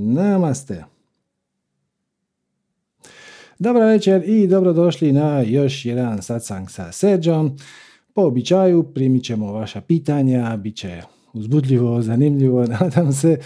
Namaste. 0.00 0.84
Dobro 3.58 3.86
večer 3.86 4.22
i 4.26 4.46
dobrodošli 4.46 5.12
na 5.12 5.40
još 5.40 5.84
jedan 5.84 6.22
satsang 6.22 6.70
sa 6.70 6.92
Serđom. 6.92 7.56
Po 8.14 8.22
običaju 8.22 8.82
primit 8.82 9.24
ćemo 9.24 9.52
vaša 9.52 9.80
pitanja, 9.80 10.56
bit 10.56 10.76
će 10.76 11.02
uzbudljivo, 11.32 12.02
zanimljivo, 12.02 12.64
nadam 12.80 13.12
se. 13.12 13.38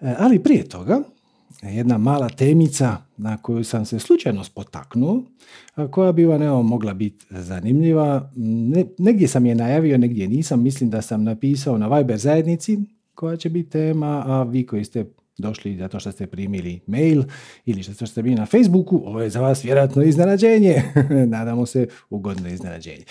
E, 0.00 0.14
ali 0.18 0.42
prije 0.42 0.68
toga, 0.68 1.00
jedna 1.62 1.98
mala 1.98 2.28
temica 2.28 2.96
na 3.16 3.36
koju 3.36 3.64
sam 3.64 3.84
se 3.84 3.98
slučajno 3.98 4.44
spotaknuo, 4.44 5.22
koja 5.90 6.12
bi 6.12 6.24
vam 6.24 6.42
evo 6.42 6.62
mogla 6.62 6.94
biti 6.94 7.26
zanimljiva. 7.30 8.30
negdje 8.98 9.28
sam 9.28 9.46
je 9.46 9.54
najavio, 9.54 9.98
negdje 9.98 10.28
nisam. 10.28 10.62
Mislim 10.62 10.90
da 10.90 11.02
sam 11.02 11.24
napisao 11.24 11.78
na 11.78 11.96
Viber 11.96 12.18
zajednici 12.18 12.78
koja 13.14 13.36
će 13.36 13.48
biti 13.50 13.70
tema, 13.70 14.24
a 14.26 14.42
vi 14.42 14.66
koji 14.66 14.84
ste 14.84 15.04
došli 15.38 15.76
zato 15.76 16.00
što 16.00 16.12
ste 16.12 16.26
primili 16.26 16.80
mail 16.86 17.22
ili 17.64 17.82
što 17.82 18.06
ste 18.06 18.22
bili 18.22 18.34
na 18.34 18.46
Facebooku, 18.46 19.02
ovo 19.04 19.20
je 19.20 19.30
za 19.30 19.40
vas 19.40 19.64
vjerojatno 19.64 20.02
iznenađenje. 20.02 20.82
Nadamo 21.36 21.66
se 21.66 21.86
ugodno 22.10 22.48
iznenađenje. 22.48 23.04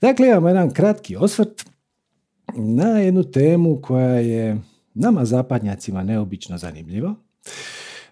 Dakle, 0.00 0.28
imamo 0.28 0.48
jedan 0.48 0.70
kratki 0.70 1.16
osvrt 1.16 1.64
na 2.56 2.98
jednu 2.98 3.22
temu 3.22 3.80
koja 3.82 4.14
je 4.14 4.58
nama 4.94 5.24
zapadnjacima 5.24 6.02
neobično 6.02 6.58
zanimljiva, 6.58 7.14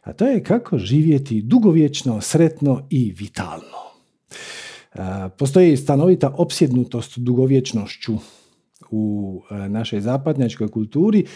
a 0.02 0.12
to 0.12 0.26
je 0.26 0.44
kako 0.44 0.78
živjeti 0.78 1.42
dugovječno, 1.42 2.20
sretno 2.20 2.86
i 2.90 3.14
vitalno. 3.18 3.78
Postoji 5.38 5.76
stanovita 5.76 6.34
opsjednutost 6.36 7.18
dugovječnošću 7.18 8.12
u 8.90 9.42
našoj 9.68 10.00
zapadnjačkoj 10.00 10.68
kulturi, 10.68 11.26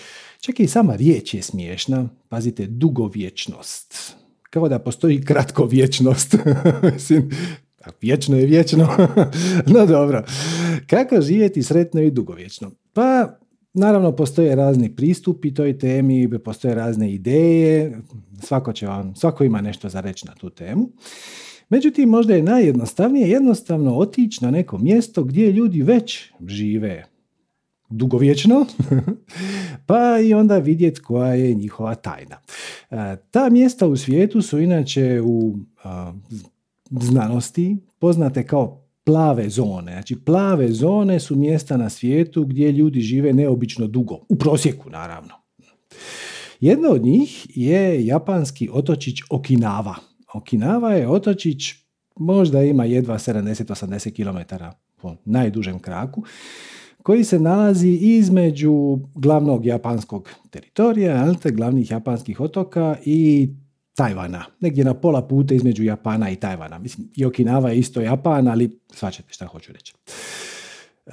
čak 0.41 0.61
i 0.61 0.67
sama 0.67 0.97
riječ 0.97 1.35
je 1.35 1.43
smiješna. 1.43 2.09
Pazite, 2.29 2.67
dugovječnost. 2.67 4.17
Kao 4.51 4.69
da 4.69 4.79
postoji 4.79 5.25
kratkovječnost. 5.25 6.35
Vječno 8.01 8.37
je 8.37 8.47
vječno. 8.47 8.89
no 9.75 9.87
dobro. 9.87 10.25
Kako 10.87 11.21
živjeti 11.21 11.63
sretno 11.63 12.01
i 12.01 12.11
dugovječno? 12.11 12.71
Pa, 12.93 13.39
naravno, 13.75 14.17
postoje 14.17 14.55
razni 14.55 14.97
pristupi 14.97 15.55
toj 15.55 15.79
temi, 15.79 16.39
postoje 16.45 16.75
razne 16.75 17.13
ideje, 17.13 17.99
svako, 18.43 18.73
će 18.73 18.87
vam, 18.87 19.15
svako 19.17 19.45
ima 19.45 19.61
nešto 19.61 19.89
za 19.89 20.01
reći 20.01 20.27
na 20.27 20.35
tu 20.35 20.51
temu. 20.51 20.89
Međutim, 21.69 22.09
možda 22.09 22.35
je 22.35 22.43
najjednostavnije 22.43 23.31
jednostavno 23.31 23.97
otići 23.97 24.45
na 24.45 24.51
neko 24.51 24.79
mjesto 24.79 25.25
gdje 25.25 25.53
ljudi 25.53 25.83
već 25.83 26.33
žive 26.47 27.05
dugovječno, 27.93 28.67
pa 29.87 30.19
i 30.25 30.35
onda 30.35 30.59
vidjeti 30.59 31.01
koja 31.01 31.35
je 31.35 31.55
njihova 31.55 31.95
tajna. 31.95 32.37
E, 32.91 33.17
ta 33.31 33.51
mjesta 33.51 33.87
u 33.87 33.97
svijetu 33.97 34.43
su 34.43 34.61
inače 34.61 35.21
u 35.25 35.57
znanosti 36.91 37.77
poznate 37.99 38.47
kao 38.47 38.83
plave 39.05 39.49
zone. 39.49 39.93
Znači 39.93 40.25
plave 40.25 40.73
zone 40.73 41.21
su 41.21 41.37
mjesta 41.37 41.77
na 41.77 41.91
svijetu 41.91 42.45
gdje 42.45 42.73
ljudi 42.73 43.01
žive 43.01 43.33
neobično 43.33 43.87
dugo, 43.87 44.19
u 44.29 44.37
prosjeku 44.37 44.91
naravno. 44.91 45.35
Jedno 46.61 46.89
od 46.89 47.03
njih 47.03 47.47
je 47.55 48.07
japanski 48.07 48.69
otočić 48.73 49.21
Okinawa. 49.31 49.95
Okinawa 50.35 50.89
je 50.89 51.09
otočić, 51.09 51.75
možda 52.17 52.63
ima 52.63 52.85
jedva 52.85 53.19
70-80 53.19 54.13
km 54.15 54.55
po 54.97 55.17
najdužem 55.25 55.79
kraku 55.79 56.25
koji 57.03 57.25
se 57.25 57.41
nalazi 57.41 57.89
između 57.89 58.99
glavnog 59.15 59.67
japanskog 59.67 60.31
teritorija, 60.51 61.35
te 61.35 61.51
glavnih 61.51 61.91
japanskih 61.91 62.41
otoka 62.41 62.97
i 63.05 63.49
Tajvana. 63.95 64.45
Negdje 64.61 64.85
na 64.85 64.95
pola 64.95 65.23
puta 65.23 65.55
između 65.55 65.85
Japana 65.85 66.31
i 66.31 66.37
Tajvana. 66.37 66.79
Mislim, 66.79 67.09
i 67.17 67.27
Okinawa 67.27 67.69
je 67.69 67.79
isto 67.79 68.01
Japan, 68.01 68.49
ali 68.49 68.79
svačate 68.93 69.33
šta 69.33 69.47
hoću 69.47 69.73
reći. 69.73 69.95
E, 71.07 71.13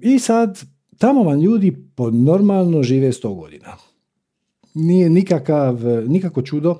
I 0.00 0.18
sad, 0.18 0.60
tamo 0.98 1.22
vam 1.22 1.40
ljudi 1.40 1.76
po 1.94 2.10
normalno 2.10 2.82
žive 2.82 3.12
100 3.12 3.34
godina. 3.34 3.76
Nije 4.74 5.10
nikakav, 5.10 5.80
nikako 6.08 6.42
čudo, 6.42 6.78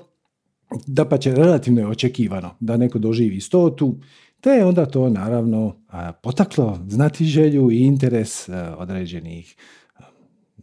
da 0.87 1.05
pa 1.05 1.17
će 1.17 1.35
relativno 1.35 1.81
je 1.81 1.87
očekivano 1.87 2.55
da 2.59 2.77
neko 2.77 2.99
doživi 2.99 3.41
stotu 3.41 3.95
te 4.41 4.49
je 4.49 4.65
onda 4.65 4.85
to 4.85 5.09
naravno 5.09 5.75
potaklo 6.23 6.79
znati 6.87 7.25
želju 7.25 7.71
i 7.71 7.79
interes 7.79 8.49
određenih 8.77 9.55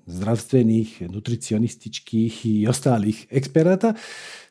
zdravstvenih, 0.06 1.02
nutricionističkih 1.10 2.46
i 2.46 2.66
ostalih 2.66 3.26
eksperata, 3.30 3.94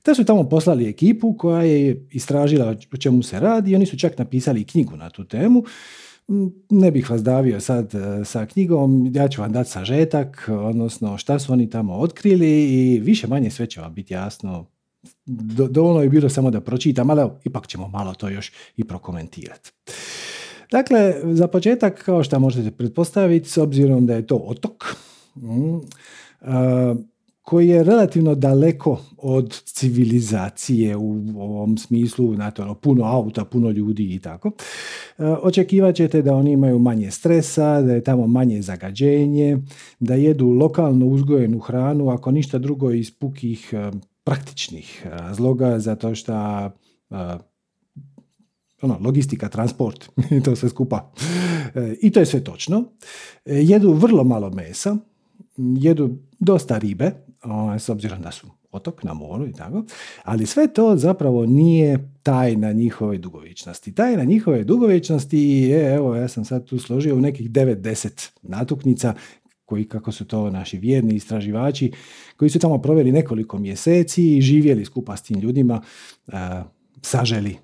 te 0.03 0.15
su 0.15 0.25
tamo 0.25 0.49
poslali 0.49 0.89
ekipu 0.89 1.37
koja 1.37 1.63
je 1.63 2.07
istražila 2.11 2.75
o 2.93 2.97
čemu 2.97 3.23
se 3.23 3.39
radi. 3.39 3.71
I 3.71 3.75
oni 3.75 3.85
su 3.85 3.97
čak 3.97 4.17
napisali 4.17 4.63
knjigu 4.63 4.95
na 4.95 5.09
tu 5.09 5.25
temu. 5.25 5.63
Ne 6.69 6.91
bih 6.91 7.09
vas 7.09 7.23
davio 7.23 7.59
sad 7.59 7.91
sa 8.25 8.45
knjigom, 8.45 9.11
ja 9.15 9.27
ću 9.27 9.41
vam 9.41 9.51
dati 9.51 9.69
sažetak, 9.69 10.49
odnosno 10.49 11.17
šta 11.17 11.39
su 11.39 11.53
oni 11.53 11.69
tamo 11.69 11.93
otkrili 11.93 12.63
i 12.63 12.99
više 12.99 13.27
manje 13.27 13.51
sve 13.51 13.67
će 13.67 13.81
vam 13.81 13.93
biti 13.93 14.13
jasno 14.13 14.65
dovoljno 15.69 16.03
je 16.03 16.09
bilo 16.09 16.29
samo 16.29 16.51
da 16.51 16.61
pročitam, 16.61 17.09
ali 17.09 17.29
ipak 17.43 17.67
ćemo 17.67 17.87
malo 17.87 18.13
to 18.13 18.29
još 18.29 18.51
i 18.77 18.83
prokomentirati. 18.83 19.71
Dakle, 20.71 21.15
za 21.23 21.47
početak, 21.47 22.03
kao 22.03 22.23
što 22.23 22.39
možete 22.39 22.71
pretpostaviti, 22.71 23.49
s 23.49 23.57
obzirom 23.57 24.05
da 24.05 24.13
je 24.15 24.27
to 24.27 24.35
otok, 24.35 24.85
mm, 25.35 25.77
koji 27.41 27.67
je 27.67 27.83
relativno 27.83 28.35
daleko 28.35 29.01
od 29.17 29.61
civilizacije 29.65 30.95
u 30.95 31.41
ovom 31.41 31.77
smislu, 31.77 32.35
znate, 32.35 32.61
ono, 32.61 32.75
puno 32.75 33.03
auta, 33.03 33.45
puno 33.45 33.69
ljudi 33.69 34.15
i 34.15 34.19
tako. 34.19 34.51
Očekivat 35.17 35.95
ćete 35.95 36.21
da 36.21 36.35
oni 36.35 36.51
imaju 36.51 36.79
manje 36.79 37.11
stresa, 37.11 37.81
da 37.81 37.93
je 37.93 38.03
tamo 38.03 38.27
manje 38.27 38.61
zagađenje, 38.61 39.57
da 39.99 40.15
jedu 40.15 40.49
lokalno 40.49 41.05
uzgojenu 41.05 41.59
hranu, 41.59 42.09
ako 42.09 42.31
ništa 42.31 42.57
drugo 42.57 42.91
iz 42.91 43.11
pukih 43.11 43.73
praktičnih 44.27 45.05
razloga, 45.05 45.79
zato 45.79 46.15
što 46.15 46.33
ono, 48.81 48.97
logistika, 49.01 49.49
transport 49.49 50.09
to 50.45 50.55
sve 50.55 50.69
skupa. 50.69 51.11
E, 51.75 51.95
I 52.01 52.11
to 52.11 52.19
je 52.19 52.25
sve 52.25 52.43
točno. 52.43 52.83
E, 53.45 53.55
jedu 53.55 53.93
vrlo 53.93 54.23
malo 54.23 54.49
mesa, 54.49 54.97
jedu 55.57 56.17
dosta 56.39 56.77
ribe, 56.77 57.11
s 57.79 57.89
obzirom 57.89 58.21
da 58.21 58.31
su 58.31 58.47
otok 58.71 59.03
na 59.03 59.13
moru 59.13 59.47
i 59.47 59.53
tako, 59.53 59.83
ali 60.23 60.45
sve 60.45 60.73
to 60.73 60.95
zapravo 60.97 61.45
nije 61.45 62.11
tajna 62.23 62.71
njihove 62.71 63.17
dugovičnosti. 63.17 63.95
Tajna 63.95 64.23
njihove 64.23 64.63
dugovičnosti 64.63 65.39
je, 65.39 65.95
evo, 65.95 66.15
ja 66.15 66.27
sam 66.27 66.45
sad 66.45 66.65
tu 66.65 66.79
složio 66.79 67.15
u 67.15 67.21
nekih 67.21 67.51
9-10 67.51 68.29
natuknica 68.41 69.13
koji, 69.67 69.85
kako 69.85 70.11
su 70.11 70.25
to 70.25 70.49
naši 70.49 70.77
vjerni 70.77 71.15
istraživači, 71.15 71.91
koji 72.37 72.49
su 72.49 72.59
tamo 72.59 72.77
proveli 72.77 73.11
nekoliko 73.11 73.57
mjeseci 73.57 74.37
i 74.37 74.41
živjeli 74.41 74.85
skupa 74.85 75.17
s 75.17 75.21
tim 75.21 75.39
ljudima, 75.39 75.81
saželi 77.01 77.55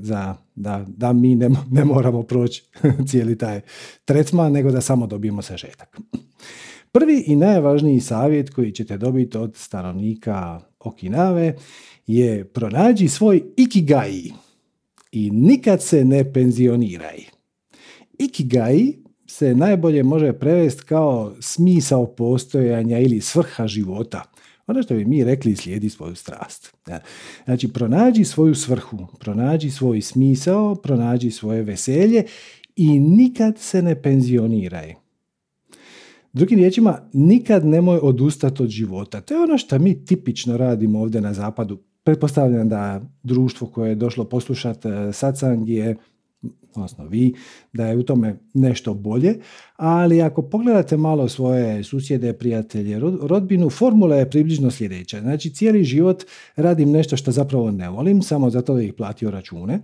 za, 0.00 0.36
da, 0.54 0.84
da 0.86 1.12
mi 1.12 1.34
ne, 1.34 1.50
ne 1.70 1.84
moramo 1.84 2.22
proći 2.22 2.64
cijeli 3.08 3.38
taj 3.38 3.60
tretman, 4.04 4.52
nego 4.52 4.70
da 4.70 4.80
samo 4.80 5.06
dobijemo 5.06 5.42
sažetak. 5.42 5.98
Prvi 6.92 7.24
i 7.26 7.36
najvažniji 7.36 8.00
savjet 8.00 8.50
koji 8.50 8.72
ćete 8.72 8.98
dobiti 8.98 9.38
od 9.38 9.56
stanovnika 9.56 10.60
Okinave 10.78 11.56
je 12.06 12.44
pronađi 12.44 13.08
svoj 13.08 13.42
ikigai 13.56 14.32
i 15.12 15.30
nikad 15.30 15.82
se 15.82 16.04
ne 16.04 16.32
penzioniraj. 16.32 17.18
Ikigai 18.18 19.07
se 19.30 19.54
najbolje 19.54 20.02
može 20.02 20.32
prevesti 20.32 20.82
kao 20.82 21.34
smisao 21.40 22.06
postojanja 22.06 22.98
ili 22.98 23.20
svrha 23.20 23.66
života. 23.66 24.22
Ono 24.66 24.82
što 24.82 24.94
bi 24.94 25.04
mi 25.04 25.24
rekli 25.24 25.56
slijedi 25.56 25.90
svoju 25.90 26.14
strast. 26.14 26.76
Znači, 27.44 27.68
pronađi 27.68 28.24
svoju 28.24 28.54
svrhu, 28.54 29.06
pronađi 29.18 29.70
svoj 29.70 30.00
smisao, 30.00 30.74
pronađi 30.74 31.30
svoje 31.30 31.62
veselje 31.62 32.24
i 32.76 33.00
nikad 33.00 33.58
se 33.58 33.82
ne 33.82 34.02
penzioniraj. 34.02 34.94
Drugim 36.32 36.58
riječima, 36.58 37.00
nikad 37.12 37.66
nemoj 37.66 37.98
odustati 38.02 38.62
od 38.62 38.68
života. 38.68 39.20
To 39.20 39.34
je 39.34 39.42
ono 39.42 39.58
što 39.58 39.78
mi 39.78 40.04
tipično 40.04 40.56
radimo 40.56 41.00
ovdje 41.00 41.20
na 41.20 41.34
zapadu. 41.34 41.78
Pretpostavljam 42.04 42.68
da 42.68 43.02
društvo 43.22 43.66
koje 43.66 43.88
je 43.88 43.94
došlo 43.94 44.24
poslušati 44.24 44.88
eh, 44.88 45.12
satsang 45.12 45.68
je 45.68 45.96
odnosno 46.74 47.06
vi, 47.06 47.34
da 47.72 47.86
je 47.86 47.96
u 47.96 48.02
tome 48.02 48.38
nešto 48.54 48.94
bolje, 48.94 49.34
ali 49.76 50.22
ako 50.22 50.42
pogledate 50.42 50.96
malo 50.96 51.28
svoje 51.28 51.84
susjede, 51.84 52.32
prijatelje, 52.32 52.98
rodbinu, 53.22 53.70
formula 53.70 54.16
je 54.16 54.30
približno 54.30 54.70
sljedeća. 54.70 55.20
Znači, 55.20 55.54
cijeli 55.54 55.84
život 55.84 56.24
radim 56.56 56.90
nešto 56.90 57.16
što 57.16 57.30
zapravo 57.30 57.70
ne 57.70 57.88
volim, 57.88 58.22
samo 58.22 58.50
zato 58.50 58.74
da 58.74 58.82
ih 58.82 58.94
platio 58.94 59.30
račune 59.30 59.80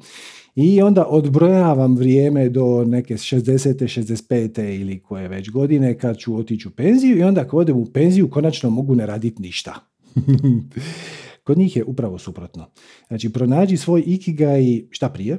i 0.54 0.82
onda 0.82 1.06
odbrojavam 1.06 1.96
vrijeme 1.96 2.48
do 2.48 2.84
neke 2.84 3.14
60. 3.14 3.74
65. 3.84 4.80
ili 4.80 5.02
koje 5.02 5.28
već 5.28 5.50
godine 5.50 5.98
kad 5.98 6.18
ću 6.18 6.36
otići 6.36 6.68
u 6.68 6.70
penziju 6.70 7.18
i 7.18 7.22
onda 7.22 7.44
kad 7.44 7.60
odem 7.60 7.76
u 7.76 7.86
penziju 7.86 8.30
konačno 8.30 8.70
mogu 8.70 8.94
ne 8.94 9.06
raditi 9.06 9.42
ništa. 9.42 9.74
Kod 11.44 11.58
njih 11.58 11.76
je 11.76 11.84
upravo 11.84 12.18
suprotno. 12.18 12.66
Znači, 13.08 13.32
pronađi 13.32 13.76
svoj 13.76 14.02
ikigai 14.06 14.88
šta 14.90 15.08
prije, 15.08 15.38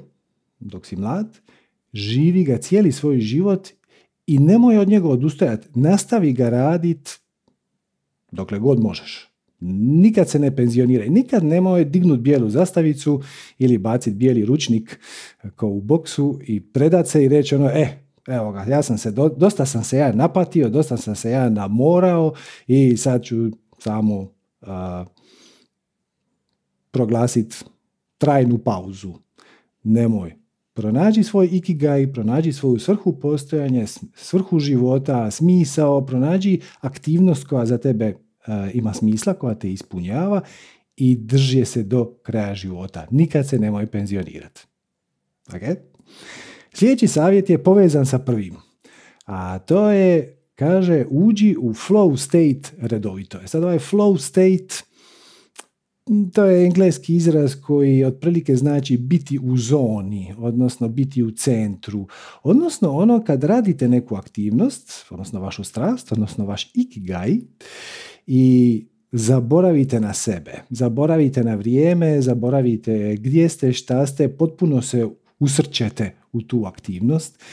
dok 0.59 0.85
si 0.85 0.95
mlad, 0.95 1.39
živi 1.93 2.43
ga 2.43 2.57
cijeli 2.57 2.91
svoj 2.91 3.19
život 3.19 3.69
i 4.27 4.39
nemoj 4.39 4.77
od 4.77 4.87
njega 4.87 5.07
odustajati. 5.07 5.67
Nastavi 5.75 6.33
ga 6.33 6.49
radit 6.49 7.19
dokle 8.31 8.59
god 8.59 8.79
možeš. 8.79 9.31
Nikad 9.59 10.29
se 10.29 10.39
ne 10.39 10.55
penzioniraj, 10.55 11.09
nikad 11.09 11.43
nemoj 11.43 11.85
dignut 11.85 12.19
bijelu 12.19 12.49
zastavicu 12.49 13.21
ili 13.57 13.77
bacit 13.77 14.13
bijeli 14.13 14.45
ručnik 14.45 14.99
kao 15.55 15.69
u 15.69 15.81
boksu 15.81 16.39
i 16.47 16.61
predat 16.61 17.07
se 17.07 17.23
i 17.25 17.27
reći 17.27 17.55
ono, 17.55 17.69
e, 17.69 18.05
evo 18.27 18.51
ga, 18.51 18.63
ja 18.63 18.83
sam 18.83 18.97
se, 18.97 19.11
dosta 19.37 19.65
sam 19.65 19.83
se 19.83 19.97
ja 19.97 20.11
napatio, 20.11 20.69
dosta 20.69 20.97
sam 20.97 21.15
se 21.15 21.31
ja 21.31 21.49
namorao 21.49 22.33
i 22.67 22.97
sad 22.97 23.23
ću 23.23 23.35
samo 23.79 24.19
uh, 24.21 24.27
proglasiti 26.91 27.55
trajnu 28.17 28.57
pauzu. 28.57 29.13
Nemoj. 29.83 30.44
Pronađi 30.75 31.23
svoj 31.23 31.49
ikigai, 31.51 32.13
pronađi 32.13 32.53
svoju 32.53 32.79
svrhu 32.79 33.19
postojanja, 33.19 33.85
svrhu 34.15 34.59
života, 34.59 35.31
smisao, 35.31 36.05
pronađi 36.05 36.59
aktivnost 36.79 37.47
koja 37.47 37.65
za 37.65 37.77
tebe 37.77 38.15
ima 38.73 38.93
smisla, 38.93 39.33
koja 39.33 39.55
te 39.55 39.71
ispunjava 39.71 40.41
i 40.95 41.15
drži 41.15 41.65
se 41.65 41.83
do 41.83 42.17
kraja 42.23 42.55
života. 42.55 43.07
Nikad 43.11 43.47
se 43.49 43.59
nemoj 43.59 43.87
penzionirati. 43.87 44.61
Okay? 45.47 45.75
Sljedeći 46.73 47.07
savjet 47.07 47.49
je 47.49 47.63
povezan 47.63 48.05
sa 48.05 48.19
prvim. 48.19 48.55
A 49.25 49.59
to 49.59 49.89
je, 49.91 50.37
kaže, 50.55 51.05
uđi 51.09 51.55
u 51.59 51.69
flow 51.73 52.17
state 52.17 52.87
redovito. 52.87 53.39
E 53.43 53.47
sad 53.47 53.63
ovaj 53.63 53.79
flow 53.79 54.17
state, 54.17 54.83
to 56.33 56.45
je 56.45 56.65
engleski 56.65 57.15
izraz 57.15 57.55
koji 57.61 58.03
otprilike 58.03 58.55
znači 58.55 58.97
biti 58.97 59.39
u 59.43 59.57
zoni, 59.57 60.33
odnosno 60.37 60.87
biti 60.87 61.23
u 61.23 61.31
centru, 61.31 62.07
odnosno 62.43 62.91
ono 62.91 63.23
kad 63.23 63.43
radite 63.43 63.87
neku 63.87 64.15
aktivnost, 64.15 65.05
odnosno 65.09 65.39
vašu 65.39 65.63
strast, 65.63 66.11
odnosno 66.11 66.45
vaš 66.45 66.71
ikigai 66.73 67.41
i 68.27 68.85
zaboravite 69.11 69.99
na 69.99 70.13
sebe, 70.13 70.53
zaboravite 70.69 71.43
na 71.43 71.55
vrijeme, 71.55 72.21
zaboravite 72.21 73.15
gdje 73.19 73.49
ste, 73.49 73.73
šta 73.73 74.07
ste, 74.07 74.27
potpuno 74.27 74.81
se 74.81 75.07
usrćete 75.39 76.15
u 76.31 76.41
tu 76.41 76.65
aktivnost 76.65 77.43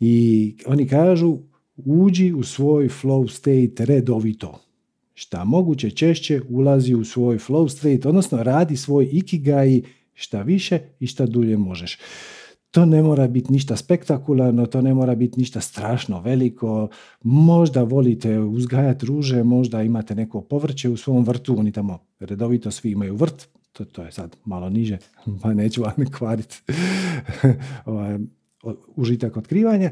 i 0.00 0.54
oni 0.66 0.88
kažu 0.88 1.38
uđi 1.76 2.32
u 2.32 2.42
svoj 2.42 2.88
flow 2.88 3.28
state 3.28 3.84
redovito. 3.84 4.69
Šta 5.20 5.44
moguće 5.44 5.90
češće 5.90 6.40
ulazi 6.48 6.94
u 6.94 7.04
svoj 7.04 7.38
flow 7.38 7.68
state, 7.68 8.08
odnosno 8.08 8.42
radi 8.42 8.76
svoj 8.76 9.08
ikigai 9.12 9.82
šta 10.14 10.42
više 10.42 10.78
i 11.00 11.06
šta 11.06 11.26
dulje 11.26 11.56
možeš. 11.56 11.98
To 12.70 12.84
ne 12.86 13.02
mora 13.02 13.28
biti 13.28 13.52
ništa 13.52 13.76
spektakularno, 13.76 14.66
to 14.66 14.80
ne 14.82 14.94
mora 14.94 15.14
biti 15.14 15.40
ništa 15.40 15.60
strašno 15.60 16.20
veliko. 16.20 16.88
Možda 17.22 17.82
volite 17.82 18.38
uzgajati 18.38 19.06
ruže, 19.06 19.42
možda 19.42 19.82
imate 19.82 20.14
neko 20.14 20.40
povrće 20.40 20.88
u 20.88 20.96
svom 20.96 21.24
vrtu, 21.24 21.58
oni 21.58 21.72
tamo 21.72 21.98
redovito 22.20 22.70
svi 22.70 22.90
imaju 22.90 23.14
vrt, 23.14 23.48
to, 23.72 23.84
to 23.84 24.02
je 24.02 24.12
sad 24.12 24.36
malo 24.44 24.70
niže, 24.70 24.98
pa 25.42 25.54
neću 25.54 25.82
vam 25.82 26.10
kvariti 26.18 26.62
ovaj, 27.84 28.18
užitak 28.96 29.36
otkrivanja. 29.36 29.90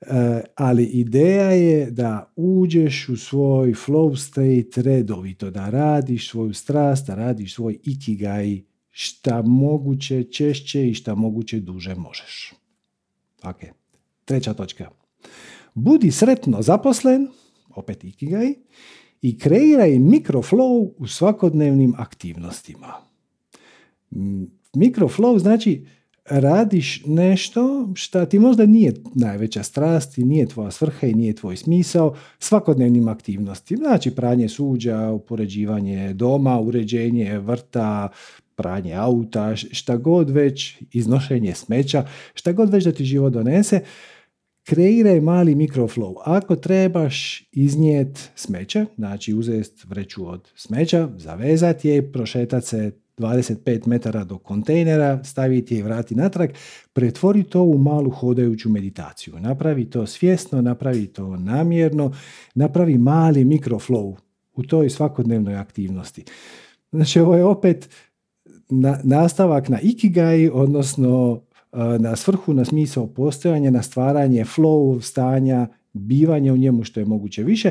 E, 0.00 0.40
ali 0.54 0.84
ideja 0.84 1.50
je 1.50 1.90
da 1.90 2.32
uđeš 2.36 3.08
u 3.08 3.16
svoj 3.16 3.72
flow 3.72 4.16
state 4.16 4.82
redovito, 4.82 5.50
da 5.50 5.70
radiš 5.70 6.30
svoju 6.30 6.54
strast, 6.54 7.06
da 7.06 7.14
radiš 7.14 7.54
svoj 7.54 7.78
ikigai 7.84 8.64
šta 8.90 9.42
moguće 9.42 10.24
češće 10.24 10.88
i 10.88 10.94
šta 10.94 11.14
moguće 11.14 11.60
duže 11.60 11.94
možeš. 11.94 12.52
Ok, 13.42 13.56
treća 14.24 14.54
točka. 14.54 14.90
Budi 15.74 16.10
sretno 16.10 16.62
zaposlen, 16.62 17.28
opet 17.68 18.04
ikigai, 18.04 18.54
i 19.22 19.38
kreiraj 19.38 19.90
mikroflow 19.90 20.92
u 20.98 21.06
svakodnevnim 21.06 21.94
aktivnostima. 21.98 22.94
Mikroflow 24.74 25.38
znači 25.38 25.86
radiš 26.30 27.02
nešto 27.06 27.88
što 27.94 28.26
ti 28.26 28.38
možda 28.38 28.66
nije 28.66 28.94
najveća 29.14 29.62
strast 29.62 30.18
i 30.18 30.24
nije 30.24 30.46
tvoja 30.46 30.70
svrha 30.70 31.06
i 31.06 31.14
nije 31.14 31.32
tvoj 31.34 31.56
smisao 31.56 32.16
svakodnevnim 32.38 33.08
aktivnostima. 33.08 33.82
Znači 33.84 34.10
pranje 34.10 34.48
suđa, 34.48 35.10
upoređivanje 35.10 36.14
doma, 36.14 36.60
uređenje 36.60 37.38
vrta, 37.38 38.08
pranje 38.54 38.94
auta, 38.94 39.56
šta 39.56 39.96
god 39.96 40.30
već, 40.30 40.76
iznošenje 40.92 41.54
smeća, 41.54 42.06
šta 42.34 42.52
god 42.52 42.70
već 42.70 42.84
da 42.84 42.92
ti 42.92 43.04
život 43.04 43.32
donese, 43.32 43.80
kreiraj 44.64 45.20
mali 45.20 45.54
mikroflow. 45.54 46.14
Ako 46.24 46.56
trebaš 46.56 47.48
iznijet 47.52 48.30
smeće, 48.34 48.86
znači 48.96 49.34
uzeti 49.34 49.82
vreću 49.88 50.28
od 50.28 50.48
smeća, 50.54 51.08
zavezati 51.16 51.88
je, 51.88 52.12
prošetati 52.12 52.66
se 52.66 52.92
25 53.20 53.86
metara 53.86 54.24
do 54.24 54.38
kontejnera, 54.38 55.24
staviti 55.24 55.74
je 55.74 55.78
i 55.78 55.82
vrati 55.82 56.14
natrag, 56.14 56.50
pretvori 56.92 57.42
to 57.42 57.62
u 57.62 57.78
malu 57.78 58.10
hodajuću 58.10 58.70
meditaciju. 58.70 59.34
Napravi 59.40 59.90
to 59.90 60.06
svjesno, 60.06 60.62
napravi 60.62 61.06
to 61.06 61.36
namjerno, 61.36 62.12
napravi 62.54 62.98
mali 62.98 63.44
mikroflow 63.44 64.16
u 64.54 64.62
toj 64.62 64.90
svakodnevnoj 64.90 65.56
aktivnosti. 65.56 66.24
Znači 66.92 67.20
ovo 67.20 67.36
je 67.36 67.44
opet 67.44 67.88
na, 68.68 69.00
nastavak 69.04 69.68
na 69.68 69.80
ikigai, 69.80 70.50
odnosno 70.52 71.40
na 71.98 72.16
svrhu, 72.16 72.54
na 72.54 72.64
smisao 72.64 73.06
postojanja, 73.06 73.70
na 73.70 73.82
stvaranje 73.82 74.44
flow 74.44 75.00
stanja, 75.00 75.68
bivanje 75.92 76.52
u 76.52 76.56
njemu 76.56 76.84
što 76.84 77.00
je 77.00 77.06
moguće 77.06 77.42
više. 77.42 77.70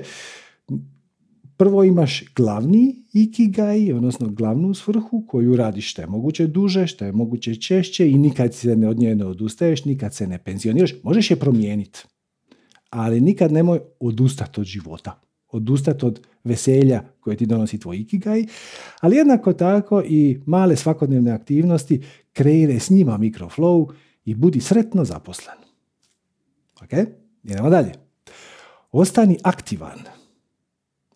Prvo 1.60 1.84
imaš 1.84 2.24
glavni 2.36 3.04
ikigai, 3.14 3.94
odnosno 3.94 4.30
glavnu 4.30 4.74
svrhu 4.74 5.24
koju 5.28 5.56
radiš 5.56 5.92
što 5.92 6.02
je 6.02 6.08
moguće 6.08 6.48
duže, 6.48 6.88
što 6.88 7.06
je 7.06 7.12
moguće 7.12 7.56
češće 7.56 8.10
i 8.10 8.18
nikad 8.18 8.54
se 8.54 8.76
ne 8.76 8.88
od 8.88 9.00
nje 9.00 9.16
ne 9.16 9.26
odustaješ, 9.26 9.86
nikad 9.86 10.14
se 10.14 10.28
ne 10.28 10.38
penzioniraš. 10.38 10.92
Možeš 11.04 11.32
je 11.32 11.40
promijeniti, 11.40 12.00
ali 12.90 13.22
nikad 13.22 13.52
nemoj 13.52 13.80
odustati 14.00 14.60
od 14.60 14.66
života. 14.66 15.22
Odustati 15.52 16.06
od 16.06 16.22
veselja 16.44 17.04
koje 17.20 17.38
ti 17.38 17.46
donosi 17.46 17.80
tvoj 17.80 17.98
ikigai, 17.98 18.46
ali 19.02 19.16
jednako 19.16 19.54
tako 19.54 20.04
i 20.06 20.40
male 20.46 20.76
svakodnevne 20.76 21.32
aktivnosti 21.32 22.01
kreire 22.34 22.80
s 22.80 22.89
njima 22.89 23.18
mikroflow 23.18 23.92
i 24.25 24.36
budi 24.36 24.62
sretno 24.62 25.06
zaposlen. 25.06 25.58
Ok? 26.84 27.10
Idemo 27.44 27.70
dalje. 27.70 27.92
Ostani 28.92 29.38
aktivan 29.44 30.19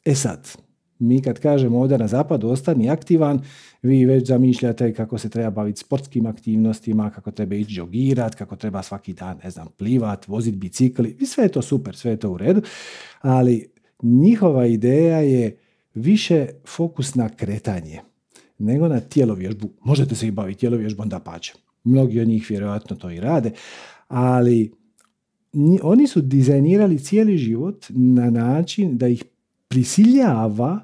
E 0.06 0.16
sad, 0.16 0.58
mi 1.00 1.22
kad 1.22 1.40
kažemo 1.40 1.80
ovdje 1.80 1.98
na 1.98 2.08
zapadu 2.08 2.50
ostani 2.50 2.90
aktivan, 2.90 3.42
vi 3.82 4.06
već 4.06 4.28
zamišljate 4.28 4.94
kako 4.94 5.18
se 5.18 5.30
treba 5.30 5.50
baviti 5.50 5.80
sportskim 5.80 6.26
aktivnostima, 6.26 7.10
kako 7.10 7.32
treba 7.32 7.56
ići 7.56 7.80
jogirat, 7.80 8.36
kako 8.36 8.56
treba 8.56 8.84
svaki 8.84 9.14
dan, 9.14 9.40
ne 9.44 9.50
znam, 9.50 9.68
plivat, 9.78 10.28
voziti 10.28 10.58
bicikli, 10.58 11.18
i 11.20 11.26
sve 11.26 11.44
je 11.44 11.50
to 11.50 11.62
super, 11.62 11.96
sve 11.96 12.12
je 12.12 12.18
to 12.18 12.32
u 12.32 12.38
redu, 12.38 12.62
ali 13.22 13.70
njihova 14.02 14.66
ideja 14.66 15.18
je 15.18 15.58
više 15.94 16.48
fokus 16.68 17.16
na 17.16 17.30
kretanje 17.30 18.00
nego 18.58 18.88
na 18.88 19.00
tijelovježbu. 19.00 19.70
Možete 19.84 20.16
se 20.16 20.28
i 20.28 20.32
baviti 20.32 20.60
tijelovježbom 20.60 21.10
da 21.10 21.20
pače. 21.20 21.54
Mnogi 21.84 22.20
od 22.20 22.28
njih 22.28 22.46
vjerojatno 22.50 22.96
to 22.96 23.12
i 23.12 23.20
rade, 23.20 23.52
ali 24.08 24.72
oni 25.82 26.08
su 26.08 26.22
dizajnirali 26.22 27.00
cijeli 27.00 27.38
život 27.38 27.86
na 27.90 28.30
način 28.30 28.98
da 28.98 29.08
ih 29.08 29.24
prisiljava 29.74 30.80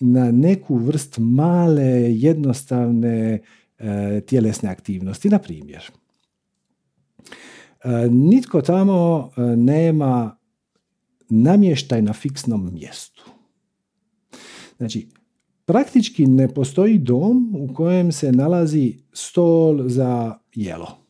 na 0.00 0.30
neku 0.32 0.76
vrst 0.76 1.16
male, 1.18 2.14
jednostavne 2.14 3.38
e, 3.78 4.20
tjelesne 4.26 4.68
aktivnosti. 4.68 5.28
Na 5.28 5.38
primjer, 5.38 5.82
e, 7.84 8.08
nitko 8.10 8.62
tamo 8.62 9.30
e, 9.36 9.40
nema 9.42 10.36
namještaj 11.28 12.02
na 12.02 12.12
fiksnom 12.12 12.70
mjestu. 12.74 13.24
Znači, 14.76 15.08
praktički 15.64 16.26
ne 16.26 16.48
postoji 16.54 16.98
dom 16.98 17.54
u 17.58 17.74
kojem 17.74 18.12
se 18.12 18.32
nalazi 18.32 18.94
stol 19.12 19.88
za 19.88 20.38
jelo 20.54 21.07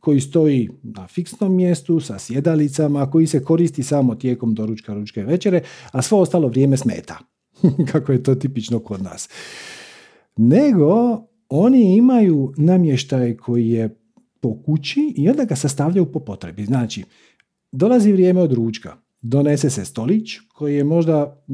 koji 0.00 0.20
stoji 0.20 0.68
na 0.82 1.06
fiksnom 1.06 1.56
mjestu 1.56 2.00
sa 2.00 2.18
sjedalicama, 2.18 3.10
koji 3.10 3.26
se 3.26 3.44
koristi 3.44 3.82
samo 3.82 4.14
tijekom 4.14 4.54
doručka, 4.54 4.94
ručke 4.94 5.22
večere, 5.22 5.62
a 5.92 6.02
svo 6.02 6.20
ostalo 6.20 6.48
vrijeme 6.48 6.76
smeta. 6.76 7.18
Kako 7.92 8.12
je 8.12 8.22
to 8.22 8.34
tipično 8.34 8.78
kod 8.78 9.02
nas. 9.02 9.28
Nego 10.36 11.22
oni 11.48 11.96
imaju 11.96 12.52
namještaj 12.56 13.36
koji 13.36 13.68
je 13.68 13.96
po 14.40 14.62
kući 14.62 15.14
i 15.16 15.28
onda 15.28 15.44
ga 15.44 15.56
sastavljaju 15.56 16.12
po 16.12 16.20
potrebi. 16.20 16.64
Znači, 16.64 17.04
dolazi 17.72 18.12
vrijeme 18.12 18.40
od 18.40 18.52
ručka, 18.52 18.96
donese 19.22 19.70
se 19.70 19.84
stolić 19.84 20.38
koji 20.54 20.76
je 20.76 20.84
možda 20.84 21.44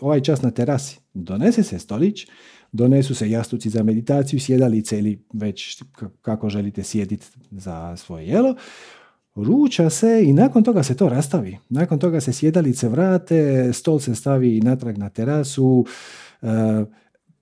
ovaj 0.00 0.20
čas 0.20 0.42
na 0.42 0.50
terasi. 0.50 0.98
Donese 1.14 1.62
se 1.62 1.78
stolić, 1.78 2.26
Donesu 2.72 3.14
se 3.14 3.30
jastuci 3.30 3.70
za 3.70 3.82
meditaciju, 3.82 4.40
sjedalice 4.40 4.98
ili 4.98 5.24
već 5.32 5.82
kako 6.22 6.48
želite 6.48 6.82
sjediti 6.82 7.26
za 7.50 7.96
svoje 7.96 8.26
jelo. 8.26 8.54
Ruča 9.34 9.90
se 9.90 10.22
i 10.24 10.32
nakon 10.32 10.64
toga 10.64 10.82
se 10.82 10.96
to 10.96 11.08
rastavi. 11.08 11.58
Nakon 11.68 11.98
toga 11.98 12.20
se 12.20 12.32
sjedalice 12.32 12.88
vrate, 12.88 13.72
stol 13.72 13.98
se 13.98 14.14
stavi 14.14 14.60
natrag 14.60 14.98
na 14.98 15.08
terasu, 15.08 15.86
e, 16.42 16.46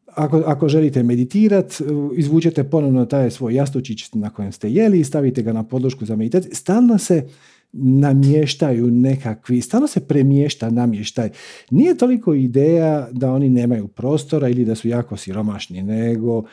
ako, 0.06 0.42
ako 0.46 0.68
želite 0.68 1.02
meditirati, 1.02 1.84
izvučete 2.16 2.64
ponovno 2.64 3.06
taj 3.06 3.30
svoj 3.30 3.54
jastučić 3.54 4.12
na 4.12 4.30
kojem 4.30 4.52
ste 4.52 4.70
jeli 4.70 5.00
i 5.00 5.04
stavite 5.04 5.42
ga 5.42 5.52
na 5.52 5.62
podlošku 5.62 6.04
za 6.04 6.16
meditaciju. 6.16 6.50
Stalno 6.54 6.98
se 6.98 7.28
namještaju 7.72 8.90
nekakvi, 8.90 9.60
stalno 9.60 9.86
se 9.86 10.00
premješta 10.00 10.70
namještaj. 10.70 11.30
Nije 11.70 11.98
toliko 11.98 12.34
ideja 12.34 13.08
da 13.12 13.32
oni 13.32 13.48
nemaju 13.48 13.88
prostora 13.88 14.48
ili 14.48 14.64
da 14.64 14.74
su 14.74 14.88
jako 14.88 15.16
siromašni, 15.16 15.82
nego 15.82 16.44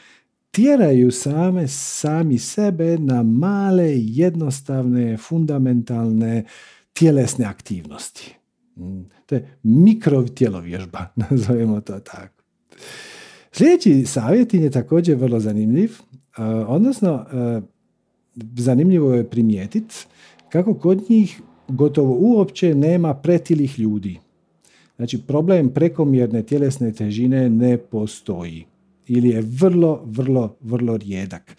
tjeraju 0.51 1.11
same 1.11 1.67
sami 1.67 2.39
sebe 2.39 2.97
na 2.97 3.23
male, 3.23 3.91
jednostavne, 3.95 5.17
fundamentalne 5.17 6.43
tjelesne 6.93 7.45
aktivnosti. 7.45 8.35
Mm, 8.77 9.01
to 9.25 9.35
je 9.35 9.57
mikrotjelovježba, 9.63 11.07
nazovemo 11.29 11.81
to 11.81 11.99
tako. 11.99 12.43
Sljedeći 13.51 14.05
savjet 14.05 14.53
je 14.53 14.71
također 14.71 15.17
vrlo 15.17 15.39
zanimljiv, 15.39 15.91
odnosno 16.67 17.25
zanimljivo 18.55 19.13
je 19.13 19.29
primijetiti 19.29 19.95
kako 20.49 20.73
kod 20.73 21.09
njih 21.09 21.41
gotovo 21.67 22.17
uopće 22.19 22.75
nema 22.75 23.13
pretilih 23.13 23.79
ljudi. 23.79 24.19
Znači 24.95 25.21
problem 25.21 25.69
prekomjerne 25.69 26.43
tjelesne 26.43 26.93
težine 26.93 27.49
ne 27.49 27.77
postoji 27.77 28.65
ili 29.07 29.29
je 29.29 29.41
vrlo, 29.45 30.01
vrlo, 30.05 30.55
vrlo 30.61 30.97
rijedak. 30.97 31.57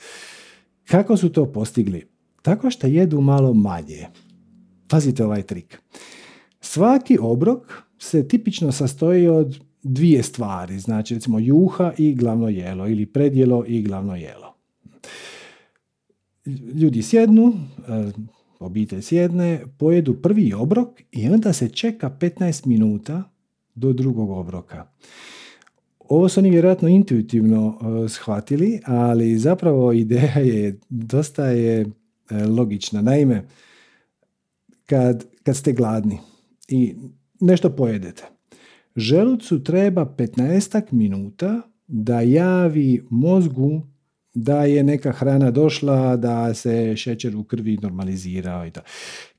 Kako 0.85 1.16
su 1.16 1.28
to 1.28 1.52
postigli? 1.52 2.07
Tako 2.42 2.71
što 2.71 2.87
jedu 2.87 3.21
malo 3.21 3.54
manje. 3.54 4.07
Pazite 4.88 5.25
ovaj 5.25 5.42
trik. 5.42 5.83
Svaki 6.61 7.18
obrok 7.21 7.83
se 7.99 8.28
tipično 8.28 8.73
sastoji 8.73 9.28
od 9.28 9.61
dvije 9.83 10.23
stvari, 10.23 10.78
znači 10.78 11.14
recimo 11.14 11.38
juha 11.38 11.92
i 11.99 12.14
glavno 12.14 12.49
jelo 12.49 12.88
ili 12.88 13.07
predjelo 13.07 13.64
i 13.66 13.83
glavno 13.83 14.16
jelo. 14.16 14.54
Ljudi 16.75 17.02
sjednu, 17.02 17.52
obitelj 18.58 19.02
sjedne, 19.02 19.64
pojedu 19.78 20.14
prvi 20.22 20.52
obrok 20.52 21.00
i 21.12 21.28
onda 21.28 21.52
se 21.52 21.68
čeka 21.68 22.16
15 22.20 22.66
minuta 22.66 23.30
do 23.74 23.92
drugog 23.92 24.30
obroka. 24.30 24.86
Ovo 25.98 26.28
su 26.28 26.40
oni 26.40 26.50
vjerojatno 26.50 26.88
intuitivno 26.88 27.78
e, 27.80 28.08
shvatili, 28.08 28.80
ali 28.84 29.38
zapravo 29.38 29.92
ideja 29.92 30.38
je 30.38 30.78
dosta 30.88 31.46
je 31.46 31.80
e, 31.80 31.86
logična. 32.46 33.02
Naime, 33.02 33.46
kad, 34.86 35.24
kad 35.42 35.56
ste 35.56 35.72
gladni 35.72 36.18
i 36.68 36.94
nešto 37.40 37.70
pojedete, 37.70 38.24
želucu 38.96 39.62
treba 39.64 40.14
15 40.18 40.92
minuta 40.92 41.62
da 41.86 42.20
javi 42.20 43.06
mozgu 43.10 43.82
da 44.40 44.64
je 44.64 44.83
neka 44.83 45.12
hrana 45.12 45.50
došla, 45.50 46.16
da 46.16 46.54
se 46.54 46.97
šećer 46.97 47.37
u 47.37 47.45
krvi 47.45 47.78
normalizirao 47.83 48.66
i 48.66 48.71
to. 48.71 48.80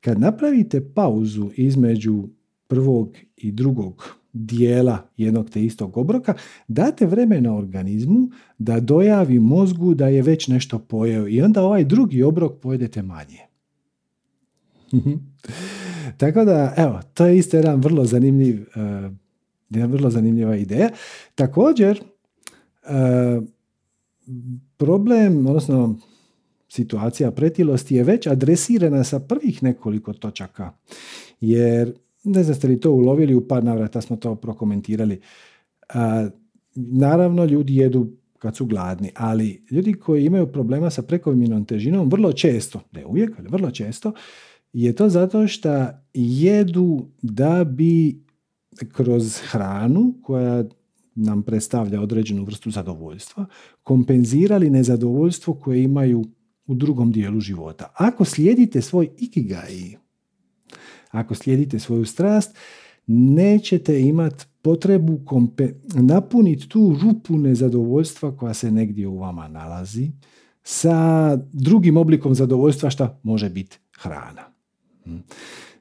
Kad 0.02 0.20
napravite 0.20 0.94
pauzu 0.94 1.50
između 1.56 2.24
prvog 2.68 3.16
i 3.38 3.52
drugog 3.52 4.20
dijela 4.34 5.10
jednog 5.18 5.50
te 5.50 5.66
istog 5.66 5.98
obroka, 5.98 6.34
date 6.68 7.06
vremena 7.06 7.56
organizmu 7.56 8.30
da 8.58 8.80
dojavi 8.80 9.40
mozgu 9.40 9.94
da 9.94 10.08
je 10.08 10.22
već 10.22 10.48
nešto 10.48 10.80
pojeo 10.80 11.28
i 11.28 11.42
onda 11.42 11.64
ovaj 11.64 11.84
drugi 11.84 12.24
obrok 12.24 12.62
pojedete 12.62 13.02
manje. 13.02 13.40
Tako 16.18 16.46
da, 16.46 16.74
evo, 16.78 17.00
to 17.14 17.26
je 17.26 17.38
isto 17.38 17.58
jedan 17.58 17.82
vrlo 17.82 18.06
zanimljiv, 18.06 18.62
uh, 18.62 19.14
jedna 19.70 19.86
vrlo 19.86 20.10
zanimljiva 20.10 20.56
ideja. 20.56 20.90
Također, 21.36 22.02
uh, 22.84 23.44
problem, 24.78 25.48
odnosno 25.48 25.96
situacija 26.70 27.32
pretilosti 27.32 27.96
je 27.96 28.04
već 28.04 28.28
adresirana 28.28 29.04
sa 29.04 29.20
prvih 29.20 29.64
nekoliko 29.64 30.14
točaka. 30.14 30.74
Jer, 31.42 31.94
ne 32.24 32.44
znam 32.44 32.56
ste 32.56 32.68
li 32.68 32.80
to 32.80 32.92
ulovili, 32.92 33.36
u 33.36 33.48
par 33.48 33.64
navrata 33.64 34.02
smo 34.02 34.16
to 34.16 34.36
prokomentirali. 34.36 35.22
A, 35.90 36.30
naravno, 36.76 37.46
ljudi 37.46 37.76
jedu 37.76 38.08
kad 38.38 38.56
su 38.56 38.66
gladni, 38.66 39.12
ali 39.16 39.66
ljudi 39.72 39.94
koji 39.94 40.26
imaju 40.26 40.52
problema 40.52 40.90
sa 40.90 41.02
prekomjernom 41.02 41.66
težinom 41.66 42.10
vrlo 42.10 42.34
često, 42.34 42.82
ne 42.92 43.06
uvijek, 43.06 43.40
ali 43.40 43.48
vrlo 43.50 43.72
često, 43.72 44.14
je 44.74 44.96
to 44.96 45.10
zato 45.10 45.48
što 45.48 45.88
jedu 46.14 47.08
da 47.22 47.64
bi 47.64 48.24
kroz 48.92 49.40
hranu 49.42 50.14
koja 50.24 50.64
nam 51.20 51.44
predstavlja 51.44 52.02
određenu 52.02 52.44
vrstu 52.44 52.72
zadovoljstva, 52.72 53.46
kompenzirali 53.84 54.70
nezadovoljstvo 54.70 55.54
koje 55.54 55.84
imaju 55.84 56.26
u 56.68 56.74
drugom 56.76 57.12
dijelu 57.12 57.40
života. 57.40 57.94
Ako 57.96 58.26
slijedite 58.26 58.82
svoj 58.82 59.10
ikigai, 59.18 59.98
ako 61.12 61.36
slijedite 61.36 61.80
svoju 61.80 62.06
strast, 62.06 62.58
nećete 63.08 64.02
imati 64.02 64.46
potrebu 64.62 65.20
napuniti 65.96 66.70
tu 66.70 66.98
rupu 67.04 67.38
nezadovoljstva 67.38 68.38
koja 68.38 68.54
se 68.54 68.72
negdje 68.72 69.08
u 69.08 69.20
vama 69.20 69.48
nalazi 69.48 70.12
sa 70.64 71.36
drugim 71.54 71.98
oblikom 71.98 72.36
zadovoljstva 72.36 72.90
što 72.90 73.20
može 73.24 73.50
biti 73.50 73.80
hrana. 74.00 74.54
Hm. 75.04 75.18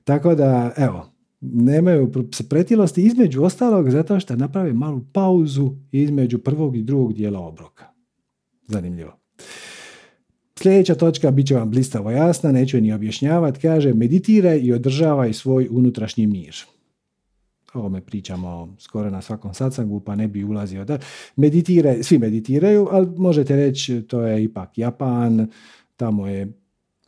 Tako 0.04 0.34
da, 0.34 0.72
evo, 0.76 1.17
nemaju 1.40 2.12
pretilosti 2.48 3.02
između 3.02 3.42
ostalog 3.42 3.90
zato 3.90 4.20
što 4.20 4.36
naprave 4.36 4.72
malu 4.72 5.00
pauzu 5.12 5.72
između 5.92 6.38
prvog 6.38 6.76
i 6.76 6.82
drugog 6.82 7.14
dijela 7.14 7.40
obroka. 7.40 7.84
Zanimljivo. 8.66 9.18
Sljedeća 10.56 10.94
točka 10.94 11.30
bit 11.30 11.46
će 11.46 11.54
vam 11.54 11.70
blistavo 11.70 12.10
jasna, 12.10 12.52
neću 12.52 12.76
je 12.76 12.80
ni 12.80 12.92
objašnjavati, 12.92 13.60
kaže 13.60 13.94
meditiraj 13.94 14.60
i 14.62 14.72
održavaj 14.72 15.32
svoj 15.32 15.68
unutrašnji 15.70 16.26
mir. 16.26 16.56
O 17.74 17.78
ovome 17.78 18.00
pričamo 18.00 18.74
skoro 18.78 19.10
na 19.10 19.22
svakom 19.22 19.54
satsangu, 19.54 20.00
pa 20.00 20.14
ne 20.14 20.28
bi 20.28 20.44
ulazio 20.44 20.84
da 20.84 20.98
meditiraj, 21.36 22.02
svi 22.02 22.18
meditiraju, 22.18 22.88
ali 22.90 23.08
možete 23.16 23.56
reći 23.56 24.02
to 24.02 24.22
je 24.22 24.44
ipak 24.44 24.78
Japan, 24.78 25.50
tamo 25.96 26.26
je 26.26 26.52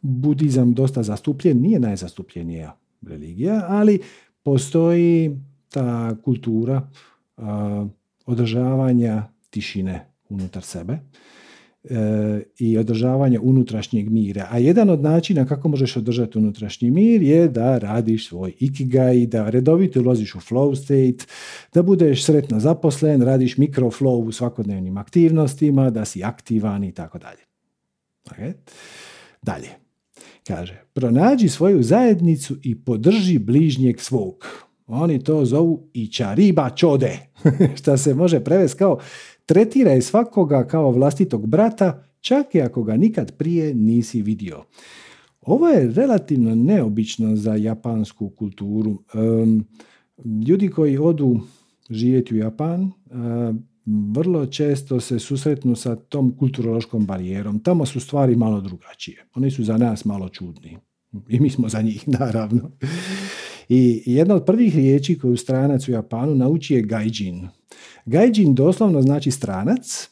budizam 0.03 0.75
dosta 0.75 1.03
zastupljen, 1.03 1.61
nije 1.61 1.81
najzastupljenija 1.81 2.81
religija, 3.03 3.65
ali 3.69 3.99
postoji 4.43 5.37
ta 5.69 6.17
kultura 6.25 6.89
održavanja 8.27 9.23
tišine 9.51 10.07
unutar 10.29 10.63
sebe 10.63 10.99
e, 11.85 12.43
i 12.59 12.79
održavanja 12.79 13.41
unutrašnjeg 13.43 14.11
mira. 14.11 14.49
A 14.51 14.59
jedan 14.59 14.91
od 14.91 15.03
načina 15.03 15.47
kako 15.47 15.69
možeš 15.69 15.97
održati 15.97 16.39
unutrašnji 16.39 16.91
mir 16.91 17.23
je 17.23 17.49
da 17.49 17.79
radiš 17.79 18.29
svoj 18.29 18.53
ikigai, 18.59 19.27
da 19.27 19.51
redovito 19.51 20.01
ulaziš 20.01 20.35
u 20.35 20.39
flow 20.39 20.75
state, 20.75 21.33
da 21.75 21.83
budeš 21.83 22.25
sretno 22.25 22.61
zaposlen, 22.61 23.23
radiš 23.23 23.57
mikroflow 23.57 24.25
u 24.27 24.33
svakodnevnim 24.33 24.97
aktivnostima, 24.97 25.91
da 25.91 26.05
si 26.05 26.25
aktivan 26.25 26.85
i 26.85 26.93
tako 26.93 27.19
dalje. 27.19 27.41
Dalje. 29.43 29.90
Kaže, 30.47 30.83
pronađi 30.93 31.49
svoju 31.49 31.83
zajednicu 31.83 32.57
i 32.63 32.85
podrži 32.85 33.39
bližnjeg 33.39 34.01
svog. 34.01 34.47
Oni 34.87 35.25
to 35.25 35.45
zovu 35.45 35.89
i 35.93 36.07
čariba 36.07 36.71
čode, 36.71 37.19
što 37.79 37.97
se 37.97 38.15
može 38.15 38.41
prevesti 38.41 38.79
kao 38.79 38.99
tretiraj 39.47 40.01
svakoga 40.01 40.67
kao 40.67 40.91
vlastitog 40.91 41.47
brata, 41.47 42.05
čak 42.21 42.55
i 42.55 42.61
ako 42.61 42.83
ga 42.83 42.97
nikad 42.97 43.37
prije 43.37 43.75
nisi 43.75 44.23
vidio. 44.23 44.63
Ovo 45.41 45.69
je 45.69 45.93
relativno 45.93 46.55
neobično 46.55 47.37
za 47.37 47.55
japansku 47.55 48.29
kulturu. 48.29 49.03
ljudi 50.49 50.69
koji 50.69 50.99
odu 50.99 51.41
živjeti 51.91 52.35
u 52.35 52.39
Japan, 52.39 52.93
vrlo 54.13 54.47
često 54.47 55.01
se 55.01 55.19
susretnu 55.19 55.77
sa 55.77 55.97
tom 55.97 56.37
kulturološkom 56.39 57.07
barijerom. 57.07 57.61
Tamo 57.61 57.87
su 57.87 58.01
stvari 58.01 58.37
malo 58.37 58.61
drugačije. 58.61 59.27
Oni 59.35 59.51
su 59.51 59.65
za 59.65 59.77
nas 59.79 60.05
malo 60.05 60.29
čudni. 60.29 60.79
I 61.29 61.41
mi 61.41 61.51
smo 61.51 61.69
za 61.69 61.83
njih, 61.83 62.09
naravno. 62.21 62.71
I 63.69 64.03
jedna 64.07 64.35
od 64.35 64.45
prvih 64.45 64.77
riječi 64.77 65.19
koju 65.19 65.37
stranac 65.37 65.89
u 65.89 65.93
Japanu 65.93 66.35
nauči 66.35 66.75
je 66.75 66.83
gaijin. 66.83 67.49
Gaijin 68.07 68.55
doslovno 68.55 69.03
znači 69.03 69.31
stranac, 69.31 70.09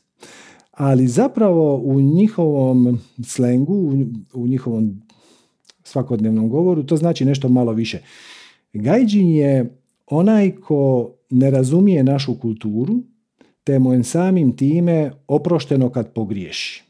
ali 0.70 1.08
zapravo 1.08 1.76
u 1.76 2.00
njihovom 2.00 2.98
slengu, 3.24 3.92
u 4.34 4.46
njihovom 4.46 5.02
svakodnevnom 5.84 6.48
govoru, 6.48 6.82
to 6.82 6.96
znači 6.96 7.24
nešto 7.24 7.48
malo 7.48 7.72
više. 7.72 8.02
Gaijin 8.72 9.30
je 9.30 9.78
onaj 10.06 10.56
ko 10.56 11.12
ne 11.30 11.50
razumije 11.50 12.04
našu 12.04 12.34
kulturu, 12.34 13.02
te 13.68 13.78
mu 13.78 13.92
je 13.92 14.04
samim 14.04 14.56
time 14.56 15.10
oprošteno 15.26 15.90
kad 15.90 16.12
pogriješi. 16.12 16.84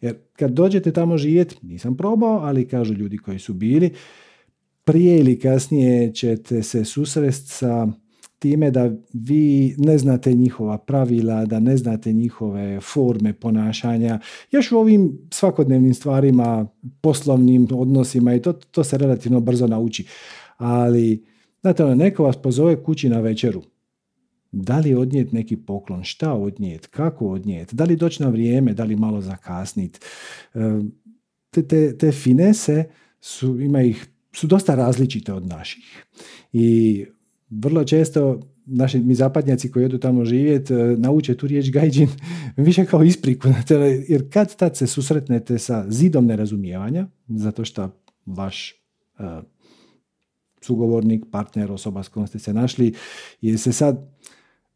Jer 0.00 0.16
kad 0.32 0.50
dođete 0.50 0.92
tamo 0.92 1.18
živjeti, 1.18 1.56
nisam 1.62 1.96
probao, 1.96 2.38
ali 2.38 2.68
kažu 2.68 2.94
ljudi 2.94 3.18
koji 3.18 3.38
su 3.38 3.54
bili, 3.54 3.90
prije 4.84 5.18
ili 5.18 5.38
kasnije 5.38 6.14
ćete 6.14 6.62
se 6.62 6.84
susresti 6.84 7.50
sa 7.50 7.88
time 8.38 8.70
da 8.70 8.90
vi 9.12 9.74
ne 9.78 9.98
znate 9.98 10.34
njihova 10.34 10.78
pravila, 10.78 11.46
da 11.46 11.60
ne 11.60 11.76
znate 11.76 12.12
njihove 12.12 12.80
forme 12.80 13.32
ponašanja, 13.32 14.20
još 14.50 14.72
u 14.72 14.78
ovim 14.78 15.18
svakodnevnim 15.30 15.94
stvarima, 15.94 16.66
poslovnim 17.00 17.68
odnosima 17.72 18.34
i 18.34 18.42
to, 18.42 18.52
to 18.52 18.84
se 18.84 18.98
relativno 18.98 19.40
brzo 19.40 19.66
nauči. 19.66 20.06
Ali, 20.56 21.24
znate, 21.60 21.84
ono, 21.84 21.94
neko 21.94 22.24
vas 22.24 22.36
pozove 22.36 22.84
kući 22.84 23.08
na 23.08 23.20
večeru. 23.20 23.62
Da 24.52 24.78
li 24.78 24.94
odnijet 24.94 25.32
neki 25.32 25.56
poklon, 25.56 26.04
šta 26.04 26.32
odnijet, 26.32 26.86
kako 26.86 27.28
odnijet, 27.28 27.74
da 27.74 27.84
li 27.84 27.96
doći 27.96 28.22
na 28.22 28.28
vrijeme, 28.28 28.74
da 28.74 28.84
li 28.84 28.96
malo 28.96 29.20
zakasnit. 29.20 30.04
E, 30.54 30.58
te, 31.50 31.68
te, 31.68 31.98
te 31.98 32.12
finese 32.12 32.84
su, 33.20 33.60
ima 33.60 33.82
ih, 33.82 34.06
su 34.32 34.46
dosta 34.46 34.74
različite 34.74 35.32
od 35.32 35.46
naših. 35.46 36.04
I 36.52 37.06
vrlo 37.50 37.84
često 37.84 38.40
naši 38.66 38.98
mi 38.98 39.14
zapadnjaci 39.14 39.70
koji 39.70 39.84
odu 39.84 39.98
tamo 39.98 40.24
živjeti 40.24 40.74
e, 40.74 40.76
nauče 40.76 41.36
tu 41.36 41.46
riječ 41.46 41.70
gajđin 41.70 42.08
više 42.56 42.86
kao 42.86 43.02
ispriku. 43.02 43.48
Jer 44.08 44.30
kad 44.32 44.56
tad 44.56 44.76
se 44.76 44.86
susretnete 44.86 45.58
sa 45.58 45.84
zidom 45.88 46.26
nerazumijevanja, 46.26 47.06
zato 47.28 47.64
što 47.64 47.90
vaš 48.26 48.74
uh, 49.18 49.26
sugovornik, 50.60 51.24
partner, 51.30 51.72
osoba 51.72 52.02
s 52.02 52.08
kojom 52.08 52.26
ste 52.26 52.38
se 52.38 52.54
našli, 52.54 52.94
je 53.40 53.58
se 53.58 53.72
sad 53.72 54.10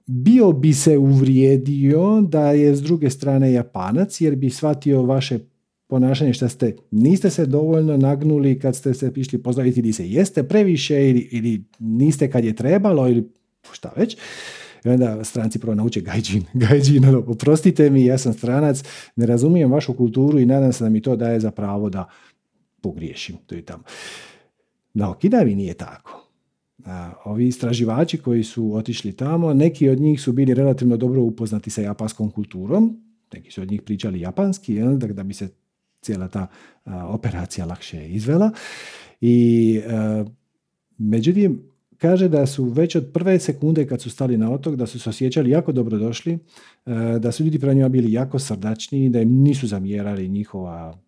bio 0.06 0.52
bi 0.52 0.72
se 0.72 0.98
uvrijedio 0.98 2.20
da 2.20 2.50
je 2.50 2.76
s 2.76 2.82
druge 2.82 3.10
strane 3.10 3.52
Japanac 3.52 4.20
jer 4.20 4.36
bi 4.36 4.50
shvatio 4.50 5.02
vaše 5.02 5.38
ponašanje 5.86 6.32
što 6.32 6.48
ste, 6.48 6.76
niste 6.90 7.30
se 7.30 7.46
dovoljno 7.46 7.96
nagnuli 7.96 8.58
kad 8.58 8.76
ste 8.76 8.94
se 8.94 9.12
išli 9.16 9.42
pozdraviti 9.42 9.80
ili 9.80 9.92
se 9.92 10.10
jeste 10.10 10.42
previše 10.42 11.10
ili, 11.10 11.28
ili 11.32 11.64
niste 11.78 12.30
kad 12.30 12.44
je 12.44 12.56
trebalo 12.56 13.08
ili 13.08 13.28
šta 13.72 13.92
već. 13.96 14.16
I 14.84 14.88
onda 14.88 15.24
stranci 15.24 15.58
prvo 15.58 15.74
nauče 15.74 16.00
gajđin. 16.00 16.44
Gajđin, 16.68 17.04
ono, 17.04 17.24
oprostite 17.26 17.90
mi, 17.90 18.04
ja 18.04 18.18
sam 18.18 18.32
stranac, 18.32 18.84
ne 19.16 19.26
razumijem 19.26 19.72
vašu 19.72 19.94
kulturu 19.94 20.38
i 20.38 20.46
nadam 20.46 20.72
se 20.72 20.84
da 20.84 20.90
mi 20.90 21.02
to 21.02 21.16
daje 21.16 21.40
za 21.40 21.50
pravo 21.50 21.90
da 21.90 22.08
pogriješim. 22.80 23.36
To 23.46 23.54
je 23.54 23.62
tamo. 23.62 23.82
Na 24.94 25.10
Okidavi 25.10 25.54
nije 25.54 25.74
tako. 25.74 26.23
Ovi 27.24 27.46
istraživači 27.46 28.18
koji 28.18 28.44
su 28.44 28.74
otišli 28.74 29.12
tamo, 29.12 29.54
neki 29.54 29.88
od 29.88 30.00
njih 30.00 30.20
su 30.20 30.32
bili 30.32 30.54
relativno 30.54 30.96
dobro 30.96 31.22
upoznati 31.22 31.70
sa 31.70 31.80
japanskom 31.82 32.30
kulturom, 32.30 33.00
neki 33.32 33.50
su 33.50 33.62
od 33.62 33.70
njih 33.70 33.82
pričali 33.82 34.20
japanski, 34.20 34.74
jel, 34.74 34.96
da, 34.96 35.06
da 35.06 35.22
bi 35.22 35.34
se 35.34 35.48
cijela 36.00 36.28
ta 36.28 36.46
operacija 37.08 37.66
lakše 37.66 38.08
izvela. 38.08 38.50
I 39.20 39.80
međutim, 40.98 41.62
kaže 41.98 42.28
da 42.28 42.46
su 42.46 42.64
već 42.64 42.96
od 42.96 43.10
prve 43.14 43.38
sekunde 43.38 43.86
kad 43.86 44.02
su 44.02 44.10
stali 44.10 44.36
na 44.38 44.52
otok, 44.52 44.76
da 44.76 44.86
su 44.86 45.00
se 45.00 45.10
osjećali 45.10 45.50
jako 45.50 45.72
dobro 45.72 45.98
došli, 45.98 46.38
da 47.20 47.32
su 47.32 47.44
ljudi 47.44 47.58
prema 47.58 47.74
njima 47.74 47.88
bili 47.88 48.12
jako 48.12 48.38
srdačni, 48.38 49.10
da 49.10 49.20
im 49.20 49.42
nisu 49.42 49.66
zamjerali 49.66 50.28
njihova, 50.28 50.98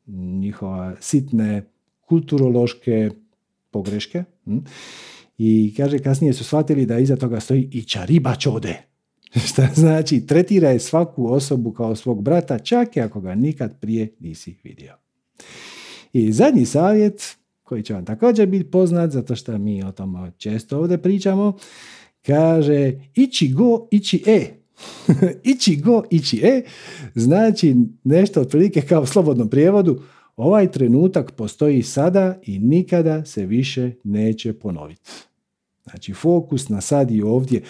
njihova 0.40 0.96
sitne 1.00 1.64
kulturološke 2.00 3.10
pogreške. 3.70 4.24
Hm. 4.44 4.58
I 5.38 5.74
kaže, 5.76 5.98
kasnije 5.98 6.32
su 6.32 6.44
shvatili 6.44 6.86
da 6.86 6.98
iza 6.98 7.16
toga 7.16 7.40
stoji 7.40 7.68
i 7.72 7.82
čariba 7.82 8.34
čode. 8.34 8.82
Šta 9.48 9.68
znači, 9.74 10.26
tretiraj 10.26 10.78
svaku 10.78 11.32
osobu 11.32 11.72
kao 11.72 11.96
svog 11.96 12.22
brata, 12.22 12.58
čak 12.58 12.96
i 12.96 13.00
ako 13.00 13.20
ga 13.20 13.34
nikad 13.34 13.80
prije 13.80 14.14
nisi 14.20 14.56
vidio. 14.64 14.94
I 16.12 16.32
zadnji 16.32 16.66
savjet, 16.66 17.36
koji 17.62 17.82
će 17.82 17.94
vam 17.94 18.04
također 18.04 18.46
biti 18.46 18.70
poznat, 18.70 19.10
zato 19.10 19.36
što 19.36 19.58
mi 19.58 19.84
o 19.84 19.92
tom 19.92 20.32
često 20.38 20.78
ovdje 20.78 20.98
pričamo, 20.98 21.56
kaže 22.26 22.92
ići 23.14 23.48
go, 23.48 23.88
ići 23.90 24.22
e. 24.26 24.46
ići 25.52 25.76
go, 25.76 26.04
ići 26.10 26.40
e, 26.44 26.62
znači 27.14 27.76
nešto 28.04 28.40
otprilike 28.40 28.80
kao 28.80 29.02
u 29.02 29.06
slobodnom 29.06 29.50
prijevodu, 29.50 30.02
ovaj 30.36 30.70
trenutak 30.72 31.32
postoji 31.32 31.82
sada 31.82 32.40
i 32.42 32.58
nikada 32.58 33.24
se 33.24 33.46
više 33.46 33.92
neće 34.04 34.52
ponoviti. 34.52 35.10
Znači 35.84 36.12
fokus 36.12 36.68
na 36.68 36.80
sad 36.80 37.10
i 37.10 37.22
ovdje 37.22 37.62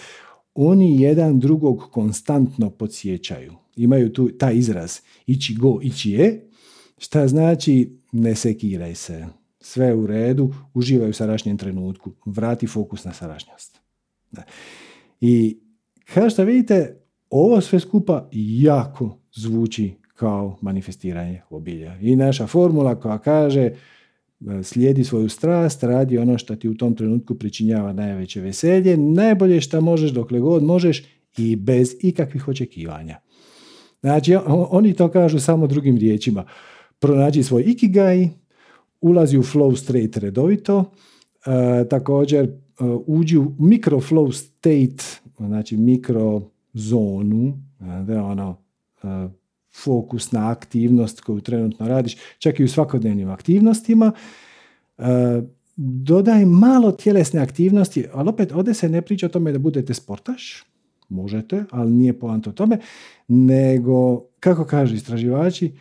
oni 0.53 1.01
jedan 1.01 1.39
drugog 1.39 1.83
konstantno 1.91 2.69
podsjećaju. 2.69 3.53
Imaju 3.75 4.13
tu 4.13 4.29
taj 4.29 4.55
izraz 4.55 4.99
ići 5.25 5.55
go, 5.55 5.79
ići 5.83 6.11
je, 6.11 6.49
šta 6.97 7.27
znači 7.27 7.99
ne 8.11 8.35
sekiraj 8.35 8.95
se, 8.95 9.25
sve 9.59 9.93
u 9.95 10.07
redu, 10.07 10.53
uživaj 10.73 11.09
u 11.09 11.13
sadašnjem 11.13 11.57
trenutku, 11.57 12.11
vrati 12.25 12.67
fokus 12.67 13.03
na 13.03 13.13
sadašnjost. 13.13 13.79
I 15.21 15.59
kao 16.13 16.29
što 16.29 16.43
vidite, 16.43 17.01
ovo 17.29 17.61
sve 17.61 17.79
skupa 17.79 18.29
jako 18.31 19.17
zvuči 19.35 19.93
kao 20.17 20.57
manifestiranje 20.61 21.41
obilja. 21.49 21.97
I 22.01 22.15
naša 22.15 22.47
formula 22.47 22.95
koja 22.95 23.17
kaže 23.17 23.71
slijedi 24.63 25.03
svoju 25.03 25.29
strast, 25.29 25.83
radi 25.83 26.17
ono 26.17 26.37
što 26.37 26.55
ti 26.55 26.69
u 26.69 26.77
tom 26.77 26.95
trenutku 26.95 27.35
pričinjava 27.35 27.93
najveće 27.93 28.41
veselje, 28.41 28.97
najbolje 28.97 29.61
što 29.61 29.81
možeš 29.81 30.11
dokle 30.11 30.39
god 30.39 30.63
možeš 30.63 31.03
i 31.37 31.55
bez 31.55 31.95
ikakvih 32.01 32.47
očekivanja. 32.47 33.17
Znači, 34.01 34.35
oni 34.47 34.93
to 34.93 35.07
kažu 35.11 35.39
samo 35.39 35.67
drugim 35.67 35.97
riječima. 35.97 36.45
Pronađi 36.99 37.43
svoj 37.43 37.63
ikigai, 37.67 38.29
ulazi 39.01 39.37
u 39.37 39.43
flow 39.43 39.75
state 39.75 40.19
redovito, 40.19 40.91
e, 41.45 41.89
također 41.89 42.45
e, 42.45 42.51
uđi 43.05 43.37
u 43.37 43.55
mikro 43.59 43.97
flow 43.97 44.31
state, 44.31 45.03
znači 45.37 45.77
mikro 45.77 46.41
zonu, 46.73 47.57
da 48.07 48.23
ono, 48.23 48.57
e, 49.03 49.07
fokus 49.83 50.31
na 50.31 50.51
aktivnost 50.51 51.21
koju 51.21 51.41
trenutno 51.41 51.87
radiš, 51.87 52.17
čak 52.37 52.59
i 52.59 52.63
u 52.63 52.67
svakodnevnim 52.67 53.29
aktivnostima. 53.29 54.11
E, 54.97 55.03
dodaj 55.75 56.45
malo 56.45 56.91
tjelesne 56.91 57.41
aktivnosti, 57.41 58.05
ali 58.13 58.29
opet 58.29 58.51
ovdje 58.51 58.73
se 58.73 58.89
ne 58.89 59.01
priča 59.01 59.25
o 59.25 59.29
tome 59.29 59.51
da 59.51 59.59
budete 59.59 59.93
sportaš, 59.93 60.63
možete, 61.09 61.63
ali 61.71 61.91
nije 61.91 62.19
poanta 62.19 62.49
o 62.49 62.53
tome, 62.53 62.79
nego, 63.27 64.21
kako 64.39 64.65
kažu 64.65 64.95
istraživači, 64.95 65.71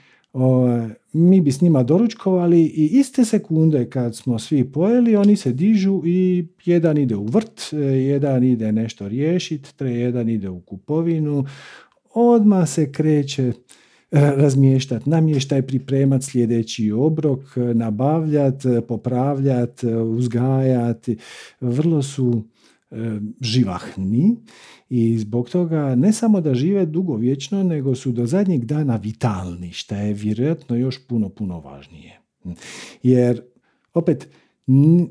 mi 1.13 1.41
bi 1.41 1.53
s 1.53 1.61
njima 1.61 1.83
doručkovali 1.83 2.61
i 2.61 2.87
iste 2.93 3.25
sekunde 3.25 3.91
kad 3.91 4.17
smo 4.17 4.39
svi 4.39 4.73
pojeli, 4.73 5.17
oni 5.17 5.37
se 5.37 5.53
dižu 5.53 6.03
i 6.05 6.47
jedan 6.65 6.99
ide 6.99 7.17
u 7.17 7.25
vrt, 7.25 7.73
jedan 8.07 8.45
ide 8.45 8.73
nešto 8.73 9.09
riješiti, 9.09 9.85
jedan 9.85 10.29
ide 10.29 10.49
u 10.49 10.61
kupovinu, 10.61 11.45
odmah 12.15 12.69
se 12.69 12.93
kreće 12.93 13.53
razmještati, 14.11 15.11
namještaj 15.11 15.63
pripremati 15.63 16.25
sljedeći 16.25 16.93
obrok, 16.93 17.41
nabavljati, 17.75 18.69
popravljati, 18.89 19.87
uzgajati. 19.87 21.17
Vrlo 21.61 22.03
su 22.03 22.45
e, 22.91 22.97
živahni 23.41 24.37
i 24.89 25.19
zbog 25.19 25.49
toga 25.49 25.95
ne 25.95 26.13
samo 26.13 26.41
da 26.41 26.55
žive 26.55 26.87
dugovječno, 26.87 27.63
nego 27.63 27.95
su 27.95 28.13
do 28.13 28.27
zadnjeg 28.27 28.65
dana 28.65 28.97
vitalni, 28.97 29.73
što 29.73 29.95
je 29.95 30.13
vjerojatno 30.13 30.77
još 30.77 31.07
puno, 31.07 31.29
puno 31.29 31.61
važnije. 31.61 32.21
Jer, 33.03 33.43
opet, 33.95 34.29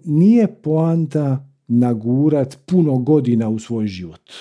nije 0.05 0.47
poanta 0.61 1.49
nagurat 1.67 2.57
puno 2.65 2.97
godina 2.97 3.49
u 3.49 3.59
svoj 3.59 3.87
život. 3.87 4.31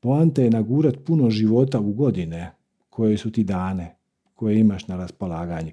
Poanta 0.00 0.42
je 0.42 0.50
nagurat 0.50 0.96
puno 1.04 1.30
života 1.30 1.80
u 1.80 1.92
godine, 1.92 2.50
koje 2.92 3.18
su 3.18 3.30
ti 3.30 3.44
dane, 3.44 3.96
koje 4.34 4.58
imaš 4.58 4.88
na 4.88 4.96
raspolaganju. 4.96 5.70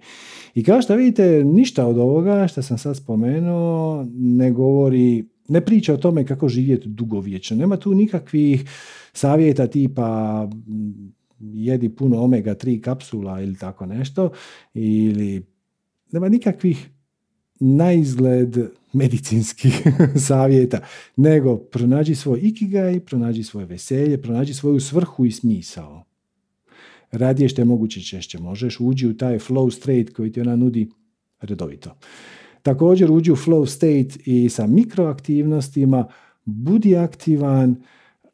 I 0.55 0.63
kao 0.63 0.81
što 0.81 0.95
vidite, 0.95 1.43
ništa 1.43 1.85
od 1.85 1.97
ovoga 1.97 2.47
što 2.47 2.61
sam 2.61 2.77
sad 2.77 2.97
spomenuo 2.97 4.05
ne 4.13 4.51
govori, 4.51 5.25
ne 5.47 5.61
priča 5.61 5.93
o 5.93 5.97
tome 5.97 6.25
kako 6.25 6.49
živjeti 6.49 6.87
dugovječno. 6.89 7.57
Nema 7.57 7.77
tu 7.77 7.93
nikakvih 7.93 8.69
savjeta 9.13 9.67
tipa 9.67 10.45
mm, 10.67 11.13
jedi 11.39 11.89
puno 11.89 12.17
omega-3 12.17 12.81
kapsula 12.81 13.41
ili 13.41 13.57
tako 13.57 13.85
nešto, 13.85 14.31
ili 14.73 15.45
nema 16.11 16.29
nikakvih 16.29 16.89
na 17.59 17.93
izgled 17.93 18.57
medicinskih 18.93 19.83
savjeta, 20.27 20.79
nego 21.15 21.57
pronađi 21.57 22.15
svoj 22.15 22.39
ikigai, 22.43 22.99
pronađi 22.99 23.43
svoje 23.43 23.65
veselje, 23.65 24.21
pronađi 24.21 24.53
svoju 24.53 24.79
svrhu 24.79 25.25
i 25.25 25.31
smisao 25.31 26.08
radije 27.11 27.49
što 27.49 27.61
je 27.61 27.65
moguće 27.65 28.01
češće. 28.01 28.39
Možeš 28.39 28.79
uđi 28.79 29.07
u 29.07 29.17
taj 29.17 29.39
flow 29.39 29.71
state 29.71 30.05
koji 30.05 30.31
ti 30.31 30.41
ona 30.41 30.55
nudi 30.55 30.89
redovito. 31.41 31.95
Također 32.61 33.11
uđi 33.11 33.31
u 33.31 33.35
flow 33.35 33.65
state 33.65 34.19
i 34.25 34.49
sa 34.49 34.67
mikroaktivnostima, 34.67 36.07
budi 36.45 36.97
aktivan, 36.97 37.75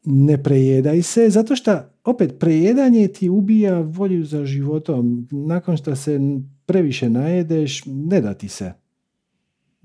ne 0.04 0.42
prejedaj 0.42 1.02
se, 1.02 1.30
zato 1.30 1.56
što 1.56 1.80
opet 2.04 2.38
prejedanje 2.38 3.08
ti 3.08 3.28
ubija 3.28 3.80
volju 3.80 4.24
za 4.24 4.44
životom. 4.44 5.28
Nakon 5.30 5.76
što 5.76 5.96
se 5.96 6.20
previše 6.66 7.10
najedeš, 7.10 7.82
ne 7.86 8.20
da 8.20 8.34
ti 8.34 8.48
se 8.48 8.72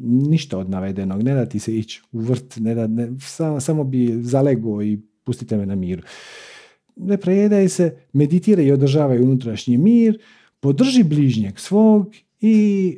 ništa 0.04 0.58
od 0.58 0.70
navedenog, 0.70 1.24
ne 1.24 1.34
da 1.34 1.46
ti 1.46 1.60
se 1.60 1.78
ići 1.78 2.02
u 2.12 2.20
vrt, 2.20 2.58
ne 2.58 2.76
da, 2.76 2.88
ne, 2.88 3.12
samo, 3.20 3.60
samo 3.60 3.84
bi 3.84 4.18
zalego 4.22 4.84
i 4.84 5.00
pustite 5.24 5.58
me 5.58 5.66
na 5.66 5.76
miru. 5.76 6.02
Ne 6.96 7.18
prejedaj 7.18 7.70
se, 7.70 7.96
meditiraj 8.14 8.66
i 8.66 8.72
održavaj 8.72 9.20
unutrašnji 9.20 9.78
mir, 9.78 10.20
podrži 10.60 11.04
bližnjeg 11.04 11.60
svog 11.60 12.14
i 12.42 12.98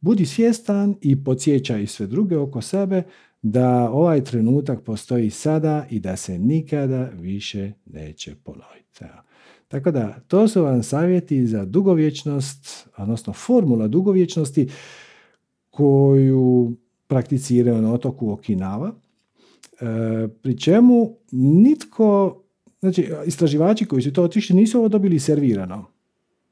budi 0.00 0.26
svjestan 0.26 0.94
i 1.00 1.24
podsjećaj 1.24 1.86
sve 1.86 2.06
druge 2.06 2.36
oko 2.36 2.62
sebe 2.62 3.02
da 3.42 3.90
ovaj 3.90 4.24
trenutak 4.24 4.82
postoji 4.82 5.30
sada 5.30 5.86
i 5.90 6.00
da 6.00 6.16
se 6.16 6.38
nikada 6.38 7.10
više 7.14 7.72
neće 7.86 8.34
ponoviti. 8.34 9.04
Tako 9.68 9.90
da, 9.90 10.20
to 10.28 10.48
su 10.48 10.62
vam 10.62 10.82
savjeti 10.82 11.46
za 11.46 11.64
dugovječnost, 11.64 12.88
odnosno 12.96 13.32
formula 13.32 13.88
dugovječnosti 13.88 14.68
koju 15.70 16.76
prakticiraju 17.06 17.82
na 17.82 17.92
otoku 17.92 18.26
Okinawa, 18.26 18.90
e, 18.90 20.28
pri 20.28 20.58
čemu 20.58 21.16
nitko, 21.32 22.42
znači 22.80 23.08
istraživači 23.26 23.84
koji 23.84 24.02
su 24.02 24.12
to 24.12 24.22
otišli 24.22 24.56
nisu 24.56 24.78
ovo 24.78 24.88
dobili 24.88 25.18
servirano. 25.18 25.84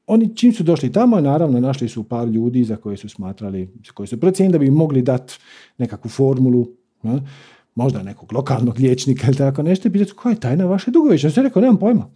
Oni 0.07 0.35
čim 0.35 0.53
su 0.53 0.63
došli 0.63 0.91
tamo, 0.91 1.21
naravno 1.21 1.59
našli 1.59 1.89
su 1.89 2.03
par 2.03 2.27
ljudi 2.27 2.63
za 2.63 2.75
koje 2.75 2.97
su 2.97 3.09
smatrali, 3.09 3.69
koji 3.93 4.07
su 4.07 4.19
procijenili 4.19 4.51
da 4.51 4.59
bi 4.59 4.71
mogli 4.71 5.01
dati 5.01 5.33
nekakvu 5.77 6.09
formulu, 6.09 6.67
možda 7.75 8.03
nekog 8.03 8.33
lokalnog 8.33 8.79
liječnika 8.79 9.27
ili 9.27 9.37
tako 9.37 9.63
nešto, 9.63 9.87
i 9.87 10.05
koja 10.15 10.31
je 10.31 10.39
tajna 10.39 10.65
vaše 10.65 10.91
dugovječnosti. 10.91 11.39
Ja 11.39 11.43
rekao, 11.43 11.61
nemam 11.61 11.79
pojma. 11.79 12.11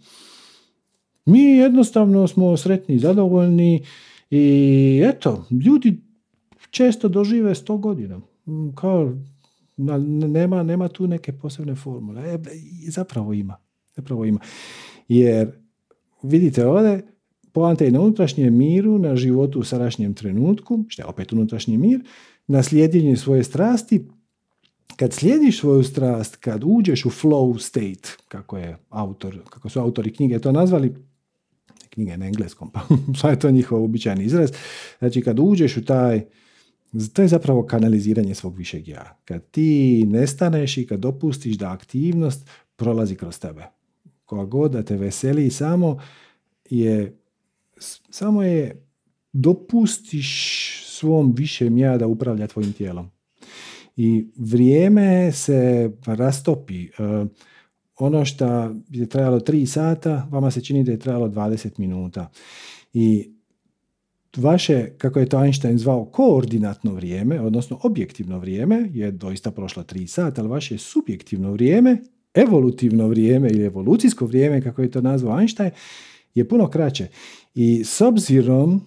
Mi 1.24 1.40
jednostavno 1.40 2.26
smo 2.26 2.56
sretni 2.56 2.94
i 2.94 2.98
zadovoljni 2.98 3.84
i 4.30 5.02
eto, 5.04 5.46
ljudi 5.50 6.00
često 6.70 7.08
dožive 7.08 7.54
sto 7.54 7.76
godina. 7.76 8.20
Kao, 8.74 9.12
nema, 10.28 10.62
nema 10.62 10.88
tu 10.88 11.06
neke 11.06 11.32
posebne 11.32 11.74
formule. 11.74 12.34
E, 12.34 12.38
zapravo 12.88 13.32
ima. 13.32 13.56
Zapravo 13.96 14.24
ima. 14.24 14.40
Jer, 15.08 15.50
vidite 16.22 16.66
ovdje, 16.66 17.02
poanta 17.52 17.84
je 17.84 17.90
na 17.90 18.00
unutrašnjem 18.00 18.56
miru, 18.56 18.98
na 18.98 19.16
životu 19.16 19.60
u 19.60 19.64
sadašnjem 19.64 20.14
trenutku, 20.14 20.84
što 20.88 21.02
je 21.02 21.06
opet 21.06 21.32
unutrašnji 21.32 21.78
mir, 21.78 22.00
na 22.46 22.62
slijedjenju 22.62 23.16
svoje 23.16 23.44
strasti, 23.44 24.08
kad 24.96 25.12
slijediš 25.12 25.60
svoju 25.60 25.84
strast, 25.84 26.36
kad 26.36 26.62
uđeš 26.64 27.04
u 27.04 27.10
flow 27.10 27.58
state, 27.58 28.08
kako 28.28 28.58
je 28.58 28.76
autor, 28.88 29.38
kako 29.50 29.68
su 29.68 29.80
autori 29.80 30.12
knjige 30.12 30.38
to 30.38 30.52
nazvali, 30.52 30.94
knjige 31.90 32.16
na 32.16 32.26
engleskom, 32.26 32.70
pa 33.20 33.30
je 33.30 33.38
to 33.38 33.50
njihov 33.50 33.84
običajni 33.84 34.24
izraz, 34.24 34.50
znači 34.98 35.22
kad 35.22 35.38
uđeš 35.38 35.76
u 35.76 35.84
taj 35.84 36.24
to 37.12 37.22
je 37.22 37.28
zapravo 37.28 37.66
kanaliziranje 37.66 38.34
svog 38.34 38.56
višeg 38.56 38.88
ja. 38.88 39.18
Kad 39.24 39.50
ti 39.50 40.04
nestaneš 40.06 40.78
i 40.78 40.86
kad 40.86 41.00
dopustiš 41.00 41.56
da 41.56 41.72
aktivnost 41.72 42.48
prolazi 42.76 43.14
kroz 43.16 43.38
tebe. 43.38 43.66
Koja 44.30 44.44
god 44.44 44.72
da 44.72 44.82
te 44.82 44.96
veseli 44.96 45.50
samo 45.50 45.98
je 46.70 47.16
samo 48.10 48.42
je 48.42 48.86
dopustiš 49.32 50.28
svom 50.86 51.34
višem 51.36 51.78
ja 51.78 51.98
da 51.98 52.06
upravlja 52.06 52.46
tvojim 52.46 52.72
tijelom. 52.72 53.10
I 53.96 54.26
vrijeme 54.36 55.32
se 55.32 55.90
rastopi. 56.06 56.84
E, 56.84 56.90
ono 57.96 58.24
što 58.24 58.74
je 58.90 59.06
trajalo 59.08 59.40
3 59.40 59.66
sata, 59.66 60.28
vama 60.30 60.50
se 60.50 60.60
čini 60.60 60.84
da 60.84 60.92
je 60.92 60.98
trajalo 60.98 61.28
20 61.28 61.78
minuta. 61.78 62.30
I 62.92 63.30
vaše, 64.36 64.90
kako 64.98 65.18
je 65.18 65.28
to 65.28 65.44
Einstein 65.44 65.78
zvao, 65.78 66.04
koordinatno 66.04 66.94
vrijeme, 66.94 67.40
odnosno 67.40 67.80
objektivno 67.82 68.38
vrijeme, 68.38 68.90
je 68.92 69.10
doista 69.10 69.50
prošlo 69.50 69.82
3 69.82 70.06
sata, 70.06 70.40
ali 70.40 70.50
vaše 70.50 70.78
subjektivno 70.78 71.52
vrijeme, 71.52 71.98
evolutivno 72.34 73.08
vrijeme 73.08 73.50
ili 73.50 73.64
evolucijsko 73.64 74.26
vrijeme, 74.26 74.62
kako 74.62 74.82
je 74.82 74.90
to 74.90 75.00
nazvao 75.00 75.38
Einstein, 75.38 75.70
je 76.34 76.48
puno 76.48 76.70
kraće. 76.70 77.08
I 77.54 77.84
s 77.84 78.00
obzirom 78.00 78.80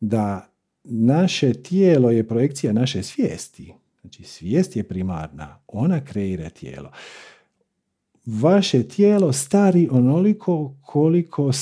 da 0.00 0.52
naše 0.84 1.52
tijelo 1.52 2.10
je 2.10 2.28
projekcija 2.28 2.72
naše 2.72 3.02
svijesti, 3.02 3.74
znači 4.00 4.22
svijest 4.22 4.76
je 4.76 4.84
primarna, 4.84 5.58
ona 5.66 6.04
kreira 6.04 6.50
tijelo. 6.50 6.90
Vaše 8.26 8.82
tijelo 8.82 9.32
stari 9.32 9.88
onoliko 9.90 10.74
koliko 10.82 11.52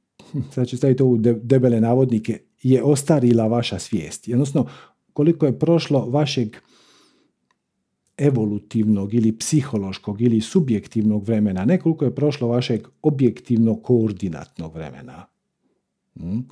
sad 0.54 0.68
ću 0.68 0.76
staviti 0.76 1.02
ovu 1.02 1.16
debele 1.42 1.80
navodnike, 1.80 2.40
je 2.62 2.82
ostarila 2.82 3.46
vaša 3.46 3.78
svijest. 3.78 4.28
Odnosno, 4.32 4.66
koliko 5.12 5.46
je 5.46 5.58
prošlo 5.58 6.06
vašeg 6.10 6.56
evolutivnog 8.18 9.14
ili 9.14 9.38
psihološkog 9.38 10.22
ili 10.22 10.40
subjektivnog 10.40 11.24
vremena, 11.24 11.64
ne 11.64 11.78
koliko 11.78 12.04
je 12.04 12.14
prošlo 12.14 12.48
vašeg 12.48 12.88
objektivnog 13.02 13.82
koordinatnog 13.82 14.74
vremena. 14.74 15.26
Hmm. 16.18 16.48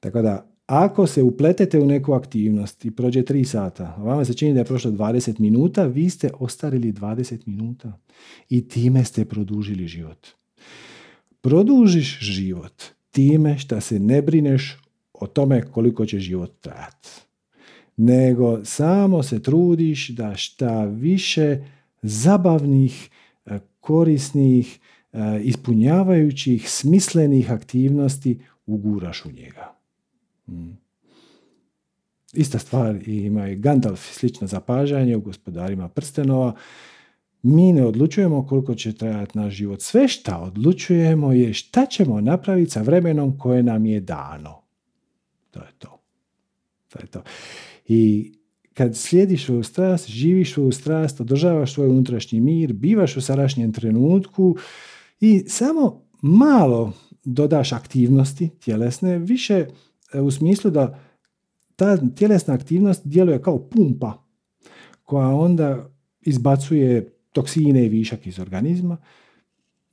Tako 0.00 0.22
da, 0.22 0.50
ako 0.66 1.06
se 1.06 1.22
upletete 1.22 1.80
u 1.80 1.86
neku 1.86 2.12
aktivnost 2.12 2.84
i 2.84 2.90
prođe 2.90 3.22
3 3.22 3.44
sata, 3.44 3.94
a 3.96 4.02
vama 4.02 4.24
se 4.24 4.34
čini 4.34 4.54
da 4.54 4.60
je 4.60 4.64
prošlo 4.64 4.90
20 4.90 5.40
minuta, 5.40 5.84
vi 5.84 6.10
ste 6.10 6.30
ostarili 6.38 6.92
20 6.92 7.38
minuta 7.46 7.98
i 8.48 8.68
time 8.68 9.04
ste 9.04 9.24
produžili 9.24 9.86
život. 9.86 10.26
Produžiš 11.40 12.18
život 12.20 12.82
time 13.10 13.58
što 13.58 13.80
se 13.80 13.98
ne 13.98 14.22
brineš 14.22 14.76
o 15.12 15.26
tome 15.26 15.62
koliko 15.62 16.06
će 16.06 16.18
život 16.18 16.60
trajati. 16.60 17.27
Nego 18.00 18.64
samo 18.64 19.22
se 19.22 19.42
trudiš 19.42 20.08
da 20.08 20.36
šta 20.36 20.84
više 20.84 21.58
zabavnih, 22.02 23.10
e, 23.46 23.58
korisnih, 23.80 24.78
e, 25.12 25.40
ispunjavajućih, 25.42 26.70
smislenih 26.70 27.52
aktivnosti 27.52 28.40
uguraš 28.66 29.24
u 29.24 29.30
njega. 29.30 29.74
Hmm. 30.46 30.78
Ista 32.32 32.58
stvar 32.58 33.08
ima 33.08 33.48
i 33.48 33.56
Gandalf 33.56 34.12
slično 34.12 34.46
zapažanje 34.46 35.16
u 35.16 35.20
gospodarima 35.20 35.88
prstenova. 35.88 36.54
Mi 37.42 37.72
ne 37.72 37.86
odlučujemo 37.86 38.46
koliko 38.46 38.74
će 38.74 38.92
trajati 38.92 39.38
naš 39.38 39.54
život. 39.54 39.80
Sve 39.80 40.08
šta 40.08 40.38
odlučujemo 40.38 41.32
je 41.32 41.54
šta 41.54 41.86
ćemo 41.86 42.20
napraviti 42.20 42.70
sa 42.70 42.82
vremenom 42.82 43.38
koje 43.38 43.62
nam 43.62 43.86
je 43.86 44.00
dano. 44.00 44.62
To 45.50 45.60
je 45.60 45.72
to. 45.78 46.00
To 46.88 46.98
je 46.98 47.06
to. 47.06 47.22
I 47.88 48.32
kad 48.74 48.96
slijediš 48.96 49.44
svoju 49.44 49.62
strast, 49.62 50.10
živiš 50.10 50.52
svoju 50.52 50.72
strast, 50.72 51.20
održavaš 51.20 51.74
svoj 51.74 51.88
unutrašnji 51.88 52.40
mir, 52.40 52.72
bivaš 52.72 53.16
u 53.16 53.20
sadašnjem 53.20 53.72
trenutku 53.72 54.56
i 55.20 55.44
samo 55.46 56.02
malo 56.22 56.92
dodaš 57.24 57.72
aktivnosti 57.72 58.48
tjelesne, 58.48 59.18
više 59.18 59.66
e, 60.12 60.20
u 60.20 60.30
smislu 60.30 60.70
da 60.70 61.00
ta 61.76 61.96
tjelesna 62.14 62.54
aktivnost 62.54 63.00
djeluje 63.04 63.42
kao 63.42 63.68
pumpa 63.68 64.24
koja 65.02 65.28
onda 65.28 65.90
izbacuje 66.20 67.12
toksine 67.32 67.86
i 67.86 67.88
višak 67.88 68.26
iz 68.26 68.38
organizma, 68.38 68.96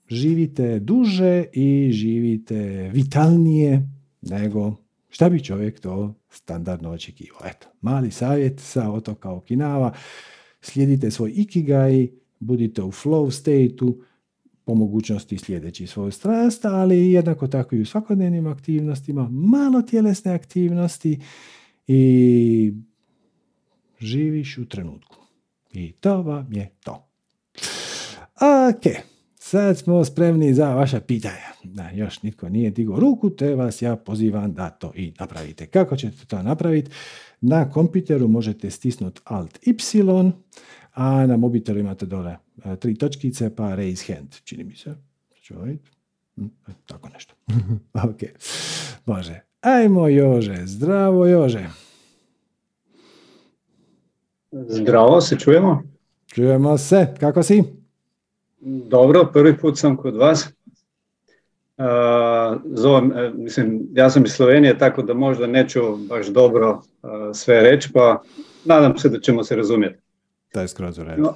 živite 0.10 0.80
duže 0.80 1.46
i 1.54 1.92
živite 1.92 2.90
vitalnije 2.94 3.90
nego 4.22 4.85
šta 5.16 5.30
bi 5.30 5.44
čovjek 5.44 5.80
to 5.80 6.14
standardno 6.30 6.90
očekivao. 6.90 7.42
Eto, 7.46 7.68
mali 7.82 8.12
savjet 8.12 8.60
sa 8.60 8.92
otoka 8.92 9.30
Okinawa, 9.30 9.92
slijedite 10.62 11.12
svoj 11.12 11.32
ikigai, 11.36 12.12
budite 12.40 12.82
u 12.84 12.92
flow 12.92 13.32
stateu, 13.32 14.02
po 14.66 14.76
mogućnosti 14.76 15.38
sljedeći 15.38 15.88
svoju 15.88 16.12
strast, 16.12 16.66
ali 16.66 17.12
jednako 17.12 17.48
tako 17.48 17.76
i 17.76 17.82
u 17.82 17.86
svakodnevnim 17.86 18.48
aktivnostima, 18.48 19.30
malo 19.32 19.82
tjelesne 19.82 20.34
aktivnosti 20.34 21.20
i 21.88 22.74
živiš 24.00 24.58
u 24.58 24.66
trenutku. 24.66 25.18
I 25.74 25.92
to 25.92 26.22
vam 26.22 26.54
je 26.54 26.72
to. 26.84 27.08
Ok, 28.70 29.15
sad 29.46 29.78
smo 29.78 30.06
spremni 30.06 30.54
za 30.54 30.74
vaša 30.74 31.00
pitanja. 31.00 31.54
Da, 31.64 31.90
još 31.90 32.24
nitko 32.24 32.50
nije 32.50 32.70
digao 32.70 33.00
ruku, 33.00 33.30
te 33.30 33.56
vas 33.56 33.82
ja 33.82 33.96
pozivam 33.96 34.54
da 34.54 34.70
to 34.70 34.92
i 34.96 35.14
napravite. 35.20 35.66
Kako 35.66 35.96
ćete 35.96 36.26
to 36.26 36.44
napraviti? 36.44 36.92
Na 37.42 37.70
kompjuteru 37.70 38.28
možete 38.28 38.70
stisnuti 38.70 39.22
Alt 39.24 39.60
Y, 39.68 40.32
a 40.94 41.26
na 41.26 41.38
mobitelu 41.38 41.80
imate 41.80 42.06
dole 42.06 42.38
e, 42.66 42.76
tri 42.76 42.96
točkice, 42.96 43.56
pa 43.56 43.76
raise 43.76 44.14
hand, 44.14 44.36
čini 44.44 44.64
mi 44.64 44.76
se. 44.76 44.96
Hm, 46.36 46.46
e, 46.46 46.72
tako 46.86 47.10
nešto. 47.10 47.34
ok, 48.10 48.20
može. 49.06 49.42
Ajmo 49.62 50.08
Jože, 50.08 50.62
zdravo 50.66 51.26
Jože. 51.26 51.70
Zdravo, 54.52 55.22
se 55.22 55.40
čujemo? 55.40 55.84
Čujemo 56.28 56.78
se, 56.78 57.14
kako 57.20 57.44
si? 57.44 57.85
Dobro, 58.66 59.30
prvi 59.34 59.58
put 59.58 59.78
sam 59.78 59.98
kod 59.98 60.16
vas. 60.16 60.50
Uh, 61.78 61.86
zovem, 62.66 63.12
e, 63.12 63.32
mislim, 63.36 63.88
ja 63.94 64.10
sam 64.10 64.26
iz 64.26 64.32
Slovenije, 64.32 64.78
tako 64.78 65.02
da 65.02 65.14
možda 65.14 65.48
neću 65.48 65.82
baš 66.10 66.28
dobro 66.28 66.82
sve 67.34 67.62
reći, 67.62 67.90
pa 67.94 68.22
nadam 68.66 68.98
se 68.98 69.10
da 69.10 69.20
ćemo 69.20 69.44
se 69.44 69.56
razumjeti. 69.56 70.00
To 70.54 70.62
je 70.62 70.68
skroz 70.68 71.00
redu. 71.00 71.34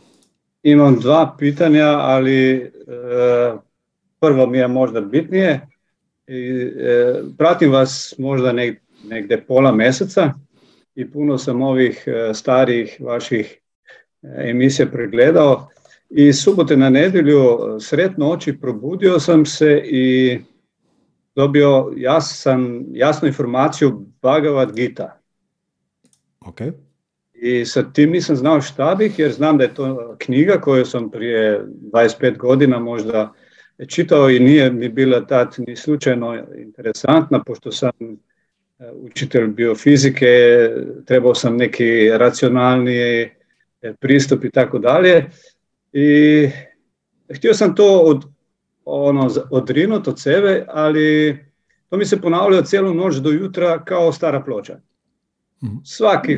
imam 0.63 0.99
dva 0.99 1.35
pitanja, 1.39 1.87
ali 1.87 2.71
prvo 4.19 4.47
mi 4.47 4.57
je 4.57 4.67
možda 4.67 5.01
bitnije. 5.01 5.67
I, 6.27 6.71
pratim 7.37 7.71
vas 7.71 8.15
možda 8.17 8.53
negdje 9.09 9.45
pola 9.47 9.71
mjeseca 9.71 10.33
i 10.95 11.11
puno 11.11 11.37
sam 11.37 11.61
ovih 11.61 12.05
starih 12.33 12.97
vaših 12.99 13.59
emisija 14.23 14.87
pregledao 14.87 15.67
i 16.09 16.33
subote 16.33 16.77
na 16.77 16.89
nedjelju 16.89 17.57
sretno 17.79 18.31
oči 18.31 18.57
probudio 18.61 19.19
sam 19.19 19.45
se 19.45 19.81
i 19.85 20.39
dobio 21.35 21.93
jasan, 21.95 22.85
jasnu 22.91 23.27
informaciju 23.27 24.05
Bhagavad 24.21 24.75
Gita. 24.75 25.19
Okay. 26.41 26.71
I 27.33 27.65
sa 27.65 27.91
tim 27.93 28.11
nisam 28.11 28.35
znao 28.35 28.61
šta 28.61 28.95
bih 28.95 29.19
jer 29.19 29.31
znam 29.31 29.57
da 29.57 29.63
je 29.63 29.73
to 29.73 30.15
knjiga 30.17 30.61
koju 30.61 30.85
sam 30.85 31.11
prije 31.11 31.65
25 31.93 32.37
godina 32.37 32.79
možda 32.79 33.33
čitao 33.87 34.29
i 34.29 34.39
nije 34.39 34.71
mi 34.71 34.89
bila 34.89 35.25
tad 35.25 35.55
ni 35.57 35.75
slučajno 35.75 36.45
interesantna 36.57 37.43
pošto 37.43 37.71
sam 37.71 37.91
e, 37.99 38.91
učitelj 38.93 39.47
biofizike, 39.47 40.27
trebao 41.05 41.35
sam 41.35 41.57
neki 41.57 42.09
racionalni 42.09 43.29
pristup 43.99 44.43
i 44.43 44.51
tako 44.51 44.79
dalje. 44.79 45.25
I 45.93 46.49
htio 47.35 47.53
sam 47.53 47.75
to 47.75 47.99
od, 47.99 48.25
ono, 48.85 49.29
odrinut 49.51 50.07
od 50.07 50.19
sebe, 50.19 50.65
ali 50.67 51.37
to 51.89 51.97
mi 51.97 52.05
se 52.05 52.21
ponavljalo 52.21 52.63
cijelu 52.63 52.93
noć 52.93 53.15
do 53.15 53.29
jutra 53.29 53.83
kao 53.85 54.11
stara 54.11 54.41
ploča. 54.41 54.79
Mhm. 55.63 55.75
Svaki 55.83 56.37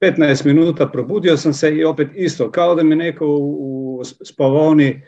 15 0.00 0.46
minuta 0.46 0.86
probudio 0.86 1.36
sam 1.36 1.52
se 1.52 1.76
i 1.76 1.84
opet 1.84 2.08
isto, 2.14 2.50
kao 2.50 2.74
da 2.74 2.82
mi 2.82 2.96
neko 2.96 3.26
u, 3.26 3.98
u 4.00 4.04
spavoni 4.04 5.02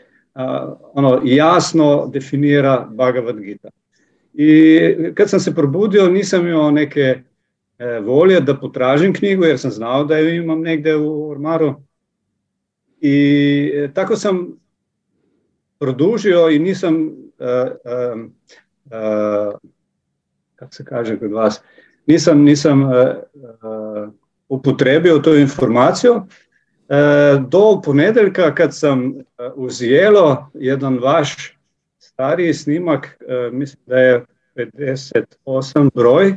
ono, 0.93 1.21
jasno 1.23 2.09
definira 2.13 2.87
Bhagavad 2.91 3.39
Gita. 3.39 3.69
I 4.33 4.79
kad 5.13 5.29
sam 5.29 5.39
se 5.39 5.55
probudio 5.55 6.09
nisam 6.09 6.47
imao 6.47 6.71
neke 6.71 7.21
e, 7.79 7.99
volje 7.99 8.39
da 8.39 8.55
potražim 8.55 9.13
knjigu 9.13 9.43
jer 9.43 9.59
sam 9.59 9.71
znao 9.71 10.03
da 10.03 10.17
ju 10.17 10.35
imam 10.35 10.61
negdje 10.61 10.95
u 10.95 11.29
ormaru 11.29 11.75
i 13.01 13.71
e, 13.75 13.93
tako 13.93 14.15
sam 14.15 14.59
produžio 15.79 16.49
i 16.49 16.59
nisam, 16.59 17.11
uh, 17.39 18.27
kako 20.55 20.73
se 20.73 20.85
kaže 20.85 21.19
kod 21.19 21.31
vas, 21.31 21.61
nisam, 22.05 22.41
nisam 22.41 22.83
upotrebio 24.49 25.19
tu 25.19 25.35
informaciju 25.35 26.21
do 27.47 27.81
ponedeljka 27.85 28.55
kad 28.55 28.75
sam 28.75 29.13
uzijelo 29.55 30.51
jedan 30.53 30.99
vaš 30.99 31.57
stariji 31.99 32.53
snimak, 32.53 33.17
mislim 33.51 33.81
da 33.85 33.97
je 33.97 34.25
58 34.55 35.89
broj, 35.93 36.35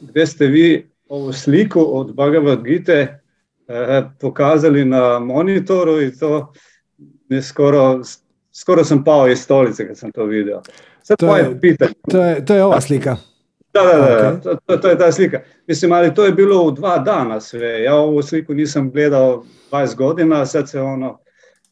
gdje 0.00 0.26
ste 0.26 0.46
vi 0.46 0.90
ovu 1.08 1.32
sliku 1.32 1.98
od 1.98 2.14
Bhagavad 2.14 2.62
Gita 2.62 2.92
E, 2.92 3.19
pokazali 4.20 4.84
na 4.84 5.18
monitoru 5.18 6.02
i 6.02 6.18
to 6.18 6.52
je 7.28 7.42
skoro, 7.42 8.00
skoro 8.52 8.84
sam 8.84 9.04
pao 9.04 9.28
iz 9.28 9.38
stolice 9.38 9.86
kad 9.86 9.98
sam 9.98 10.12
to 10.12 10.24
vidio. 10.24 10.62
Sad 11.02 11.18
to, 11.18 11.36
je, 11.36 11.60
pitanje. 11.60 11.92
To, 12.10 12.22
je, 12.22 12.44
to 12.44 12.54
je 12.54 12.64
ova 12.64 12.80
slika. 12.80 13.16
Da, 13.74 13.82
da, 13.82 13.98
da, 13.98 14.40
to, 14.40 14.56
to, 14.66 14.76
to, 14.76 14.88
je 14.88 14.98
ta 14.98 15.12
slika. 15.12 15.40
Mislim, 15.66 15.92
ali 15.92 16.14
to 16.14 16.24
je 16.24 16.32
bilo 16.32 16.62
u 16.62 16.70
dva 16.70 16.98
dana 16.98 17.40
sve. 17.40 17.82
Ja 17.82 17.96
ovu 17.96 18.22
sliku 18.22 18.54
nisam 18.54 18.90
gledao 18.90 19.44
20 19.72 19.96
godina, 19.96 20.46
sad 20.46 20.68
se 20.68 20.80
ono, 20.80 21.18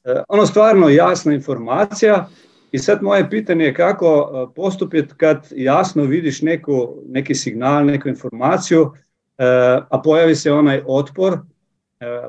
e, 0.04 0.22
ono 0.28 0.46
stvarno 0.46 0.88
jasna 0.88 1.34
informacija 1.34 2.28
i 2.72 2.78
sad 2.78 3.02
moje 3.02 3.30
pitanje 3.30 3.64
je 3.64 3.74
kako 3.74 4.30
e, 4.50 4.54
postupiti 4.54 5.14
kad 5.16 5.46
jasno 5.50 6.02
vidiš 6.02 6.42
neku, 6.42 7.02
neki 7.08 7.34
signal, 7.34 7.86
neku 7.86 8.08
informaciju, 8.08 8.92
a 9.88 10.00
pojavi 10.04 10.34
se 10.34 10.52
onaj 10.52 10.82
otpor, 10.86 11.38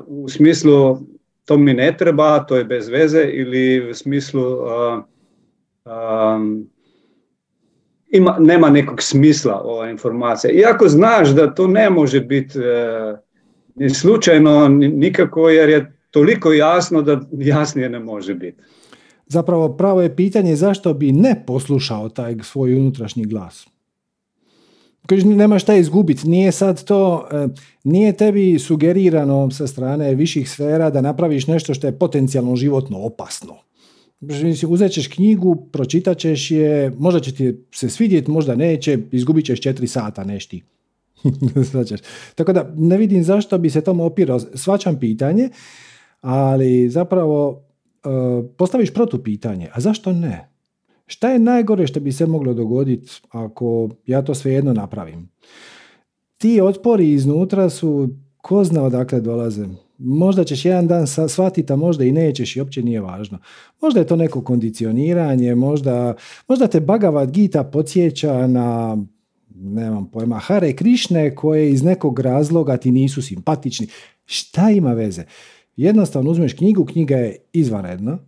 u 0.06 0.28
smislu 0.28 0.98
to 1.44 1.58
mi 1.58 1.74
ne 1.74 1.96
treba, 1.96 2.44
to 2.44 2.56
je 2.56 2.64
bez 2.64 2.88
veze 2.88 3.22
ili 3.22 3.90
u 3.90 3.94
smislu 3.94 4.42
ima, 8.10 8.36
nema 8.40 8.70
nekog 8.70 9.02
smisla 9.02 9.60
ova 9.64 9.90
informacija. 9.90 10.52
Iako 10.52 10.88
znaš 10.88 11.28
da 11.28 11.54
to 11.54 11.66
ne 11.66 11.90
može 11.90 12.20
biti 12.20 12.58
e, 12.58 13.16
ni 13.74 13.90
slučajno 13.90 14.68
nikako 14.68 15.48
jer 15.48 15.68
je 15.68 15.92
toliko 16.10 16.52
jasno 16.52 17.02
da 17.02 17.20
jasnije 17.32 17.88
ne 17.88 17.98
može 17.98 18.34
biti. 18.34 18.62
Zapravo 19.26 19.76
pravo 19.76 20.02
je 20.02 20.16
pitanje 20.16 20.56
zašto 20.56 20.94
bi 20.94 21.12
ne 21.12 21.44
poslušao 21.46 22.08
taj 22.08 22.36
svoj 22.42 22.74
unutrašnji 22.74 23.24
glas. 23.24 23.66
Kaže, 25.06 25.26
nema 25.26 25.58
šta 25.58 25.74
izgubiti. 25.74 26.28
Nije 26.28 26.52
sad 26.52 26.84
to, 26.84 27.28
e, 27.32 27.48
nije 27.84 28.12
tebi 28.12 28.58
sugerirano 28.58 29.50
sa 29.50 29.66
strane 29.66 30.14
viših 30.14 30.50
sfera 30.50 30.90
da 30.90 31.00
napraviš 31.00 31.46
nešto 31.46 31.74
što 31.74 31.86
je 31.86 31.98
potencijalno 31.98 32.56
životno 32.56 32.98
opasno. 32.98 33.56
Uzet 34.68 34.92
ćeš 34.92 35.06
knjigu, 35.08 35.68
pročitat 35.72 36.18
ćeš 36.18 36.50
je, 36.50 36.92
možda 36.98 37.20
će 37.20 37.34
ti 37.34 37.64
se 37.74 37.90
svidjeti, 37.90 38.30
možda 38.30 38.54
neće, 38.54 38.98
izgubit 39.12 39.46
ćeš 39.46 39.60
četiri 39.60 39.86
sata 39.86 40.24
nešti. 40.24 40.62
Tako 42.34 42.52
da 42.52 42.72
ne 42.76 42.96
vidim 42.96 43.24
zašto 43.24 43.58
bi 43.58 43.70
se 43.70 43.80
tom 43.80 44.00
opirao. 44.00 44.40
Svačam 44.40 45.00
pitanje, 45.00 45.48
ali 46.20 46.88
zapravo 46.88 47.62
e, 48.04 48.08
postaviš 48.56 48.90
protupitanje. 48.94 49.68
A 49.72 49.80
zašto 49.80 50.12
ne? 50.12 50.49
Šta 51.10 51.30
je 51.30 51.38
najgore 51.38 51.86
što 51.86 52.00
bi 52.00 52.12
se 52.12 52.26
moglo 52.26 52.54
dogoditi 52.54 53.10
ako 53.30 53.88
ja 54.06 54.22
to 54.22 54.34
svejedno 54.34 54.72
napravim? 54.72 55.28
Ti 56.38 56.60
otpori 56.60 57.12
iznutra 57.12 57.70
su 57.70 58.08
ko 58.36 58.64
zna 58.64 58.82
odakle 58.82 59.20
dolaze. 59.20 59.66
Možda 59.98 60.44
ćeš 60.44 60.64
jedan 60.64 60.86
dan 60.86 61.06
shvatiti, 61.28 61.72
a 61.72 61.76
možda 61.76 62.04
i 62.04 62.12
nećeš 62.12 62.56
i 62.56 62.60
uopće 62.60 62.82
nije 62.82 63.00
važno. 63.00 63.38
Možda 63.80 64.00
je 64.00 64.06
to 64.06 64.16
neko 64.16 64.42
kondicioniranje, 64.44 65.54
možda, 65.54 66.14
možda 66.48 66.66
te 66.66 66.80
Bhagavad 66.80 67.30
Gita 67.30 67.64
podsjeća 67.64 68.46
na 68.46 68.98
nemam 69.54 70.10
pojma, 70.10 70.38
Hare 70.38 70.72
Krišne 70.72 71.34
koje 71.34 71.70
iz 71.70 71.82
nekog 71.82 72.20
razloga 72.20 72.76
ti 72.76 72.90
nisu 72.90 73.22
simpatični. 73.22 73.86
Šta 74.24 74.70
ima 74.70 74.92
veze? 74.92 75.24
Jednostavno 75.76 76.30
uzmeš 76.30 76.52
knjigu, 76.52 76.84
knjiga 76.84 77.16
je 77.16 77.36
izvanredna, 77.52 78.18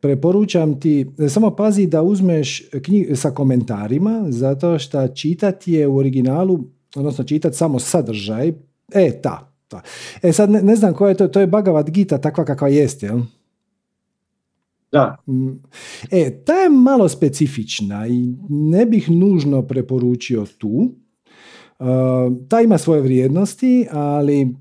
preporučam 0.00 0.80
ti, 0.80 1.06
samo 1.28 1.50
pazi 1.50 1.86
da 1.86 2.02
uzmeš 2.02 2.62
knjig 2.82 3.16
sa 3.16 3.30
komentarima, 3.30 4.24
zato 4.28 4.78
što 4.78 5.08
čitati 5.08 5.72
je 5.72 5.86
u 5.86 5.96
originalu, 5.96 6.64
odnosno 6.96 7.24
čitati 7.24 7.56
samo 7.56 7.78
sadržaj, 7.78 8.52
e, 8.94 9.20
ta, 9.22 9.52
ta. 9.68 9.80
E 10.22 10.32
sad 10.32 10.50
ne, 10.50 10.62
ne 10.62 10.76
znam 10.76 10.94
koja 10.94 11.08
je 11.08 11.16
to, 11.16 11.28
to 11.28 11.40
je 11.40 11.46
Bhagavad 11.46 11.90
Gita 11.90 12.18
takva 12.18 12.44
kakva 12.44 12.68
jest, 12.68 13.02
jel? 13.02 13.20
Da. 14.92 15.16
Mm. 15.26 15.48
E, 16.10 16.30
ta 16.44 16.52
je 16.52 16.70
malo 16.70 17.08
specifična 17.08 18.06
i 18.06 18.34
ne 18.48 18.86
bih 18.86 19.10
nužno 19.10 19.62
preporučio 19.62 20.46
tu. 20.58 20.94
Uh, 21.78 21.86
ta 22.48 22.60
ima 22.60 22.78
svoje 22.78 23.00
vrijednosti, 23.00 23.86
ali 23.90 24.54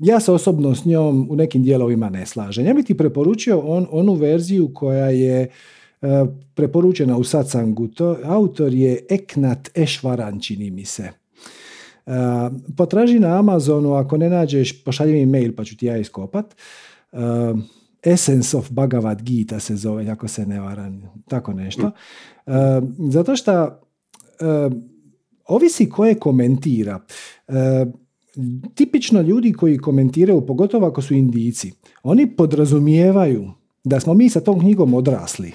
ja 0.00 0.20
se 0.20 0.32
osobno 0.32 0.74
s 0.74 0.84
njom 0.84 1.26
u 1.30 1.36
nekim 1.36 1.62
dijelovima 1.62 2.10
ne 2.10 2.26
slažem. 2.26 2.66
Ja 2.66 2.74
bih 2.74 2.84
ti 2.84 2.96
preporučio 2.96 3.58
on, 3.58 3.86
onu 3.90 4.14
verziju 4.14 4.70
koja 4.74 5.06
je 5.08 5.42
e, 5.42 5.48
preporučena 6.54 7.16
u 7.16 7.24
Satsangu. 7.24 7.88
To, 7.88 8.16
autor 8.24 8.74
je 8.74 9.06
Eknat 9.10 9.70
Ešvaran, 9.74 10.40
čini 10.40 10.70
mi 10.70 10.84
se. 10.84 11.08
Uh, 12.06 12.12
potraži 12.76 13.18
na 13.18 13.38
Amazonu, 13.38 13.94
ako 13.94 14.16
ne 14.16 14.30
nađeš, 14.30 14.84
pošalji 14.84 15.12
mi 15.12 15.26
mail 15.26 15.52
pa 15.56 15.64
ću 15.64 15.76
ti 15.76 15.86
ja 15.86 15.96
iskopat. 15.96 16.54
Uh, 17.12 17.20
Essence 18.02 18.56
of 18.56 18.70
Bhagavad 18.70 19.22
Gita 19.22 19.60
se 19.60 19.76
zove, 19.76 20.08
ako 20.08 20.28
se 20.28 20.46
ne 20.46 20.60
varam, 20.60 21.02
tako 21.28 21.52
nešto. 21.52 21.90
zato 23.10 23.36
što 23.36 23.80
ovisi 25.48 25.88
koje 25.88 26.14
komentira 26.14 27.00
tipično 28.74 29.20
ljudi 29.20 29.52
koji 29.52 29.78
komentiraju, 29.78 30.46
pogotovo 30.46 30.86
ako 30.86 31.02
su 31.02 31.14
indici, 31.14 31.72
oni 32.02 32.36
podrazumijevaju 32.36 33.50
da 33.84 34.00
smo 34.00 34.14
mi 34.14 34.28
sa 34.28 34.40
tom 34.40 34.60
knjigom 34.60 34.94
odrasli. 34.94 35.52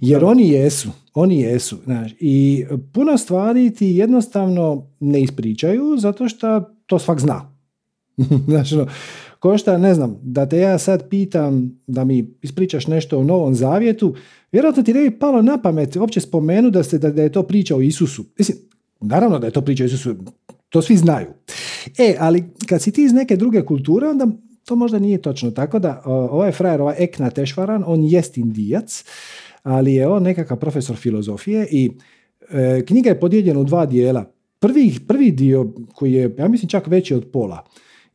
Jer 0.00 0.24
oni 0.24 0.48
jesu, 0.48 0.90
oni 1.14 1.40
jesu. 1.40 1.76
Znaš, 1.84 2.12
I 2.20 2.64
puno 2.92 3.18
stvari 3.18 3.74
ti 3.74 3.86
jednostavno 3.86 4.86
ne 5.00 5.22
ispričaju 5.22 5.96
zato 5.98 6.28
što 6.28 6.74
to 6.86 6.98
svak 6.98 7.20
zna. 7.20 7.56
znači, 8.48 8.74
ono, 8.74 8.86
Košta, 9.40 9.78
ne 9.78 9.94
znam, 9.94 10.18
da 10.22 10.48
te 10.48 10.58
ja 10.58 10.78
sad 10.78 11.08
pitam 11.08 11.80
da 11.86 12.04
mi 12.04 12.34
ispričaš 12.42 12.86
nešto 12.86 13.18
o 13.18 13.24
Novom 13.24 13.54
Zavjetu, 13.54 14.14
vjerojatno 14.52 14.82
ti 14.82 14.94
ne 14.94 15.00
bi 15.00 15.18
palo 15.18 15.42
na 15.42 15.62
pamet 15.62 15.96
uopće 15.96 16.20
spomenu 16.20 16.70
da, 16.70 16.82
se, 16.82 16.98
da, 16.98 17.10
da 17.10 17.22
je 17.22 17.32
to 17.32 17.42
priča 17.42 17.76
o 17.76 17.80
Isusu. 17.80 18.24
Mislim, 18.38 18.58
naravno 19.00 19.38
da 19.38 19.46
je 19.46 19.50
to 19.50 19.60
priča 19.60 19.84
o 19.84 19.86
Isusu, 19.86 20.14
to 20.70 20.82
svi 20.82 20.96
znaju. 20.96 21.26
E, 21.98 22.16
ali 22.18 22.44
kad 22.66 22.82
si 22.82 22.92
ti 22.92 23.04
iz 23.04 23.12
neke 23.12 23.36
druge 23.36 23.64
kulture, 23.64 24.08
onda 24.08 24.26
to 24.64 24.76
možda 24.76 24.98
nije 24.98 25.22
točno. 25.22 25.50
Tako 25.50 25.78
da 25.78 26.02
ovaj 26.04 26.52
frajer, 26.52 26.80
ovaj 26.80 26.94
Ekna 26.98 27.30
Tešvaran, 27.30 27.84
on 27.86 28.04
jest 28.04 28.38
indijac, 28.38 29.04
ali 29.62 29.94
je 29.94 30.08
on 30.08 30.22
nekakav 30.22 30.58
profesor 30.58 30.96
filozofije 30.96 31.66
i 31.70 31.90
e, 32.50 32.84
knjiga 32.86 33.10
je 33.10 33.20
podijeljena 33.20 33.60
u 33.60 33.64
dva 33.64 33.86
dijela. 33.86 34.32
Prvi, 34.58 34.94
prvi 35.08 35.30
dio 35.30 35.72
koji 35.94 36.12
je, 36.12 36.34
ja 36.38 36.48
mislim 36.48 36.68
čak 36.68 36.86
veći 36.86 37.14
od 37.14 37.26
pola, 37.32 37.64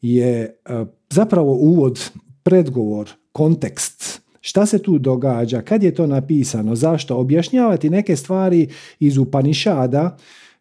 je 0.01 0.41
e, 0.65 0.85
zapravo 1.09 1.53
uvod, 1.53 2.09
predgovor, 2.43 3.09
kontekst, 3.31 4.21
šta 4.41 4.65
se 4.65 4.79
tu 4.79 4.97
događa, 4.97 5.61
kad 5.61 5.83
je 5.83 5.93
to 5.93 6.07
napisano, 6.07 6.75
zašto, 6.75 7.17
objašnjavati 7.17 7.89
neke 7.89 8.15
stvari 8.15 8.67
iz 8.99 9.17
Upanišada, 9.17 10.17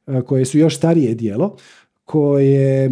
e, 0.07 0.21
koje 0.21 0.45
su 0.45 0.59
još 0.59 0.77
starije 0.77 1.15
dijelo, 1.15 1.57
koje 2.05 2.91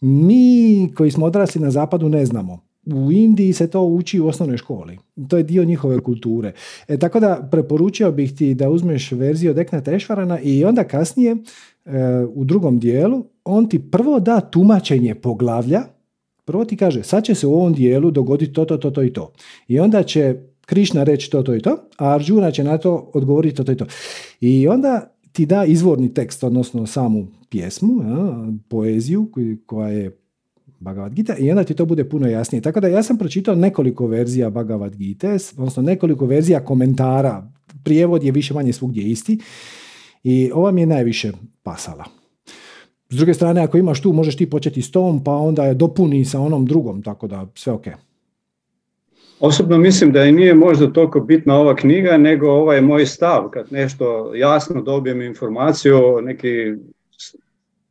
mi 0.00 0.92
koji 0.96 1.10
smo 1.10 1.26
odrasli 1.26 1.60
na 1.60 1.70
zapadu 1.70 2.08
ne 2.08 2.26
znamo. 2.26 2.64
U 2.86 3.12
Indiji 3.12 3.52
se 3.52 3.70
to 3.70 3.82
uči 3.82 4.20
u 4.20 4.26
osnovnoj 4.26 4.56
školi. 4.56 4.98
To 5.28 5.36
je 5.36 5.42
dio 5.42 5.64
njihove 5.64 6.00
kulture. 6.00 6.52
E, 6.88 6.98
tako 6.98 7.20
da 7.20 7.48
preporučio 7.50 8.12
bih 8.12 8.34
ti 8.34 8.54
da 8.54 8.70
uzmeš 8.70 9.12
verziju 9.12 9.50
od 9.50 9.58
Eknata 9.58 9.90
i 10.42 10.64
onda 10.64 10.84
kasnije 10.84 11.36
e, 11.84 11.90
u 12.34 12.44
drugom 12.44 12.78
dijelu 12.78 13.24
on 13.44 13.68
ti 13.68 13.90
prvo 13.90 14.20
da 14.20 14.40
tumačenje 14.40 15.14
poglavlja, 15.14 15.82
prvo 16.44 16.64
ti 16.64 16.76
kaže 16.76 17.02
sad 17.02 17.24
će 17.24 17.34
se 17.34 17.46
u 17.46 17.54
ovom 17.54 17.72
dijelu 17.72 18.10
dogoditi 18.10 18.52
to, 18.52 18.64
to, 18.64 18.76
to, 18.76 18.90
to 18.90 19.02
i 19.02 19.12
to. 19.12 19.32
I 19.68 19.80
onda 19.80 20.02
će 20.02 20.36
Krišna 20.66 21.04
reći 21.04 21.30
to, 21.30 21.42
to 21.42 21.54
i 21.54 21.60
to, 21.60 21.78
a 21.98 22.14
Arjuna 22.14 22.50
će 22.50 22.64
na 22.64 22.78
to 22.78 23.10
odgovoriti 23.14 23.56
to, 23.56 23.64
to 23.64 23.72
i 23.72 23.76
to. 23.76 23.86
I 24.40 24.68
onda 24.68 25.13
ti 25.34 25.46
da 25.46 25.64
izvorni 25.64 26.14
tekst, 26.14 26.44
odnosno 26.44 26.86
samu 26.86 27.26
pjesmu, 27.50 28.02
ja, 28.02 28.52
poeziju 28.68 29.30
koja 29.66 29.88
je 29.88 30.18
Bhagavad 30.80 31.14
Gita 31.14 31.36
i 31.36 31.50
onda 31.50 31.64
ti 31.64 31.74
to 31.74 31.86
bude 31.86 32.08
puno 32.08 32.28
jasnije. 32.28 32.62
Tako 32.62 32.80
da 32.80 32.88
ja 32.88 33.02
sam 33.02 33.18
pročitao 33.18 33.54
nekoliko 33.54 34.06
verzija 34.06 34.50
Bhagavad 34.50 34.96
Gita, 34.96 35.36
odnosno 35.56 35.82
nekoliko 35.82 36.26
verzija 36.26 36.64
komentara. 36.64 37.50
Prijevod 37.84 38.24
je 38.24 38.32
više 38.32 38.54
manje 38.54 38.72
svugdje 38.72 39.02
isti 39.02 39.38
i 40.22 40.50
ova 40.54 40.70
mi 40.70 40.80
je 40.80 40.86
najviše 40.86 41.32
pasala. 41.62 42.04
S 43.08 43.16
druge 43.16 43.34
strane, 43.34 43.60
ako 43.60 43.78
imaš 43.78 44.00
tu, 44.00 44.12
možeš 44.12 44.36
ti 44.36 44.50
početi 44.50 44.82
s 44.82 44.90
tom, 44.90 45.24
pa 45.24 45.32
onda 45.32 45.64
je 45.64 45.74
dopuni 45.74 46.24
sa 46.24 46.40
onom 46.40 46.66
drugom, 46.66 47.02
tako 47.02 47.26
da 47.26 47.46
sve 47.54 47.72
ok. 47.72 47.86
Osobno 49.40 49.78
mislim 49.78 50.12
da 50.12 50.24
i 50.24 50.32
nije 50.32 50.54
možda 50.54 50.92
toliko 50.92 51.20
bitna 51.20 51.58
ova 51.58 51.76
knjiga, 51.76 52.16
nego 52.16 52.50
ovaj 52.50 52.80
moj 52.80 53.06
stav. 53.06 53.48
Kad 53.50 53.72
nešto 53.72 54.34
jasno 54.34 54.82
dobijem 54.82 55.22
informaciju, 55.22 56.20
neki 56.22 56.74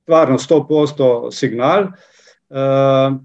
stvarno 0.03 0.37
100% 0.37 1.31
signal, 1.31 1.83
uh, 1.83 3.17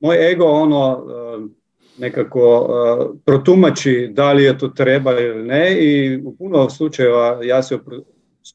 moj 0.00 0.32
ego 0.32 0.44
ono 0.44 1.04
uh, 1.04 1.50
nekako 1.98 2.60
uh, 2.60 3.16
protumači 3.24 4.08
da 4.12 4.32
li 4.32 4.44
je 4.44 4.58
to 4.58 4.68
treba 4.68 5.20
ili 5.20 5.42
ne 5.42 5.78
i 5.80 6.16
u 6.24 6.36
puno 6.36 6.70
slučajeva 6.70 7.38
ja 7.44 7.62
se 7.62 7.78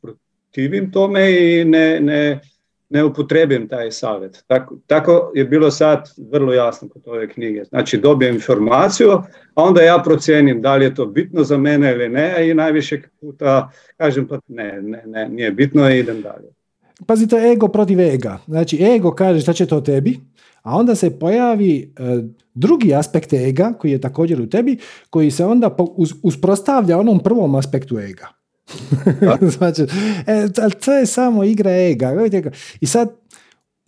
protivim 0.02 0.92
tome 0.92 1.32
i 1.32 1.66
ne, 1.66 2.00
ne, 2.00 2.42
ne 2.90 3.04
upotrebim 3.04 3.68
taj 3.68 3.92
savjet. 3.92 4.44
Tako, 4.48 4.78
tako 4.88 5.32
je 5.36 5.46
bilo 5.46 5.72
sad 5.72 6.10
vrlo 6.32 6.54
jasno 6.54 6.90
kod 6.90 7.02
ove 7.06 7.30
knjige. 7.30 7.64
Znači 7.64 7.98
dobijem 7.98 8.36
informaciju, 8.36 9.12
a 9.56 9.64
onda 9.64 9.82
ja 9.82 10.02
procijenim 10.06 10.62
da 10.62 10.76
li 10.76 10.86
je 10.86 10.96
to 10.96 11.06
bitno 11.06 11.44
za 11.44 11.58
mene 11.58 11.92
ili 11.92 12.10
ne 12.10 12.50
i 12.50 12.54
najviše 12.54 13.02
puta 13.22 13.72
kažem 13.98 14.28
pa 14.28 14.40
ne, 14.48 14.82
ne, 14.82 15.04
ne 15.06 15.30
nije 15.30 15.52
bitno 15.52 15.90
i 15.90 16.00
idem 16.00 16.22
dalje. 16.22 16.48
Pazite, 17.06 17.36
ego 17.36 17.68
protiv 17.68 18.00
ega. 18.00 18.38
Znači, 18.48 18.84
ego 18.84 19.12
kaže 19.12 19.42
šta 19.42 19.54
će 19.54 19.66
to 19.66 19.82
tebi, 19.82 20.20
a 20.62 20.76
onda 20.76 20.96
se 20.96 21.20
pojavi 21.20 21.94
e, 22.00 22.24
drugi 22.54 22.96
aspekt 22.96 23.34
ega, 23.34 23.74
koji 23.80 23.92
je 23.92 24.02
također 24.02 24.42
u 24.42 24.50
tebi, 24.50 24.78
koji 25.10 25.32
se 25.32 25.46
onda 25.46 25.76
usprostavlja 26.24 26.98
onom 26.98 27.20
prvom 27.20 27.56
aspektu 27.56 28.00
ega. 28.00 28.37
znači, 29.58 29.82
e, 30.28 30.48
to 30.86 30.94
je 30.94 31.06
samo 31.06 31.44
igra 31.44 31.72
ega. 31.72 32.14
I 32.82 32.86
sad, 32.86 33.10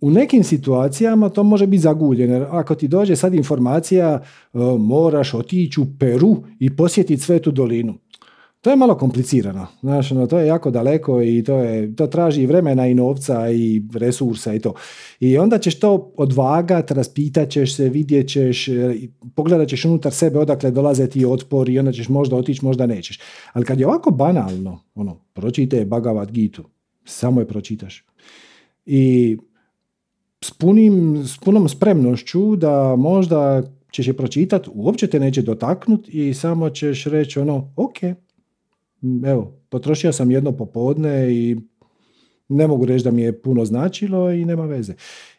u 0.01 0.11
nekim 0.11 0.43
situacijama 0.43 1.29
to 1.29 1.43
može 1.43 1.67
biti 1.67 1.81
zaguljeno. 1.81 2.47
Ako 2.51 2.75
ti 2.75 2.87
dođe 2.87 3.15
sad 3.15 3.33
informacija, 3.33 4.21
e, 4.53 4.57
moraš 4.79 5.33
otići 5.33 5.81
u 5.81 5.85
Peru 5.99 6.43
i 6.59 6.75
posjetiti 6.75 7.23
Svetu 7.23 7.51
dolinu. 7.51 7.93
To 8.61 8.69
je 8.69 8.75
malo 8.75 8.97
komplicirano, 8.97 9.67
znaš, 9.81 10.11
no, 10.11 10.27
to 10.27 10.39
je 10.39 10.47
jako 10.47 10.71
daleko 10.71 11.21
i 11.21 11.43
to, 11.43 11.57
je, 11.57 11.95
to 11.95 12.07
traži 12.07 12.41
i 12.41 12.45
vremena 12.45 12.87
i 12.87 12.93
novca 12.93 13.51
i 13.51 13.81
resursa 13.93 14.53
i 14.53 14.59
to. 14.59 14.73
I 15.19 15.37
onda 15.37 15.57
ćeš 15.57 15.79
to 15.79 16.13
odvagat, 16.17 16.91
raspitat 16.91 17.49
ćeš 17.49 17.75
se, 17.75 17.89
vidjet 17.89 18.29
ćeš, 18.29 18.67
pogledat 19.35 19.67
ćeš 19.67 19.85
unutar 19.85 20.13
sebe 20.13 20.39
odakle 20.39 20.71
dolaze 20.71 21.07
ti 21.07 21.25
otpor 21.25 21.69
i 21.69 21.79
onda 21.79 21.91
ćeš 21.91 22.09
možda 22.09 22.35
otići, 22.35 22.65
možda 22.65 22.85
nećeš. 22.85 23.19
Ali 23.53 23.65
kad 23.65 23.79
je 23.79 23.87
ovako 23.87 24.11
banalno, 24.11 24.83
ono, 24.95 25.19
pročite 25.33 25.85
Bhagavad 25.85 26.31
Gitu, 26.31 26.63
samo 27.05 27.41
je 27.41 27.47
pročitaš. 27.47 28.05
I 28.85 29.37
s, 30.41 30.51
punim, 30.51 31.23
s 31.25 31.37
punom 31.37 31.69
spremnošću 31.69 32.55
da 32.55 32.95
možda 32.95 33.63
ćeš 33.91 34.07
je 34.07 34.17
pročitati, 34.17 34.69
uopće 34.73 35.07
te 35.07 35.19
neće 35.19 35.41
dotaknuti 35.41 36.29
i 36.29 36.33
samo 36.33 36.69
ćeš 36.69 37.05
reći 37.05 37.39
ono, 37.39 37.73
ok, 37.75 37.97
evo, 39.25 39.53
potrošio 39.69 40.13
sam 40.13 40.31
jedno 40.31 40.51
popodne 40.51 41.33
i 41.33 41.57
ne 42.49 42.67
mogu 42.67 42.85
reći 42.85 43.03
da 43.03 43.11
mi 43.11 43.21
je 43.21 43.41
puno 43.41 43.65
značilo 43.65 44.31
i 44.31 44.45
nema 44.45 44.65
veze. 44.65 44.93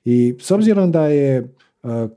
I 0.05 0.35
s 0.41 0.51
obzirom 0.51 0.93
da 0.93 1.07
je 1.07 1.37
e, 1.37 1.47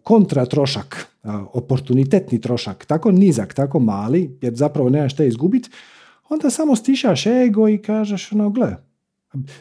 kontra 0.04 0.46
trošak, 0.46 1.08
e, 1.24 1.28
oportunitetni 1.54 2.42
trošak, 2.42 2.86
tako 2.86 3.12
nizak, 3.12 3.54
tako 3.54 3.80
mali, 3.80 4.38
jer 4.42 4.56
zapravo 4.56 4.90
nemaš 4.90 5.14
šta 5.14 5.24
izgubiti, 5.24 5.70
onda 6.30 6.50
samo 6.50 6.76
stišaš 6.76 7.26
ego 7.26 7.70
i 7.70 7.78
kažeš 7.78 8.32
ono, 8.32 8.50
gle, 8.50 8.76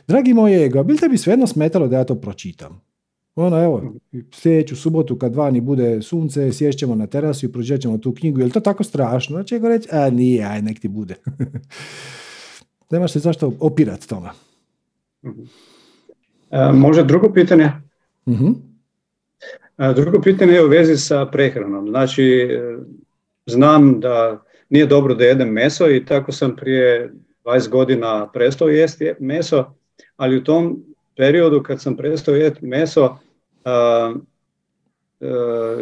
dragi 0.06 0.34
moj 0.34 0.64
ego, 0.64 0.84
bi 0.84 0.92
li 0.92 0.98
tebi 0.98 1.18
svejedno 1.18 1.46
smetalo 1.46 1.88
da 1.88 1.96
ja 1.98 2.04
to 2.04 2.14
pročitam? 2.14 2.91
Ono, 3.34 3.64
evo, 3.64 3.94
sljedeću 4.32 4.76
subotu 4.76 5.18
kad 5.18 5.34
vani 5.34 5.60
bude 5.60 6.02
sunce, 6.02 6.52
sješćemo 6.52 6.94
na 6.94 7.06
terasu 7.06 7.46
i 7.46 7.52
pročitat 7.52 7.80
ćemo 7.80 7.98
tu 7.98 8.14
knjigu. 8.14 8.40
Je 8.40 8.44
li 8.44 8.52
to 8.52 8.60
tako 8.60 8.84
strašno? 8.84 9.36
Znači, 9.36 9.58
go 9.58 9.68
reći, 9.68 9.88
a 9.92 10.10
nije, 10.10 10.44
aj, 10.44 10.62
nek 10.62 10.80
ti 10.80 10.88
bude. 10.88 11.14
Nemaš 12.90 13.12
se 13.12 13.18
zašto 13.18 13.52
opirati 13.60 14.08
tome. 14.08 14.28
E, 16.50 16.72
može 16.72 17.04
drugo 17.04 17.32
pitanje? 17.32 17.70
uh 18.26 18.38
drugo 19.96 20.20
pitanje 20.20 20.52
je 20.52 20.64
u 20.64 20.68
vezi 20.68 20.96
sa 20.96 21.26
prehranom. 21.26 21.88
Znači, 21.88 22.24
e, 22.24 22.76
znam 23.46 24.00
da 24.00 24.42
nije 24.68 24.86
dobro 24.86 25.14
da 25.14 25.24
jedem 25.24 25.48
meso 25.48 25.90
i 25.90 26.04
tako 26.04 26.32
sam 26.32 26.56
prije 26.56 27.12
20 27.44 27.68
godina 27.68 28.30
prestao 28.32 28.68
jesti 28.68 29.12
meso, 29.20 29.74
ali 30.16 30.36
u 30.36 30.44
tom 30.44 30.84
periodu 31.16 31.62
kad 31.62 31.80
sam 31.80 31.96
prestao 31.96 32.34
jesti 32.34 32.66
meso, 32.66 33.18
a, 33.64 34.14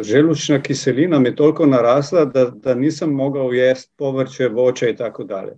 želučna 0.01 0.61
kiselina 0.61 1.19
mi 1.19 1.35
toliko 1.35 1.65
narasla 1.65 2.25
da, 2.25 2.45
da 2.45 2.75
nisam 2.75 3.09
mogao 3.09 3.51
jesti 3.51 3.91
povrće, 3.97 4.47
voće 4.47 4.89
i 4.89 4.95
tako 4.95 5.23
dalje. 5.23 5.53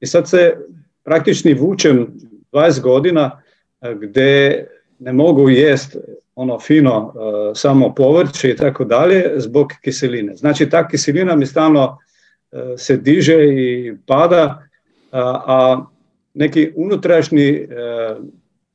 I 0.00 0.06
sad 0.06 0.28
se 0.28 0.56
praktični 1.04 1.54
vučem 1.54 2.14
20 2.52 2.80
godina 2.80 3.42
gdje 3.94 4.66
ne 4.98 5.12
mogu 5.12 5.50
jest 5.50 5.96
ono 6.34 6.60
fino 6.60 7.14
samo 7.54 7.94
povrće 7.94 8.50
i 8.50 8.56
tako 8.56 8.84
dalje 8.84 9.32
zbog 9.36 9.72
kiseline. 9.80 10.36
Znači 10.36 10.70
ta 10.70 10.88
kiselina 10.88 11.36
mi 11.36 11.46
stalno 11.46 11.98
se 12.76 12.96
diže 12.96 13.44
i 13.44 13.94
pada, 14.06 14.62
a 15.12 15.84
neki 16.34 16.72
unutrašnji 16.76 17.68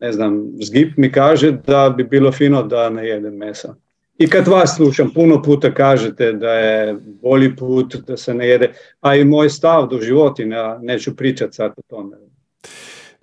ne 0.01 0.11
znam, 0.11 0.51
zgip 0.61 0.97
mi 0.97 1.11
kaže 1.11 1.51
da 1.51 1.93
bi 1.97 2.03
bilo 2.03 2.31
fino 2.31 2.63
da 2.63 2.89
ne 2.89 3.07
jedem 3.07 3.33
mesa. 3.33 3.75
I 4.17 4.27
kad 4.27 4.47
vas 4.47 4.75
slušam, 4.75 5.11
puno 5.13 5.41
puta 5.41 5.73
kažete 5.73 6.33
da 6.33 6.49
je 6.49 6.95
bolji 7.21 7.55
put 7.55 7.95
da 8.07 8.17
se 8.17 8.33
ne 8.33 8.47
jede, 8.47 8.73
a 9.01 9.15
i 9.15 9.25
moj 9.25 9.49
stav 9.49 9.87
do 9.87 10.01
životinja, 10.01 10.79
neću 10.81 11.15
pričati 11.15 11.55
sad 11.55 11.71
o 11.77 11.81
tome. 11.87 12.17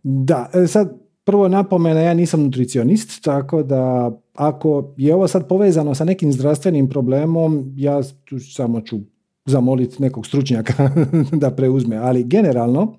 Da, 0.02 0.50
e, 0.54 0.66
sad 0.66 0.98
prvo 1.24 1.48
napomena, 1.48 2.00
ja 2.00 2.14
nisam 2.14 2.42
nutricionist, 2.42 3.24
tako 3.24 3.62
da 3.62 4.12
ako 4.34 4.94
je 4.96 5.14
ovo 5.14 5.28
sad 5.28 5.48
povezano 5.48 5.94
sa 5.94 6.04
nekim 6.04 6.32
zdravstvenim 6.32 6.88
problemom, 6.88 7.72
ja 7.76 8.00
tu 8.24 8.38
samo 8.38 8.80
ću 8.80 8.98
zamoliti 9.46 10.02
nekog 10.02 10.26
stručnjaka 10.26 10.90
da 11.42 11.50
preuzme, 11.50 11.96
ali 11.96 12.24
generalno, 12.24 12.96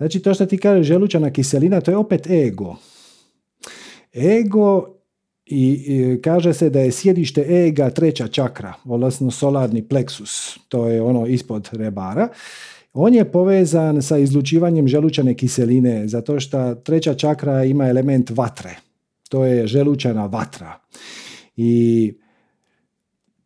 Znači 0.00 0.20
to 0.20 0.34
što 0.34 0.46
ti 0.46 0.58
kažeš 0.58 0.86
želučana 0.86 1.30
kiselina, 1.30 1.80
to 1.80 1.90
je 1.90 1.96
opet 1.96 2.30
ego. 2.30 2.76
Ego 4.14 4.86
i, 5.46 6.18
kaže 6.22 6.54
se 6.54 6.70
da 6.70 6.80
je 6.80 6.92
sjedište 6.92 7.40
ega 7.48 7.90
treća 7.90 8.28
čakra, 8.28 8.72
odnosno 8.84 9.30
solarni 9.30 9.88
pleksus, 9.88 10.58
to 10.68 10.88
je 10.88 11.02
ono 11.02 11.26
ispod 11.26 11.68
rebara. 11.72 12.28
On 12.92 13.14
je 13.14 13.32
povezan 13.32 14.02
sa 14.02 14.18
izlučivanjem 14.18 14.88
želučane 14.88 15.34
kiseline, 15.34 16.08
zato 16.08 16.40
što 16.40 16.74
treća 16.74 17.14
čakra 17.14 17.64
ima 17.64 17.88
element 17.88 18.30
vatre. 18.30 18.76
To 19.28 19.44
je 19.44 19.66
želučana 19.66 20.26
vatra. 20.26 20.80
I 21.56 22.12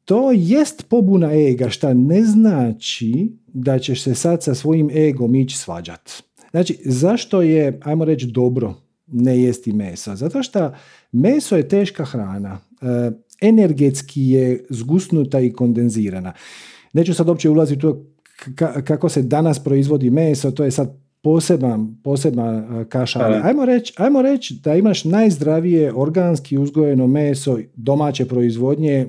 to 0.05 0.33
jest 0.33 0.89
pobuna 0.89 1.33
ega, 1.33 1.71
šta 1.71 1.95
ne 1.95 2.23
znači 2.23 3.33
da 3.47 3.79
ćeš 3.79 4.03
se 4.03 4.15
sad 4.15 4.43
sa 4.43 4.55
svojim 4.55 4.91
egom 4.91 5.35
ići 5.35 5.57
svađat. 5.57 6.34
Znači, 6.55 6.79
zašto 6.85 7.43
je, 7.43 7.81
ajmo 7.83 8.05
reći, 8.05 8.27
dobro 8.27 8.75
ne 9.07 9.43
jesti 9.43 9.73
meso? 9.73 10.17
Zato 10.17 10.43
što 10.43 10.73
meso 11.13 11.57
je 11.57 11.69
teška 11.69 12.05
hrana, 12.05 12.59
e, 12.83 13.11
energetski 13.41 14.23
je 14.23 14.65
zgusnuta 14.71 15.41
i 15.41 15.53
kondenzirana. 15.53 16.33
Neću 16.93 17.15
sad 17.15 17.29
uopće 17.29 17.51
ulaziti 17.51 17.87
u 17.87 17.93
to 17.93 18.05
kako 18.85 19.09
se 19.09 19.23
danas 19.23 19.65
proizvodi 19.65 20.11
meso, 20.11 20.51
to 20.51 20.65
je 20.65 20.71
sad 20.71 20.97
poseban, 21.23 21.97
posebna 22.05 22.85
kaša. 22.89 23.21
Ali 23.21 23.41
ajmo 23.43 23.65
reći 23.65 23.95
ajmo 23.97 24.23
reći 24.23 24.61
da 24.65 24.75
imaš 24.75 25.05
najzdravije 25.05 25.93
organski 25.95 26.59
uzgojeno 26.59 27.07
meso 27.07 27.59
domaće 27.75 28.27
proizvodnje, 28.27 29.07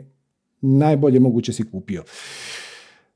najbolje 0.61 1.19
moguće 1.19 1.53
si 1.53 1.63
kupio. 1.71 2.03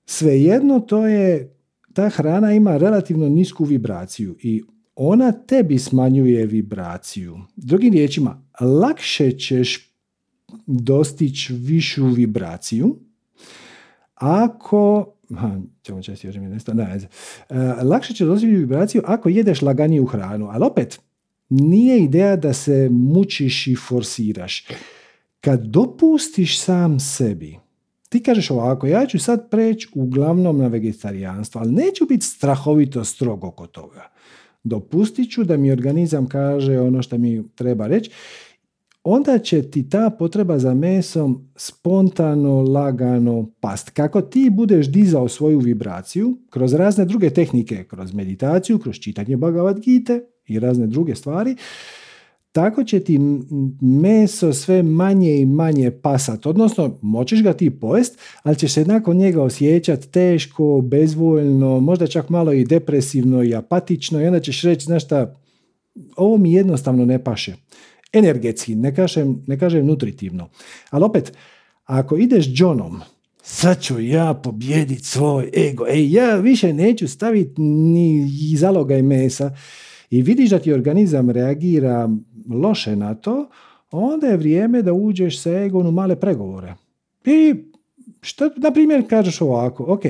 Svejedno 0.05 0.80
to 0.80 1.07
je, 1.07 1.55
ta 1.93 2.09
hrana 2.09 2.53
ima 2.53 2.77
relativno 2.77 3.29
nisku 3.29 3.65
vibraciju 3.65 4.35
i 4.41 4.63
ona 4.95 5.31
tebi 5.31 5.79
smanjuje 5.79 6.45
vibraciju. 6.45 7.39
Drugim 7.55 7.93
riječima, 7.93 8.43
lakše 8.59 9.31
ćeš 9.31 9.93
dostići 10.65 11.53
višu 11.53 12.05
vibraciju 12.05 12.99
ako 14.15 15.13
ćemo 15.81 16.01
česti 16.01 16.27
još 16.27 16.35
mi 16.35 16.47
ne, 16.47 16.57
uh, 16.95 17.57
lakše 17.83 18.13
će 18.13 18.25
dostići 18.25 18.55
vibraciju 18.55 19.01
ako 19.05 19.29
jedeš 19.29 19.61
laganiju 19.61 20.05
hranu, 20.05 20.47
ali 20.51 20.65
opet, 20.65 20.99
nije 21.49 22.03
ideja 22.03 22.35
da 22.35 22.53
se 22.53 22.89
mučiš 22.91 23.67
i 23.67 23.75
forsiraš. 23.75 24.67
Kad 25.41 25.61
dopustiš 25.61 26.59
sam 26.61 26.99
sebi, 26.99 27.59
ti 28.10 28.24
kažeš 28.24 28.51
ovako, 28.51 28.88
ja 28.88 29.05
ću 29.05 29.20
sad 29.20 29.49
preći 29.49 29.88
uglavnom 29.95 30.57
na 30.57 30.68
vegetarijanstvo, 30.68 31.62
ali 31.62 31.72
neću 31.72 32.05
biti 32.10 32.26
strahovito 32.26 33.03
strogo 33.03 33.47
oko 33.47 33.68
toga. 33.68 34.10
Dopustit 34.64 35.32
ću 35.32 35.43
da 35.43 35.57
mi 35.57 35.72
organizam 35.72 36.28
kaže 36.28 36.80
ono 36.80 37.01
što 37.01 37.18
mi 37.18 37.43
treba 37.55 37.88
reći 37.88 38.12
onda 39.03 39.39
će 39.39 39.62
ti 39.62 39.89
ta 39.89 40.10
potreba 40.10 40.60
za 40.60 40.74
mesom 40.74 41.49
spontano, 41.55 42.62
lagano 42.62 43.51
past. 43.60 43.89
Kako 43.89 44.22
ti 44.22 44.49
budeš 44.51 44.88
dizao 44.88 45.28
svoju 45.28 45.60
vibraciju 45.60 46.38
kroz 46.49 46.74
razne 46.74 47.05
druge 47.05 47.30
tehnike, 47.30 47.84
kroz 47.84 48.14
meditaciju, 48.14 48.80
kroz 48.80 48.95
čitanje 48.95 49.38
Bhagavad 49.38 49.80
Gita 49.80 50.20
i 50.47 50.60
razne 50.60 50.88
druge 50.88 51.16
stvari, 51.16 51.55
tako 52.51 52.83
će 52.83 52.99
ti 52.99 53.19
meso 53.81 54.53
sve 54.53 54.83
manje 54.83 55.37
i 55.37 55.45
manje 55.45 55.91
pasat. 55.91 56.45
Odnosno, 56.45 56.97
moćeš 57.01 57.43
ga 57.43 57.53
ti 57.53 57.69
pojest, 57.69 58.19
ali 58.43 58.55
ćeš 58.55 58.73
se 58.73 58.85
nakon 58.85 59.17
njega 59.17 59.43
osjećati 59.43 60.07
teško, 60.07 60.81
bezvoljno, 60.81 61.79
možda 61.79 62.07
čak 62.07 62.29
malo 62.29 62.53
i 62.53 62.65
depresivno 62.65 63.43
i 63.43 63.55
apatično 63.55 64.21
i 64.21 64.27
onda 64.27 64.39
ćeš 64.39 64.61
reći, 64.61 64.85
znaš 64.85 65.05
šta, 65.05 65.35
ovo 66.15 66.37
mi 66.37 66.53
jednostavno 66.53 67.05
ne 67.05 67.23
paše 67.23 67.55
energetski, 68.13 68.75
ne 68.75 68.95
kažem, 68.95 69.43
ne 69.47 69.59
kažem 69.59 69.85
nutritivno. 69.85 70.49
Ali 70.89 71.03
opet, 71.03 71.33
ako 71.85 72.17
ideš 72.17 72.45
Johnom, 72.49 73.01
sad 73.43 73.81
ću 73.81 73.99
ja 73.99 74.33
pobjediti 74.33 75.03
svoj 75.03 75.51
ego, 75.57 75.85
ej, 75.87 76.11
ja 76.11 76.35
više 76.35 76.73
neću 76.73 77.07
staviti 77.07 77.61
ni 77.61 78.27
zalogaj 78.57 79.01
mesa 79.01 79.51
i 80.09 80.21
vidiš 80.21 80.49
da 80.49 80.59
ti 80.59 80.73
organizam 80.73 81.29
reagira 81.29 82.09
loše 82.49 82.95
na 82.95 83.15
to, 83.15 83.49
onda 83.91 84.27
je 84.27 84.37
vrijeme 84.37 84.81
da 84.81 84.93
uđeš 84.93 85.41
sa 85.41 85.51
egom 85.51 85.87
u 85.87 85.91
male 85.91 86.15
pregovore. 86.15 86.75
I 87.25 87.55
što, 88.21 88.49
na 88.57 88.71
primjer, 88.71 89.09
kažeš 89.09 89.41
ovako, 89.41 89.85
ok, 89.87 90.01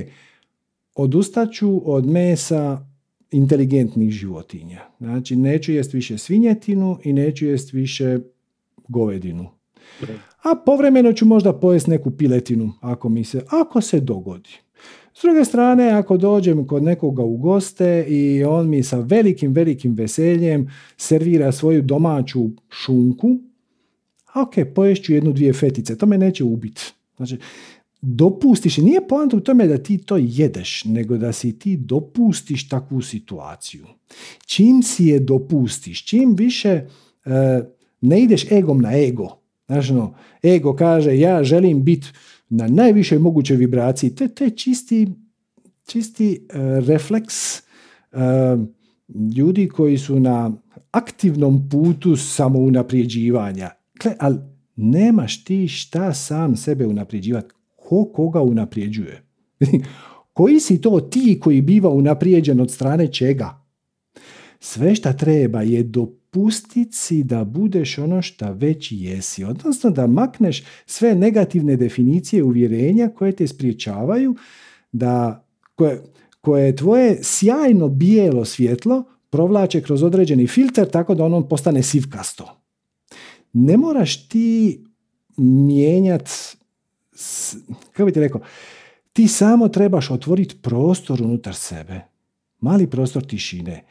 odustaću 0.96 1.82
od 1.86 2.06
mesa 2.06 2.86
inteligentnih 3.32 4.12
životinja. 4.12 4.82
Znači, 5.00 5.36
neću 5.36 5.72
jest 5.72 5.94
više 5.94 6.18
svinjetinu 6.18 6.98
i 7.04 7.14
neću 7.14 7.46
jest 7.46 7.74
više 7.74 8.20
govedinu. 8.88 9.50
A 10.44 10.56
povremeno 10.66 11.14
ću 11.14 11.26
možda 11.26 11.54
pojest 11.54 11.88
neku 11.88 12.12
piletinu, 12.12 12.74
ako 12.82 13.10
mi 13.10 13.24
se, 13.24 13.44
ako 13.50 13.82
se 13.82 14.00
dogodi. 14.00 14.50
S 15.14 15.22
druge 15.22 15.46
strane, 15.46 15.90
ako 15.90 16.18
dođem 16.18 16.68
kod 16.68 16.84
nekoga 16.84 17.24
u 17.24 17.38
goste 17.38 18.06
i 18.08 18.44
on 18.44 18.70
mi 18.70 18.84
sa 18.84 19.00
velikim, 19.00 19.54
velikim 19.54 19.94
veseljem 19.94 20.70
servira 20.98 21.52
svoju 21.52 21.82
domaću 21.82 22.50
šunku, 22.70 23.40
ok, 24.36 24.74
poješću 24.76 25.14
jednu, 25.14 25.34
dvije 25.34 25.54
fetice, 25.54 25.98
to 25.98 26.06
me 26.06 26.18
neće 26.18 26.44
ubiti. 26.44 26.82
Znači, 27.18 27.38
dopustiš, 28.02 28.78
nije 28.78 29.08
poanta 29.08 29.38
u 29.38 29.40
tome 29.40 29.68
da 29.68 29.78
ti 29.78 29.98
to 29.98 30.18
jedeš, 30.18 30.86
nego 30.86 31.18
da 31.18 31.32
si 31.32 31.60
ti 31.60 31.78
dopustiš 31.78 32.70
takvu 32.70 33.02
situaciju. 33.02 33.86
Čim 34.46 34.84
si 34.84 35.06
je 35.06 35.20
dopustiš, 35.20 36.06
čim 36.06 36.36
više 36.36 36.70
e, 36.70 36.86
ne 38.02 38.22
ideš 38.22 38.52
egom 38.52 38.82
na 38.82 38.98
ego, 38.98 39.38
znači 39.68 39.94
ego 40.44 40.76
kaže 40.76 41.20
ja 41.20 41.44
želim 41.44 41.84
biti 41.84 42.08
na 42.50 42.68
najvišoj 42.68 43.20
mogućoj 43.20 43.58
vibraciji, 43.58 44.16
to, 44.16 44.28
to 44.28 44.44
je 44.44 44.50
čisti, 44.50 45.08
čisti 45.86 46.34
e, 46.34 46.58
refleks 46.80 47.58
e, 47.58 47.62
ljudi 49.38 49.68
koji 49.68 49.98
su 49.98 50.20
na 50.20 50.52
aktivnom 50.92 51.70
putu 51.70 52.16
samounaprijeđivanja. 52.16 53.70
Ali 54.20 54.38
nemaš 54.76 55.44
ti 55.44 55.68
šta 55.68 56.14
sam 56.14 56.56
sebe 56.56 56.88
unaprijeđivati 56.88 57.54
ko 57.76 58.12
koga 58.14 58.42
unaprijeđuje? 58.42 59.24
Koji 60.34 60.60
si 60.60 60.82
to 60.82 61.00
ti 61.00 61.40
koji 61.42 61.62
biva 61.62 61.90
unaprijeđen 61.90 62.60
od 62.60 62.72
strane 62.72 63.08
čega? 63.08 63.66
Sve 64.60 64.96
šta 64.96 65.14
treba 65.14 65.62
je 65.62 65.84
dopustiti 66.34 66.98
si 66.98 67.24
da 67.24 67.44
budeš 67.44 67.98
ono 67.98 68.22
šta 68.22 68.52
već 68.52 68.88
jesi, 68.92 69.44
odnosno 69.44 69.90
da 69.90 70.08
makneš 70.08 70.64
sve 70.86 71.16
negativne 71.16 71.76
definicije 71.76 72.44
uvjerenja 72.44 73.10
koje 73.10 73.32
te 73.32 73.48
spriječavaju 73.48 74.36
da 74.92 75.46
koje, 75.76 76.04
koje 76.42 76.76
tvoje 76.76 77.20
sjajno 77.24 77.88
bijelo 77.88 78.46
svjetlo 78.46 79.04
provlače 79.30 79.82
kroz 79.82 80.04
određeni 80.04 80.48
filter 80.48 80.90
tako 80.90 81.16
da 81.16 81.24
ono 81.24 81.48
postane 81.48 81.84
sivkasto. 81.84 82.62
Ne 83.54 83.78
moraš 83.78 84.28
ti 84.28 84.84
mijenjati 85.38 86.32
kako 87.92 88.06
bi 88.06 88.12
ti 88.12 88.20
rekao, 88.20 88.42
ti 89.14 89.28
samo 89.28 89.68
trebaš 89.68 90.12
otvoriti 90.12 90.56
prostor 90.62 91.22
unutar 91.22 91.56
sebe, 91.56 92.02
mali 92.60 92.88
prostor 92.88 93.24
tišine 93.24 93.86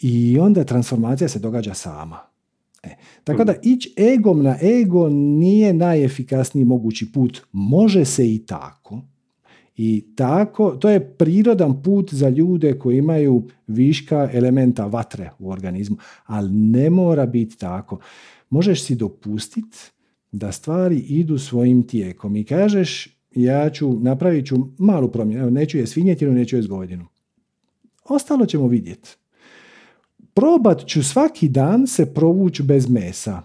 i 0.00 0.38
onda 0.38 0.64
transformacija 0.64 1.28
se 1.28 1.38
događa 1.38 1.74
sama. 1.74 2.18
E, 2.82 2.96
tako 3.24 3.44
da 3.44 3.54
ići 3.62 3.94
egom 4.14 4.42
na 4.42 4.56
ego 4.62 5.08
nije 5.08 5.72
najefikasniji 5.72 6.64
mogući 6.64 7.12
put. 7.12 7.42
Može 7.52 8.04
se 8.04 8.34
i 8.34 8.38
tako. 8.46 9.02
I 9.76 10.04
tako, 10.16 10.70
to 10.70 10.90
je 10.90 11.08
prirodan 11.10 11.82
put 11.82 12.14
za 12.14 12.28
ljude 12.28 12.78
koji 12.78 12.98
imaju 12.98 13.42
viška 13.66 14.30
elementa 14.32 14.86
vatre 14.86 15.30
u 15.38 15.50
organizmu, 15.50 15.96
ali 16.26 16.50
ne 16.50 16.90
mora 16.90 17.26
biti 17.26 17.58
tako. 17.58 17.98
Možeš 18.50 18.82
si 18.84 18.94
dopustiti 18.94 19.78
da 20.32 20.52
stvari 20.52 20.98
idu 20.98 21.38
svojim 21.38 21.82
tijekom 21.82 22.36
i 22.36 22.44
kažeš 22.44 23.16
ja 23.34 23.70
ću, 23.70 23.98
napravit 24.00 24.46
ću 24.46 24.56
malu 24.78 25.08
promjenu, 25.08 25.50
neću 25.50 25.78
je 25.78 25.86
svinjetinu, 25.86 26.32
neću 26.32 26.56
je 26.56 26.62
govedinu. 26.62 27.06
Ostalo 28.04 28.46
ćemo 28.46 28.68
vidjeti. 28.68 29.16
Probat 30.36 30.86
ću 30.86 31.02
svaki 31.02 31.48
dan 31.48 31.86
se 31.86 32.14
provući 32.14 32.62
bez 32.62 32.90
mesa. 32.90 33.42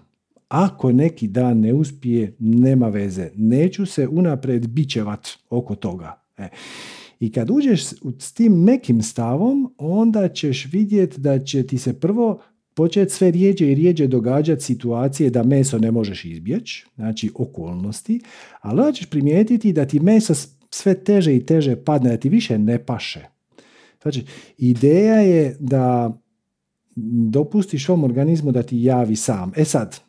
Ako 0.48 0.92
neki 0.92 1.28
dan 1.28 1.60
ne 1.60 1.74
uspije, 1.74 2.36
nema 2.38 2.88
veze. 2.88 3.30
Neću 3.36 3.86
se 3.86 4.08
unapred 4.08 4.68
bićevat 4.68 5.28
oko 5.50 5.74
toga. 5.74 6.22
E. 6.38 6.48
I 7.20 7.32
kad 7.32 7.50
uđeš 7.50 7.84
s 8.18 8.32
tim 8.32 8.52
mekim 8.52 9.02
stavom, 9.02 9.74
onda 9.78 10.28
ćeš 10.28 10.68
vidjeti 10.72 11.20
da 11.20 11.44
će 11.44 11.66
ti 11.66 11.78
se 11.78 12.00
prvo 12.00 12.40
početi 12.74 13.12
sve 13.12 13.30
rijeđe 13.30 13.72
i 13.72 13.74
rijeđe 13.74 14.06
događati 14.06 14.64
situacije 14.64 15.30
da 15.30 15.42
meso 15.42 15.78
ne 15.78 15.90
možeš 15.90 16.24
izbjeći, 16.24 16.86
znači 16.94 17.30
okolnosti, 17.34 18.20
ali 18.60 18.80
onda 18.80 18.92
ćeš 18.92 19.06
primijetiti 19.06 19.72
da 19.72 19.84
ti 19.84 20.00
meso 20.00 20.34
sve 20.70 20.94
teže 20.94 21.36
i 21.36 21.46
teže 21.46 21.76
padne, 21.76 22.10
da 22.10 22.16
ti 22.16 22.28
više 22.28 22.58
ne 22.58 22.84
paše. 22.86 23.26
Znači, 24.02 24.24
ideja 24.58 25.20
je 25.20 25.56
da 25.60 26.18
dopustiš 27.30 27.88
ovom 27.88 28.04
organizmu 28.04 28.52
da 28.52 28.62
ti 28.62 28.82
javi 28.82 29.16
sam. 29.16 29.52
E 29.56 29.64
sad, 29.64 30.00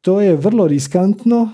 to 0.00 0.20
je 0.20 0.36
vrlo 0.36 0.66
riskantno 0.66 1.50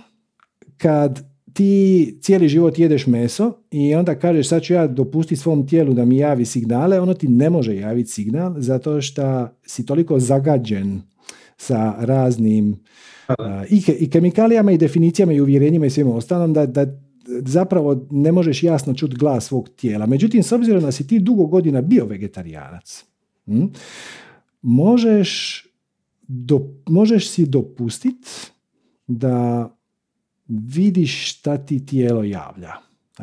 kad 0.77 1.29
ti 1.53 2.19
cijeli 2.23 2.49
život 2.49 2.79
jedeš 2.79 3.07
meso 3.07 3.53
i 3.71 3.95
onda 3.95 4.19
kažeš 4.19 4.49
sad 4.49 4.63
ću 4.63 4.75
ja 4.75 4.87
dopustiti 4.87 5.41
svom 5.41 5.67
tijelu 5.67 5.95
da 5.95 6.05
mi 6.05 6.17
javi 6.17 6.45
signale, 6.45 7.01
ono 7.01 7.15
ti 7.15 7.29
ne 7.29 7.51
može 7.51 7.77
javiti 7.77 8.11
signal 8.11 8.55
zato 8.57 9.01
što 9.01 9.49
si 9.67 9.87
toliko 9.87 10.19
zagađen 10.19 11.03
sa 11.57 11.95
raznim 11.99 12.77
i, 13.71 13.83
i 13.99 14.11
kemikalijama 14.11 14.73
i 14.73 14.79
definicijama 14.79 15.33
i 15.33 15.41
uvjerenjima 15.41 15.87
i 15.87 15.91
svima 15.91 16.15
ostalom 16.15 16.53
da, 16.53 16.67
da 16.67 16.87
zapravo 17.29 18.07
ne 18.11 18.33
možeš 18.33 18.63
jasno 18.63 18.95
čuti 18.95 19.17
glas 19.17 19.47
svog 19.47 19.69
tijela. 19.69 20.07
Međutim, 20.07 20.43
s 20.43 20.53
obzirom 20.53 20.83
da 20.83 20.93
si 20.93 21.07
ti 21.07 21.19
dugo 21.19 21.47
godina 21.47 21.83
bio 21.83 22.07
vegetarijanac, 22.07 23.05
hm, 23.47 23.65
možeš, 24.69 25.63
do, 26.23 26.61
možeš 26.89 27.31
si 27.31 27.47
dopustiti 27.47 28.29
da 29.07 29.69
vidiš 30.49 31.31
šta 31.31 31.57
ti 31.59 31.87
tijelo 31.87 32.25
javlja. 32.25 32.73
E, 33.19 33.23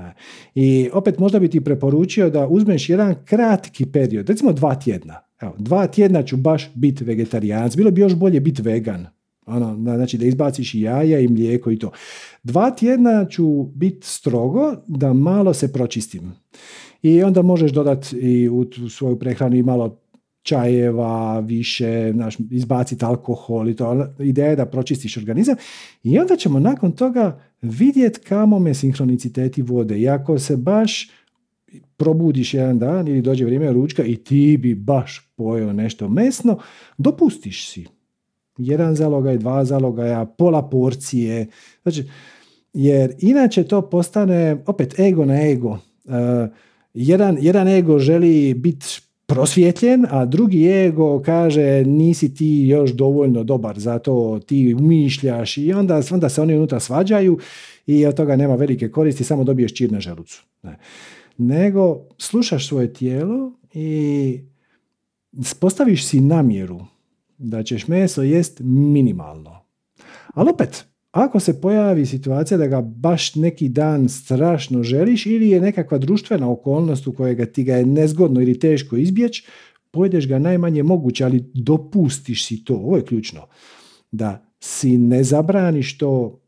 I 0.56 0.90
opet 0.94 1.20
možda 1.20 1.40
bi 1.40 1.50
ti 1.50 1.62
preporučio 1.62 2.30
da 2.30 2.48
uzmeš 2.48 2.90
jedan 2.90 3.16
kratki 3.26 3.86
period, 3.86 4.30
recimo 4.30 4.54
dva 4.54 4.76
tjedna. 4.76 5.20
Evo, 5.42 5.54
dva 5.58 5.88
tjedna 5.88 6.24
ću 6.24 6.38
baš 6.38 6.72
biti 6.76 7.04
vegetarijanac. 7.04 7.76
Bilo 7.76 7.92
bi 7.92 8.02
još 8.02 8.16
bolje 8.16 8.40
biti 8.40 8.62
vegan. 8.62 9.08
Ono, 9.46 9.76
znači 9.76 10.18
da 10.18 10.26
izbaciš 10.26 10.74
i 10.74 10.82
jaja 10.82 11.20
i 11.20 11.28
mlijeko 11.28 11.72
i 11.72 11.80
to. 11.80 11.92
Dva 12.44 12.72
tjedna 12.72 13.26
ću 13.26 13.64
biti 13.64 14.08
strogo 14.08 14.76
da 14.88 15.14
malo 15.14 15.54
se 15.54 15.74
pročistim. 15.74 16.32
I 17.02 17.24
onda 17.24 17.42
možeš 17.42 17.72
dodati 17.72 18.16
i 18.16 18.50
u 18.50 18.90
svoju 18.90 19.20
prehranu 19.20 19.56
i 19.56 19.64
malo 19.64 19.98
čajeva, 20.46 21.40
više, 21.40 22.12
znaš, 22.14 22.38
izbaciti 22.52 23.06
alkohol 23.06 23.70
i 23.70 23.76
to. 23.76 24.08
Ideja 24.20 24.48
je 24.48 24.56
da 24.56 24.66
pročistiš 24.66 25.18
organizam 25.18 25.56
i 26.04 26.20
onda 26.20 26.36
ćemo 26.36 26.60
nakon 26.60 26.92
toga 26.92 27.40
vidjeti 27.62 28.20
kamo 28.20 28.60
me 28.60 28.74
sinhroniciteti 28.74 29.62
vode. 29.62 30.00
I 30.00 30.10
ako 30.10 30.40
se 30.40 30.58
baš 30.58 31.10
probudiš 31.98 32.54
jedan 32.54 32.80
dan 32.80 33.08
ili 33.08 33.22
dođe 33.22 33.46
vrijeme 33.46 33.74
ručka 33.74 34.04
i 34.04 34.16
ti 34.16 34.58
bi 34.62 34.76
baš 34.76 35.32
pojeo 35.36 35.74
nešto 35.74 36.10
mesno, 36.10 36.58
dopustiš 36.98 37.70
si. 37.70 37.86
Jedan 38.58 38.96
zalogaj, 38.96 39.38
dva 39.38 39.66
zalogaja, 39.66 40.26
pola 40.26 40.70
porcije. 40.70 41.48
Znači, 41.84 42.04
jer 42.74 43.14
inače 43.20 43.64
to 43.64 43.90
postane 43.90 44.64
opet 44.66 45.00
ego 45.00 45.26
na 45.26 45.42
ego. 45.42 45.70
Uh, 45.70 46.14
jedan, 46.94 47.38
jedan 47.42 47.68
ego 47.68 48.00
želi 48.00 48.54
biti 48.54 48.86
prosvjetljen, 49.26 50.06
a 50.10 50.26
drugi 50.26 50.68
ego 50.68 51.22
kaže 51.22 51.84
nisi 51.86 52.34
ti 52.34 52.68
još 52.68 52.92
dovoljno 52.92 53.44
dobar, 53.44 53.80
zato 53.80 54.40
ti 54.40 54.76
umišljaš 54.80 55.58
i 55.58 55.74
onda, 55.74 56.02
onda 56.12 56.30
se 56.30 56.42
oni 56.42 56.56
unutra 56.56 56.80
svađaju 56.80 57.40
i 57.86 58.06
od 58.06 58.16
toga 58.16 58.36
nema 58.36 58.56
velike 58.56 58.92
koristi, 58.92 59.24
samo 59.24 59.44
dobiješ 59.44 59.74
čir 59.74 59.92
na 59.92 60.00
želucu. 60.00 60.44
Ne. 60.64 60.78
Nego 61.38 62.02
slušaš 62.18 62.68
svoje 62.68 62.94
tijelo 62.94 63.52
i 63.74 64.40
postaviš 65.60 66.06
si 66.06 66.20
namjeru 66.20 66.86
da 67.38 67.64
ćeš 67.64 67.88
meso 67.88 68.24
jest 68.24 68.60
minimalno. 68.64 69.66
Ali 70.34 70.50
opet, 70.50 70.86
ako 71.16 71.40
se 71.40 71.62
pojavi 71.62 72.06
situacija 72.06 72.58
da 72.58 72.68
ga 72.68 72.82
baš 72.82 73.36
neki 73.36 73.70
dan 73.70 74.10
strašno 74.10 74.84
želiš 74.84 75.26
ili 75.26 75.50
je 75.50 75.62
nekakva 75.62 75.98
društvena 75.98 76.52
okolnost 76.52 77.08
u 77.08 77.14
kojoj 77.14 77.52
ti 77.52 77.64
ga 77.64 77.76
je 77.76 77.86
nezgodno 77.86 78.42
ili 78.42 78.60
teško 78.60 78.96
izbjeći, 78.96 79.48
pojedeš 79.92 80.28
ga 80.28 80.40
najmanje 80.40 80.84
moguće, 80.84 81.24
ali 81.26 81.46
dopustiš 81.54 82.46
si 82.46 82.64
to. 82.64 82.74
Ovo 82.74 82.96
je 82.98 83.06
ključno. 83.06 83.42
Da 84.12 84.46
si 84.60 84.98
ne 84.98 85.24
zabraniš 85.24 85.98
to 85.98 86.40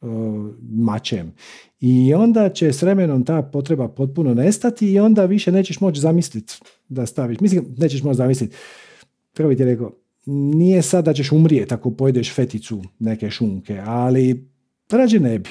uh, 0.00 0.08
mačem. 0.70 1.32
I 1.80 2.14
onda 2.14 2.48
će 2.48 2.72
s 2.72 2.82
vremenom 2.82 3.24
ta 3.24 3.42
potreba 3.42 3.88
potpuno 3.88 4.34
nestati 4.34 4.92
i 4.92 5.00
onda 5.00 5.24
više 5.24 5.52
nećeš 5.52 5.80
moći 5.80 6.00
zamisliti 6.00 6.54
da 6.88 7.06
staviš. 7.06 7.40
Mislim, 7.40 7.64
nećeš 7.78 8.02
moći 8.02 8.16
zamisliti. 8.16 8.56
Kako 9.32 9.48
bi 9.48 9.56
ti 9.56 9.64
rekao, 9.64 10.01
nije 10.26 10.82
sad 10.82 11.04
da 11.04 11.12
ćeš 11.12 11.32
umrijeti 11.32 11.74
ako 11.74 11.90
pojedeš 11.90 12.34
feticu 12.34 12.82
neke 12.98 13.30
šunke, 13.30 13.82
ali 13.86 14.48
rađe 14.90 15.20
ne 15.20 15.38
bi. 15.38 15.50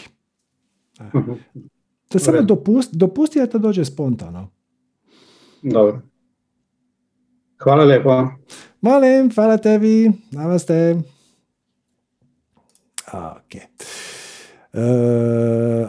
Mhm. 1.02 1.32
To 2.08 2.20
samo 2.20 2.42
dopusti, 2.42 2.98
dopusti 2.98 3.40
da 3.40 3.48
to 3.48 3.60
dođe 3.60 3.86
spontano. 3.86 4.50
Dobro. 5.62 6.02
Hvala 7.64 7.84
lijepo. 7.84 8.28
Molim, 8.82 9.32
hvala 9.36 9.58
tebi. 9.58 10.12
Namaste. 10.32 11.02
Ok. 13.14 13.62
Uh, 14.74 14.82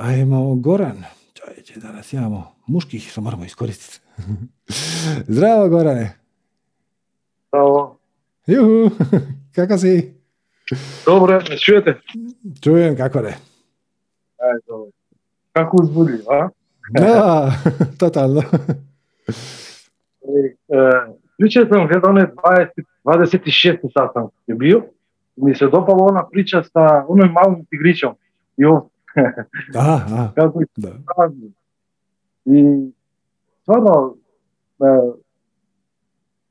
ajmo 0.06 0.54
Goran. 0.54 1.04
Čovječe, 1.34 1.80
danas 1.80 2.12
imamo 2.12 2.54
muških, 2.66 3.10
što 3.10 3.20
moramo 3.20 3.44
iskoristiti. 3.44 4.00
Zdravo, 5.34 5.68
Gorane. 5.68 6.18
Zdravo. 7.48 8.01
Juhu, 8.46 8.90
kako 9.56 9.78
si? 9.78 10.14
Dobro, 11.06 11.40
me 11.50 11.58
čujete? 11.58 12.00
Čujem, 12.62 12.96
kako 12.96 13.20
ne. 13.20 13.28
Aj, 14.38 14.58
dobro. 14.66 14.90
Kako 15.52 15.76
uzbudi, 15.82 16.12
a? 16.30 16.48
Da, 16.90 17.52
totalno. 18.00 18.42
Jučer 21.38 21.66
sam 21.68 21.88
gledao 21.88 22.12
ne 22.12 22.26
20, 22.44 22.66
26. 23.04 23.78
sastanak 23.82 24.30
je 24.46 24.54
bio. 24.54 24.82
Mi 25.36 25.54
se 25.54 25.64
dopala 25.64 26.04
ona 26.04 26.28
priča 26.32 26.62
sa 26.62 27.04
onom 27.08 27.32
malom 27.32 27.64
tigrićom. 27.70 28.14
I. 28.56 28.64
Aha, 29.78 30.32
Kako 30.34 30.62
da. 30.76 30.88
I 32.44 32.90
stvarno, 33.62 34.14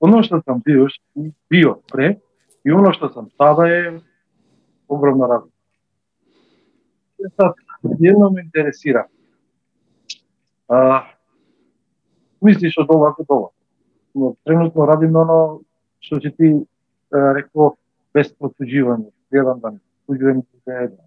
Оно 0.01 0.23
што 0.25 0.41
сам 0.41 0.61
био, 0.65 0.87
био 1.49 1.75
пре 1.91 2.19
и 2.65 2.71
оно 2.71 2.93
што 2.93 3.09
сам 3.13 3.29
сада 3.37 3.67
е 3.69 3.99
огромна 4.89 5.27
разлика. 5.27 5.57
Е, 7.19 7.29
Сад, 7.35 7.55
едно 8.01 8.29
ме 8.29 8.41
интересира. 8.41 9.05
А, 10.67 11.03
мислиш 12.41 12.77
од 12.77 12.89
ова 12.89 13.13
до 13.17 13.25
ова. 13.29 13.49
Но 14.15 14.35
тренутно 14.43 14.87
радим 14.87 15.15
оно 15.15 15.61
што 16.01 16.17
ќе 16.17 16.33
ти 16.35 16.49
реко 17.11 17.75
без 18.13 18.31
потуѓивање, 18.39 19.11
еден 19.31 19.59
ден, 19.61 19.77
да 19.77 20.07
потуѓување 20.07 20.41
да 20.41 20.59
се 20.63 20.77
еден. 20.85 21.05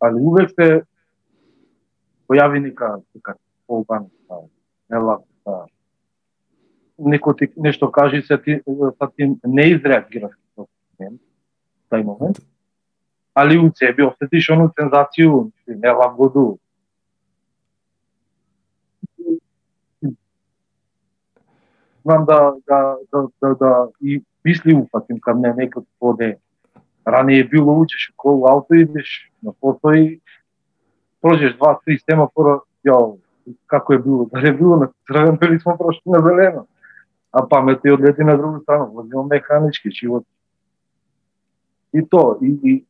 Али 0.00 0.20
увек 0.20 0.52
се 0.52 0.68
појави 2.28 2.60
нека 2.60 2.98
дека 3.14 3.36
поубаво 3.66 4.10
става, 4.24 4.48
нелако 4.90 5.26
става 5.40 5.66
некој 6.98 7.38
ти 7.38 7.52
нешто 7.56 7.90
кажи, 7.92 8.22
се 8.22 8.38
ти, 8.38 8.60
са 8.66 9.08
ти 9.16 9.30
не 9.44 9.64
изреагираш 9.76 10.36
во 10.56 10.66
тај 11.90 12.02
момент, 12.02 12.40
али 13.34 13.58
у 13.58 13.70
себе 13.74 14.06
осетиш 14.06 14.50
оно 14.50 14.70
сензацију, 14.72 15.50
нелагоду. 15.66 16.58
Знам 22.02 22.24
да, 22.24 22.54
да, 22.66 22.96
да, 23.12 23.28
да, 23.42 23.54
да 23.54 23.88
и 24.00 24.22
мисли 24.44 24.74
уфатим 24.74 25.18
кај 25.18 25.40
не 25.42 25.52
некој 25.64 25.84
поде. 25.98 26.38
е 27.06 27.44
било 27.44 27.80
учеш 27.80 28.12
колу 28.16 28.46
ауто 28.46 28.74
идеш 28.74 29.30
на 29.42 29.52
постои, 29.52 30.20
прожеш 31.20 31.56
два-три 31.56 31.98
семафора, 31.98 32.60
јао, 32.84 33.18
како 33.66 33.94
е 33.94 33.98
било, 33.98 34.24
дали 34.32 34.48
е 34.48 34.52
било 34.52 34.76
на 34.76 34.88
црвен, 35.06 35.36
били 35.36 35.60
смо 35.60 35.76
прошли 35.76 36.02
на 36.06 36.22
зелено. 36.22 36.66
A 37.36 37.46
pamet 37.50 37.84
je 37.84 37.92
odleti 37.92 38.24
na 38.24 38.36
drugu 38.36 38.60
stranu, 38.62 38.92
vozimo 38.94 39.22
mehanički 39.22 39.90
život. 39.90 40.24
I 41.92 42.08
to, 42.10 42.38
i, 42.42 42.48
i 42.62 42.84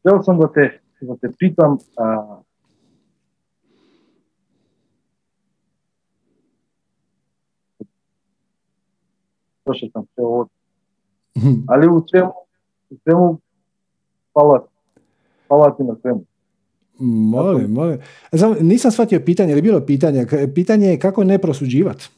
htio 0.00 0.22
sam 0.22 0.38
da 0.38 0.52
te, 0.52 0.80
da 1.00 1.16
te 1.16 1.28
pitam, 1.38 1.78
a, 1.96 2.38
Prošao 9.64 9.88
sam 9.92 10.04
sve 10.14 10.24
ovo. 10.24 10.48
Ali 11.68 11.88
u 11.88 12.04
svemu, 12.10 12.32
u 12.90 12.96
svemu 13.02 13.38
hvala, 14.32 14.66
hvala 15.48 15.76
ti 15.76 15.82
na 15.82 15.96
svemu. 16.00 16.24
Molim, 16.98 17.70
molim. 17.70 17.98
Znam, 18.32 18.54
nisam 18.60 18.90
shvatio 18.90 19.20
pitanje, 19.20 19.52
ali 19.52 19.62
bilo 19.62 19.80
pitanje. 19.80 20.26
Pitanje 20.54 20.86
je 20.86 20.98
kako 20.98 21.24
ne 21.24 21.38
prosuđivati. 21.38 22.08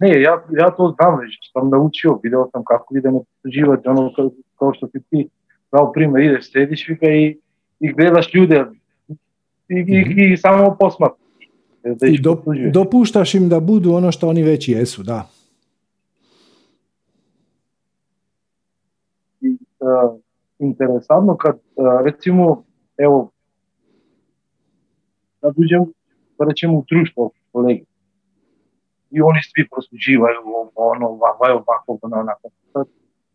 Ne, 0.00 0.22
ja, 0.22 0.44
ja 0.58 0.70
to 0.70 0.94
znam 0.96 1.18
već, 1.20 1.52
sam 1.52 1.68
naučio, 1.70 2.20
video 2.22 2.48
sam 2.52 2.64
kako 2.64 2.96
idemo 2.96 3.22
presuđivati, 3.22 3.88
ono 3.88 4.12
kao, 4.16 4.30
kao 4.58 4.74
što 4.74 4.86
ti 4.86 4.98
ti 5.10 5.28
dao 5.72 5.92
primjer, 5.92 6.24
ideš, 6.24 6.52
sediš 6.52 6.88
i, 6.88 7.38
i 7.80 7.92
gledaš 7.92 8.34
ljude 8.34 8.64
i, 9.08 9.14
i, 9.68 10.00
mm-hmm. 10.00 10.32
i 10.32 10.36
samo 10.36 10.76
posmatraš. 10.80 11.18
Da 11.84 12.06
I 12.06 12.18
do, 12.18 12.42
dopuštaš 12.72 13.34
im 13.34 13.48
da 13.48 13.60
budu 13.60 13.92
ono 13.92 14.12
što 14.12 14.28
oni 14.28 14.42
već 14.42 14.68
jesu, 14.68 15.02
da. 15.02 15.28
I, 19.40 19.58
uh, 19.80 20.18
interesantno 20.58 21.36
kad 21.36 21.58
recimo 22.04 22.64
evo 22.96 23.30
da 25.42 25.48
uđem 25.48 25.84
da 26.38 26.44
rečemo 26.44 26.78
u 26.78 26.84
društvo 26.90 27.30
kolegi 27.52 27.84
i 29.10 29.20
oni 29.20 29.40
svi 29.42 29.68
prosuđivaju 29.70 30.38
ono, 30.74 31.08
ovako, 31.08 31.44
ovako, 31.44 31.98
ono, 32.02 32.16
onako. 32.16 32.50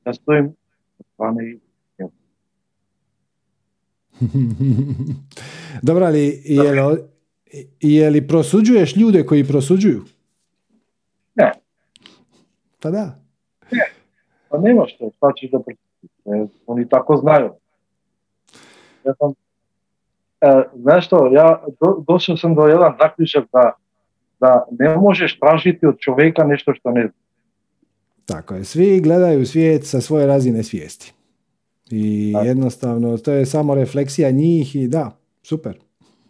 Ja 0.06 0.14
stojim 0.14 0.56
strane 1.14 1.52
i 1.52 1.60
Dobro, 5.82 6.06
ali 6.06 6.42
je 6.46 6.72
li, 6.72 6.98
je 7.80 8.10
li 8.10 8.28
prosuđuješ 8.28 8.96
ljude 8.96 9.26
koji 9.26 9.48
prosuđuju? 9.48 10.02
Ne. 11.36 11.52
Pa 12.82 12.92
da. 12.92 13.20
Ne. 13.72 13.86
Pa 14.50 14.58
nema 14.58 14.86
što, 14.88 15.12
šta 15.18 15.32
ćeš 15.38 15.52
da 15.52 15.60
prosuđuješ. 15.60 15.78
Oni 16.66 16.90
tako 16.90 17.18
znaju. 17.18 17.52
Ja 19.06 19.14
sam, 19.14 19.34
e, 20.42 20.64
znaš 20.76 21.06
što, 21.06 21.30
ja 21.32 21.64
do, 21.82 22.04
došao 22.08 22.38
sam 22.38 22.56
do 22.56 22.62
jedan 22.62 22.94
zaključak 23.02 23.44
da, 23.54 23.74
da 24.44 24.66
ne 24.80 24.98
možeš 24.98 25.40
tražiti 25.40 25.86
od 25.86 25.96
čovjeka 26.00 26.44
nešto 26.44 26.74
što 26.74 26.92
ne 26.92 27.02
zna. 27.02 27.24
Tako 28.26 28.56
je, 28.56 28.64
svi 28.64 29.00
gledaju 29.00 29.46
svijet 29.46 29.86
sa 29.86 30.02
svoje 30.02 30.28
razine 30.28 30.64
svijesti. 30.64 31.14
I 31.92 32.34
jednostavno, 32.46 33.18
to 33.18 33.32
je 33.32 33.46
samo 33.46 33.76
refleksija 33.76 34.32
njih 34.32 34.76
i 34.76 34.88
da, 34.88 35.18
super. 35.44 35.80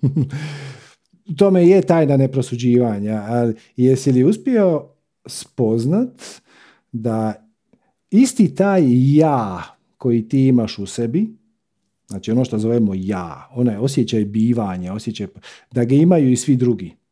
tome 1.40 1.68
je 1.68 1.82
tajna 1.82 2.18
neprosuđivanja, 2.18 3.24
ali 3.28 3.56
jesi 3.78 4.12
li 4.12 4.24
uspio 4.24 4.86
spoznat 5.26 6.22
da 6.92 7.34
isti 8.12 8.56
taj 8.56 8.82
ja 9.18 9.64
koji 9.98 10.28
ti 10.28 10.48
imaš 10.48 10.80
u 10.80 10.86
sebi, 10.86 11.28
znači 12.08 12.32
ono 12.32 12.46
što 12.46 12.58
zovemo 12.58 12.92
ja, 12.96 13.50
onaj 13.56 13.76
osjećaj 13.76 14.26
bivanja, 14.26 14.94
osjećaj, 14.94 15.28
da 15.72 15.86
ga 15.86 15.96
imaju 15.96 16.32
i 16.32 16.36
svi 16.36 16.56
drugi. 16.56 17.03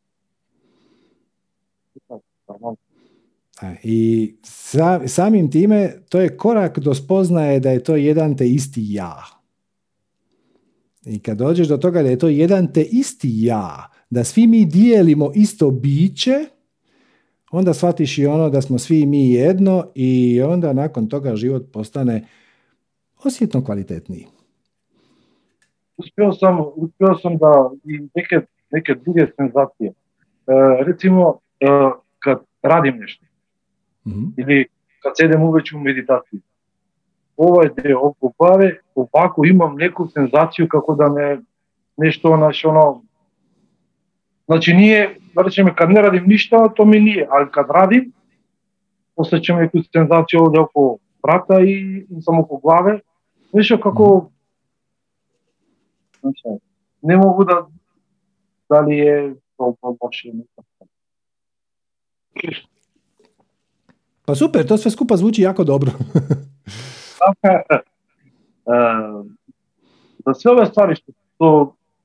I 3.82 4.34
samim 5.06 5.50
time 5.50 5.92
to 6.08 6.20
je 6.20 6.36
korak 6.36 6.78
do 6.78 6.94
spoznaje 6.94 7.60
da 7.60 7.70
je 7.70 7.82
to 7.82 7.96
jedan 7.96 8.36
te 8.36 8.48
isti 8.48 8.82
ja. 8.84 9.16
I 11.06 11.18
kad 11.18 11.38
dođeš 11.38 11.68
do 11.68 11.76
toga 11.76 12.02
da 12.02 12.08
je 12.08 12.18
to 12.18 12.28
jedan 12.28 12.72
te 12.72 12.82
isti 12.82 13.28
ja, 13.32 13.90
da 14.10 14.24
svi 14.24 14.46
mi 14.46 14.64
dijelimo 14.64 15.32
isto 15.34 15.70
biće, 15.70 16.46
onda 17.50 17.74
shvatiš 17.74 18.18
i 18.18 18.26
ono 18.26 18.50
da 18.50 18.62
smo 18.62 18.78
svi 18.78 19.06
mi 19.06 19.32
jedno 19.32 19.86
i 19.94 20.42
onda 20.42 20.72
nakon 20.72 21.08
toga 21.08 21.36
život 21.36 21.62
postane 21.72 22.26
osjetno 23.24 23.64
kvalitetniji. 23.64 24.26
Uspio 25.96 26.32
sam, 26.32 26.58
uspio 26.76 27.14
sam 27.22 27.38
da 27.38 27.70
i 27.84 28.08
neke, 28.14 28.46
neke 28.70 28.94
druge 28.94 29.26
senzacije. 29.36 29.88
E, 29.90 29.94
recimo, 30.86 31.38
e, 31.60 31.66
kad 32.18 32.38
radim 32.62 32.96
nešto, 32.96 33.21
-hmm. 34.06 34.34
Или 34.36 34.68
кога 35.02 35.14
седем 35.14 35.42
увече 35.42 35.76
во 35.76 35.82
медитација. 35.82 36.40
е 37.64 37.82
дел, 37.82 38.14
попаре, 38.20 38.80
опако 38.94 39.44
имам 39.44 39.76
неку 39.76 40.04
сензацију 40.04 40.68
како 40.68 40.94
да 40.94 41.08
не 41.08 41.42
нешто, 41.98 42.36
значи, 42.36 42.66
оно... 42.66 43.02
Значи, 44.46 44.74
ние, 44.74 45.18
да 45.34 45.44
речеме, 45.44 45.74
кад 45.74 45.90
не 45.90 46.02
радим 46.02 46.24
ништо, 46.26 46.72
то 46.76 46.84
ми 46.84 47.00
ние, 47.00 47.28
али 47.30 47.50
кад 47.50 47.70
радим, 47.70 48.12
осеќам 49.16 49.60
неку 49.60 49.78
сензација 49.78 50.40
овде 50.40 50.58
око 50.60 50.98
брата 51.22 51.62
и 51.62 52.06
само 52.20 52.46
по 52.48 52.58
главе, 52.58 53.02
нешто 53.54 53.80
како... 53.80 54.30
Значи, 56.20 56.60
не 57.02 57.16
могу 57.16 57.44
да... 57.44 57.66
Дали 58.70 59.00
е 59.00 59.34
толку 59.56 59.98
лошо. 60.00 60.28
Па 64.26 64.34
супер, 64.34 64.66
тоа 64.66 64.78
све 64.78 64.90
скупа 64.94 65.16
звучи 65.16 65.42
јако 65.42 65.64
добро. 65.64 65.96
Така 67.22 67.64
за 70.26 70.34
се 70.34 70.50
ове 70.50 70.66
ствари 70.66 70.96
што, 70.96 71.12
што, 71.34 71.48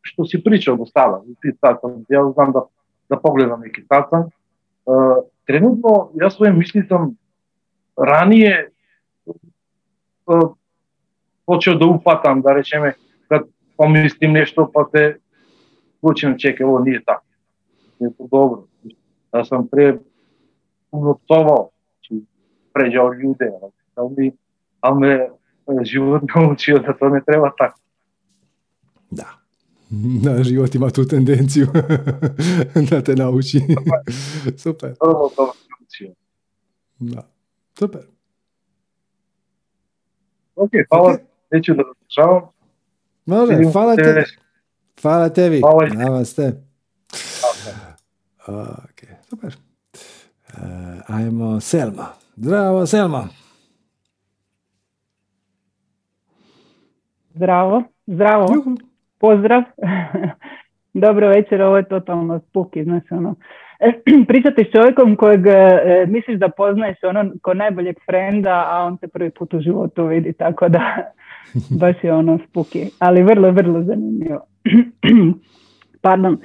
што 0.02 0.26
си 0.26 0.42
причал 0.44 0.78
до 0.78 0.88
сада, 0.90 1.22
и 1.30 1.36
ти 1.42 1.54
сацам, 1.62 2.04
ја 2.10 2.26
знам 2.34 2.52
да, 2.56 2.64
да 3.10 3.20
погледам 3.22 3.62
неки 3.62 3.84
сацам, 3.86 4.30
тренутно 5.46 6.10
јас 6.18 6.38
своје 6.38 6.56
мислитам 6.56 7.16
ранije 7.98 8.72
почео 11.46 11.78
да 11.78 11.86
упатам, 11.86 12.42
да 12.42 12.56
речеме, 12.56 12.96
кога 13.28 13.46
помислим 13.78 14.34
нешто, 14.34 14.70
па 14.74 14.88
се 14.92 15.20
случим, 16.00 16.38
чека, 16.38 16.66
ово 16.66 16.80
не 16.80 16.98
е 16.98 17.04
така. 17.04 17.22
Не 18.00 18.08
е 18.08 18.12
добро. 18.20 18.66
Јас 19.34 19.54
сам 19.54 19.68
пре 19.68 20.00
уноптовал 20.92 21.72
pređao 22.78 23.14
ljude, 23.14 23.52
ali, 23.96 24.32
ali 24.82 25.00
me 25.00 25.30
život 25.86 26.22
naučio 26.36 26.80
da 26.80 26.94
to 26.94 27.10
ne 27.10 27.22
treba 27.26 27.52
tako. 27.58 27.80
Da. 29.10 29.26
Na 30.26 30.44
život 30.44 30.76
ima 30.76 30.90
tu 30.90 31.08
tendenciju 31.08 31.68
da 32.90 33.02
te 33.02 33.16
nauči. 33.16 33.62
Super. 34.58 34.94
Da. 37.00 37.22
Super. 37.80 38.02
Ok, 40.56 40.72
hvala. 40.90 41.14
Okay. 41.14 41.18
Neću 41.52 41.74
da 41.74 41.84
završavam. 41.84 42.50
Može, 43.26 43.72
hvala 43.72 43.96
tebi. 43.96 44.24
Hvala 45.02 45.30
tebi. 45.30 45.60
Hvala. 45.60 45.88
Namaste. 45.88 46.64
Ok, 48.48 49.04
super. 49.30 49.56
Uh, 50.54 50.62
ajmo 51.08 51.60
Selma. 51.60 52.27
Zdravo, 52.40 52.86
Selma. 52.86 53.28
Zdravo, 57.36 57.84
zdravo. 58.08 58.46
Juhu 58.54 58.78
pozdrav, 59.20 59.64
dobro 61.04 61.28
večer, 61.28 61.62
ovo 61.62 61.78
je 61.78 61.88
totalno 61.88 62.40
spuki, 62.40 62.84
znači 62.84 63.08
ono, 63.12 63.36
pričati 64.28 64.64
s 64.64 64.72
čovjekom 64.72 65.16
kojeg 65.16 65.48
e, 65.48 66.06
misliš 66.08 66.40
da 66.40 66.50
poznaješ 66.50 66.98
ono 67.04 67.32
ko 67.42 67.54
najboljeg 67.54 67.96
frenda, 68.06 68.66
a 68.70 68.84
on 68.84 68.98
te 68.98 69.08
prvi 69.08 69.30
put 69.30 69.54
u 69.54 69.60
životu 69.60 70.06
vidi, 70.06 70.34
tako 70.34 70.70
da 70.70 70.82
baš 71.82 71.96
je 72.04 72.14
ono 72.14 72.40
spuki, 72.50 72.90
ali 73.00 73.24
vrlo, 73.24 73.52
vrlo 73.52 73.84
zanimljivo. 73.84 74.46
Pardon. 76.02 76.38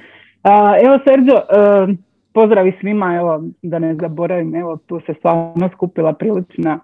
A, 0.43 0.75
evo 0.85 0.99
Sergio, 1.05 1.35
e, 1.35 1.87
pozdravi 2.33 2.73
svima, 2.79 3.15
evo 3.15 3.43
da 3.61 3.79
ne 3.79 3.95
zaboravim, 3.95 4.55
evo 4.55 4.77
tu 4.77 5.01
se 5.05 5.13
stvarno 5.13 5.69
skupila 5.73 6.13
prilična 6.13 6.79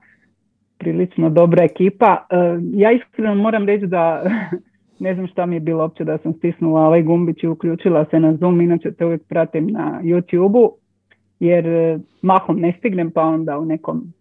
prilično 0.79 1.29
dobra 1.29 1.63
ekipa. 1.63 2.25
E, 2.29 2.35
ja 2.73 2.91
iskreno 2.91 3.35
moram 3.35 3.65
reći 3.65 3.87
da 3.87 4.23
ne 5.05 5.13
znam 5.13 5.27
šta 5.27 5.45
mi 5.45 5.55
je 5.55 5.59
bilo 5.59 5.83
uopće 5.83 6.03
da 6.03 6.17
sam 6.17 6.33
stisnula 6.33 6.81
ovaj 6.81 7.03
gumbić 7.03 7.43
i 7.43 7.47
uključila 7.47 8.05
se 8.05 8.19
na 8.19 8.33
Zoom, 8.33 8.61
inače 8.61 8.91
te 8.91 9.05
uvijek 9.05 9.21
pratim 9.27 9.67
na 9.67 9.99
YouTube-u, 10.03 10.71
jer 11.39 11.67
e, 11.67 11.99
mahom 12.21 12.59
ne 12.59 12.75
stignem 12.79 13.11
pa 13.11 13.21
onda 13.21 13.57
u 13.57 13.65
nekom 13.65 14.13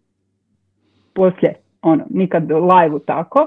poslije, 1.14 1.54
ono, 1.82 2.04
nikad 2.10 2.50
live 2.50 2.98
tako. 3.06 3.46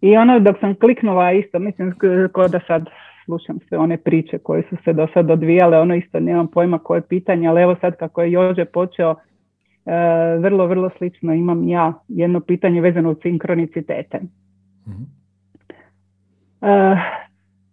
I 0.00 0.16
ono 0.16 0.40
dok 0.40 0.56
sam 0.60 0.74
kliknula 0.74 1.32
isto, 1.32 1.58
mislim 1.58 1.94
kao 2.32 2.48
da 2.48 2.60
sad 2.66 2.88
slušam 3.24 3.58
sve 3.68 3.78
one 3.78 3.96
priče 3.96 4.38
koje 4.38 4.62
su 4.62 4.76
se 4.84 4.92
do 4.92 5.06
sad 5.14 5.30
odvijale, 5.30 5.78
ono 5.78 5.94
isto 5.94 6.20
nemam 6.20 6.46
pojma 6.46 6.78
koje 6.78 7.02
pitanje, 7.02 7.48
ali 7.48 7.62
evo 7.62 7.76
sad 7.80 7.96
kako 7.96 8.22
je 8.22 8.32
Jože 8.32 8.64
počeo, 8.64 9.10
e, 9.10 9.16
vrlo, 10.38 10.66
vrlo 10.66 10.90
slično 10.98 11.34
imam 11.34 11.68
ja 11.68 11.92
jedno 12.08 12.40
pitanje 12.40 12.80
vezano 12.80 13.10
u 13.10 13.16
sinkronicitete. 13.22 14.20
mm 14.86 15.24
Uh, 16.64 16.98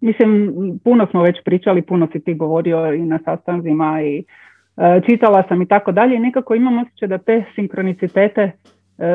mislim, 0.02 0.54
puno 0.84 1.08
smo 1.12 1.24
već 1.24 1.36
pričali, 1.46 1.82
puno 1.82 2.08
si 2.12 2.24
ti 2.24 2.34
govorio 2.34 2.94
i 2.94 3.02
na 3.02 3.20
sastanzima 3.26 4.02
i 4.02 4.24
uh, 4.76 5.06
čitala 5.06 5.44
sam 5.48 5.62
i 5.62 5.68
tako 5.68 5.92
dalje 5.92 6.16
i 6.16 6.20
nekako 6.20 6.56
imam 6.56 6.78
osjećaj 6.78 7.08
da 7.08 7.18
te 7.18 7.44
sinkronicitete 7.56 8.52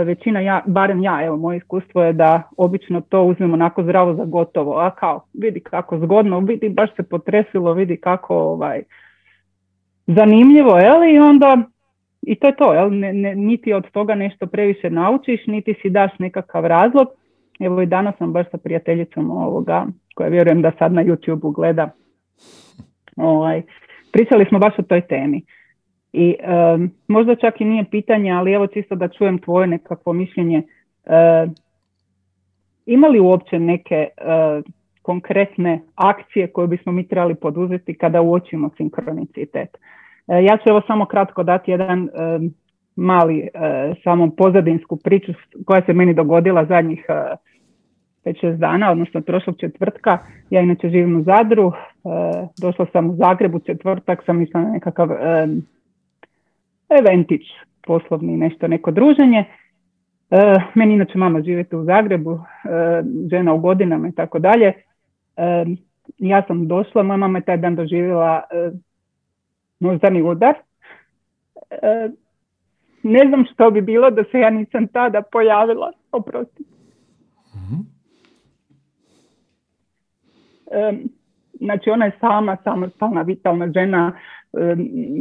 većina 0.04 0.40
ja, 0.40 0.62
barem 0.66 1.02
ja, 1.02 1.24
evo 1.24 1.36
moje 1.36 1.56
iskustvo 1.56 2.02
je 2.02 2.12
da 2.12 2.42
obično 2.56 3.00
to 3.00 3.22
uzmemo 3.22 3.54
onako 3.54 3.82
zdravo 3.82 4.14
za 4.14 4.24
gotovo, 4.24 4.78
a 4.78 4.90
kao 4.90 5.24
vidi 5.32 5.60
kako 5.60 5.98
zgodno, 5.98 6.40
vidi 6.40 6.68
baš 6.68 6.96
se 6.96 7.02
potresilo, 7.02 7.72
vidi 7.72 7.96
kako 7.96 8.36
ovaj, 8.36 8.82
zanimljivo, 10.06 10.78
je 10.78 11.14
i 11.14 11.18
onda 11.18 11.62
i 12.22 12.34
to 12.34 12.46
je 12.46 12.56
to, 12.56 12.72
jel? 12.74 12.98
Ne, 12.98 13.12
ne, 13.12 13.34
niti 13.34 13.72
od 13.72 13.90
toga 13.90 14.14
nešto 14.14 14.46
previše 14.46 14.90
naučiš, 14.90 15.46
niti 15.46 15.74
si 15.82 15.90
daš 15.90 16.18
nekakav 16.18 16.66
razlog, 16.66 17.08
Evo 17.60 17.82
i 17.82 17.86
danas 17.86 18.14
sam 18.18 18.32
baš 18.32 18.46
sa 18.50 18.58
prijateljicom 18.58 19.30
ovoga, 19.30 19.86
koja 20.14 20.28
vjerujem 20.28 20.62
da 20.62 20.72
sad 20.78 20.92
na 20.92 21.04
YouTube 21.04 21.54
gleda. 21.54 21.90
Ovaj, 23.16 23.62
pričali 24.12 24.46
smo 24.48 24.58
baš 24.58 24.78
o 24.78 24.82
toj 24.82 25.00
temi. 25.00 25.42
I 26.18 26.36
možda 27.08 27.36
čak 27.36 27.60
i 27.60 27.64
nije 27.64 27.84
pitanje, 27.90 28.30
ali 28.30 28.52
evo 28.52 28.66
čisto 28.66 28.94
da 28.94 29.08
čujem 29.08 29.38
tvoje 29.38 29.66
nekakvo 29.66 30.12
mišljenje. 30.12 30.62
imali 32.86 33.20
uopće 33.20 33.58
neke 33.58 34.08
konkretne 35.02 35.80
akcije 35.94 36.46
koje 36.46 36.68
bismo 36.68 36.92
mi 36.92 37.08
trebali 37.08 37.34
poduzeti 37.34 37.94
kada 37.94 38.20
uočimo 38.20 38.70
sinkronicitet. 38.76 39.78
Ja 40.28 40.56
ću 40.56 40.62
evo 40.68 40.82
samo 40.86 41.06
kratko 41.06 41.42
dati 41.42 41.70
jedan 41.70 42.08
mali 42.96 43.48
samo 44.04 44.30
pozadinsku 44.36 44.96
priču 44.96 45.32
koja 45.66 45.82
se 45.82 45.92
meni 45.92 46.14
dogodila 46.14 46.64
zadnjih 46.64 47.06
5-6 48.24 48.56
dana, 48.56 48.90
odnosno 48.90 49.20
prošlog 49.20 49.56
četvrtka. 49.58 50.18
Ja 50.50 50.60
inače 50.60 50.88
živim 50.88 51.20
u 51.20 51.22
Zadru, 51.22 51.72
došla 52.60 52.86
sam 52.92 53.10
u 53.10 53.16
Zagreb 53.16 53.54
u 53.54 53.58
četvrtak, 53.58 54.22
sam 54.26 54.38
mislila 54.38 54.64
na 54.64 54.70
nekakav 54.70 55.08
eventić 56.88 57.42
poslovni, 57.86 58.36
nešto, 58.36 58.68
neko 58.68 58.90
druženje. 58.90 59.44
E, 60.30 60.54
meni 60.74 60.94
inače 60.94 61.18
mama 61.18 61.42
živjeti 61.42 61.76
u 61.76 61.84
Zagrebu, 61.84 62.32
e, 62.34 63.02
žena 63.30 63.52
u 63.52 63.58
godinama 63.58 64.08
i 64.08 64.12
tako 64.12 64.38
dalje. 64.38 64.72
E, 65.36 65.64
ja 66.18 66.42
sam 66.46 66.68
došla, 66.68 67.02
moja 67.02 67.16
mama 67.16 67.38
je 67.38 67.44
taj 67.44 67.56
dan 67.56 67.76
doživjela 67.76 68.42
e, 68.50 68.70
moždani 69.80 70.22
udar. 70.22 70.54
E, 71.70 72.08
ne 73.02 73.20
znam 73.28 73.44
što 73.52 73.70
bi 73.70 73.80
bilo 73.80 74.10
da 74.10 74.24
se 74.24 74.38
ja 74.38 74.50
nisam 74.50 74.86
tada 74.86 75.22
pojavila, 75.22 75.92
oprosti. 76.12 76.64
mm 77.54 77.96
Znači 81.60 81.90
ona 81.90 82.04
je 82.04 82.18
sama, 82.20 82.56
samostalna, 82.64 83.22
vitalna 83.22 83.72
žena, 83.72 84.12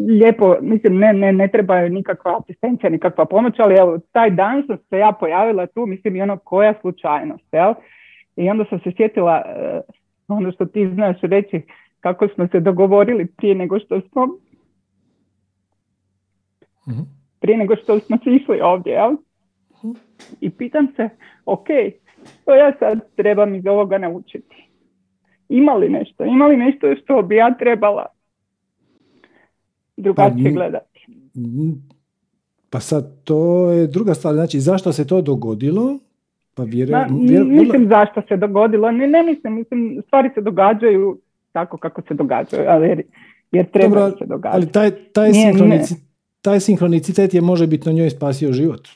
lijepo, 0.07 0.55
mislim, 0.61 0.97
ne, 0.97 1.13
ne, 1.13 1.33
ne 1.33 1.47
treba 1.47 1.89
nikakva 1.89 2.39
asistencija, 2.39 2.89
nikakva 2.89 3.25
pomoć, 3.25 3.55
ali 3.59 3.75
evo, 3.75 3.99
taj 4.11 4.29
dan 4.29 4.63
sam 4.67 4.77
se 4.89 4.97
ja 4.97 5.11
pojavila 5.19 5.67
tu, 5.67 5.85
mislim, 5.85 6.15
i 6.15 6.21
ono 6.21 6.37
koja 6.37 6.73
slučajnost, 6.81 7.45
jel? 7.51 7.73
I 8.35 8.49
onda 8.49 8.65
sam 8.69 8.79
se 8.79 8.91
sjetila, 8.97 9.41
uh, 9.45 10.37
ono 10.37 10.51
što 10.51 10.65
ti 10.65 10.89
znaš 10.93 11.21
reći, 11.21 11.61
kako 11.99 12.27
smo 12.27 12.47
se 12.47 12.59
dogovorili 12.59 13.25
prije 13.25 13.55
nego 13.55 13.79
što 13.79 14.01
smo 14.01 14.25
mhm. 16.89 17.01
prije 17.39 17.57
nego 17.57 17.75
što 17.75 17.99
smo 17.99 18.17
išli 18.25 18.61
ovdje, 18.61 18.93
jel? 18.93 19.11
Mhm. 19.11 19.91
I 20.41 20.49
pitam 20.49 20.87
se, 20.95 21.09
ok, 21.45 21.67
to 22.45 22.55
ja 22.55 22.73
sad 22.79 22.99
trebam 23.15 23.55
iz 23.55 23.67
ovoga 23.67 23.97
naučiti. 23.97 24.69
Ima 25.49 25.73
li 25.73 25.89
nešto? 25.89 26.23
Ima 26.23 26.47
li 26.47 26.57
nešto 26.57 26.95
što 26.95 27.21
bi 27.21 27.35
ja 27.35 27.53
trebala 27.59 28.14
drugačije 29.97 30.43
pa, 30.43 30.55
gledati. 30.55 31.05
Pa 32.69 32.79
sad 32.79 33.23
to 33.23 33.71
je 33.71 33.87
druga 33.87 34.13
stvar, 34.13 34.33
znači 34.33 34.59
zašto 34.59 34.91
se 34.91 35.07
to 35.07 35.21
dogodilo? 35.21 35.99
Pa 36.55 36.63
vjerujem, 36.63 37.07
mislim 37.49 37.87
zašto 37.89 38.21
se 38.27 38.37
dogodilo, 38.37 38.91
ne, 38.91 39.07
ne 39.07 39.23
mislim, 39.23 39.53
mislim, 39.53 40.01
stvari 40.07 40.29
se 40.33 40.41
događaju 40.41 41.17
tako 41.51 41.77
kako 41.77 42.01
se 42.01 42.13
događaju, 42.13 42.63
ali 42.67 42.87
jer, 42.87 43.01
jer 43.51 43.65
treba 43.71 44.11
se 44.11 44.25
događati. 44.25 44.57
Ali 44.57 44.71
taj, 44.71 44.91
taj, 45.13 45.33
sinhronicitet, 45.33 46.03
taj 46.41 46.59
sinhronicitet 46.59 47.33
je 47.33 47.41
može 47.41 47.67
biti 47.67 47.89
na 47.89 47.93
njoj 47.93 48.09
spasio 48.09 48.51
život. 48.51 48.87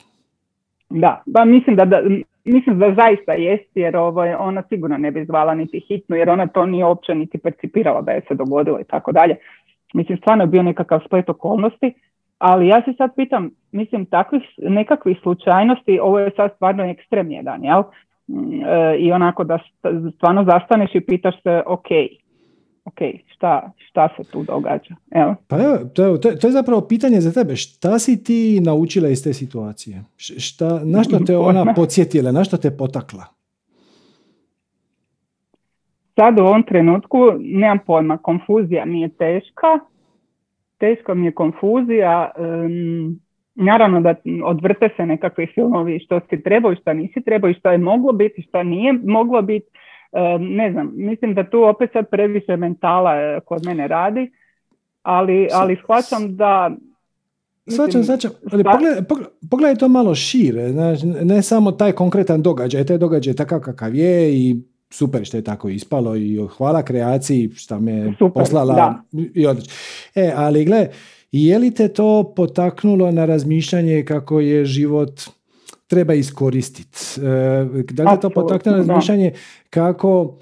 Da, 0.90 1.22
ba, 1.26 1.44
mislim 1.44 1.76
da, 1.76 1.84
da, 1.84 2.02
mislim 2.44 2.78
da 2.78 2.94
zaista 2.94 3.32
jest, 3.32 3.70
jer 3.74 3.96
ovo 3.96 4.24
je, 4.24 4.36
ona 4.36 4.62
sigurno 4.68 4.98
ne 4.98 5.10
bi 5.10 5.24
zvala 5.24 5.54
niti 5.54 5.80
hitnu, 5.80 6.16
jer 6.16 6.30
ona 6.30 6.46
to 6.46 6.66
nije 6.66 6.84
uopće 6.84 7.14
niti 7.14 7.38
percipirala 7.38 8.02
da 8.02 8.12
je 8.12 8.20
se 8.28 8.34
dogodilo 8.34 8.80
i 8.80 8.84
tako 8.84 9.12
dalje. 9.12 9.36
Mislim, 9.94 10.18
stvarno 10.18 10.44
je 10.44 10.48
bio 10.48 10.62
nekakav 10.62 11.00
splet 11.06 11.28
okolnosti, 11.28 11.94
ali 12.38 12.68
ja 12.68 12.82
se 12.84 12.92
sad 12.98 13.10
pitam, 13.16 13.50
mislim, 13.72 14.06
takvih 14.06 14.42
nekakvih 14.58 15.18
slučajnosti, 15.22 15.98
ovo 16.02 16.18
je 16.18 16.30
sad 16.36 16.50
stvarno 16.54 16.84
ekstrem 16.84 17.30
jedan, 17.30 17.64
jel? 17.64 17.82
Mm, 18.28 18.62
e, 18.64 18.96
I 18.98 19.12
onako 19.12 19.44
da 19.44 19.58
stvarno 20.16 20.44
zastaneš 20.44 20.94
i 20.94 21.00
pitaš 21.00 21.42
se, 21.42 21.62
ok, 21.66 21.86
ok, 22.84 22.98
šta, 23.26 23.72
šta 23.76 24.08
se 24.16 24.30
tu 24.30 24.42
događa? 24.42 24.94
Evo. 25.10 25.34
Pa 25.48 25.56
evo, 25.56 25.76
to, 25.94 26.16
to, 26.16 26.30
to 26.30 26.46
je 26.46 26.52
zapravo 26.52 26.80
pitanje 26.80 27.20
za 27.20 27.32
tebe. 27.32 27.56
Šta 27.56 27.98
si 27.98 28.24
ti 28.24 28.60
naučila 28.60 29.08
iz 29.08 29.24
te 29.24 29.32
situacije? 29.32 30.02
Šta, 30.16 30.80
na 30.84 31.02
što 31.04 31.18
te 31.18 31.36
ona 31.50 31.74
podsjetila, 31.74 32.32
na 32.32 32.44
što 32.44 32.56
te 32.56 32.76
potakla? 32.76 33.24
Sad 36.20 36.38
u 36.38 36.42
ovom 36.42 36.62
trenutku 36.62 37.18
nemam 37.38 37.78
pojma, 37.86 38.18
konfuzija 38.18 38.84
mi 38.84 39.00
je 39.00 39.08
teška, 39.08 39.78
teška 40.78 41.14
mi 41.14 41.26
je 41.26 41.32
konfuzija, 41.32 42.30
naravno 43.54 44.00
da 44.00 44.14
odvrte 44.44 44.88
se 44.96 45.06
nekakvi 45.06 45.46
filmovi 45.54 46.00
što 46.04 46.20
si 46.30 46.42
trebao 46.42 46.72
i 46.72 46.76
što 46.76 46.92
nisi 46.92 47.20
trebao 47.24 47.50
i 47.50 47.54
što 47.54 47.70
je 47.70 47.78
moglo 47.78 48.12
biti, 48.12 48.42
što 48.42 48.62
nije 48.62 48.92
moglo 49.04 49.42
biti, 49.42 49.66
ne 50.40 50.72
znam, 50.72 50.92
mislim 50.94 51.34
da 51.34 51.50
tu 51.50 51.62
opet 51.62 51.90
sad 51.92 52.10
previše 52.10 52.56
mentala 52.56 53.14
e, 53.14 53.40
kod 53.44 53.66
mene 53.66 53.88
radi, 53.88 54.30
ali, 55.02 55.48
ali 55.52 55.76
shvaćam 55.84 56.36
da 56.36 56.70
Svačam, 57.66 58.04
svačam, 58.04 58.30
ali 58.52 58.64
pogledaj, 58.64 59.02
pogledaj 59.50 59.76
to 59.76 59.88
malo 59.88 60.14
šire, 60.14 60.68
znači, 60.68 61.06
ne 61.06 61.42
samo 61.42 61.72
taj 61.72 61.92
konkretan 61.92 62.42
događaj, 62.42 62.84
taj 62.84 62.98
događaj 62.98 63.34
takav 63.34 63.60
kakav 63.60 63.94
je 63.94 64.32
i 64.32 64.69
super 64.90 65.24
što 65.24 65.36
je 65.36 65.44
tako 65.44 65.68
ispalo 65.68 66.16
i 66.16 66.38
hvala 66.56 66.82
kreaciji 66.82 67.50
što 67.54 67.80
me 67.80 68.14
super, 68.18 68.42
poslala 68.42 68.74
da. 68.74 69.02
i 69.34 69.46
odlično. 69.46 69.74
E, 70.14 70.32
ali 70.36 70.64
gle, 70.64 70.88
je 71.32 71.58
li 71.58 71.74
te 71.74 71.88
to 71.88 72.32
potaknulo 72.36 73.10
na 73.10 73.24
razmišljanje 73.24 74.04
kako 74.04 74.40
je 74.40 74.64
život 74.64 75.20
treba 75.86 76.14
iskoristiti? 76.14 76.98
E, 77.16 77.82
da 77.90 78.02
li 78.02 78.10
je 78.10 78.20
to 78.20 78.30
potaknulo 78.30 78.78
na 78.78 78.84
razmišljanje 78.84 79.32
kako 79.70 80.38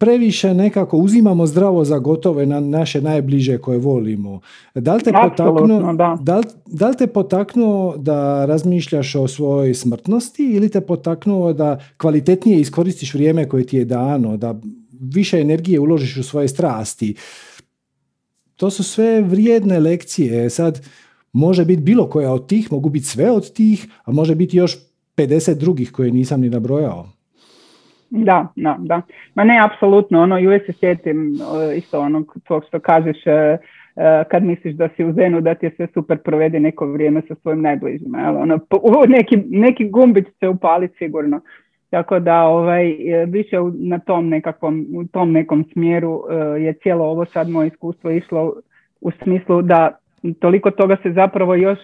previše 0.00 0.54
nekako 0.54 0.96
uzimamo 0.96 1.46
zdravo 1.46 1.84
za 1.84 1.98
gotove 1.98 2.46
na 2.46 2.60
naše 2.60 3.00
najbliže 3.00 3.58
koje 3.58 3.78
volimo. 3.78 4.40
Da 4.74 4.94
li 4.94 5.02
te, 5.02 5.12
potaknuo, 5.12 5.92
da. 5.92 6.18
Da, 6.66 6.88
li, 6.88 6.96
te 6.96 7.06
potaknuo 7.06 7.96
da 7.96 8.44
razmišljaš 8.44 9.14
o 9.14 9.28
svojoj 9.28 9.74
smrtnosti 9.74 10.44
ili 10.44 10.68
te 10.68 10.80
potaknuo 10.80 11.52
da 11.52 11.78
kvalitetnije 11.96 12.60
iskoristiš 12.60 13.14
vrijeme 13.14 13.48
koje 13.48 13.66
ti 13.66 13.76
je 13.76 13.84
dano, 13.84 14.36
da 14.36 14.60
više 15.00 15.40
energije 15.40 15.80
uložiš 15.80 16.16
u 16.16 16.22
svoje 16.22 16.48
strasti? 16.48 17.14
To 18.56 18.70
su 18.70 18.82
sve 18.82 19.20
vrijedne 19.20 19.80
lekcije. 19.80 20.50
Sad, 20.50 20.80
može 21.32 21.64
biti 21.64 21.82
bilo 21.82 22.08
koja 22.08 22.32
od 22.32 22.46
tih, 22.46 22.72
mogu 22.72 22.88
biti 22.88 23.06
sve 23.06 23.30
od 23.30 23.52
tih, 23.52 23.86
a 24.04 24.12
može 24.12 24.34
biti 24.34 24.56
još 24.56 24.78
50 25.16 25.54
drugih 25.54 25.92
koje 25.92 26.10
nisam 26.10 26.40
ni 26.40 26.50
nabrojao. 26.50 27.19
Da, 28.10 28.46
da, 28.56 28.76
da. 28.78 29.02
Ma 29.34 29.44
ne, 29.44 29.60
apsolutno, 29.64 30.22
ono, 30.22 30.38
i 30.38 30.46
uvijek 30.46 30.66
se 30.66 30.72
sjetim 30.72 31.34
e, 31.34 31.76
isto 31.76 32.00
onog 32.00 32.36
tvog 32.46 32.64
što 32.68 32.80
kažeš 32.80 33.26
e, 33.26 33.30
e, 33.30 33.58
kad 34.30 34.42
misliš 34.42 34.74
da 34.74 34.88
si 34.96 35.04
u 35.04 35.12
zenu, 35.12 35.40
da 35.40 35.54
ti 35.54 35.66
je 35.66 35.72
sve 35.76 35.86
super 35.94 36.18
provedi 36.18 36.60
neko 36.60 36.86
vrijeme 36.86 37.22
sa 37.28 37.34
svojim 37.34 37.62
najbližima. 37.62 38.36
Ono, 38.38 38.58
neki, 39.08 39.36
neki 39.50 39.88
gumbić 39.88 40.26
će 40.40 40.48
upaliti 40.48 40.96
sigurno. 40.98 41.40
Tako 41.90 42.18
da 42.18 42.42
ovaj, 42.42 42.96
više 43.26 43.56
na 43.74 43.98
tom 43.98 44.28
nekakvom, 44.28 44.86
u 44.94 45.04
tom 45.04 45.32
nekom 45.32 45.64
smjeru 45.72 46.22
je 46.58 46.72
cijelo 46.72 47.04
ovo 47.04 47.24
sad 47.24 47.48
moje 47.48 47.68
iskustvo 47.68 48.10
išlo 48.10 48.54
u 49.00 49.10
smislu 49.10 49.62
da 49.62 49.98
toliko 50.40 50.70
toga 50.70 50.96
se 51.02 51.12
zapravo 51.12 51.54
još 51.54 51.78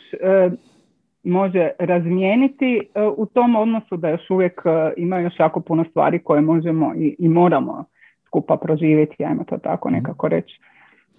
može 1.27 1.71
razmijeniti 1.79 2.81
e, 2.95 3.03
u 3.17 3.27
tom 3.27 3.57
odnosu 3.57 3.97
da 3.97 4.09
još 4.09 4.31
uvijek 4.31 4.63
e, 4.65 4.93
ima 4.97 5.19
još 5.19 5.41
jako 5.41 5.61
puno 5.61 5.85
stvari 5.91 6.19
koje 6.19 6.41
možemo 6.41 6.93
i, 6.97 7.17
i 7.19 7.29
moramo 7.29 7.85
skupa 8.27 8.57
proživjeti, 8.57 9.25
ajmo 9.25 9.45
to 9.45 9.59
tako 9.59 9.91
nekako 9.91 10.29
reći. 10.29 10.61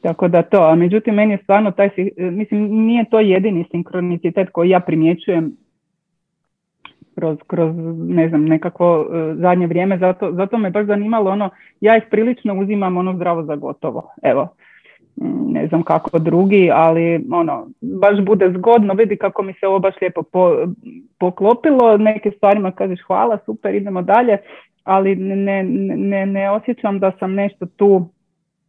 Tako 0.02 0.28
da 0.28 0.42
to, 0.42 0.64
a 0.64 0.76
međutim 0.76 1.16
meni 1.16 1.34
je 1.34 1.40
stvarno 1.44 1.72
taj, 1.72 1.88
e, 1.98 2.12
mislim 2.18 2.62
nije 2.62 3.06
to 3.10 3.20
jedini 3.20 3.66
sinkronicitet 3.72 4.50
koji 4.50 4.70
ja 4.70 4.80
primjećujem 4.80 5.58
kroz, 7.16 7.38
kroz 7.48 7.76
ne 7.98 8.30
znam, 8.30 8.46
nekako 8.46 9.08
zadnje 9.36 9.68
vrijeme, 9.68 9.98
zato, 9.98 10.32
zato 10.32 10.58
me 10.58 10.70
baš 10.70 10.86
zanimalo 10.86 11.32
ono, 11.32 11.50
ja 11.82 11.98
ih 11.98 12.04
prilično 12.12 12.60
uzimam 12.60 12.98
ono 12.98 13.16
zdravo 13.16 13.44
za 13.44 13.56
gotovo, 13.56 14.12
evo 14.24 14.48
ne 15.48 15.68
znam 15.68 15.84
kako 15.84 16.20
drugi, 16.20 16.72
ali 16.74 17.26
ono, 17.32 17.68
baš 17.82 18.26
bude 18.26 18.54
zgodno, 18.58 18.94
vidi 18.94 19.18
kako 19.18 19.44
mi 19.44 19.54
se 19.54 19.68
ovo 19.68 19.80
baš 19.80 19.96
lijepo 20.02 20.24
po, 20.24 20.68
poklopilo, 21.20 21.98
neke 21.98 22.32
stvarima 22.38 22.72
kažeš 22.72 23.00
hvala, 23.08 23.38
super, 23.46 23.76
idemo 23.76 24.02
dalje, 24.02 24.38
ali 24.84 25.16
ne, 25.16 25.64
ne, 25.98 26.26
ne 26.26 26.52
osjećam 26.52 27.00
da 27.00 27.12
sam 27.20 27.34
nešto 27.34 27.66
tu 27.66 28.10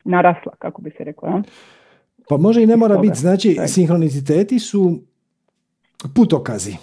narasla, 0.04 0.52
kako 0.58 0.82
bi 0.82 0.90
se 0.90 1.04
rekla. 1.04 1.42
Pa 2.28 2.36
može 2.36 2.62
i 2.62 2.66
ne 2.66 2.76
mora 2.76 2.98
biti, 2.98 3.18
znači 3.18 3.56
sinhroniciteti 3.66 4.58
su 4.58 4.98
putokazi. 6.14 6.76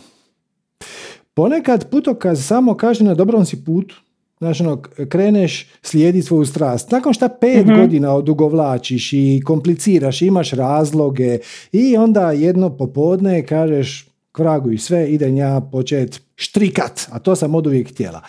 Ponekad 1.34 1.90
putokaz 1.92 2.46
samo 2.48 2.76
kaže 2.76 3.04
na 3.04 3.14
dobrom 3.14 3.46
si 3.46 3.66
putu, 3.66 3.96
Znaš, 4.38 4.62
ono, 4.62 4.82
kreneš 5.10 5.68
slijedi 5.82 6.22
svoju 6.22 6.46
strast. 6.46 6.92
Nakon 6.92 7.14
šta 7.14 7.30
pet 7.30 7.66
mm 7.66 7.76
godina 7.76 8.14
odugovlačiš 8.14 9.14
i 9.14 9.42
kompliciraš, 9.46 10.22
imaš 10.22 10.52
razloge 10.52 11.40
i 11.72 11.98
onda 11.98 12.32
jedno 12.32 12.78
popodne 12.78 13.46
kažeš 13.46 14.08
kvragu 14.32 14.72
i 14.72 14.78
sve, 14.78 15.12
idem 15.12 15.38
ja 15.38 15.62
počet 15.72 16.22
štrikat, 16.36 17.08
a 17.12 17.20
to 17.20 17.36
sam 17.36 17.56
od 17.56 17.68
uvijek 17.68 17.90
htjela. 17.90 18.22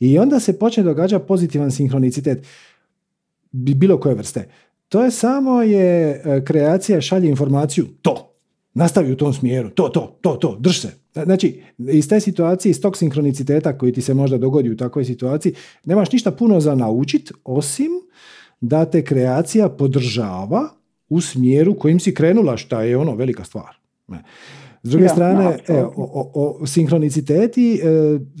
I 0.00 0.18
onda 0.18 0.40
se 0.40 0.58
počne 0.58 0.82
događati 0.82 1.26
pozitivan 1.26 1.70
sinhronicitet 1.70 2.46
bilo 3.52 4.00
koje 4.00 4.14
vrste. 4.14 4.48
To 4.88 5.04
je 5.04 5.10
samo 5.10 5.62
je 5.62 6.22
e, 6.24 6.44
kreacija 6.44 7.00
šalje 7.00 7.28
informaciju 7.28 7.86
to, 8.02 8.27
nastavi 8.74 9.12
u 9.12 9.16
tom 9.16 9.32
smjeru, 9.32 9.70
to, 9.70 9.88
to, 9.88 10.18
to, 10.20 10.36
to, 10.36 10.56
drž 10.60 10.80
se. 10.80 10.90
Znači, 11.24 11.62
iz 11.78 12.08
te 12.08 12.20
situacije, 12.20 12.70
iz 12.70 12.80
tog 12.80 12.96
sinhroniciteta 12.96 13.78
koji 13.78 13.92
ti 13.92 14.02
se 14.02 14.14
možda 14.14 14.38
dogodi 14.38 14.70
u 14.70 14.76
takvoj 14.76 15.04
situaciji, 15.04 15.54
nemaš 15.84 16.12
ništa 16.12 16.30
puno 16.30 16.60
za 16.60 16.74
naučit, 16.74 17.32
osim 17.44 17.90
da 18.60 18.84
te 18.84 19.04
kreacija 19.04 19.68
podržava 19.68 20.68
u 21.08 21.20
smjeru 21.20 21.74
kojim 21.78 22.00
si 22.00 22.14
krenula, 22.14 22.56
šta 22.56 22.82
je 22.82 22.96
ono 22.96 23.14
velika 23.14 23.44
stvar. 23.44 23.76
S 24.82 24.90
druge 24.90 25.08
strane, 25.08 25.58
e, 25.68 25.82
o, 25.96 26.30
o, 26.34 26.66
sinhroniciteti 26.66 27.74
e, 27.74 27.80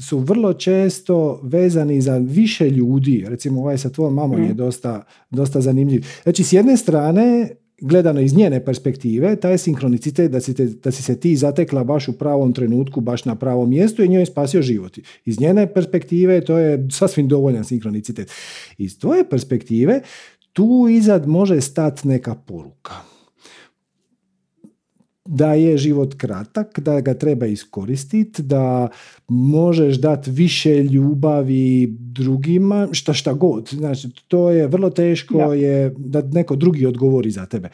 su 0.00 0.18
vrlo 0.18 0.52
često 0.52 1.40
vezani 1.42 2.00
za 2.00 2.16
više 2.16 2.70
ljudi. 2.70 3.24
Recimo 3.28 3.60
ovaj 3.60 3.78
sa 3.78 3.90
tvojom 3.90 4.14
mamom 4.14 4.42
je 4.42 4.52
mm. 4.52 4.56
dosta, 4.56 5.04
dosta 5.30 5.60
zanimljiv. 5.60 6.06
Znači, 6.22 6.44
s 6.44 6.52
jedne 6.52 6.76
strane, 6.76 7.50
gledano 7.80 8.20
iz 8.20 8.34
njene 8.36 8.64
perspektive, 8.64 9.36
taj 9.36 9.58
sinkronicitet 9.58 10.30
da 10.30 10.40
si, 10.40 10.54
te, 10.54 10.66
da 10.66 10.90
si 10.90 11.02
se 11.02 11.20
ti 11.20 11.36
zatekla 11.36 11.84
baš 11.84 12.08
u 12.08 12.12
pravom 12.12 12.52
trenutku, 12.52 13.00
baš 13.00 13.24
na 13.24 13.34
pravom 13.34 13.70
mjestu 13.70 14.02
i 14.02 14.08
njoj 14.08 14.26
spasio 14.26 14.62
život. 14.62 14.98
Iz 15.24 15.40
njene 15.40 15.74
perspektive 15.74 16.40
to 16.40 16.58
je 16.58 16.88
sasvim 16.90 17.28
dovoljan 17.28 17.64
sinkronicitet. 17.64 18.32
Iz 18.78 18.98
tvoje 18.98 19.28
perspektive 19.28 20.00
tu 20.52 20.86
izad 20.90 21.26
može 21.26 21.60
stati 21.60 22.08
neka 22.08 22.34
poruka 22.34 23.17
da 25.30 25.54
je 25.54 25.76
život 25.78 26.14
kratak, 26.14 26.80
da 26.80 27.00
ga 27.00 27.14
treba 27.14 27.46
iskoristiti, 27.46 28.42
da 28.42 28.88
možeš 29.28 29.96
dati 29.96 30.30
više 30.30 30.82
ljubavi 30.82 31.86
drugima, 32.00 32.88
šta 32.92 33.12
šta 33.12 33.32
god. 33.32 33.68
Znači, 33.68 34.08
to 34.28 34.50
je 34.50 34.66
vrlo 34.66 34.90
teško 34.90 35.52
je 35.52 35.94
da 35.96 36.22
neko 36.22 36.56
drugi 36.56 36.86
odgovori 36.86 37.30
za 37.30 37.46
tebe. 37.46 37.68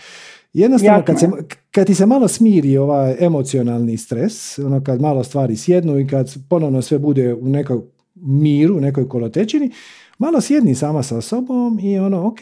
Jednostavno, 0.53 1.05
kad, 1.05 1.21
se, 1.21 1.31
kad 1.71 1.87
ti 1.87 1.95
se 1.95 2.07
malo 2.07 2.29
smiri 2.29 2.77
ovaj 2.77 3.17
emocionalni 3.21 3.97
stres, 3.97 4.59
ono 4.59 4.85
kad 4.85 5.01
malo 5.01 5.25
stvari 5.25 5.57
sjednu 5.57 6.01
i 6.01 6.07
kad 6.07 6.35
ponovno 6.49 6.83
sve 6.83 6.99
bude 6.99 7.35
u 7.35 7.49
nekoj 7.49 7.81
miru, 8.15 8.77
u 8.77 8.81
nekoj 8.81 9.09
kolotečini, 9.09 9.71
malo 10.19 10.41
sjedni 10.41 10.75
sama 10.75 11.03
sa 11.03 11.21
sobom 11.21 11.79
i 11.83 11.99
ono, 11.99 12.27
ok, 12.27 12.39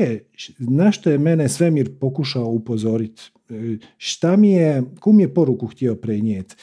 na 0.58 0.92
što 0.92 1.10
je 1.10 1.18
mene 1.18 1.48
svemir 1.48 1.98
pokušao 1.98 2.46
upozoriti? 2.46 3.22
E, 3.50 3.76
šta 3.98 4.36
mi 4.36 4.50
je, 4.50 4.82
kum 5.00 5.20
je 5.20 5.34
poruku 5.34 5.66
htio 5.66 5.94
prenijeti? 5.94 6.54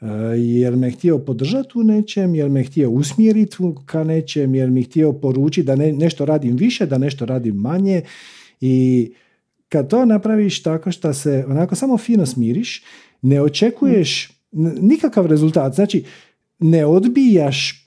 E, 0.00 0.06
jel 0.36 0.76
me 0.76 0.90
htio 0.90 1.18
podržati 1.18 1.70
u 1.74 1.82
nečem, 1.82 2.34
jel 2.34 2.48
me 2.48 2.64
htio 2.64 2.90
usmjeriti 2.90 3.56
ka 3.86 4.04
nečem, 4.04 4.54
jel 4.54 4.70
mi 4.70 4.82
htio 4.82 5.12
poručiti 5.12 5.66
da 5.66 5.76
ne, 5.76 5.92
nešto 5.92 6.24
radim 6.24 6.56
više, 6.56 6.86
da 6.86 6.98
nešto 6.98 7.26
radim 7.26 7.56
manje 7.56 8.02
i 8.60 9.12
kad 9.68 9.90
to 9.90 10.04
napraviš 10.04 10.62
tako 10.62 10.92
što 10.92 11.12
se 11.12 11.44
onako 11.48 11.74
samo 11.74 11.98
fino 11.98 12.26
smiriš, 12.26 12.84
ne 13.22 13.42
očekuješ 13.42 14.30
nikakav 14.80 15.26
rezultat. 15.26 15.74
Znači, 15.74 16.04
ne 16.58 16.86
odbijaš 16.86 17.81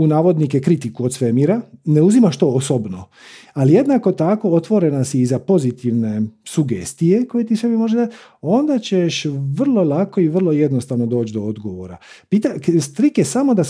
u 0.00 0.06
navodnike 0.06 0.60
kritiku 0.60 1.04
od 1.04 1.14
svemira, 1.14 1.60
ne 1.84 2.02
uzimaš 2.02 2.36
to 2.36 2.48
osobno, 2.48 3.04
ali 3.52 3.72
jednako 3.72 4.12
tako 4.12 4.50
otvorena 4.50 5.04
si 5.04 5.20
i 5.20 5.26
za 5.26 5.38
pozitivne 5.38 6.22
sugestije 6.44 7.26
koje 7.26 7.46
ti 7.46 7.56
sebi 7.56 7.76
može 7.76 7.96
dati, 7.96 8.16
onda 8.40 8.78
ćeš 8.78 9.24
vrlo 9.56 9.82
lako 9.82 10.20
i 10.20 10.28
vrlo 10.28 10.52
jednostavno 10.52 11.06
doći 11.06 11.32
do 11.32 11.42
odgovora. 11.42 11.96
Pita, 12.28 12.48
strik 12.80 13.18
je 13.18 13.24
samo 13.24 13.54
da 13.54 13.62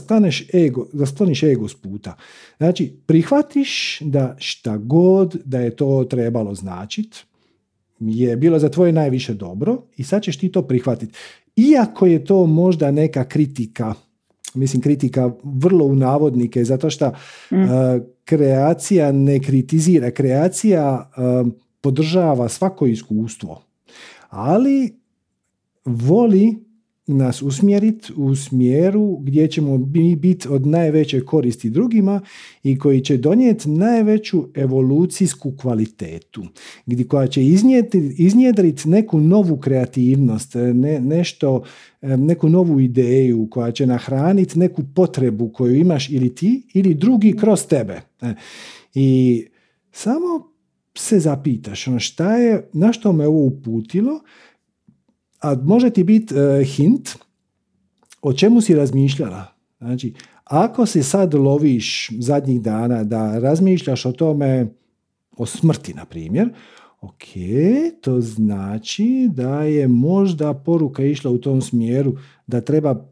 ego, 0.55 0.87
da 0.93 1.07
skloniš 1.07 1.43
ego 1.43 1.69
s 1.69 1.75
puta. 1.75 2.17
Znači, 2.57 2.93
prihvatiš 3.07 3.99
da 4.01 4.37
šta 4.39 4.77
god 4.77 5.37
da 5.45 5.61
je 5.61 5.77
to 5.77 6.05
trebalo 6.05 6.55
značiti, 6.55 7.19
je 8.01 8.37
bilo 8.37 8.59
za 8.59 8.69
tvoje 8.69 8.93
najviše 8.93 9.35
dobro 9.35 9.83
i 9.97 10.05
sad 10.05 10.23
ćeš 10.23 10.39
ti 10.39 10.53
to 10.53 10.63
prihvatiti. 10.63 11.13
Iako 11.57 12.07
je 12.07 12.25
to 12.25 12.47
možda 12.47 12.91
neka 12.91 13.25
kritika 13.25 13.95
mislim 14.55 14.83
kritika 14.83 15.31
vrlo 15.43 15.85
u 15.85 15.95
navodnike 15.95 16.65
zato 16.65 16.91
što 16.91 17.13
mm. 17.51 17.63
uh, 17.63 17.71
kreacija 18.25 19.13
ne 19.13 19.41
kritizira, 19.41 20.11
kreacija 20.11 21.11
uh, 21.17 21.53
podržava 21.81 22.49
svako 22.49 22.87
iskustvo, 22.87 23.63
ali 24.29 25.01
voli 25.85 26.70
nas 27.15 27.43
usmjeriti 27.43 28.13
u 28.17 28.35
smjeru 28.35 29.17
gdje 29.17 29.49
ćemo 29.49 29.79
biti 30.17 30.49
od 30.49 30.67
najveće 30.67 31.21
koristi 31.21 31.71
drugima 31.71 32.21
i 32.63 32.79
koji 32.79 33.01
će 33.01 33.17
donijeti 33.17 33.71
najveću 33.71 34.49
evolucijsku 34.55 35.53
kvalitetu, 35.57 36.45
gdje 36.87 37.09
koja 37.09 37.27
će 37.27 37.45
iznjedriti 38.17 38.89
neku 38.89 39.21
novu 39.21 39.57
kreativnost, 39.57 40.55
ne, 40.75 41.01
nešto, 41.01 41.63
neku 42.03 42.49
novu 42.49 42.81
ideju 42.81 43.49
koja 43.51 43.73
će 43.73 43.87
nahraniti 43.87 44.59
neku 44.59 44.83
potrebu 44.95 45.49
koju 45.49 45.75
imaš 45.75 46.11
ili 46.11 46.35
ti 46.35 46.63
ili 46.75 46.95
drugi 46.95 47.37
kroz 47.37 47.67
tebe. 47.67 48.01
E, 48.23 48.35
I 48.95 49.45
samo 49.93 50.51
se 50.97 51.19
zapitaš 51.19 51.89
ono 51.89 51.99
šta 51.99 52.37
je, 52.37 52.69
na 52.73 52.93
što 52.93 53.13
me 53.13 53.27
ovo 53.27 53.45
uputilo, 53.45 54.21
a 55.41 55.55
može 55.63 55.91
ti 55.91 56.05
biti 56.05 56.35
e, 56.35 56.65
hint 56.65 57.11
o 58.23 58.33
čemu 58.33 58.61
si 58.61 58.75
razmišljala. 58.75 59.45
Znači, 59.79 60.15
ako 60.45 60.87
se 60.87 61.03
sad 61.03 61.35
loviš 61.35 62.11
zadnjih 62.19 62.63
dana 62.63 63.05
da 63.05 63.39
razmišljaš 63.39 64.07
o 64.07 64.13
tome, 64.13 64.67
o 65.37 65.47
smrti, 65.47 65.95
na 65.95 66.05
primjer, 66.05 66.49
ok, 67.01 67.25
to 68.01 68.21
znači 68.21 69.29
da 69.33 69.63
je 69.63 69.89
možda 69.89 70.55
poruka 70.55 71.05
išla 71.05 71.31
u 71.31 71.39
tom 71.39 71.61
smjeru 71.61 72.17
da 72.47 72.61
treba 72.61 73.07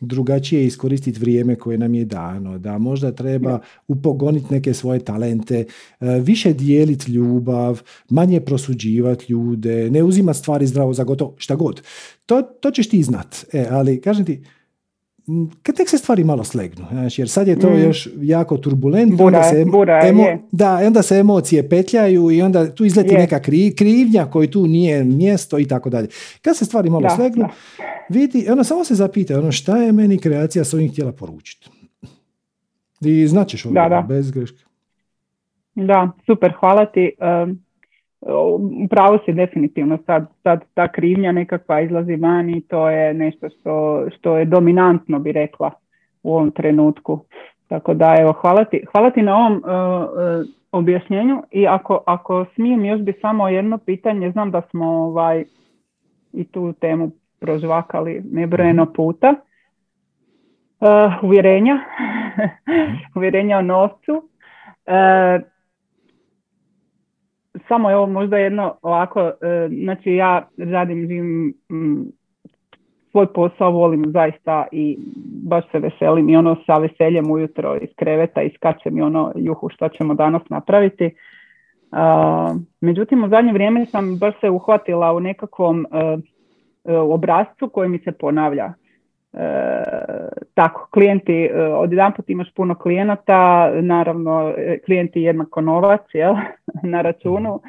drugačije 0.00 0.66
iskoristiti 0.66 1.20
vrijeme 1.20 1.56
koje 1.56 1.78
nam 1.78 1.94
je 1.94 2.04
dano, 2.04 2.58
da 2.58 2.78
možda 2.78 3.12
treba 3.12 3.60
upogoniti 3.88 4.54
neke 4.54 4.74
svoje 4.74 5.00
talente, 5.04 5.64
e, 6.00 6.20
više 6.20 6.52
dijeliti 6.52 7.12
ljubav, 7.12 7.82
manje 8.10 8.40
prosuđivati 8.40 9.32
ljude, 9.32 9.90
ne 9.90 10.02
uzimati 10.02 10.38
stvari 10.38 10.66
zdravo 10.66 10.92
za 10.92 11.04
gotovo, 11.04 11.34
šta 11.36 11.54
god. 11.54 11.82
To, 12.26 12.42
to 12.42 12.70
ćeš 12.70 12.88
ti 12.88 13.02
znat. 13.02 13.36
E, 13.52 13.66
ali 13.70 14.00
kažem 14.00 14.24
ti, 14.24 14.44
kad 15.62 15.76
tek 15.76 15.88
se 15.88 15.98
stvari 15.98 16.24
malo 16.24 16.44
slegnu, 16.44 16.86
znači, 16.90 17.20
jer 17.20 17.28
sad 17.28 17.48
je 17.48 17.58
to 17.58 17.70
mm. 17.70 17.78
još 17.82 18.08
jako 18.16 18.56
turbulentno, 18.56 19.24
onda 19.24 19.42
se, 19.42 19.64
da, 20.52 20.80
onda 20.86 21.02
se 21.02 21.18
emocije 21.18 21.68
petljaju 21.68 22.30
i 22.30 22.42
onda 22.42 22.74
tu 22.74 22.84
izleti 22.84 23.14
neka 23.14 23.40
krivnja 23.76 24.26
koji 24.26 24.50
tu 24.50 24.66
nije 24.66 25.04
mjesto 25.04 25.58
i 25.58 25.68
tako 25.68 25.90
dalje. 25.90 26.08
Kad 26.42 26.56
se 26.56 26.64
stvari 26.64 26.90
malo 26.90 27.10
slegnu, 27.10 27.48
vidi, 28.08 28.46
ono 28.50 28.64
samo 28.64 28.84
se 28.84 28.94
zapita, 28.94 29.38
ono 29.38 29.52
šta 29.52 29.76
je 29.76 29.92
meni 29.92 30.18
kreacija 30.18 30.64
s 30.64 30.74
ovim 30.74 30.90
htjela 30.90 31.12
poručiti. 31.12 31.70
I 33.00 33.26
značiš 33.26 33.66
ovo, 33.66 33.74
da, 33.74 33.88
da. 33.88 34.04
bez 34.08 34.30
greške. 34.30 34.64
Da, 35.74 36.10
super, 36.26 36.52
hvala 36.60 36.86
ti. 36.86 37.10
Upravo 38.84 39.18
si 39.24 39.32
definitivno 39.32 39.98
sad, 40.06 40.26
sad 40.42 40.64
ta 40.74 40.88
krivnja 40.88 41.32
nekakva 41.32 41.80
izlazi 41.80 42.16
van 42.16 42.50
i 42.50 42.60
to 42.60 42.90
je 42.90 43.14
nešto 43.14 43.48
što, 43.48 44.04
što 44.16 44.38
je 44.38 44.44
dominantno 44.44 45.18
bi 45.18 45.32
rekla 45.32 45.70
u 46.22 46.34
ovom 46.34 46.50
trenutku. 46.50 47.20
Tako 47.68 47.94
da 47.94 48.16
evo 48.20 48.32
hvala 48.32 48.64
ti, 48.64 48.84
hvala 48.92 49.10
ti 49.10 49.22
na 49.22 49.36
ovom 49.36 49.56
uh, 49.56 49.62
objašnjenju 50.72 51.42
i 51.50 51.66
ako, 51.66 52.02
ako 52.06 52.44
smijem 52.54 52.84
još 52.84 53.00
bi 53.00 53.12
samo 53.20 53.48
jedno 53.48 53.78
pitanje, 53.78 54.30
znam 54.30 54.50
da 54.50 54.62
smo 54.70 54.86
ovaj 54.86 55.44
i 56.32 56.44
tu 56.44 56.72
temu 56.72 57.10
prožvakali 57.40 58.22
nebrojeno 58.32 58.92
puta. 58.92 59.34
Uh, 60.80 61.24
uvjerenja, 61.24 61.74
mhm. 61.74 62.94
uvjerenja 63.16 63.58
o 63.58 63.62
novcu. 63.62 64.12
Uh, 64.12 65.53
samo 67.68 67.90
je 67.90 67.96
ovo 67.96 68.06
možda 68.06 68.38
jedno 68.38 68.74
ovako, 68.82 69.20
e, 69.20 69.32
znači 69.82 70.14
ja 70.14 70.48
radim, 70.58 71.06
živim 71.08 71.54
svoj 73.14 73.26
posao 73.32 73.70
volim 73.70 74.04
zaista 74.06 74.66
i 74.72 74.98
baš 75.42 75.64
se 75.70 75.78
veselim 75.78 76.28
i 76.28 76.36
ono 76.36 76.56
sa 76.66 76.78
veseljem 76.78 77.30
ujutro 77.30 77.76
iz 77.76 77.88
kreveta 77.96 78.42
iskačem 78.42 78.98
i 78.98 79.02
ono 79.02 79.32
juhu 79.36 79.68
što 79.68 79.88
ćemo 79.88 80.14
danas 80.14 80.42
napraviti. 80.50 81.10
međutim, 82.80 83.24
u 83.24 83.28
zadnje 83.28 83.52
vrijeme 83.52 83.86
sam 83.86 84.18
baš 84.18 84.34
se 84.40 84.50
uhvatila 84.50 85.12
u 85.12 85.20
nekakvom 85.20 85.86
uh, 85.90 86.20
obrazcu 86.84 87.68
koji 87.68 87.88
mi 87.88 87.98
se 87.98 88.12
ponavlja. 88.12 88.72
Tako, 90.54 90.88
klijenti, 90.90 91.50
od 91.54 91.92
jedan 91.92 92.12
put 92.12 92.30
imaš 92.30 92.54
puno 92.54 92.74
klijenata, 92.74 93.70
naravno 93.80 94.54
klijenti 94.84 95.22
jednako 95.22 95.60
novac 95.60 96.00
jel, 96.12 96.34
na 96.92 97.02
računu, 97.02 97.60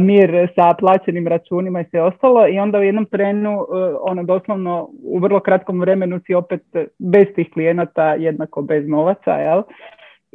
mir 0.00 0.48
sa 0.54 0.74
plaćenim 0.78 1.28
računima 1.28 1.80
i 1.80 1.84
sve 1.90 2.02
ostalo 2.02 2.48
i 2.48 2.58
onda 2.58 2.78
u 2.78 2.82
jednom 2.82 3.06
trenu 3.06 3.66
ono 4.00 4.22
doslovno 4.22 4.88
u 5.04 5.18
vrlo 5.18 5.40
kratkom 5.40 5.80
vremenu 5.80 6.20
si 6.26 6.34
opet 6.34 6.62
bez 6.98 7.26
tih 7.34 7.50
klijenata 7.52 8.14
jednako 8.14 8.62
bez 8.62 8.88
novaca 8.88 9.30
jel? 9.30 9.62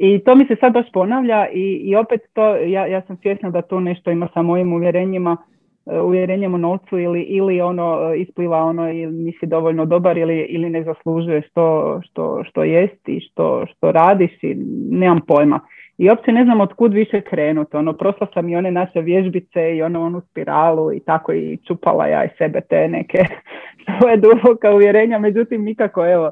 I 0.02 0.18
to 0.24 0.34
mi 0.34 0.46
se 0.46 0.56
sad 0.60 0.72
baš 0.72 0.92
ponavlja 0.92 1.48
i, 1.52 1.80
i 1.84 1.96
opet 1.96 2.20
to, 2.32 2.56
ja, 2.56 2.86
ja 2.86 3.02
sam 3.02 3.16
svjesna 3.16 3.50
da 3.50 3.62
to 3.62 3.80
nešto 3.80 4.10
ima 4.10 4.28
sa 4.34 4.42
mojim 4.42 4.72
uvjerenjima, 4.72 5.36
e, 5.36 5.59
uvjerenjem 6.02 6.54
u 6.54 6.58
novcu 6.58 6.98
ili, 6.98 7.22
ili 7.22 7.60
ono 7.60 8.12
e, 8.12 8.20
ispliva 8.20 8.64
ono 8.64 8.92
ili 8.92 9.12
nisi 9.12 9.46
dovoljno 9.46 9.86
dobar 9.86 10.18
ili, 10.18 10.38
ili 10.38 10.70
ne 10.70 10.82
zaslužuješ 10.82 11.44
to 11.54 12.00
što, 12.04 12.44
što 12.44 12.64
jest 12.64 13.08
i 13.08 13.20
što, 13.20 13.66
što 13.66 13.92
radiš 13.92 14.42
i 14.42 14.54
nemam 14.90 15.20
pojma. 15.26 15.60
I 15.98 16.08
uopće 16.08 16.32
ne 16.32 16.44
znam 16.44 16.60
od 16.60 16.72
kud 16.72 16.92
više 16.92 17.20
krenuti. 17.20 17.76
Ono, 17.76 17.92
prosla 17.92 18.26
sam 18.34 18.48
i 18.48 18.56
one 18.56 18.70
naše 18.70 19.00
vježbice 19.00 19.76
i 19.76 19.82
ono, 19.82 20.02
onu 20.02 20.22
spiralu 20.30 20.92
i 20.92 21.00
tako 21.00 21.32
i 21.32 21.58
čupala 21.66 22.06
ja 22.06 22.24
i 22.24 22.28
sebe 22.38 22.60
te 22.60 22.88
neke 22.88 23.18
svoje 23.84 24.16
duboka 24.16 24.74
uvjerenja. 24.74 25.18
Međutim, 25.18 25.64
nikako, 25.64 26.06
evo, 26.06 26.30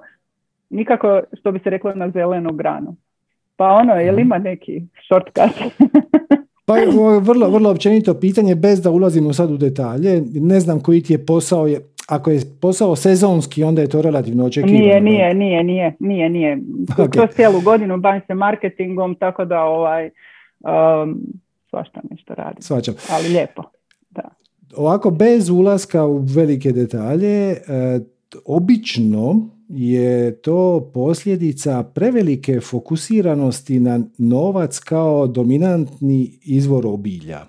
nikako, 0.71 1.21
što 1.41 1.53
bi 1.53 1.59
se 1.59 1.71
reklo, 1.71 1.93
na 1.95 2.11
zelenu 2.11 2.53
granu. 2.53 2.97
Pa 3.57 3.69
ono, 3.69 3.95
je 3.95 4.13
li 4.13 4.23
mhm. 4.23 4.27
ima 4.27 4.39
neki 4.39 4.83
shortcut? 5.07 5.73
pa 6.69 6.75
vrlo, 7.21 7.51
vrlo 7.51 7.71
općenito 7.71 8.15
pitanje, 8.15 8.55
bez 8.55 8.83
da 8.83 8.91
ulazimo 8.91 9.33
sad 9.33 9.51
u 9.51 9.57
detalje. 9.57 10.23
Ne 10.35 10.61
znam 10.61 10.81
koji 10.81 11.03
ti 11.03 11.13
je 11.13 11.27
posao, 11.27 11.67
je, 11.67 11.81
ako 12.09 12.31
je 12.31 12.41
posao 12.61 12.97
sezonski, 12.97 13.65
onda 13.65 13.83
je 13.83 13.89
to 13.89 14.03
relativno 14.03 14.45
očekivano. 14.45 14.79
Nije, 14.79 15.01
nije, 15.01 15.35
nije, 15.35 15.65
nije, 15.65 15.97
nije, 15.99 16.29
nije. 16.29 16.59
Okay. 16.87 17.35
cijelu 17.35 17.61
godinu 17.61 17.97
bavim 17.97 18.23
se 18.27 18.35
marketingom, 18.35 19.15
tako 19.15 19.45
da 19.45 19.63
ovaj, 19.63 20.11
um, 20.61 21.21
svašta 21.71 22.01
nešto 22.11 22.35
radim. 22.35 22.63
Svačam. 22.63 22.95
Ali 23.11 23.29
lijepo, 23.29 23.63
da. 24.11 24.23
Ovako, 24.77 25.11
bez 25.11 25.49
ulaska 25.49 26.07
u 26.07 26.19
velike 26.19 26.73
detalje, 26.73 27.51
e, 27.51 27.59
obično 28.47 29.49
je 29.69 30.43
to 30.43 30.91
posljedica 30.95 31.83
prevelike 31.83 32.61
fokusiranosti 32.61 33.81
na 33.81 34.01
novac 34.19 34.79
kao 34.79 35.27
dominantni 35.27 36.39
izvor 36.43 36.87
obilja. 36.87 37.47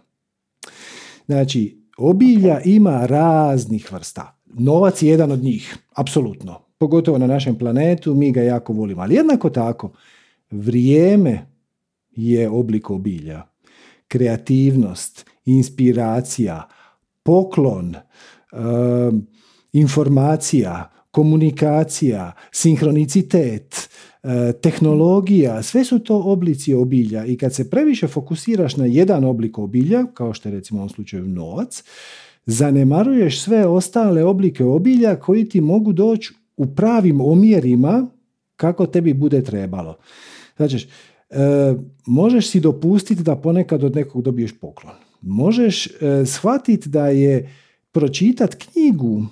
Znači, 1.26 1.82
obilja 1.98 2.62
ima 2.62 3.06
raznih 3.06 3.94
vrsta. 3.94 4.40
Novac 4.46 5.02
je 5.02 5.10
jedan 5.10 5.32
od 5.32 5.44
njih, 5.44 5.78
apsolutno. 5.96 6.60
Pogotovo 6.78 7.18
na 7.18 7.28
našem 7.28 7.58
planetu, 7.58 8.16
mi 8.16 8.32
ga 8.32 8.42
jako 8.42 8.74
volimo. 8.74 9.02
Ali 9.02 9.16
jednako 9.16 9.50
tako, 9.50 9.92
vrijeme 10.52 11.46
je 12.12 12.50
oblik 12.50 12.90
obilja. 12.90 13.44
Kreativnost, 14.08 15.26
inspiracija, 15.46 16.68
poklon, 17.24 17.96
informacija, 19.74 20.99
komunikacija, 21.12 22.32
sinhronicitet, 22.52 23.90
e, 24.24 24.54
tehnologija, 24.62 25.64
sve 25.64 25.84
su 25.84 26.00
to 26.00 26.18
oblici 26.18 26.74
obilja 26.74 27.26
i 27.26 27.38
kad 27.38 27.54
se 27.54 27.70
previše 27.70 28.08
fokusiraš 28.08 28.78
na 28.78 28.86
jedan 28.86 29.24
oblik 29.24 29.58
obilja, 29.58 30.06
kao 30.14 30.34
što 30.34 30.50
je 30.50 30.56
recimo 30.56 30.80
u 30.80 30.82
ovom 30.82 30.90
slučaju 30.90 31.26
novac, 31.26 31.84
zanemaruješ 32.46 33.42
sve 33.42 33.68
ostale 33.68 34.24
oblike 34.24 34.64
obilja 34.64 35.16
koji 35.16 35.50
ti 35.50 35.62
mogu 35.62 35.94
doći 35.94 36.34
u 36.58 36.66
pravim 36.76 37.22
omjerima 37.22 38.08
kako 38.56 38.86
tebi 38.86 39.14
bude 39.14 39.44
trebalo. 39.44 39.98
Znači, 40.58 40.88
e, 41.30 41.76
možeš 42.06 42.50
si 42.50 42.60
dopustiti 42.60 43.24
da 43.24 43.36
ponekad 43.36 43.84
od 43.84 43.96
nekog 43.96 44.22
dobiješ 44.22 44.60
poklon. 44.60 44.96
Možeš 45.22 45.88
e, 45.88 45.92
shvatiti 46.26 46.90
da 46.90 47.08
je 47.08 47.56
pročitat 47.92 48.56
knjigu 48.56 49.26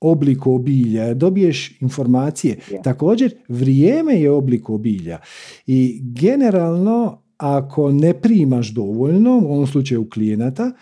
oblik 0.00 0.46
obilja, 0.46 1.14
dobiješ 1.14 1.80
informacije. 1.80 2.58
Također, 2.84 3.34
vrijeme 3.48 4.14
je 4.14 4.30
oblik 4.30 4.70
obilja. 4.70 5.18
I 5.66 6.00
generalno, 6.02 7.22
ako 7.36 7.92
ne 7.92 8.20
primaš 8.20 8.68
dovoljno, 8.68 9.38
u 9.38 9.52
ovom 9.52 9.66
slučaju 9.66 10.10
klijenata, 10.10 10.72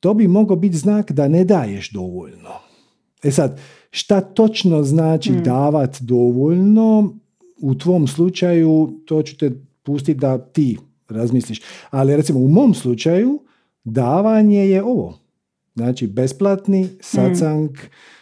to 0.00 0.14
bi 0.14 0.28
mogao 0.28 0.56
biti 0.56 0.76
znak 0.76 1.12
da 1.12 1.28
ne 1.28 1.44
daješ 1.44 1.90
dovoljno. 1.90 2.50
E 3.22 3.30
sad, 3.30 3.60
šta 3.90 4.20
točno 4.20 4.82
znači 4.82 5.32
hmm. 5.32 5.42
davat 5.42 6.00
dovoljno? 6.00 7.14
U 7.60 7.74
tvom 7.74 8.06
slučaju, 8.06 9.00
to 9.04 9.22
ću 9.22 9.36
te 9.36 9.50
pustiti 9.82 10.20
da 10.20 10.38
ti 10.38 10.78
razmisliš. 11.08 11.60
Ali 11.90 12.16
recimo 12.16 12.40
u 12.40 12.48
mom 12.48 12.74
slučaju, 12.74 13.40
davanje 13.84 14.58
je 14.58 14.82
ovo. 14.82 15.18
Znači, 15.74 16.06
besplatni 16.06 16.88
sacang, 17.00 17.70
hmm 17.70 18.17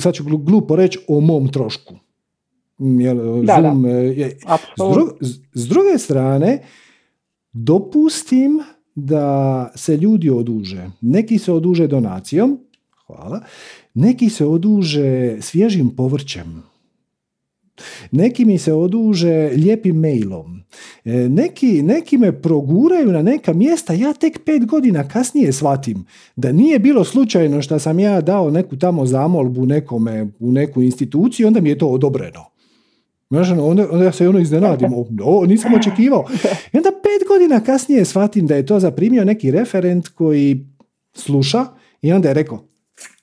sad 0.00 0.14
ću 0.14 0.24
glupo 0.24 0.76
reći 0.76 0.98
o 1.08 1.20
mom 1.20 1.48
trošku. 1.48 1.94
Jel, 2.78 3.42
da, 3.42 3.60
da. 3.60 3.88
Je, 3.98 4.38
s, 5.20 5.38
s 5.54 5.68
druge 5.68 5.98
strane, 5.98 6.62
dopustim 7.52 8.60
da 8.94 9.70
se 9.74 9.96
ljudi 9.96 10.30
oduže. 10.30 10.90
Neki 11.00 11.38
se 11.38 11.52
oduže 11.52 11.86
donacijom, 11.86 12.58
hvala, 13.06 13.40
neki 13.94 14.30
se 14.30 14.46
oduže 14.46 15.36
svježim 15.40 15.90
povrćem, 15.96 16.62
neki 18.10 18.44
mi 18.44 18.58
se 18.58 18.72
oduže 18.72 19.50
lijepim 19.56 19.96
mailom. 19.96 20.62
E, 21.04 21.12
neki, 21.12 21.82
neki 21.82 22.18
me 22.18 22.42
proguraju 22.42 23.12
na 23.12 23.22
neka 23.22 23.52
mjesta, 23.52 23.92
ja 23.92 24.12
tek 24.12 24.44
pet 24.44 24.66
godina 24.66 25.08
kasnije 25.08 25.52
shvatim 25.52 26.04
da 26.36 26.52
nije 26.52 26.78
bilo 26.78 27.04
slučajno 27.04 27.62
što 27.62 27.78
sam 27.78 27.98
ja 27.98 28.20
dao 28.20 28.50
neku 28.50 28.76
tamo 28.76 29.06
zamolbu 29.06 29.66
nekome 29.66 30.26
u 30.38 30.52
neku 30.52 30.82
instituciju, 30.82 31.46
onda 31.46 31.60
mi 31.60 31.68
je 31.68 31.78
to 31.78 31.86
odobreno. 31.86 32.44
Znaš, 33.30 33.50
ono, 33.50 33.66
onda, 33.66 33.88
onda 33.90 34.04
ja 34.04 34.12
se 34.12 34.28
ono 34.28 34.38
iznenadim, 34.38 34.92
o, 35.24 35.46
nisam 35.46 35.74
očekivao. 35.74 36.24
I 36.72 36.76
onda 36.76 36.90
pet 36.90 37.28
godina 37.28 37.60
kasnije 37.60 38.04
shvatim 38.04 38.46
da 38.46 38.56
je 38.56 38.66
to 38.66 38.80
zaprimio 38.80 39.24
neki 39.24 39.50
referent 39.50 40.08
koji 40.08 40.66
sluša 41.14 41.66
i 42.02 42.12
onda 42.12 42.28
je 42.28 42.34
rekao, 42.34 42.68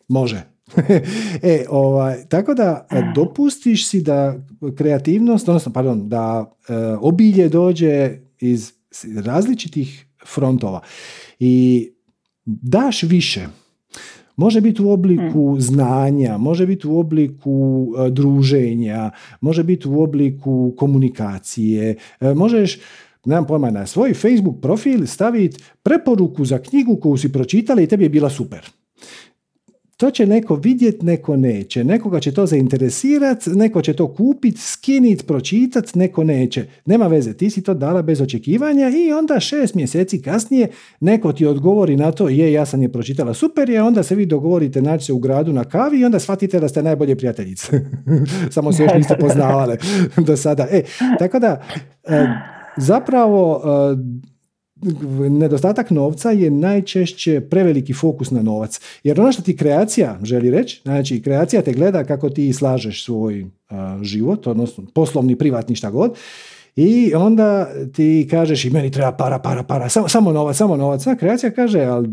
može, 0.07 0.52
e, 1.41 1.65
ovaj, 1.69 2.25
tako 2.29 2.53
da 2.53 2.87
e, 2.91 3.03
dopustiš 3.15 3.87
si 3.89 4.01
da 4.01 4.35
kreativnost, 4.77 5.49
odnosno, 5.49 5.73
pardon, 5.73 6.09
da 6.09 6.53
e, 6.69 6.73
obilje 7.01 7.49
dođe 7.49 8.17
iz 8.39 8.73
različitih 9.23 10.05
frontova 10.25 10.81
i 11.39 11.89
daš 12.45 13.03
više. 13.03 13.47
Može 14.35 14.61
biti 14.61 14.81
u 14.81 14.91
obliku 14.91 15.51
hmm. 15.51 15.61
znanja, 15.61 16.37
može 16.37 16.65
biti 16.67 16.87
u 16.87 16.99
obliku 16.99 17.87
e, 17.97 18.09
druženja, 18.09 19.11
može 19.41 19.63
biti 19.63 19.87
u 19.87 20.01
obliku 20.01 20.73
komunikacije, 20.77 21.95
možeš 22.35 22.79
nemam 23.25 23.47
pojma, 23.47 23.71
na 23.71 23.85
svoj 23.85 24.13
Facebook 24.13 24.61
profil 24.61 25.07
staviti 25.07 25.63
preporuku 25.83 26.45
za 26.45 26.59
knjigu 26.59 26.95
koju 26.95 27.17
si 27.17 27.31
pročitali 27.31 27.83
i 27.83 27.87
tebi 27.87 28.03
je 28.03 28.09
bila 28.09 28.29
super. 28.29 28.69
To 29.97 30.11
će 30.11 30.25
neko 30.25 30.55
vidjet, 30.55 31.01
neko 31.01 31.35
neće. 31.37 31.83
Nekoga 31.83 32.19
će 32.19 32.31
to 32.31 32.45
zainteresirat, 32.45 33.45
neko 33.45 33.81
će 33.81 33.93
to 33.93 34.13
kupit, 34.13 34.59
skinit, 34.59 35.27
pročitat, 35.27 35.95
neko 35.95 36.23
neće. 36.23 36.65
Nema 36.85 37.07
veze, 37.07 37.33
ti 37.33 37.49
si 37.49 37.63
to 37.63 37.73
dala 37.73 38.01
bez 38.01 38.21
očekivanja 38.21 38.89
i 38.89 39.11
onda 39.11 39.39
šest 39.39 39.75
mjeseci 39.75 40.21
kasnije 40.21 40.67
neko 40.99 41.33
ti 41.33 41.45
odgovori 41.45 41.95
na 41.95 42.11
to, 42.11 42.29
je, 42.29 42.53
ja 42.53 42.65
sam 42.65 42.81
je 42.81 42.91
pročitala 42.91 43.33
super 43.33 43.69
je, 43.69 43.81
onda 43.81 44.03
se 44.03 44.15
vi 44.15 44.25
dogovorite 44.25 44.81
naći 44.81 45.05
se 45.05 45.13
u 45.13 45.19
gradu 45.19 45.53
na 45.53 45.63
kavi 45.63 45.99
i 45.99 46.05
onda 46.05 46.19
shvatite 46.19 46.59
da 46.59 46.69
ste 46.69 46.83
najbolje 46.83 47.15
prijateljice. 47.15 47.81
Samo 48.55 48.73
se 48.73 48.83
još 48.83 48.93
niste 48.93 49.17
poznavale 49.19 49.77
do 50.27 50.37
sada. 50.37 50.67
E, 50.71 50.83
tako 51.19 51.39
da, 51.39 51.63
e, 52.03 52.27
zapravo 52.77 53.61
e, 53.65 54.32
nedostatak 55.29 55.91
novca 55.91 56.31
je 56.31 56.51
najčešće 56.51 57.41
preveliki 57.41 57.93
fokus 57.93 58.31
na 58.31 58.41
novac. 58.41 58.79
Jer 59.03 59.21
ono 59.21 59.31
što 59.31 59.41
ti 59.41 59.57
kreacija 59.57 60.19
želi 60.23 60.51
reći, 60.51 60.81
znači 60.83 61.21
kreacija 61.21 61.61
te 61.61 61.73
gleda 61.73 62.03
kako 62.03 62.29
ti 62.29 62.53
slažeš 62.53 63.05
svoj 63.05 63.45
život, 64.01 64.47
odnosno 64.47 64.83
poslovni, 64.93 65.35
privatni, 65.35 65.75
šta 65.75 65.89
god, 65.91 66.17
i 66.75 67.13
onda 67.15 67.67
ti 67.93 68.27
kažeš 68.31 68.65
i 68.65 68.69
meni 68.69 68.91
treba 68.91 69.11
para, 69.11 69.39
para, 69.39 69.63
para, 69.63 69.89
samo, 69.89 70.07
samo 70.07 70.31
novac, 70.31 70.57
samo 70.57 70.75
novac. 70.75 71.07
A 71.07 71.15
kreacija 71.15 71.51
kaže, 71.51 71.79
ali 71.79 72.09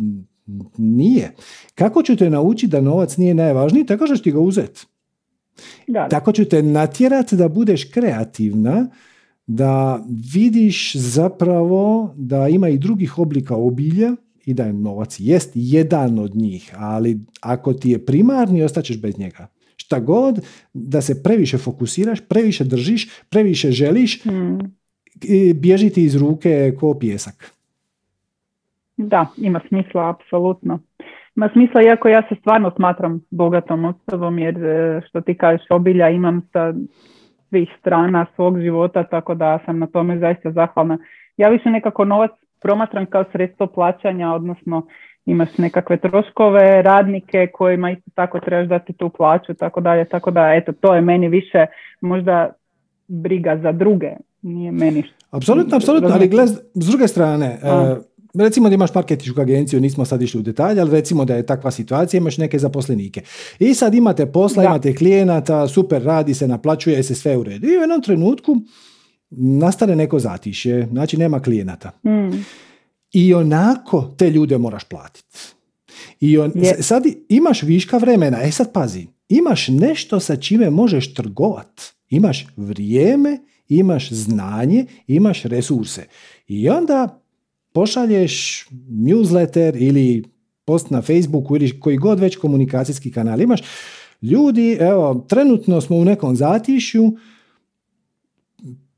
nije. 0.77 1.35
Kako 1.75 2.03
ću 2.03 2.17
te 2.17 2.31
naučiti 2.31 2.71
da 2.73 2.81
novac 2.81 3.17
nije 3.17 3.35
najvažniji? 3.35 3.87
Tako 3.87 4.07
što 4.07 4.17
ti 4.17 4.33
ga 4.33 4.39
uzeti. 4.39 4.87
Tako 6.11 6.33
ću 6.33 6.45
te 6.45 6.63
natjerati 6.63 7.37
da 7.37 7.49
budeš 7.49 7.85
kreativna, 7.85 8.89
da 9.53 10.01
vidiš 10.35 10.97
zapravo 10.97 12.15
da 12.17 12.49
ima 12.49 12.69
i 12.69 12.79
drugih 12.79 13.19
oblika 13.19 13.57
obilja 13.57 14.13
i 14.47 14.55
da 14.55 14.65
je 14.65 14.73
novac 14.73 15.17
jest 15.19 15.53
jedan 15.55 16.19
od 16.19 16.35
njih, 16.35 16.75
ali 16.79 17.19
ako 17.43 17.73
ti 17.73 17.91
je 17.91 18.07
primarni, 18.07 18.63
ostaćeš 18.63 19.03
bez 19.03 19.19
njega. 19.19 19.47
Šta 19.77 20.01
god 20.01 20.47
da 20.75 21.01
se 21.01 21.23
previše 21.23 21.59
fokusiraš, 21.59 22.21
previše 22.29 22.65
držiš, 22.65 23.09
previše 23.31 23.71
želiš, 23.71 24.23
hmm. 24.23 24.59
bježiti 25.55 26.05
iz 26.05 26.17
ruke 26.17 26.73
ko 26.81 26.95
pjesak. 27.01 27.53
Da, 28.97 29.27
ima 29.37 29.61
smisla, 29.69 30.11
apsolutno. 30.11 30.79
Ima 31.37 31.49
smisla, 31.53 31.83
iako 31.83 32.09
ja 32.09 32.23
se 32.29 32.35
stvarno 32.41 32.73
smatram 32.77 33.21
bogatom 33.31 33.85
osobom, 33.85 34.39
jer 34.39 34.65
e, 34.65 35.01
što 35.09 35.21
ti 35.21 35.35
kažeš, 35.35 35.67
obilja 35.71 36.11
imam 36.11 36.49
sa 36.53 36.75
svih 37.51 37.69
strana 37.81 38.27
svog 38.35 38.61
života, 38.61 39.05
tako 39.05 39.35
da 39.35 39.59
sam 39.67 39.79
na 39.79 39.87
tome 39.87 40.19
zaista 40.19 40.51
zahvalna. 40.51 40.99
Ja 41.37 41.49
više 41.49 41.71
nekako 41.71 42.05
novac 42.05 42.31
promatram 42.63 43.07
kao 43.07 43.25
sredstvo 43.33 43.67
plaćanja, 43.67 44.33
odnosno 44.33 44.87
imaš 45.27 45.59
nekakve 45.59 45.97
troškove, 45.97 46.83
radnike 46.83 47.47
kojima 47.53 47.91
isto 47.91 48.11
tako 48.15 48.41
trebaš 48.41 48.69
dati 48.69 48.93
tu 48.93 49.09
plaću, 49.09 49.55
tako 49.55 49.81
dalje, 49.81 50.05
tako 50.05 50.31
da, 50.31 50.55
eto, 50.55 50.73
to 50.73 50.95
je 50.95 51.01
meni 51.01 51.29
više 51.29 51.67
možda 52.01 52.53
briga 53.09 53.59
za 53.63 53.73
druge, 53.73 54.11
nije 54.43 54.73
meni. 54.73 55.05
Apsolutno, 55.31 55.77
apsolutno, 55.77 56.09
ali 56.13 56.29
gled, 56.29 56.49
s 56.75 56.91
druge 56.91 57.09
strane, 57.09 57.59
recimo 58.35 58.69
da 58.69 58.75
imaš 58.75 58.95
marketinšku 58.95 59.41
agenciju, 59.41 59.81
nismo 59.81 60.05
sad 60.05 60.23
išli 60.23 60.41
u 60.41 60.43
detalje, 60.43 60.81
ali 60.81 60.91
recimo 60.91 61.25
da 61.25 61.35
je 61.35 61.47
takva 61.47 61.71
situacija, 61.71 62.19
imaš 62.19 62.39
neke 62.39 62.59
zaposlenike. 62.59 63.23
I 63.59 63.75
sad 63.75 63.95
imate 63.95 64.27
posla, 64.27 64.65
imate 64.65 64.95
klijenata, 64.95 65.69
super 65.69 66.03
radi 66.03 66.35
se, 66.35 66.49
naplaćuje 66.49 67.03
se 67.03 67.15
sve 67.15 67.37
u 67.37 67.43
redu. 67.43 67.67
I 67.67 67.77
u 67.77 67.81
jednom 67.81 68.03
trenutku 68.03 68.57
nastane 69.31 69.97
neko 69.97 70.19
zatišje, 70.19 70.89
znači 70.93 71.17
nema 71.17 71.41
klijenata. 71.41 71.91
Mm. 72.05 72.45
I 73.13 73.35
onako 73.35 74.15
te 74.19 74.31
ljude 74.31 74.59
moraš 74.59 74.85
platiti. 74.85 75.39
I 76.21 76.39
on, 76.39 76.53
sad 76.81 77.05
imaš 77.29 77.63
viška 77.63 77.97
vremena, 77.99 78.43
e 78.43 78.51
sad 78.51 78.73
pazi, 78.73 79.07
imaš 79.29 79.69
nešto 79.69 80.21
sa 80.21 80.37
čime 80.37 80.71
možeš 80.71 81.15
trgovat. 81.15 81.81
Imaš 82.09 82.47
vrijeme, 82.57 83.39
imaš 83.69 84.13
znanje, 84.13 84.87
imaš 85.07 85.43
resurse. 85.43 86.05
I 86.49 86.69
onda 86.69 87.20
pošalješ 87.73 88.67
newsletter 88.91 89.77
ili 89.77 90.25
post 90.65 90.91
na 90.91 91.03
Facebooku 91.03 91.57
ili 91.57 91.81
koji 91.81 91.97
god 91.97 92.21
već 92.21 92.37
komunikacijski 92.37 93.13
kanal 93.13 93.41
imaš, 93.41 93.61
ljudi, 94.23 94.77
evo, 94.81 95.27
trenutno 95.29 95.81
smo 95.81 95.97
u 95.97 96.05
nekom 96.05 96.37
zatišju, 96.37 97.17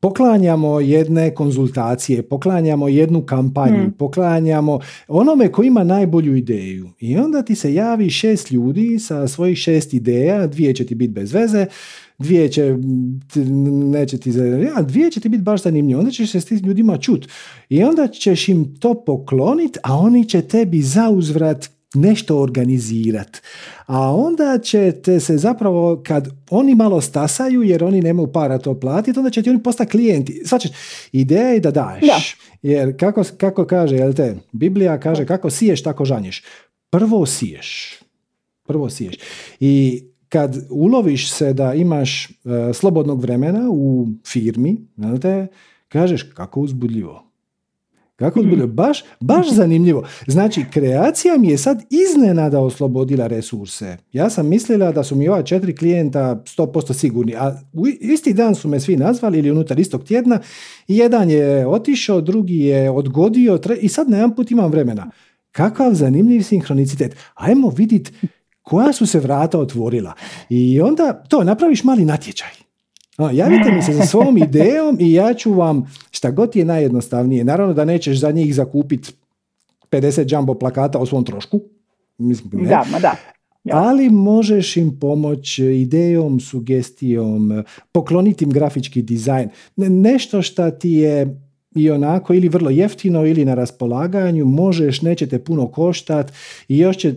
poklanjamo 0.02 0.80
jedne 0.80 1.34
konzultacije, 1.34 2.22
poklanjamo 2.22 2.88
jednu 2.88 3.22
kampanju, 3.26 3.78
hmm. 3.78 3.92
poklanjamo 3.92 4.80
onome 5.08 5.52
ko 5.52 5.62
ima 5.62 5.84
najbolju 5.84 6.36
ideju. 6.36 6.90
I 7.00 7.16
onda 7.16 7.42
ti 7.42 7.54
se 7.54 7.74
javi 7.74 8.10
šest 8.10 8.50
ljudi 8.50 8.98
sa 8.98 9.28
svojih 9.28 9.58
šest 9.58 9.94
ideja, 9.94 10.46
dvije 10.46 10.74
će 10.74 10.86
ti 10.86 10.94
biti 10.94 11.12
bez 11.12 11.32
veze, 11.32 11.66
dvije 12.22 12.48
će, 12.48 12.76
neće 13.90 14.18
ti, 14.18 14.30
ja, 14.74 14.82
dvije 14.82 15.10
će 15.10 15.20
ti 15.20 15.28
biti 15.28 15.42
baš 15.42 15.62
zanimljivo, 15.62 16.00
onda 16.00 16.10
ćeš 16.10 16.30
se 16.30 16.40
s 16.40 16.44
tim 16.44 16.58
ljudima 16.58 16.98
čut. 16.98 17.28
I 17.68 17.84
onda 17.84 18.08
ćeš 18.08 18.48
im 18.48 18.76
to 18.80 19.04
pokloniti, 19.04 19.78
a 19.82 19.98
oni 19.98 20.28
će 20.28 20.42
tebi 20.42 20.82
zauzvrat 20.82 21.70
nešto 21.94 22.38
organizirati. 22.38 23.40
A 23.86 24.14
onda 24.14 24.58
ćete 24.62 25.20
se 25.20 25.38
zapravo, 25.38 26.02
kad 26.06 26.28
oni 26.50 26.74
malo 26.74 27.00
stasaju, 27.00 27.62
jer 27.62 27.84
oni 27.84 28.00
nemaju 28.00 28.32
para 28.32 28.58
to 28.58 28.80
platiti, 28.80 29.18
onda 29.18 29.30
će 29.30 29.42
ti 29.42 29.50
oni 29.50 29.62
postati 29.62 29.90
klijenti. 29.90 30.42
Svačeš, 30.44 30.70
ideja 31.12 31.48
je 31.48 31.60
da 31.60 31.70
daješ. 31.70 32.36
Jer 32.62 32.98
kako, 32.98 33.22
kako 33.36 33.66
kaže, 33.66 33.96
jel 33.96 34.12
te, 34.12 34.36
Biblija 34.52 35.00
kaže 35.00 35.26
kako 35.26 35.50
siješ, 35.50 35.82
tako 35.82 36.04
žanješ. 36.04 36.42
Prvo 36.90 37.26
siješ. 37.26 37.98
Prvo 38.66 38.90
siješ. 38.90 39.14
I 39.60 40.02
kad 40.32 40.56
uloviš 40.70 41.32
se 41.32 41.52
da 41.52 41.74
imaš 41.74 42.30
e, 42.30 42.30
slobodnog 42.74 43.20
vremena 43.20 43.70
u 43.70 44.06
firmi, 44.26 44.76
jel 44.96 45.18
te, 45.18 45.46
kažeš 45.88 46.22
kako 46.22 46.60
uzbudljivo. 46.60 47.22
Kako 48.16 48.40
uzbudljivo? 48.40 48.68
Baš, 48.68 49.04
baš 49.20 49.50
zanimljivo. 49.50 50.04
Znači, 50.26 50.64
kreacija 50.70 51.38
mi 51.38 51.48
je 51.48 51.58
sad 51.58 51.82
iznenada 51.90 52.60
oslobodila 52.60 53.26
resurse. 53.26 53.96
Ja 54.12 54.30
sam 54.30 54.48
mislila 54.48 54.92
da 54.92 55.02
su 55.02 55.16
mi 55.16 55.28
ova 55.28 55.42
četiri 55.42 55.76
klijenta 55.76 56.42
100% 56.56 56.92
sigurni, 56.92 57.34
a 57.36 57.60
u 57.72 57.86
isti 57.86 58.32
dan 58.32 58.54
su 58.54 58.68
me 58.68 58.80
svi 58.80 58.96
nazvali 58.96 59.38
ili 59.38 59.50
unutar 59.50 59.80
istog 59.80 60.04
tjedna 60.04 60.40
jedan 60.88 61.30
je 61.30 61.66
otišao, 61.66 62.20
drugi 62.20 62.58
je 62.58 62.90
odgodio 62.90 63.58
i 63.80 63.88
sad 63.88 64.10
na 64.10 64.16
jedan 64.16 64.34
put 64.36 64.50
imam 64.50 64.70
vremena. 64.70 65.10
Kakav 65.50 65.94
zanimljiv 65.94 66.42
sinhronicitet. 66.42 67.16
Ajmo 67.34 67.68
vidjeti 67.68 68.12
koja 68.62 68.92
su 68.92 69.06
se 69.06 69.20
vrata 69.20 69.58
otvorila. 69.58 70.12
I 70.48 70.80
onda 70.80 71.12
to, 71.28 71.44
napraviš 71.44 71.84
mali 71.84 72.04
natječaj. 72.04 72.50
Javite 73.32 73.70
mi 73.72 73.82
se 73.82 73.92
za 73.92 74.06
svom 74.06 74.36
idejom 74.36 74.96
i 75.00 75.12
ja 75.12 75.34
ću 75.34 75.52
vam 75.52 75.92
šta 76.10 76.30
god 76.30 76.56
je 76.56 76.64
najjednostavnije. 76.64 77.44
Naravno 77.44 77.74
da 77.74 77.84
nećeš 77.84 78.18
za 78.18 78.30
njih 78.30 78.54
zakupiti 78.54 79.12
50 79.90 80.34
jumbo 80.34 80.54
plakata 80.54 80.98
o 80.98 81.06
svom 81.06 81.24
trošku. 81.24 81.60
Mislim, 82.18 82.62
ne. 82.62 82.68
Da, 82.68 82.84
ma 82.92 82.98
da. 82.98 83.16
Ali 83.72 84.10
možeš 84.10 84.76
im 84.76 84.98
pomoći 85.00 85.64
idejom, 85.64 86.40
sugestijom, 86.40 87.64
pokloniti 87.92 88.44
im 88.44 88.50
grafički 88.50 89.02
dizajn. 89.02 89.48
Nešto 89.76 90.42
što 90.42 90.70
ti 90.70 90.90
je 90.90 91.40
i 91.74 91.90
onako 91.90 92.34
ili 92.34 92.48
vrlo 92.48 92.70
jeftino 92.70 93.26
ili 93.26 93.44
na 93.44 93.54
raspolaganju, 93.54 94.44
možeš, 94.44 95.02
neće 95.02 95.26
te 95.26 95.44
puno 95.44 95.68
koštat 95.68 96.32
i 96.68 96.78
još 96.78 96.96
će 96.96 97.14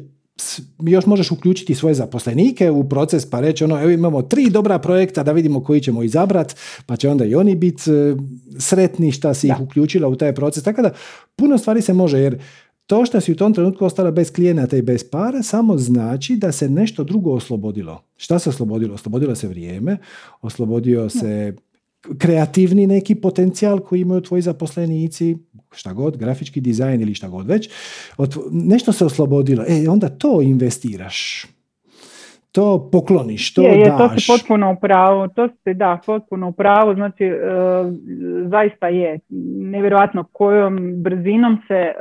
još 0.79 1.05
možeš 1.05 1.31
uključiti 1.31 1.75
svoje 1.75 1.95
zaposlenike 1.95 2.71
u 2.71 2.89
proces 2.89 3.29
pa 3.29 3.39
reći 3.39 3.63
ono, 3.63 3.81
evo 3.81 3.89
imamo 3.89 4.21
tri 4.21 4.49
dobra 4.49 4.79
projekta 4.79 5.23
da 5.23 5.31
vidimo 5.31 5.63
koji 5.63 5.81
ćemo 5.81 6.03
izabrat, 6.03 6.55
pa 6.85 6.95
će 6.95 7.09
onda 7.09 7.25
i 7.25 7.35
oni 7.35 7.55
biti 7.55 7.91
e, 7.91 8.15
sretni 8.59 9.11
šta 9.11 9.33
si 9.33 9.47
ih 9.47 9.61
uključila 9.61 10.07
u 10.07 10.15
taj 10.15 10.35
proces. 10.35 10.63
Tako 10.63 10.81
da 10.81 10.91
puno 11.35 11.57
stvari 11.57 11.81
se 11.81 11.93
može 11.93 12.19
jer 12.19 12.39
to 12.85 13.05
što 13.05 13.21
si 13.21 13.31
u 13.31 13.35
tom 13.35 13.53
trenutku 13.53 13.85
ostala 13.85 14.11
bez 14.11 14.31
klijenata 14.31 14.77
i 14.77 14.81
bez 14.81 15.03
para 15.11 15.43
samo 15.43 15.77
znači 15.77 16.35
da 16.35 16.51
se 16.51 16.69
nešto 16.69 17.03
drugo 17.03 17.31
oslobodilo. 17.31 18.01
Šta 18.17 18.39
se 18.39 18.49
oslobodilo? 18.49 18.93
Oslobodilo 18.93 19.35
se 19.35 19.47
vrijeme, 19.47 19.97
oslobodio 20.41 21.09
se 21.09 21.55
kreativni 22.17 22.87
neki 22.87 23.15
potencijal 23.15 23.79
koji 23.79 24.01
imaju 24.01 24.21
tvoji 24.21 24.41
zaposlenici, 24.41 25.37
šta 25.75 25.93
god, 25.93 26.17
grafički 26.17 26.61
dizajn 26.61 27.01
ili 27.01 27.13
šta 27.13 27.27
god 27.27 27.47
već, 27.47 27.69
nešto 28.51 28.91
se 28.91 29.05
oslobodilo, 29.05 29.63
e 29.67 29.89
onda 29.89 30.09
to 30.09 30.41
investiraš 30.41 31.45
to 32.55 32.89
pokloniš, 32.91 33.53
to 33.53 33.61
je, 33.61 33.79
je, 33.79 33.85
daš. 33.85 33.97
To 33.97 34.19
si 34.19 34.27
potpuno 34.27 34.71
u 34.71 34.75
pravu, 34.75 35.27
to 35.27 35.47
si 35.47 35.73
da, 35.73 35.99
potpuno 36.05 36.47
u 36.47 36.51
pravu, 36.51 36.93
znači 36.93 37.23
e, 37.23 37.37
zaista 38.45 38.87
je 38.87 39.19
nevjerojatno 39.71 40.23
kojom 40.23 41.03
brzinom 41.03 41.57
se 41.67 41.73
e, 41.73 41.93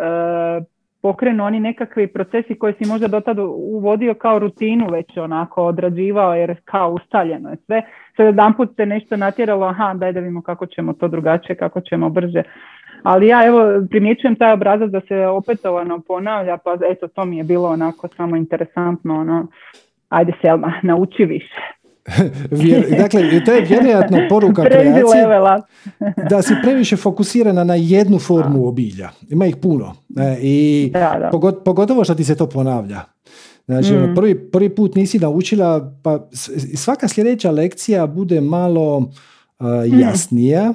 pokrenu 1.03 1.45
oni 1.45 1.61
nekakvi 1.61 2.07
procesi 2.07 2.59
koje 2.59 2.75
si 2.79 2.89
možda 2.89 3.09
do 3.09 3.21
tada 3.21 3.43
uvodio 3.45 4.15
kao 4.15 4.39
rutinu 4.39 4.87
već 4.93 5.17
onako 5.17 5.65
odrađivao 5.65 6.35
jer 6.35 6.57
kao 6.65 6.91
ustaljeno 6.93 7.51
je 7.51 7.57
sve. 7.67 7.83
Sad 8.17 8.27
jedan 8.27 8.57
put 8.57 8.77
se 8.77 8.87
nešto 8.87 9.17
natjeralo, 9.17 9.67
aha 9.67 9.95
daj 9.95 10.13
da 10.13 10.21
vidimo 10.21 10.43
kako 10.43 10.67
ćemo 10.67 10.93
to 10.93 11.09
drugačije, 11.09 11.57
kako 11.57 11.81
ćemo 11.81 12.09
brže. 12.09 12.43
Ali 13.05 13.27
ja 13.27 13.47
evo 13.47 13.87
primjećujem 13.91 14.37
taj 14.37 14.53
obrazac 14.53 14.91
da 14.91 15.01
se 15.09 15.27
opetovano 15.27 16.01
ponavlja, 16.01 16.57
pa 16.57 16.77
eto 16.91 17.09
to 17.09 17.25
mi 17.25 17.39
je 17.39 17.45
bilo 17.45 17.69
onako 17.69 18.09
samo 18.09 18.37
interesantno, 18.37 19.21
ono, 19.21 19.47
ajde 20.09 20.33
Selma, 20.43 20.73
nauči 20.83 21.25
više. 21.25 21.61
dakle, 23.03 23.45
to 23.45 23.53
je 23.53 23.61
vjerojatno 23.61 24.19
poruka 24.29 24.65
kreacije 24.71 25.27
da 26.31 26.43
si 26.43 26.55
previše 26.63 26.97
fokusirana 26.97 27.65
na 27.65 27.75
jednu 27.75 28.19
formu 28.19 28.69
obilja. 28.69 29.09
Ima 29.29 29.47
ih 29.47 29.57
puno. 29.57 29.95
E, 30.19 30.39
I 30.43 30.93
pogotovo 31.65 32.05
što 32.05 32.15
ti 32.15 32.25
se 32.25 32.37
to 32.37 32.49
ponavlja. 32.49 33.01
Znači, 33.67 33.95
ono, 33.95 34.07
mm. 34.07 34.15
prvi, 34.15 34.51
prvi 34.51 34.69
put 34.69 34.95
nisi 34.95 35.19
naučila, 35.19 35.93
pa 36.03 36.29
svaka 36.77 37.09
sljedeća 37.09 37.51
lekcija 37.51 38.07
bude 38.07 38.41
malo 38.41 38.97
uh, 38.97 39.07
jasnija. 40.01 40.75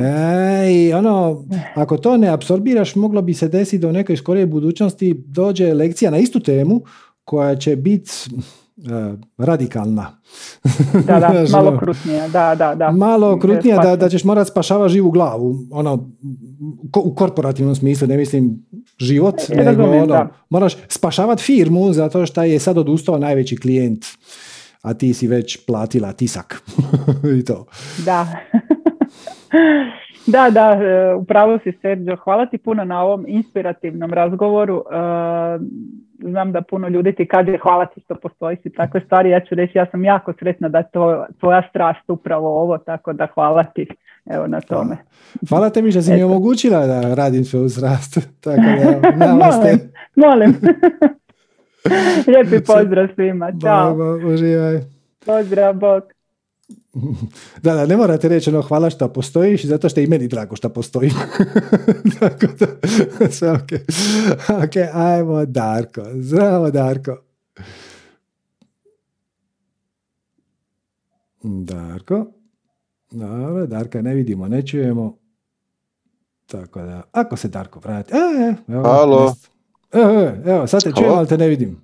E, 0.00 0.72
I 0.72 0.92
ono, 0.92 1.44
ako 1.74 1.96
to 1.96 2.16
ne 2.16 2.28
apsorbiraš, 2.28 2.94
moglo 2.94 3.22
bi 3.22 3.34
se 3.34 3.48
desiti 3.48 3.78
da 3.78 3.88
u 3.88 3.92
nekoj 3.92 4.16
skorije 4.16 4.46
budućnosti 4.46 5.14
dođe 5.26 5.74
lekcija 5.74 6.10
na 6.10 6.18
istu 6.18 6.40
temu 6.40 6.80
koja 7.24 7.56
će 7.56 7.76
biti 7.76 8.10
uh, 8.76 9.18
radikalna. 9.38 10.18
Da, 11.06 11.20
da, 11.20 11.44
malo 11.52 11.68
ono, 11.68 11.78
krutnija, 11.78 12.28
da, 12.28 12.54
da, 12.54 12.74
da. 12.74 12.90
Malo 12.90 13.38
krutnija 13.38 13.78
da, 13.78 13.96
da 13.96 14.08
ćeš 14.08 14.24
morat 14.24 14.48
spašavati 14.48 14.92
živu 14.92 15.10
glavu, 15.10 15.58
ono, 15.70 16.10
u 16.96 17.14
korporativnom 17.14 17.74
smislu, 17.74 18.08
ne 18.08 18.16
mislim 18.16 18.66
život, 18.98 19.34
ne, 19.48 19.64
nego 19.64 19.82
ono, 19.82 20.28
moraš 20.50 20.76
spašavati 20.88 21.42
firmu 21.42 21.92
zato 21.92 22.26
što 22.26 22.42
je 22.42 22.58
sad 22.58 22.78
odustao 22.78 23.18
najveći 23.18 23.56
klijent, 23.56 24.04
a 24.82 24.94
ti 24.94 25.14
si 25.14 25.26
već 25.26 25.66
platila 25.66 26.12
tisak 26.12 26.62
i 27.40 27.44
to. 27.44 27.66
Da. 28.04 28.36
Da, 30.26 30.50
da, 30.50 30.78
e, 30.82 31.14
upravo 31.14 31.58
si 31.58 31.72
Sergio. 31.82 32.16
Hvala 32.16 32.46
ti 32.46 32.58
puno 32.58 32.84
na 32.84 33.02
ovom 33.02 33.24
inspirativnom 33.28 34.12
razgovoru. 34.12 34.84
E, 34.90 34.94
znam 36.30 36.52
da 36.52 36.62
puno 36.62 36.88
ljudi 36.88 37.12
ti 37.12 37.26
kaže 37.26 37.58
hvala 37.62 37.86
ti 37.86 38.00
što 38.00 38.14
postoji 38.14 38.56
i 38.64 38.70
takve 38.70 39.00
stvari. 39.00 39.30
Ja 39.30 39.40
ću 39.40 39.54
reći, 39.54 39.78
ja 39.78 39.86
sam 39.90 40.04
jako 40.04 40.32
sretna 40.38 40.68
da 40.68 40.82
to 40.82 41.26
tvoja 41.40 41.62
strast 41.70 42.10
upravo 42.10 42.62
ovo, 42.62 42.78
tako 42.78 43.12
da 43.12 43.26
hvala 43.34 43.64
ti 43.64 43.86
evo 44.30 44.46
na 44.46 44.60
tome. 44.60 44.96
Hvala 45.48 45.70
tebi 45.70 45.90
što 45.90 46.02
si 46.02 46.12
mi 46.12 46.22
omogućila 46.22 46.86
da 46.86 47.14
radim 47.14 47.44
svoju 47.44 47.68
strast. 47.68 48.18
Tako 48.44 48.62
da, 49.16 49.26
molim, 49.44 49.78
molim. 50.14 50.56
Lijepi 52.26 52.64
pozdrav 52.66 53.08
svima. 53.14 53.52
Ćao. 53.62 53.96
uživaj. 54.32 54.80
Pozdrav, 55.26 55.74
bok. 55.74 56.04
Da, 57.62 57.74
da, 57.74 57.86
ne 57.86 57.96
morate 57.96 58.28
reći 58.28 58.50
ono 58.50 58.62
hvala 58.62 58.90
što 58.90 59.12
postojiš, 59.12 59.64
zato 59.64 59.88
što 59.88 60.00
je 60.00 60.04
i 60.04 60.06
meni 60.06 60.28
drago 60.28 60.56
što 60.56 60.68
postoji. 60.68 61.10
Tako 62.20 62.46
da, 62.58 62.66
sve 63.30 63.52
ok. 63.52 63.70
Ok, 64.48 64.76
ajmo 64.92 65.44
Darko. 65.46 66.02
Zdravo 66.14 66.70
Darko. 66.70 67.16
Darko. 71.42 72.26
Dobro, 73.10 73.66
Darka 73.66 74.02
ne 74.02 74.14
vidimo, 74.14 74.48
ne 74.48 74.66
čujemo. 74.66 75.16
Tako 76.46 76.80
da, 76.80 77.02
ako 77.12 77.36
se 77.36 77.48
Darko 77.48 77.80
vrati. 77.80 78.14
E, 78.14 78.16
e 78.16 78.54
evo, 78.74 78.82
Halo. 78.82 79.34
Evo, 79.92 80.20
e, 80.20 80.42
evo, 80.46 80.66
sad 80.66 80.82
te 80.82 80.92
čujem, 80.92 81.12
ali 81.12 81.28
te 81.28 81.38
ne 81.38 81.48
vidim. 81.48 81.80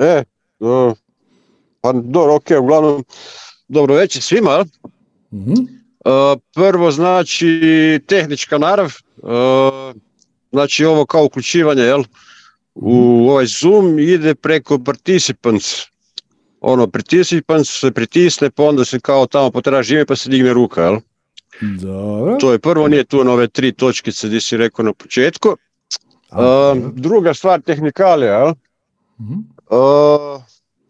E, 0.00 0.24
do, 0.60 0.94
pa 1.80 1.92
dobro, 1.92 2.34
ok, 2.34 2.46
uglavnom, 2.60 3.04
dobro 3.68 3.94
večer 3.94 4.22
svima. 4.22 4.64
mm 5.32 5.78
prvo 6.54 6.90
znači 6.90 8.00
tehnička 8.06 8.58
narav, 8.58 8.94
uh, 9.16 9.30
znači 10.52 10.84
ovo 10.84 11.06
kao 11.06 11.24
uključivanje 11.24 11.82
jel, 11.82 12.02
u 12.74 12.94
mhm. 12.94 13.28
ovaj 13.28 13.46
Zoom 13.46 13.98
ide 13.98 14.34
preko 14.34 14.78
participants. 14.78 15.64
Ono, 16.60 16.86
participants 16.86 17.80
se 17.80 17.90
pritisne, 17.90 18.50
pa 18.50 18.62
onda 18.62 18.84
se 18.84 19.00
kao 19.00 19.26
tamo 19.26 19.50
potraži 19.50 19.94
ime 19.94 20.06
pa 20.06 20.16
se 20.16 20.30
digne 20.30 20.52
ruka, 20.52 20.82
jel? 20.82 20.96
Dobro. 21.60 22.36
To 22.40 22.52
je 22.52 22.58
prvo, 22.58 22.88
nije 22.88 23.04
tu 23.04 23.24
na 23.24 23.32
ove 23.32 23.48
tri 23.48 23.72
točkice 23.72 24.26
gdje 24.26 24.40
si 24.40 24.56
rekao 24.56 24.84
na 24.84 24.92
početku. 24.92 25.48
Uh, 25.48 26.92
druga 26.94 27.34
stvar, 27.34 27.60
tehnikalija, 27.60 28.38
jel? 28.38 28.52
mm 29.18 29.58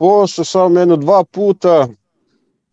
Uh, 0.01 0.45
samo 0.45 0.81
jedno 0.81 0.97
dva 0.97 1.25
puta 1.25 1.89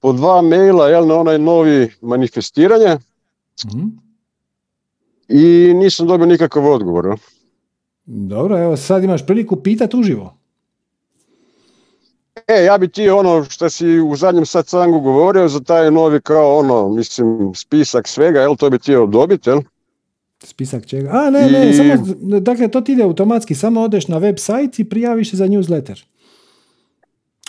po 0.05 0.11
dva 0.13 0.41
maila 0.41 0.85
jel, 0.89 1.07
na 1.07 1.15
onaj 1.15 1.39
novi 1.39 1.89
manifestiranje 2.01 2.97
mm 3.65 4.05
i 5.27 5.73
nisam 5.73 6.07
dobio 6.07 6.25
nikakav 6.25 6.65
odgovor. 6.65 7.17
Dobro, 8.05 8.59
evo 8.63 8.77
sad 8.77 9.03
imaš 9.03 9.25
priliku 9.25 9.55
pitati 9.55 9.97
uživo. 9.97 10.37
E, 12.47 12.63
ja 12.63 12.77
bi 12.77 12.87
ti 12.87 13.09
ono 13.09 13.43
što 13.43 13.69
si 13.69 13.99
u 13.99 14.15
zadnjem 14.15 14.45
sad 14.45 14.67
sangu 14.67 14.99
govorio 14.99 15.47
za 15.47 15.59
taj 15.59 15.91
novi 15.91 16.21
kao 16.21 16.57
ono, 16.57 16.89
mislim, 16.89 17.51
spisak 17.55 18.07
svega, 18.07 18.41
jel, 18.41 18.55
to 18.55 18.69
bi 18.69 18.79
ti 18.79 18.91
dobiti, 19.09 19.49
jel? 19.49 19.61
Spisak 20.43 20.85
čega? 20.85 21.09
A, 21.13 21.29
ne, 21.29 21.49
ne, 21.51 21.73
samo, 21.73 22.15
dakle, 22.39 22.67
to 22.67 22.81
ti 22.81 22.91
ide 22.91 23.03
automatski, 23.03 23.55
samo 23.55 23.81
odeš 23.81 24.07
na 24.07 24.17
web 24.17 24.35
sajt 24.37 24.79
i 24.79 24.89
prijaviš 24.89 25.29
se 25.29 25.37
za 25.37 25.47
newsletter. 25.47 26.05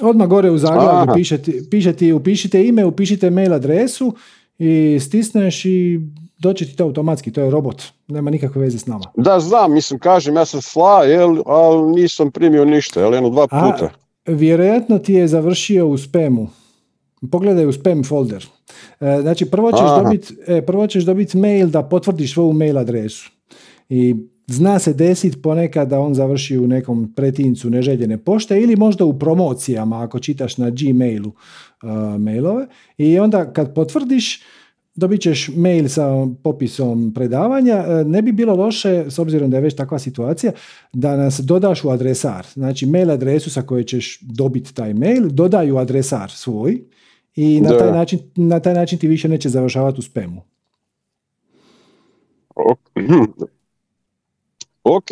Odmah 0.03 0.29
gore 0.29 0.51
u 0.51 0.59
zaglavlju 0.59 1.15
piše 1.15 1.39
ti, 1.39 1.69
piše 1.71 1.93
ti, 1.93 2.13
upišite 2.13 2.67
ime, 2.67 2.85
upišite 2.85 3.31
mail 3.31 3.55
adresu 3.55 4.15
i 4.59 4.99
stisneš 5.01 5.65
i 5.65 6.01
doći 6.39 6.67
ti 6.67 6.77
to 6.77 6.85
automatski, 6.85 7.33
to 7.33 7.41
je 7.41 7.51
robot, 7.51 7.83
nema 8.09 8.31
nikakve 8.31 8.63
veze 8.63 8.79
s 8.79 8.87
nama. 8.87 9.05
Da, 9.17 9.41
znam, 9.41 9.73
mislim, 9.73 10.01
kažem, 10.01 10.37
ja 10.37 10.45
sam 10.45 10.63
sla, 10.63 11.05
jel, 11.05 11.43
ali 11.47 11.93
nisam 12.01 12.31
primio 12.31 12.65
ništa, 12.65 13.01
jel, 13.01 13.15
jedno 13.15 13.31
dva 13.31 13.47
puta. 13.47 13.85
A, 13.85 13.91
vjerojatno 14.27 14.99
ti 14.99 15.13
je 15.13 15.29
završio 15.29 15.87
u 15.87 15.99
spamu. 15.99 16.49
Pogledaj 17.33 17.67
u 17.67 17.73
spam 17.73 18.05
folder. 18.05 18.47
E, 19.01 19.19
znači, 19.21 19.51
prvo 19.51 19.73
ćeš 19.73 20.03
dobiti 20.03 20.35
e, 20.47 20.67
prvo 20.67 20.87
ćeš 20.87 21.05
dobiti 21.05 21.37
mail 21.37 21.69
da 21.69 21.83
potvrdiš 21.83 22.33
svoju 22.33 22.53
mail 22.53 22.79
adresu. 22.79 23.31
I 23.89 24.15
Zna 24.47 24.79
se 24.79 24.93
desiti 24.93 25.43
ponekad 25.43 25.89
da 25.89 26.01
on 26.01 26.15
završi 26.15 26.59
u 26.59 26.67
nekom 26.67 27.13
pretincu 27.17 27.71
neželjene 27.71 28.19
pošte 28.19 28.61
ili 28.61 28.77
možda 28.77 29.05
u 29.05 29.19
promocijama 29.19 30.03
ako 30.03 30.19
čitaš 30.19 30.57
na 30.57 30.71
Gmailu 30.71 31.29
uh, 31.29 32.21
mailove 32.21 32.67
i 32.99 33.19
onda 33.19 33.53
kad 33.53 33.75
potvrdiš 33.75 34.43
dobit 34.95 35.21
ćeš 35.21 35.51
mail 35.57 35.89
sa 35.89 36.27
popisom 36.43 37.13
predavanja. 37.15 37.85
Uh, 37.89 38.07
ne 38.07 38.23
bi 38.23 38.33
bilo 38.33 38.55
loše, 38.55 39.05
s 39.11 39.19
obzirom 39.19 39.51
da 39.51 39.57
je 39.57 39.61
već 39.61 39.75
takva 39.75 39.99
situacija, 39.99 40.53
da 40.93 41.17
nas 41.17 41.41
dodaš 41.41 41.85
u 41.85 41.91
adresar. 41.91 42.47
Znači 42.53 42.87
mail 42.87 43.11
adresu 43.11 43.51
sa 43.51 43.63
koje 43.63 43.85
ćeš 43.85 44.21
dobiti 44.21 44.75
taj 44.75 44.95
mail, 44.95 45.29
dodaju 45.29 45.77
adresar 45.77 46.31
svoj 46.31 46.81
i 47.35 47.61
na 47.61 47.79
taj, 47.79 47.93
način, 47.93 48.19
na 48.37 48.61
taj 48.61 48.75
način 48.75 48.99
ti 48.99 49.09
više 49.09 49.29
neće 49.29 49.49
završavati 49.49 49.99
u 49.99 50.03
spemu. 50.03 50.43
Ok. 54.89 55.11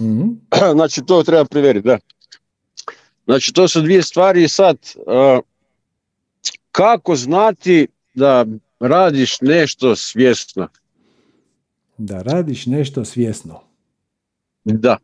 mm 0.00 0.30
znači 0.76 1.02
to 1.06 1.22
treba 1.22 1.44
provjeriti, 1.44 1.86
da. 1.86 1.98
Znači 3.24 3.52
to 3.52 3.68
su 3.68 3.80
dvije 3.80 4.02
stvari 4.02 4.48
sad. 4.48 4.76
Uh, 4.96 5.44
kako 6.72 7.16
znati 7.16 7.86
da 8.14 8.46
radiš 8.80 9.40
nešto 9.40 9.96
svjesno? 9.96 10.68
Da 11.98 12.22
radiš 12.22 12.66
nešto 12.66 13.04
svjesno? 13.04 13.60
Da. 14.64 14.96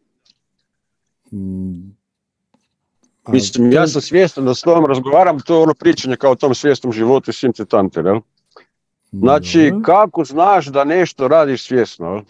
Mm. 1.33 1.97
Mislim, 3.29 3.73
ja 3.73 3.87
sam 3.87 4.03
svjestan 4.03 4.45
da 4.45 4.55
s 4.55 4.61
tobom 4.61 4.87
razgovaram, 4.87 5.41
to 5.41 5.55
je 5.55 5.63
ono 5.63 5.75
pričanje 5.75 6.17
kao 6.17 6.33
o 6.33 6.37
tom 6.37 6.55
svjesnom 6.55 6.93
životu 6.93 7.31
i 7.31 7.35
svim 7.35 7.53
citante, 7.53 8.03
Znači, 9.13 9.73
kako 9.85 10.25
znaš 10.25 10.67
da 10.67 10.85
nešto 10.85 11.29
radiš 11.29 11.67
svjesno? 11.67 12.25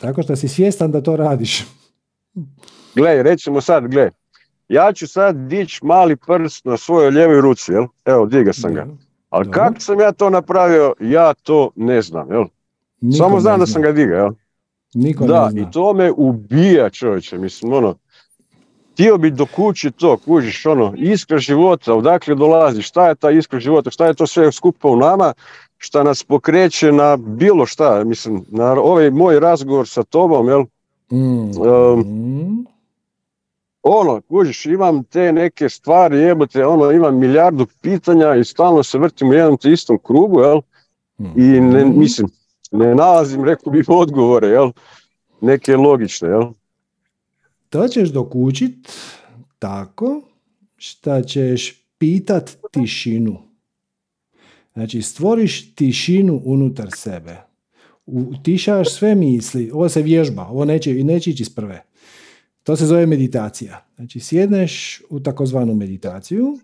Tako 0.00 0.22
što 0.22 0.36
si 0.36 0.48
svjestan 0.48 0.90
da 0.90 1.00
to 1.00 1.16
radiš. 1.16 1.66
Gle, 2.94 3.22
recimo 3.22 3.60
sad, 3.60 3.86
gle, 3.88 4.10
ja 4.68 4.92
ću 4.92 5.06
sad 5.06 5.36
dići 5.36 5.80
mali 5.82 6.16
prst 6.16 6.64
na 6.64 6.76
svojoj 6.76 7.10
lijevoj 7.10 7.40
ruci, 7.40 7.72
jel? 7.72 7.86
Evo, 8.04 8.26
diga 8.26 8.52
sam 8.52 8.74
ga. 8.74 8.86
Ali 9.30 9.50
kako 9.50 9.80
sam 9.80 10.00
ja 10.00 10.12
to 10.12 10.30
napravio, 10.30 10.94
ja 11.00 11.34
to 11.34 11.70
ne 11.76 12.02
znam, 12.02 12.32
jel? 12.32 12.44
Samo 13.18 13.40
znam 13.40 13.60
da 13.60 13.66
sam 13.66 13.82
ga 13.82 13.92
digao, 13.92 14.16
jel? 14.16 14.30
Niko 14.94 15.26
da, 15.26 15.50
i 15.56 15.70
to 15.72 15.92
me 15.92 16.12
ubija 16.16 16.90
čovječe, 16.90 17.38
mislim, 17.38 17.72
ono, 17.72 17.94
htio 18.92 19.18
bi 19.18 19.30
do 19.30 19.46
kući 19.46 19.90
to, 19.90 20.16
kužiš, 20.16 20.66
ono, 20.66 20.94
iskra 20.96 21.38
života, 21.38 21.94
odakle 21.94 22.34
dolazi, 22.34 22.82
šta 22.82 23.08
je 23.08 23.14
ta 23.14 23.30
iskra 23.30 23.60
života, 23.60 23.90
šta 23.90 24.06
je 24.06 24.14
to 24.14 24.26
sve 24.26 24.52
skupa 24.52 24.88
u 24.88 24.96
nama, 24.96 25.32
šta 25.82 26.02
nas 26.02 26.24
pokreće 26.24 26.92
na 26.92 27.16
bilo 27.16 27.66
šta, 27.66 28.04
mislim, 28.04 28.44
na 28.48 28.72
ovaj 28.72 29.10
moj 29.10 29.40
razgovor 29.40 29.88
sa 29.88 30.02
tobom, 30.02 30.48
jel? 30.48 30.64
Mm. 31.12 32.64
ono, 33.82 34.20
kužiš, 34.20 34.66
imam 34.66 35.04
te 35.04 35.32
neke 35.32 35.68
stvari, 35.68 36.18
jebote, 36.18 36.66
ono, 36.66 36.90
imam 36.90 37.18
milijardu 37.18 37.66
pitanja 37.80 38.34
i 38.34 38.44
stalno 38.44 38.82
se 38.82 38.98
vrtim 38.98 39.28
u 39.28 39.32
jednom 39.32 39.56
te 39.56 39.72
istom 39.72 39.98
krugu, 40.04 40.40
jel? 40.40 40.60
I 41.36 41.60
ne, 41.60 41.84
mm. 41.84 41.98
mislim, 41.98 42.28
ne 42.72 42.94
nalazim, 42.94 43.44
rekao 43.44 43.72
bih, 43.72 43.84
odgovore, 43.88 44.48
jel? 44.48 44.70
Neke 45.40 45.76
logične, 45.76 46.28
jel? 46.28 46.44
To 47.68 47.88
ćeš 47.88 48.08
dokučit 48.08 48.92
tako 49.58 50.22
šta 50.76 51.22
ćeš 51.22 51.84
pitat 51.98 52.56
tišinu. 52.70 53.49
Znači, 54.72 55.02
stvoriš 55.02 55.74
tišinu 55.74 56.42
unutar 56.44 56.88
sebe. 56.96 57.36
Utišaš 58.06 58.94
sve 58.94 59.14
misli. 59.14 59.70
Ovo 59.70 59.88
se 59.88 60.02
vježba, 60.02 60.46
ovo 60.46 60.64
neće, 60.64 60.94
neće 60.94 61.30
ići 61.30 61.42
iz 61.42 61.50
prve. 61.50 61.82
To 62.62 62.76
se 62.76 62.86
zove 62.86 63.06
meditacija. 63.06 63.86
Znači, 63.96 64.20
sjedneš 64.20 65.02
u 65.10 65.20
takozvanu 65.20 65.74
meditaciju 65.74 66.58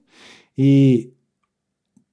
i 0.57 1.07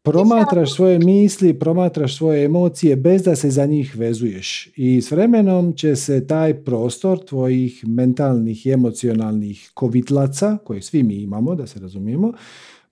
promatraš 0.03 0.75
svoje 0.75 0.99
misli, 0.99 1.59
promatraš 1.59 2.17
svoje 2.17 2.45
emocije 2.45 2.95
bez 2.95 3.23
da 3.23 3.35
se 3.35 3.49
za 3.49 3.65
njih 3.65 3.95
vezuješ. 3.95 4.69
I 4.75 5.01
s 5.01 5.11
vremenom 5.11 5.73
će 5.73 5.95
se 5.95 6.27
taj 6.27 6.63
prostor 6.63 7.25
tvojih 7.25 7.87
mentalnih 7.87 8.65
i 8.65 8.71
emocionalnih 8.71 9.71
kovitlaca, 9.73 10.57
koje 10.63 10.81
svi 10.81 11.03
mi 11.03 11.15
imamo, 11.15 11.55
da 11.55 11.67
se 11.67 11.79
razumijemo, 11.79 12.33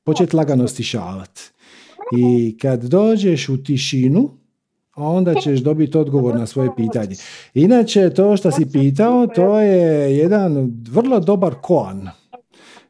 početi 0.03 0.35
lagano 0.35 0.67
stišavati. 0.67 1.41
I 2.17 2.57
kad 2.61 2.83
dođeš 2.83 3.49
u 3.49 3.63
tišinu, 3.63 4.29
onda 4.95 5.35
ćeš 5.35 5.59
dobiti 5.59 5.97
odgovor 5.97 6.35
na 6.35 6.45
svoje 6.45 6.69
pitanje. 6.77 7.15
Inače, 7.53 8.09
to 8.09 8.37
što 8.37 8.51
si 8.51 8.71
pitao, 8.71 9.27
to 9.27 9.59
je 9.59 10.17
jedan 10.17 10.71
vrlo 10.91 11.19
dobar 11.19 11.55
koan. 11.61 12.09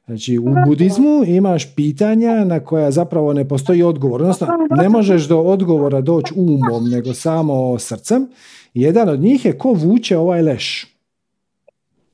Znači, 0.06 0.38
u 0.38 0.46
budizmu 0.68 1.24
imaš 1.28 1.76
pitanja 1.76 2.46
na 2.46 2.60
koja 2.60 2.92
zapravo 2.92 3.34
ne 3.34 3.48
postoji 3.48 3.84
odgovor. 3.84 4.22
Odnosno, 4.22 4.48
ne 4.78 4.90
možeš 4.90 5.28
do 5.28 5.40
odgovora 5.40 6.02
doći 6.02 6.34
umom, 6.36 6.90
nego 6.90 7.14
samo 7.14 7.80
srcem. 7.80 8.28
Jedan 8.74 9.10
od 9.10 9.20
njih 9.20 9.46
je 9.46 9.58
ko 9.58 9.74
vuče 9.74 10.18
ovaj 10.18 10.42
leš. 10.42 10.88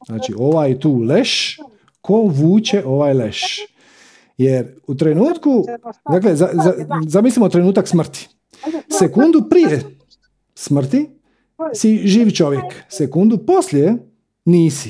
Znači, 0.06 0.34
ovaj 0.38 0.80
tu 0.80 1.00
leš, 1.00 1.60
ko 2.02 2.22
vuče 2.22 2.84
ovaj 2.86 3.14
leš. 3.14 3.60
Jer 4.38 4.76
u 4.88 4.96
trenutku, 4.96 5.66
dakle, 6.12 6.36
za, 6.36 6.50
za, 6.54 6.74
zamislimo 7.08 7.50
trenutak 7.50 7.88
smrti. 7.88 8.30
Sekundu 9.00 9.44
prije 9.50 9.84
smrti 10.56 11.10
si 11.74 12.08
živ 12.08 12.30
čovjek. 12.32 12.64
Sekundu 12.90 13.38
poslije 13.38 13.98
nisi. 14.46 14.90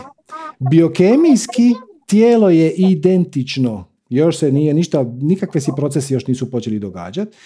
Biokemijski 0.71 1.73
tijelo 2.07 2.49
je 2.49 2.71
identično. 2.71 3.85
Još 4.09 4.37
se 4.37 4.51
nije 4.51 4.73
ništa, 4.73 5.05
nikakve 5.21 5.61
si 5.61 5.71
procesi 5.75 6.13
još 6.13 6.27
nisu 6.27 6.51
počeli 6.51 6.79
događati. 6.79 7.37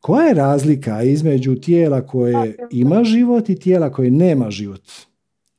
Koja 0.00 0.26
je 0.26 0.34
razlika 0.34 1.02
između 1.02 1.54
tijela 1.54 2.06
koje 2.06 2.56
ima 2.70 3.04
život 3.04 3.48
i 3.48 3.56
tijela 3.56 3.92
koje 3.92 4.10
nema 4.10 4.50
život? 4.50 4.82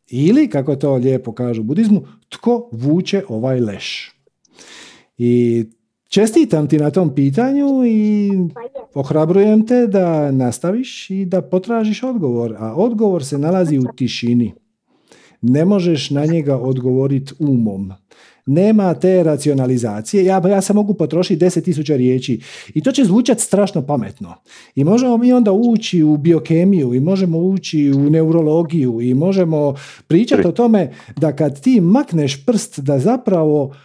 Ili, 0.08 0.50
kako 0.50 0.76
to 0.76 0.96
lijepo 0.96 1.32
kažu 1.32 1.62
u 1.62 1.64
budizmu, 1.64 2.08
tko 2.30 2.70
vuče 2.72 3.24
ovaj 3.28 3.60
leš? 3.60 4.16
I 5.18 5.66
čestitam 6.10 6.68
ti 6.68 6.78
na 6.78 6.92
tom 6.92 7.16
pitanju 7.16 7.86
i 7.86 8.30
ohrabrujem 8.94 9.68
te 9.68 9.88
da 9.88 10.32
nastaviš 10.32 11.10
i 11.10 11.26
da 11.26 11.42
potražiš 11.42 12.04
odgovor. 12.04 12.56
A 12.60 12.76
odgovor 12.76 13.26
se 13.26 13.38
nalazi 13.38 13.78
u 13.78 13.84
tišini. 13.96 14.54
Ne 15.42 15.66
možeš 15.66 16.10
na 16.10 16.26
njega 16.26 16.58
odgovoriti 16.58 17.34
umom. 17.40 17.92
Nema 18.46 18.94
te 18.94 19.24
racionalizacije. 19.24 20.26
Ja, 20.26 20.42
ja 20.48 20.62
se 20.62 20.74
mogu 20.74 20.94
potrošiti 20.94 21.46
10.000 21.46 21.96
riječi 21.96 22.42
i 22.74 22.84
to 22.84 22.92
će 22.92 23.04
zvučati 23.04 23.42
strašno 23.42 23.86
pametno. 23.86 24.36
I 24.76 24.84
možemo 24.84 25.18
mi 25.18 25.34
onda 25.34 25.52
ući 25.52 26.04
u 26.04 26.18
biokemiju 26.18 26.94
i 26.94 27.00
možemo 27.00 27.38
ući 27.38 27.92
u 27.92 28.10
neurologiju 28.10 29.02
i 29.02 29.14
možemo 29.14 29.76
pričati 30.08 30.48
o 30.48 30.52
tome 30.52 30.94
da 31.18 31.36
kad 31.36 31.62
ti 31.62 31.82
makneš 31.82 32.46
prst 32.46 32.80
da 32.80 33.00
zapravo 33.00 33.76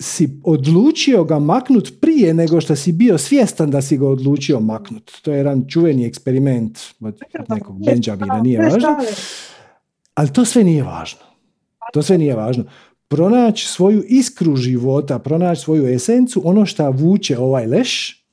si 0.00 0.40
odlučio 0.44 1.24
ga 1.24 1.38
maknut 1.38 1.92
prije 2.00 2.34
nego 2.34 2.60
što 2.60 2.76
si 2.76 2.92
bio 2.92 3.18
svjestan 3.18 3.70
da 3.70 3.82
si 3.82 3.98
ga 3.98 4.08
odlučio 4.08 4.60
maknut. 4.60 5.12
To 5.22 5.32
je 5.32 5.36
jedan 5.36 5.64
čuveni 5.68 6.06
eksperiment 6.06 6.78
od 7.00 7.20
nekog 7.48 7.84
Benjamina, 7.84 8.40
nije 8.40 8.58
važno. 8.58 8.88
Ali 10.14 10.32
to 10.32 10.44
sve 10.44 10.64
nije 10.64 10.82
važno. 10.82 11.20
To 11.92 12.02
sve 12.02 12.18
nije 12.18 12.34
važno. 12.34 12.64
Pronaći 13.08 13.68
svoju 13.68 14.02
iskru 14.08 14.56
života, 14.56 15.18
pronaći 15.18 15.62
svoju 15.62 15.86
esencu, 15.86 16.42
ono 16.44 16.66
što 16.66 16.90
vuče 16.90 17.38
ovaj 17.38 17.66
leš 17.66 18.24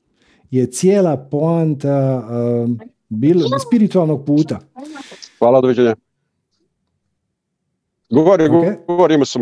je 0.51 0.65
cijela 0.65 1.17
poanta 1.17 2.27
um, 2.63 2.79
bil, 3.09 3.39
spiritualnog 3.67 4.25
puta. 4.25 4.59
Hvala, 5.39 5.61
doviđenja. 5.61 5.95
Govori, 8.09 8.43
okay. 8.43 8.85
govori, 8.87 9.13
ima 9.13 9.25
sam 9.25 9.41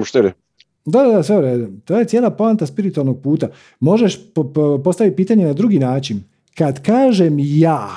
Da, 0.86 1.04
da, 1.04 1.24
sve 1.24 1.38
u 1.38 1.42
redu. 1.42 1.72
To 1.86 2.00
je 2.00 2.06
cijela 2.06 2.30
poanta 2.30 2.66
spiritualnog 2.66 3.22
puta. 3.22 3.50
Možeš 3.80 4.34
po, 4.34 4.54
po, 4.54 4.82
postaviti 4.84 5.16
pitanje 5.16 5.46
na 5.46 5.54
drugi 5.54 5.80
način. 5.80 6.24
Kad 6.56 6.84
kažem 6.84 7.36
ja, 7.40 7.90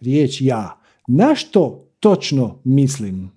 riječ 0.00 0.40
ja, 0.40 0.80
na 1.06 1.34
što 1.34 1.88
točno 2.00 2.58
mislim? 2.64 3.30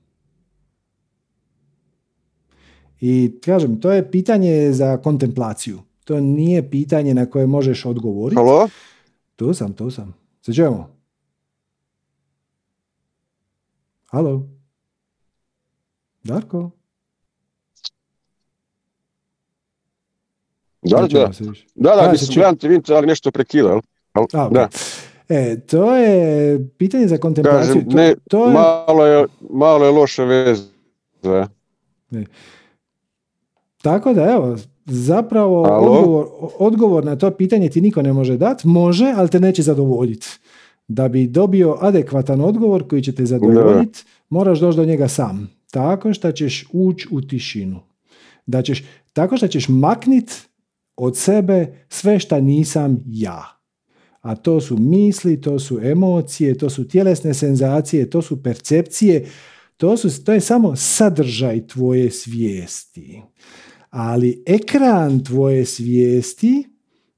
I 3.01 3.39
kažem, 3.45 3.81
to 3.81 3.91
je 3.91 4.11
pitanje 4.11 4.71
za 4.71 4.97
kontemplaciju. 4.97 5.79
To 6.03 6.19
nije 6.19 6.69
pitanje 6.69 7.13
na 7.13 7.25
koje 7.25 7.47
možeš 7.47 7.85
odgovoriti. 7.85 8.35
Halo? 8.35 8.69
Tu 9.35 9.53
sam, 9.53 9.73
tu 9.73 9.91
sam. 9.91 10.15
Se 10.41 10.53
čujemo? 10.53 10.89
Halo? 14.05 14.47
Darko? 16.23 16.76
Da, 20.89 21.01
da, 21.01 21.07
da, 21.07 21.29
da, 21.75 21.95
da, 21.95 22.11
mislim, 22.11 22.45
vidim 22.61 22.95
ali 22.95 23.07
nešto 23.07 23.31
prekida, 23.31 23.69
jel? 23.69 23.79
Da. 24.51 24.69
E, 25.29 25.59
to 25.59 25.95
je 25.95 26.59
pitanje 26.77 27.07
za 27.07 27.17
kontemplaciju. 27.17 27.73
Kažem, 27.73 27.89
ne, 27.89 28.13
to, 28.13 28.19
to 28.27 28.47
je... 28.47 28.53
Malo, 28.53 29.05
je, 29.05 29.25
malo 29.49 29.85
je 29.85 29.91
loše 29.91 30.23
veze. 30.23 30.63
Ne. 32.11 32.25
Tako 33.81 34.13
da, 34.13 34.31
evo, 34.31 34.57
zapravo 34.85 35.61
odgovor, 35.61 36.27
odgovor 36.59 37.05
na 37.05 37.15
to 37.15 37.31
pitanje 37.31 37.69
ti 37.69 37.81
niko 37.81 38.01
ne 38.01 38.13
može 38.13 38.37
dati. 38.37 38.67
Može, 38.67 39.13
ali 39.15 39.29
te 39.29 39.39
neće 39.39 39.61
zadovoljiti. 39.61 40.27
Da 40.87 41.07
bi 41.07 41.27
dobio 41.27 41.77
adekvatan 41.81 42.41
odgovor 42.41 42.87
koji 42.87 43.01
će 43.01 43.15
te 43.15 43.25
zadovoljiti, 43.25 44.03
moraš 44.29 44.59
doći 44.59 44.77
do 44.77 44.85
njega 44.85 45.07
sam. 45.07 45.51
Tako 45.71 46.13
što 46.13 46.31
ćeš 46.31 46.65
ući 46.73 47.07
u 47.11 47.21
tišinu. 47.21 47.79
Da 48.45 48.61
ćeš, 48.61 48.83
tako 49.13 49.37
što 49.37 49.47
ćeš 49.47 49.69
maknit 49.69 50.46
od 50.97 51.17
sebe 51.17 51.85
sve 51.89 52.19
šta 52.19 52.39
nisam 52.39 53.03
ja. 53.05 53.43
A 54.21 54.35
to 54.35 54.61
su 54.61 54.77
misli, 54.77 55.41
to 55.41 55.59
su 55.59 55.79
emocije, 55.83 56.57
to 56.57 56.69
su 56.69 56.87
tjelesne 56.87 57.33
senzacije, 57.33 58.09
to 58.09 58.21
su 58.21 58.43
percepcije, 58.43 59.25
to, 59.77 59.97
su, 59.97 60.23
to 60.23 60.33
je 60.33 60.39
samo 60.41 60.75
sadržaj 60.75 61.67
tvoje 61.67 62.11
svijesti. 62.11 63.21
Ali 63.89 64.43
ekran 64.45 65.23
tvoje 65.23 65.65
svijesti 65.65 66.63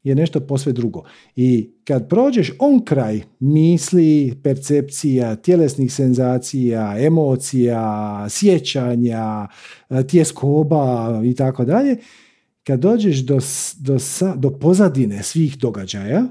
je 0.04 0.16
nešto 0.16 0.40
posve 0.40 0.72
drugo. 0.72 1.04
I 1.36 1.72
kad 1.84 2.10
prođeš 2.10 2.52
on 2.60 2.86
kraj 2.86 3.22
misli, 3.40 4.40
percepcija, 4.44 5.36
tjelesnih 5.36 5.94
senzacija, 5.94 6.96
emocija, 7.00 8.26
sjećanja, 8.30 9.48
tjeskoba 10.08 11.22
i 11.26 11.36
tako 11.36 11.66
dalje, 11.66 11.98
kad 12.70 12.80
dođeš 12.80 13.18
do, 13.18 13.40
do, 13.80 13.98
do 14.36 14.50
pozadine 14.60 15.24
svih 15.24 15.58
događaja, 15.58 16.24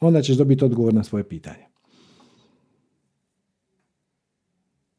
onda 0.00 0.22
ćeš 0.22 0.36
dobiti 0.36 0.64
odgovor 0.64 0.94
na 0.94 1.04
svoje 1.04 1.28
pitanje. 1.28 1.66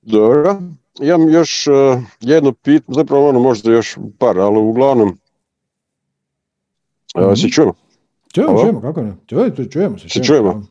Dobro. 0.02 0.62
Imam 1.02 1.30
još 1.30 1.68
uh, 1.68 2.04
jedno 2.20 2.54
pitanje, 2.54 2.96
zapravo 2.96 3.30
ono 3.30 3.40
možda 3.40 3.72
još 3.72 3.98
par, 4.18 4.40
ali 4.40 4.58
uglavnom 4.58 5.08
mm-hmm. 7.18 7.36
se 7.36 7.50
čujemo? 7.50 7.74
Čujemo, 8.34 8.62
čujemo, 8.62 8.82
kako 8.82 9.02
ne? 9.02 9.14
Čujemo, 9.28 9.66
čujemo 9.72 10.00
se. 10.00 10.10
Se 10.10 10.24
čujemo. 10.24 10.64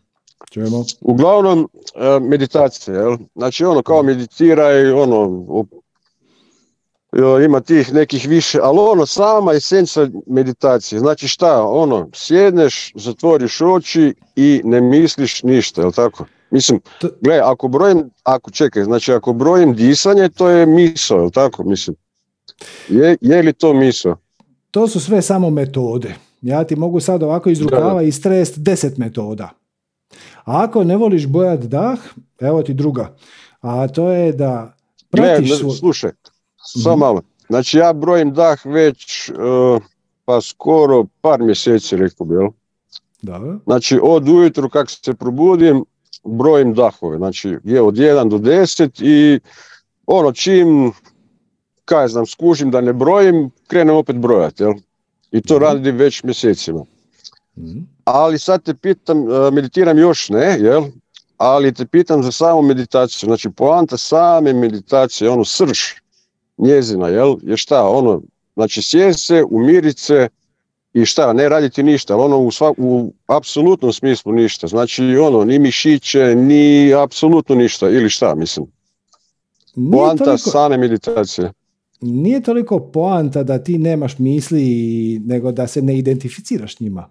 čujemo. 0.50 0.84
Uglavnom, 1.00 1.58
uh, 1.58 2.28
meditacija, 2.28 2.96
jel? 2.96 3.16
Znači 3.34 3.64
ono 3.64 3.82
kao 3.82 4.02
meditiraj, 4.02 4.92
ono, 4.92 5.46
ima 7.44 7.60
tih 7.60 7.94
nekih 7.94 8.28
više, 8.28 8.58
ali 8.62 8.78
ono 8.78 9.06
sama 9.06 9.52
esenca 9.52 10.08
meditacije, 10.26 10.98
znači 10.98 11.28
šta, 11.28 11.62
ono, 11.64 12.08
sjedneš, 12.14 12.92
zatvoriš 12.94 13.60
oči 13.60 14.14
i 14.36 14.60
ne 14.64 14.80
misliš 14.80 15.42
ništa, 15.42 15.80
jel 15.80 15.92
tako? 15.92 16.24
Mislim, 16.50 16.80
gle, 17.20 17.40
ako 17.44 17.68
brojim, 17.68 18.10
ako 18.22 18.50
čekaj, 18.50 18.84
znači 18.84 19.12
ako 19.12 19.32
brojim 19.32 19.74
disanje, 19.74 20.28
to 20.28 20.48
je 20.48 20.66
miso, 20.66 21.16
jel 21.16 21.30
tako, 21.30 21.64
mislim? 21.64 21.96
Je, 22.88 23.16
je 23.20 23.42
li 23.42 23.52
to 23.52 23.74
miso? 23.74 24.16
To 24.70 24.88
su 24.88 25.00
sve 25.00 25.22
samo 25.22 25.50
metode. 25.50 26.14
Ja 26.42 26.64
ti 26.64 26.76
mogu 26.76 27.00
sad 27.00 27.22
ovako 27.22 27.50
iz 27.50 27.60
rukava 27.60 28.02
istrest 28.02 28.58
deset 28.58 28.98
metoda. 28.98 29.50
A 30.44 30.64
ako 30.64 30.84
ne 30.84 30.96
voliš 30.96 31.26
bojat 31.26 31.60
dah, 31.60 31.98
evo 32.40 32.62
ti 32.62 32.74
druga. 32.74 33.16
A 33.60 33.88
to 33.88 34.10
je 34.10 34.32
da 34.32 34.74
pratiš... 35.10 35.62
Gle, 35.62 35.70
slušaj, 35.70 36.10
samo 36.64 36.96
mhm. 36.96 37.00
malo. 37.00 37.22
Znači 37.48 37.78
ja 37.78 37.92
brojim 37.92 38.34
dah 38.34 38.66
već 38.66 39.30
uh, 39.30 39.82
pa 40.24 40.40
skoro 40.40 41.04
par 41.20 41.42
mjeseci 41.42 41.96
rekao 41.96 42.26
bi, 42.26 42.34
jel? 42.34 42.48
Da. 43.22 43.40
Znači 43.64 43.98
od 44.02 44.28
ujutru 44.28 44.68
kako 44.68 44.90
se 44.90 45.14
probudim 45.14 45.84
brojim 46.24 46.74
dahove. 46.74 47.16
Znači 47.16 47.56
je 47.64 47.82
od 47.82 47.94
1 47.94 48.28
do 48.28 48.38
10 48.38 49.02
i 49.02 49.40
ono 50.06 50.32
čim 50.32 50.92
kaj 51.84 52.08
znam 52.08 52.26
skužim 52.26 52.70
da 52.70 52.80
ne 52.80 52.92
brojim 52.92 53.50
krenem 53.66 53.96
opet 53.96 54.16
brojati, 54.16 54.62
jel? 54.62 54.72
I 55.32 55.42
to 55.42 55.58
mm 55.58 55.62
radim 55.62 55.96
već 55.96 56.22
mjesecima. 56.22 56.84
mm 57.56 57.80
Ali 58.04 58.38
sad 58.38 58.62
te 58.62 58.74
pitam, 58.74 59.22
uh, 59.22 59.52
meditiram 59.52 59.98
još 59.98 60.28
ne, 60.28 60.56
jel? 60.60 60.82
Ali 61.36 61.74
te 61.74 61.86
pitam 61.86 62.22
za 62.22 62.32
samu 62.32 62.62
meditaciju. 62.62 63.26
Znači 63.26 63.50
poanta 63.50 63.96
same 63.96 64.52
meditacije, 64.52 65.30
ono 65.30 65.44
srž 65.44 65.78
njezina, 66.60 67.08
jel, 67.08 67.36
je 67.42 67.56
šta, 67.56 67.88
ono, 67.88 68.22
znači 68.54 68.82
sjest 68.82 69.26
se, 69.26 69.44
umirit 69.50 69.98
se 69.98 70.28
i 70.92 71.04
šta, 71.04 71.32
ne 71.32 71.48
raditi 71.48 71.82
ništa, 71.82 72.14
ali 72.14 72.22
ono 72.22 72.38
u, 72.38 72.50
sva, 72.50 72.72
u 72.76 73.12
apsolutnom 73.26 73.92
smislu 73.92 74.32
ništa, 74.32 74.66
znači 74.66 75.04
ono, 75.16 75.44
ni 75.44 75.58
mišiće, 75.58 76.34
ni 76.36 76.94
apsolutno 76.94 77.54
ništa, 77.54 77.88
ili 77.88 78.10
šta, 78.10 78.34
mislim. 78.34 78.66
Poanta 79.92 80.24
toliko... 80.24 80.50
same 80.50 80.76
meditacije. 80.76 81.52
nije 82.00 82.40
toliko 82.40 82.80
poanta 82.80 83.42
da 83.42 83.58
ti 83.58 83.78
nemaš 83.78 84.18
misli, 84.18 85.20
nego 85.24 85.52
da 85.52 85.66
se 85.66 85.82
ne 85.82 85.98
identificiraš 85.98 86.80
njima. 86.80 87.10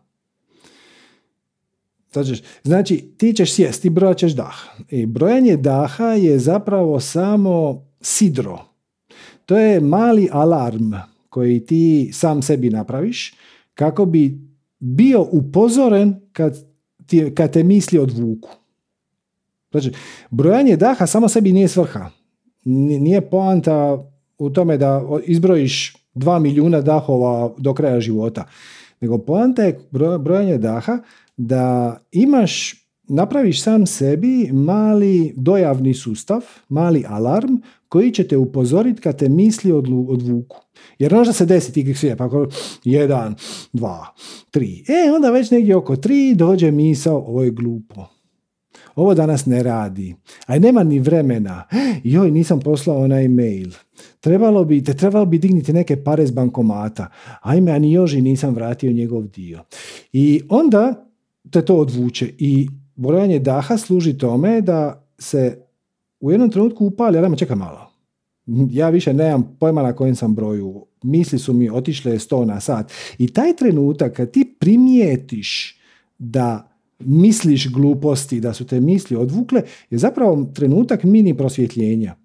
Znači, 2.63 3.13
ti 3.17 3.33
ćeš 3.33 3.53
sjesti 3.53 3.87
i 3.87 3.91
brojat 3.91 4.17
ćeš 4.17 4.31
dah. 4.31 4.55
I 4.89 5.05
brojanje 5.05 5.57
daha 5.57 6.13
je 6.13 6.39
zapravo 6.39 6.99
samo 6.99 7.85
sidro. 8.01 8.68
To 9.49 9.57
je 9.57 9.79
mali 9.79 10.29
alarm 10.31 10.93
koji 11.29 11.65
ti 11.65 12.09
sam 12.13 12.41
sebi 12.41 12.69
napraviš 12.69 13.33
kako 13.73 14.05
bi 14.05 14.39
bio 14.79 15.27
upozoren 15.31 16.15
kad, 16.33 16.65
ti, 17.05 17.35
kad 17.35 17.53
te 17.53 17.63
misli 17.63 17.99
odvuku. 17.99 18.49
Znači, 19.71 19.91
brojanje 20.29 20.75
daha 20.75 21.07
samo 21.07 21.27
sebi 21.27 21.51
nije 21.51 21.67
svrha. 21.67 22.09
Nije 22.65 23.29
poanta 23.29 23.97
u 24.37 24.49
tome 24.49 24.77
da 24.77 25.01
izbrojiš 25.25 25.95
dva 26.13 26.39
milijuna 26.39 26.81
dahova 26.81 27.53
do 27.57 27.73
kraja 27.73 27.99
života. 27.99 28.47
Nego 29.01 29.17
poanta 29.17 29.63
je 29.63 29.79
brojanje 30.19 30.57
daha 30.57 30.99
da 31.37 31.97
imaš, 32.11 32.78
napraviš 33.09 33.63
sam 33.63 33.85
sebi 33.85 34.49
mali 34.53 35.33
dojavni 35.35 35.93
sustav, 35.93 36.41
mali 36.69 37.05
alarm 37.07 37.55
koji 37.89 38.11
će 38.11 38.27
te 38.27 38.37
upozoriti 38.37 39.01
kad 39.01 39.19
te 39.19 39.29
misli 39.29 39.71
odvuku. 40.07 40.57
Jer 40.99 41.13
možda 41.13 41.33
se 41.33 41.45
desi 41.45 41.73
ti 41.73 41.93
sve, 41.93 42.15
pa 42.15 42.25
ako 42.25 42.47
jedan, 42.83 43.35
dva, 43.73 44.05
tri. 44.51 44.83
E, 44.87 45.11
onda 45.15 45.31
već 45.31 45.51
negdje 45.51 45.75
oko 45.75 45.95
tri 45.95 46.35
dođe 46.35 46.71
misao, 46.71 47.17
ovo 47.17 47.43
je 47.43 47.51
glupo. 47.51 48.05
Ovo 48.95 49.13
danas 49.13 49.45
ne 49.45 49.63
radi. 49.63 50.15
A 50.45 50.59
nema 50.59 50.83
ni 50.83 50.99
vremena. 50.99 51.63
Joj, 52.03 52.31
nisam 52.31 52.59
poslao 52.59 53.03
onaj 53.03 53.27
mail. 53.27 53.69
Trebalo 54.19 54.65
bi, 54.65 54.83
te 54.83 54.93
trebalo 54.93 55.25
bi 55.25 55.37
digniti 55.37 55.73
neke 55.73 56.03
pare 56.03 56.27
s 56.27 56.31
bankomata. 56.31 57.07
Ajme, 57.41 57.71
a 57.71 57.79
ni 57.79 57.91
Joži 57.91 58.21
nisam 58.21 58.55
vratio 58.55 58.91
njegov 58.91 59.27
dio. 59.27 59.63
I 60.13 60.41
onda 60.49 61.09
te 61.51 61.65
to 61.65 61.75
odvuče. 61.75 62.33
I 62.37 62.67
brojanje 62.99 63.39
daha 63.39 63.77
služi 63.77 64.17
tome 64.17 64.61
da 64.61 65.07
se 65.17 65.61
u 66.19 66.31
jednom 66.31 66.51
trenutku 66.51 66.85
upali, 66.85 67.17
ali 67.17 67.37
čekaj 67.37 67.55
malo. 67.55 67.91
Ja 68.71 68.89
više 68.89 69.13
nemam 69.13 69.55
pojma 69.59 69.83
na 69.83 69.95
kojem 69.95 70.15
sam 70.15 70.35
broju. 70.35 70.85
Misli 71.03 71.39
su 71.39 71.53
mi 71.53 71.69
otišle 71.69 72.19
sto 72.19 72.45
na 72.45 72.59
sat. 72.59 72.91
I 73.17 73.33
taj 73.33 73.55
trenutak 73.55 74.13
kad 74.13 74.31
ti 74.31 74.55
primijetiš 74.59 75.79
da 76.17 76.71
misliš 76.99 77.71
gluposti, 77.71 78.39
da 78.39 78.53
su 78.53 78.67
te 78.67 78.79
misli 78.79 79.15
odvukle, 79.15 79.61
je 79.89 79.97
zapravo 79.97 80.51
trenutak 80.55 81.03
mini 81.03 81.37
prosvjetljenja. 81.37 82.15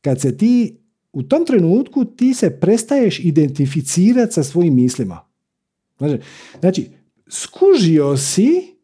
Kad 0.00 0.20
se 0.20 0.36
ti 0.36 0.76
u 1.12 1.22
tom 1.22 1.46
trenutku 1.46 2.04
ti 2.04 2.34
se 2.34 2.60
prestaješ 2.60 3.24
identificirati 3.24 4.32
sa 4.32 4.42
svojim 4.42 4.74
mislima. 4.74 5.20
Znači, 5.98 6.22
znači 6.60 6.86
skužio 7.28 8.16
si 8.16 8.77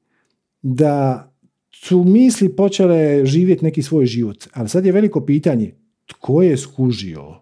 da 0.65 1.31
su 1.73 2.05
misli 2.05 2.57
počele 2.57 3.27
živjeti 3.27 3.65
neki 3.65 3.83
svoj 3.83 4.07
život. 4.07 4.45
Ali 4.53 4.69
sad 4.69 4.87
je 4.87 4.93
veliko 4.93 5.21
pitanje, 5.21 5.75
tko 6.07 6.43
je 6.43 6.57
skužio? 6.57 7.35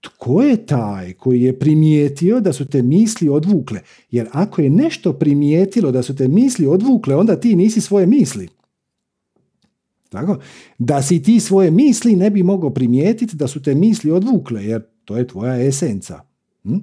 Tko 0.00 0.42
je 0.42 0.66
taj 0.66 1.12
koji 1.12 1.42
je 1.42 1.58
primijetio 1.58 2.40
da 2.40 2.52
su 2.52 2.66
te 2.66 2.82
misli 2.82 3.28
odvukle? 3.28 3.80
Jer 4.10 4.28
ako 4.32 4.62
je 4.62 4.70
nešto 4.70 5.12
primijetilo 5.12 5.92
da 5.92 6.02
su 6.02 6.16
te 6.16 6.28
misli 6.28 6.66
odvukle, 6.66 7.16
onda 7.16 7.40
ti 7.40 7.56
nisi 7.56 7.80
svoje 7.80 8.06
misli. 8.06 8.48
Tako? 10.08 10.38
Da 10.78 11.02
si 11.02 11.22
ti 11.22 11.40
svoje 11.40 11.70
misli 11.70 12.16
ne 12.16 12.30
bi 12.30 12.42
mogao 12.42 12.70
primijetiti 12.70 13.36
da 13.36 13.48
su 13.48 13.62
te 13.62 13.74
misli 13.74 14.10
odvukle, 14.10 14.64
jer 14.64 14.82
to 15.04 15.16
je 15.16 15.26
tvoja 15.26 15.66
esenca. 15.66 16.20
Hm? 16.62 16.76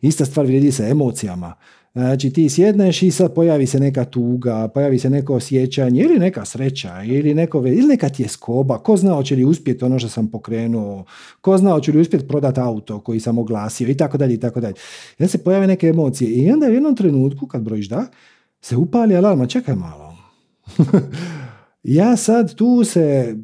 Ista 0.00 0.24
stvar 0.24 0.46
vrijedi 0.46 0.72
sa 0.72 0.88
emocijama. 0.88 1.54
Znači 1.96 2.30
ti 2.30 2.48
sjedneš 2.48 3.02
i 3.02 3.10
sad 3.10 3.34
pojavi 3.34 3.66
se 3.66 3.80
neka 3.80 4.04
tuga, 4.04 4.68
pojavi 4.68 4.98
se 4.98 5.10
neko 5.10 5.34
osjećanje 5.34 6.02
ili 6.02 6.18
neka 6.18 6.44
sreća 6.44 7.02
ili, 7.02 7.34
neko, 7.34 7.58
ili 7.58 7.86
neka 7.86 8.08
tjeskoba. 8.08 8.78
Ko 8.78 8.96
zna 8.96 9.14
hoće 9.14 9.36
li 9.36 9.44
uspjeti 9.44 9.84
ono 9.84 9.98
što 9.98 10.08
sam 10.08 10.30
pokrenuo, 10.30 11.04
ko 11.40 11.58
zna 11.58 11.70
hoće 11.70 11.92
li 11.92 12.00
uspjeti 12.00 12.28
prodati 12.28 12.60
auto 12.60 13.00
koji 13.00 13.20
sam 13.20 13.38
oglasio 13.38 13.88
i 13.88 13.96
tako 13.96 14.18
dalje 14.18 14.34
i 14.34 14.40
tako 14.40 14.60
dalje. 14.60 14.74
I 15.18 15.26
se 15.26 15.38
pojave 15.38 15.66
neke 15.66 15.88
emocije 15.88 16.30
i 16.30 16.50
onda 16.50 16.66
u 16.66 16.72
jednom 16.72 16.96
trenutku 16.96 17.46
kad 17.46 17.62
brojiš 17.62 17.88
da, 17.88 18.06
se 18.60 18.76
upali 18.76 19.16
alarma, 19.16 19.46
čekaj 19.46 19.74
malo. 19.74 20.16
ja 21.82 22.16
sad 22.16 22.54
tu 22.54 22.84
se 22.84 23.36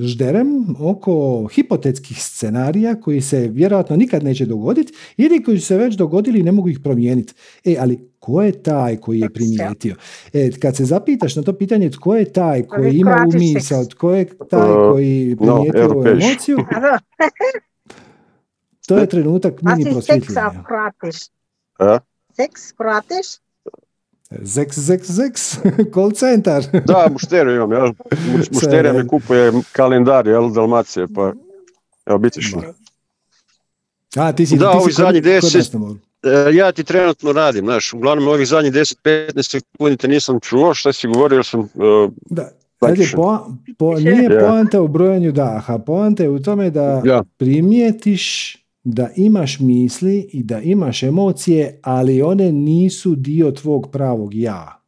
žderem 0.00 0.76
oko 0.80 1.46
hipotetskih 1.54 2.22
scenarija 2.22 3.00
koji 3.00 3.20
se 3.20 3.48
vjerojatno 3.48 3.96
nikad 3.96 4.24
neće 4.24 4.46
dogoditi 4.46 4.92
ili 5.16 5.42
koji 5.42 5.60
su 5.60 5.66
se 5.66 5.76
već 5.76 5.94
dogodili 5.94 6.40
i 6.40 6.42
ne 6.42 6.52
mogu 6.52 6.68
ih 6.68 6.80
promijeniti. 6.80 7.34
E, 7.64 7.76
ali 7.80 8.10
ko 8.18 8.42
je 8.42 8.62
taj 8.62 8.96
koji 8.96 9.20
je 9.20 9.30
primijetio? 9.30 9.96
E, 10.32 10.50
kad 10.62 10.76
se 10.76 10.84
zapitaš 10.84 11.36
na 11.36 11.42
to 11.42 11.52
pitanje 11.52 11.90
tko 11.90 12.16
je 12.16 12.32
taj 12.32 12.62
koji 12.62 12.96
ima 12.96 13.26
umisao, 13.34 13.84
tko 13.84 14.14
je 14.14 14.26
taj 14.50 14.68
koji 14.90 15.36
primijetio 15.36 15.88
no, 15.88 16.10
emociju, 16.10 16.58
to 18.88 18.98
je 18.98 19.06
trenutak 19.06 19.62
mini 19.62 19.90
prosvjetljenja. 19.90 20.64
Seks 22.36 22.72
pratiš? 22.72 23.26
Seks 24.28 24.36
pratiš? 24.36 24.48
Zeks, 24.48 24.76
zeks, 24.76 25.10
zeks, 25.20 25.58
call 25.94 26.10
centar. 26.10 26.62
da, 26.84 27.08
mušteriju 27.12 27.54
imam, 27.56 27.72
jel? 27.72 27.92
Mušterija 28.52 28.92
mi 28.92 29.08
kupuje 29.08 29.52
kalendar, 29.72 30.26
jel, 30.26 30.50
Dalmacije, 30.50 31.06
pa 31.14 31.32
evo, 32.06 32.18
biti 32.18 32.42
što. 32.42 32.62
A, 34.16 34.32
ti 34.32 34.46
si, 34.46 34.56
da, 34.56 34.72
ti 34.72 34.78
ovih 34.82 34.94
zadnjih 34.94 35.22
deset, 35.22 35.74
e, 35.74 36.54
ja 36.54 36.72
ti 36.72 36.84
trenutno 36.84 37.32
radim, 37.32 37.64
znaš, 37.64 37.92
uglavnom 37.92 38.28
ovih 38.28 38.48
zadnjih 38.48 38.72
10-15 38.72 39.50
sekundi 39.50 39.96
te 39.96 40.08
nisam 40.08 40.40
čuo, 40.40 40.74
što 40.74 40.92
si 40.92 41.08
govorio 41.08 41.42
sam... 41.42 41.60
Uh, 41.60 42.12
da, 42.30 42.50
je 42.96 43.12
po, 43.16 43.46
po, 43.78 43.94
nije 43.94 44.28
yeah. 44.28 44.40
poanta 44.40 44.80
u 44.80 44.88
brojanju 44.88 45.32
daha, 45.32 45.78
poanta 45.78 46.22
je 46.22 46.28
u 46.28 46.42
tome 46.42 46.70
da 46.70 47.02
primijetiš 47.36 48.56
da 48.90 49.10
imaš 49.16 49.60
misli 49.60 50.28
i 50.32 50.42
da 50.42 50.60
imaš 50.60 51.02
emocije, 51.02 51.80
ali 51.82 52.22
one 52.22 52.52
nisu 52.52 53.14
dio 53.14 53.50
tvog 53.50 53.90
pravog 53.92 54.34
ja. 54.34 54.82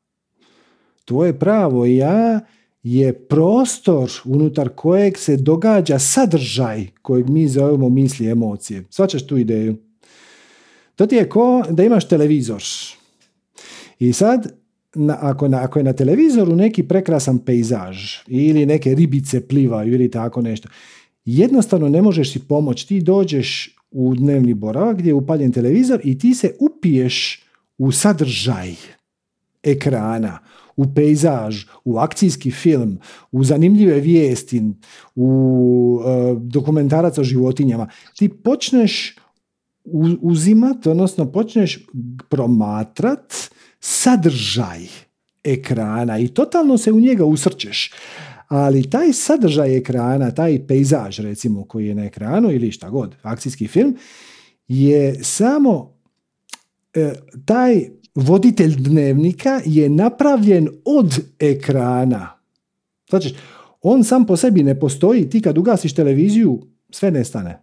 Tvoje 1.04 1.38
pravo 1.38 1.86
ja 1.86 2.40
je 2.82 3.12
prostor 3.12 4.10
unutar 4.24 4.68
kojeg 4.68 5.18
se 5.18 5.36
događa 5.36 5.98
sadržaj 5.98 6.86
kojeg 7.02 7.28
mi 7.28 7.48
zovemo 7.48 7.88
misli 7.88 8.26
i 8.26 8.30
emocije. 8.30 8.84
Svačaš 8.90 9.26
tu 9.26 9.36
ideju? 9.36 9.76
To 10.94 11.06
ti 11.06 11.16
je 11.16 11.28
ko 11.28 11.62
da 11.70 11.84
imaš 11.84 12.08
televizor. 12.08 12.62
I 13.98 14.12
sad, 14.12 14.52
na, 14.94 15.18
ako, 15.20 15.48
na, 15.48 15.62
ako 15.62 15.78
je 15.78 15.84
na 15.84 15.92
televizoru 15.92 16.56
neki 16.56 16.82
prekrasan 16.82 17.38
pejzaž 17.38 18.16
ili 18.26 18.66
neke 18.66 18.94
ribice 18.94 19.48
plivaju 19.48 19.94
ili 19.94 20.10
tako 20.10 20.42
nešto, 20.42 20.68
jednostavno 21.24 21.88
ne 21.88 22.02
možeš 22.02 22.32
si 22.32 22.38
pomoći. 22.38 22.88
Ti 22.88 23.00
dođeš 23.00 23.76
u 23.90 24.14
dnevni 24.14 24.54
boravak 24.54 24.96
gdje 24.98 25.10
je 25.10 25.14
upaljen 25.14 25.52
televizor 25.52 26.00
i 26.04 26.18
ti 26.18 26.34
se 26.34 26.54
upiješ 26.60 27.44
u 27.78 27.92
sadržaj 27.92 28.74
ekrana, 29.62 30.38
u 30.76 30.94
pejzaž, 30.94 31.64
u 31.84 31.98
akcijski 31.98 32.50
film, 32.50 32.98
u 33.32 33.44
zanimljive 33.44 34.00
vijesti, 34.00 34.62
u 35.14 36.00
uh, 36.00 36.42
dokumentarac 36.42 37.18
o 37.18 37.24
životinjama. 37.24 37.88
Ti 38.16 38.28
počneš 38.28 39.16
uzimat, 40.20 40.86
odnosno 40.86 41.32
počneš 41.32 41.86
promatrat 42.28 43.34
sadržaj 43.80 44.86
ekrana 45.44 46.18
i 46.18 46.28
totalno 46.28 46.78
se 46.78 46.92
u 46.92 47.00
njega 47.00 47.24
usrčeš 47.24 47.92
ali 48.50 48.90
taj 48.90 49.12
sadržaj 49.12 49.76
ekrana, 49.76 50.30
taj 50.30 50.66
pejzaž 50.66 51.18
recimo 51.18 51.64
koji 51.64 51.86
je 51.86 51.94
na 51.94 52.04
ekranu 52.04 52.50
ili 52.52 52.72
šta 52.72 52.90
god, 52.90 53.14
akcijski 53.22 53.68
film, 53.68 53.96
je 54.68 55.24
samo 55.24 55.94
e, 56.94 57.12
taj 57.44 57.88
voditelj 58.14 58.76
dnevnika 58.76 59.60
je 59.64 59.90
napravljen 59.90 60.68
od 60.84 61.20
ekrana. 61.38 62.40
Znači, 63.10 63.34
on 63.82 64.04
sam 64.04 64.26
po 64.26 64.36
sebi 64.36 64.62
ne 64.62 64.80
postoji, 64.80 65.30
ti 65.30 65.40
kad 65.42 65.58
ugasiš 65.58 65.94
televiziju, 65.94 66.60
sve 66.90 67.10
nestane. 67.10 67.62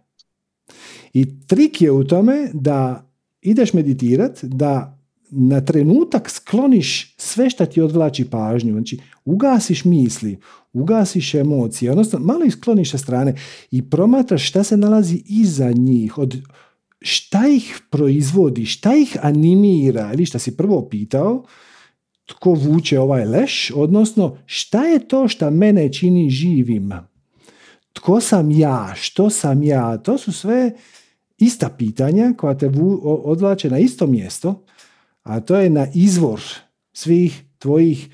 I 1.12 1.46
trik 1.46 1.82
je 1.82 1.90
u 1.90 2.04
tome 2.04 2.50
da 2.54 3.10
ideš 3.40 3.72
meditirat, 3.72 4.44
da 4.44 4.97
na 5.30 5.60
trenutak 5.60 6.30
skloniš 6.30 7.14
sve 7.16 7.50
što 7.50 7.66
ti 7.66 7.80
odvlači 7.80 8.24
pažnju. 8.24 8.72
Znači, 8.72 8.98
ugasiš 9.24 9.84
misli, 9.84 10.38
ugasiš 10.72 11.34
emocije, 11.34 11.90
odnosno 11.90 12.18
malo 12.18 12.44
ih 12.44 12.52
skloniš 12.52 12.90
sa 12.90 12.98
strane 12.98 13.34
i 13.70 13.90
promatraš 13.90 14.48
šta 14.48 14.64
se 14.64 14.76
nalazi 14.76 15.22
iza 15.26 15.72
njih, 15.72 16.18
od 16.18 16.36
šta 17.00 17.48
ih 17.48 17.80
proizvodi, 17.90 18.66
šta 18.66 18.94
ih 18.94 19.16
animira, 19.22 20.10
ili 20.14 20.26
šta 20.26 20.38
si 20.38 20.56
prvo 20.56 20.88
pitao, 20.88 21.44
tko 22.26 22.50
vuče 22.50 23.00
ovaj 23.00 23.24
leš, 23.24 23.70
odnosno 23.74 24.38
šta 24.46 24.84
je 24.84 25.08
to 25.08 25.28
što 25.28 25.50
mene 25.50 25.92
čini 25.92 26.30
živim. 26.30 26.92
tko 27.92 28.20
sam 28.20 28.50
ja, 28.50 28.94
što 28.96 29.30
sam 29.30 29.62
ja, 29.62 29.98
to 29.98 30.18
su 30.18 30.32
sve 30.32 30.72
ista 31.38 31.68
pitanja 31.68 32.32
koja 32.36 32.58
te 32.58 32.70
odvlače 33.02 33.70
na 33.70 33.78
isto 33.78 34.06
mjesto, 34.06 34.64
a 35.22 35.40
to 35.40 35.56
je 35.56 35.70
na 35.70 35.86
izvor 35.94 36.40
svih 36.92 37.44
tvojih 37.58 38.08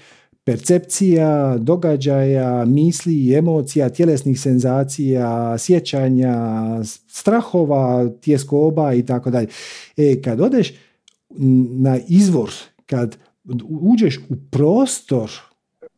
percepcija, 0.45 1.59
događaja, 1.59 2.65
misli, 2.65 3.35
emocija, 3.35 3.89
tjelesnih 3.89 4.41
senzacija, 4.41 5.59
sjećanja, 5.59 6.35
strahova, 7.09 8.11
tjeskoba 8.21 8.95
i 8.95 9.07
tako 9.07 9.31
dalje. 9.31 9.49
E, 9.97 10.23
kad 10.23 10.41
odeš 10.41 10.73
na 11.71 11.99
izvor, 12.09 12.51
kad 12.87 13.17
uđeš 13.81 14.19
u 14.19 14.35
prostor 14.51 15.31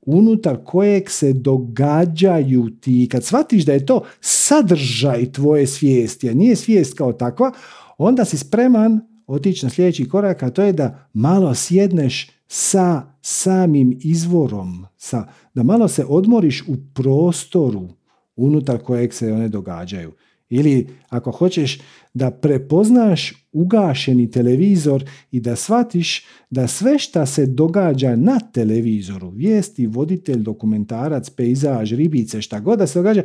unutar 0.06 0.58
kojeg 0.64 1.10
se 1.10 1.32
događaju 1.32 2.70
ti, 2.80 3.08
kad 3.12 3.24
shvatiš 3.24 3.64
da 3.64 3.72
je 3.72 3.86
to 3.86 4.02
sadržaj 4.20 5.32
tvoje 5.32 5.66
svijesti, 5.66 6.30
a 6.30 6.34
nije 6.34 6.56
svijest 6.56 6.98
kao 6.98 7.12
takva, 7.12 7.52
onda 7.98 8.24
si 8.24 8.38
spreman 8.38 9.00
otići 9.27 9.66
na 9.66 9.70
sljedeći 9.70 10.09
korak, 10.09 10.43
a 10.43 10.51
to 10.51 10.62
je 10.62 10.73
da 10.73 11.09
malo 11.12 11.55
sjedneš 11.55 12.31
sa 12.48 13.03
samim 13.23 13.98
izvorom, 14.03 14.86
sa, 14.97 15.28
da 15.55 15.62
malo 15.62 15.89
se 15.89 16.05
odmoriš 16.09 16.65
u 16.69 16.77
prostoru 16.94 17.89
unutar 18.36 18.78
kojeg 18.78 19.15
se 19.15 19.32
one 19.32 19.48
događaju. 19.48 20.12
Ili 20.48 20.89
ako 21.09 21.31
hoćeš 21.31 21.81
da 22.15 22.31
prepoznaš 22.31 23.48
ugašeni 23.53 24.31
televizor 24.31 25.05
i 25.31 25.40
da 25.40 25.57
shvatiš 25.57 26.24
da 26.51 26.66
sve 26.66 26.98
što 26.98 27.27
se 27.27 27.47
događa 27.47 28.16
na 28.16 28.40
televizoru, 28.40 29.31
vijesti, 29.31 29.86
voditelj, 29.86 30.43
dokumentarac, 30.43 31.31
pejzaž, 31.31 31.93
ribice, 31.93 32.43
šta 32.43 32.61
god 32.61 32.78
da 32.78 32.86
se 32.86 32.98
događa, 32.98 33.23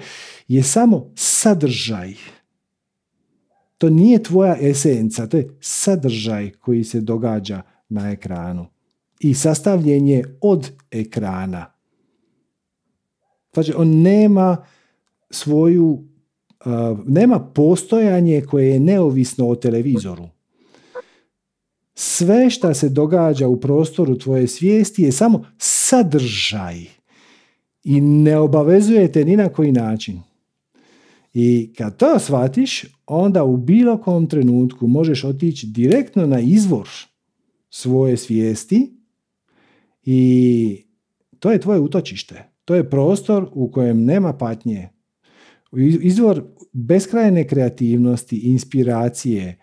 je 0.48 0.64
samo 0.64 1.12
sadržaj. 1.16 2.14
To 3.82 3.90
nije 3.90 4.24
tvoja 4.24 4.58
esenca, 4.62 5.28
to 5.28 5.38
je 5.38 5.58
sadržaj 5.60 6.52
koji 6.52 6.84
se 6.84 7.02
događa 7.02 7.62
na 7.90 8.12
ekranu. 8.12 8.66
I 9.20 9.34
sastavljen 9.34 10.08
je 10.08 10.38
od 10.42 10.72
ekrana. 10.92 11.74
Znači, 13.54 13.74
on 13.78 14.02
nema 14.02 14.66
svoju 15.30 16.04
nema 17.06 17.40
postojanje 17.40 18.42
koje 18.42 18.70
je 18.70 18.80
neovisno 18.80 19.48
o 19.48 19.56
televizoru. 19.56 20.30
Sve 21.94 22.50
što 22.50 22.74
se 22.74 22.90
događa 22.90 23.48
u 23.48 23.60
prostoru 23.60 24.18
tvoje 24.18 24.48
svijesti 24.48 25.04
je 25.04 25.12
samo 25.12 25.46
sadržaj 25.58 26.86
i 27.84 28.02
ne 28.02 28.38
obavezujete 28.38 29.26
ni 29.26 29.38
na 29.38 29.50
koji 29.50 29.72
način. 29.72 30.22
I 31.34 31.74
kad 31.78 31.98
to 31.98 32.20
shvatiš, 32.20 32.86
onda 33.14 33.44
u 33.44 33.58
bilo 33.58 33.98
kom 33.98 34.28
trenutku 34.28 34.88
možeš 34.88 35.24
otići 35.24 35.68
direktno 35.68 36.26
na 36.26 36.40
izvor 36.40 36.90
svoje 37.70 38.18
svijesti 38.18 38.98
i 40.04 40.86
to 41.40 41.52
je 41.52 41.60
tvoje 41.60 41.80
utočište. 41.80 42.44
To 42.66 42.76
je 42.76 42.90
prostor 42.90 43.50
u 43.54 43.72
kojem 43.72 44.06
nema 44.06 44.34
patnje, 44.34 44.90
izvor 46.02 46.44
beskrajne 46.74 47.48
kreativnosti, 47.48 48.38
inspiracije, 48.38 49.60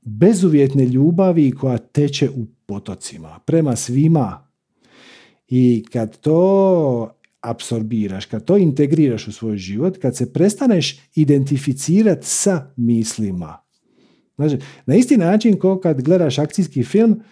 bezuvjetne 0.00 0.84
ljubavi 0.84 1.50
koja 1.50 1.78
teče 1.78 2.30
u 2.30 2.46
potocima, 2.66 3.38
prema 3.46 3.76
svima. 3.76 4.48
I 5.48 5.84
kad 5.92 6.20
to 6.20 7.19
apsorbiraš, 7.40 8.26
kad 8.26 8.44
to 8.44 8.56
integriraš 8.56 9.28
u 9.28 9.32
svoj 9.32 9.56
život, 9.56 9.98
kad 9.98 10.16
se 10.16 10.32
prestaneš 10.32 11.00
identificirati 11.14 12.26
sa 12.26 12.72
mislima. 12.76 13.58
Znači, 14.36 14.58
na 14.86 14.94
isti 14.94 15.16
način 15.16 15.58
kao 15.58 15.80
kad 15.80 16.02
gledaš 16.02 16.38
akcijski 16.38 16.84
film, 16.84 17.22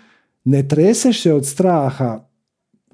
ne 0.44 0.68
treseš 0.68 1.22
se 1.22 1.32
od 1.32 1.46
straha 1.46 2.28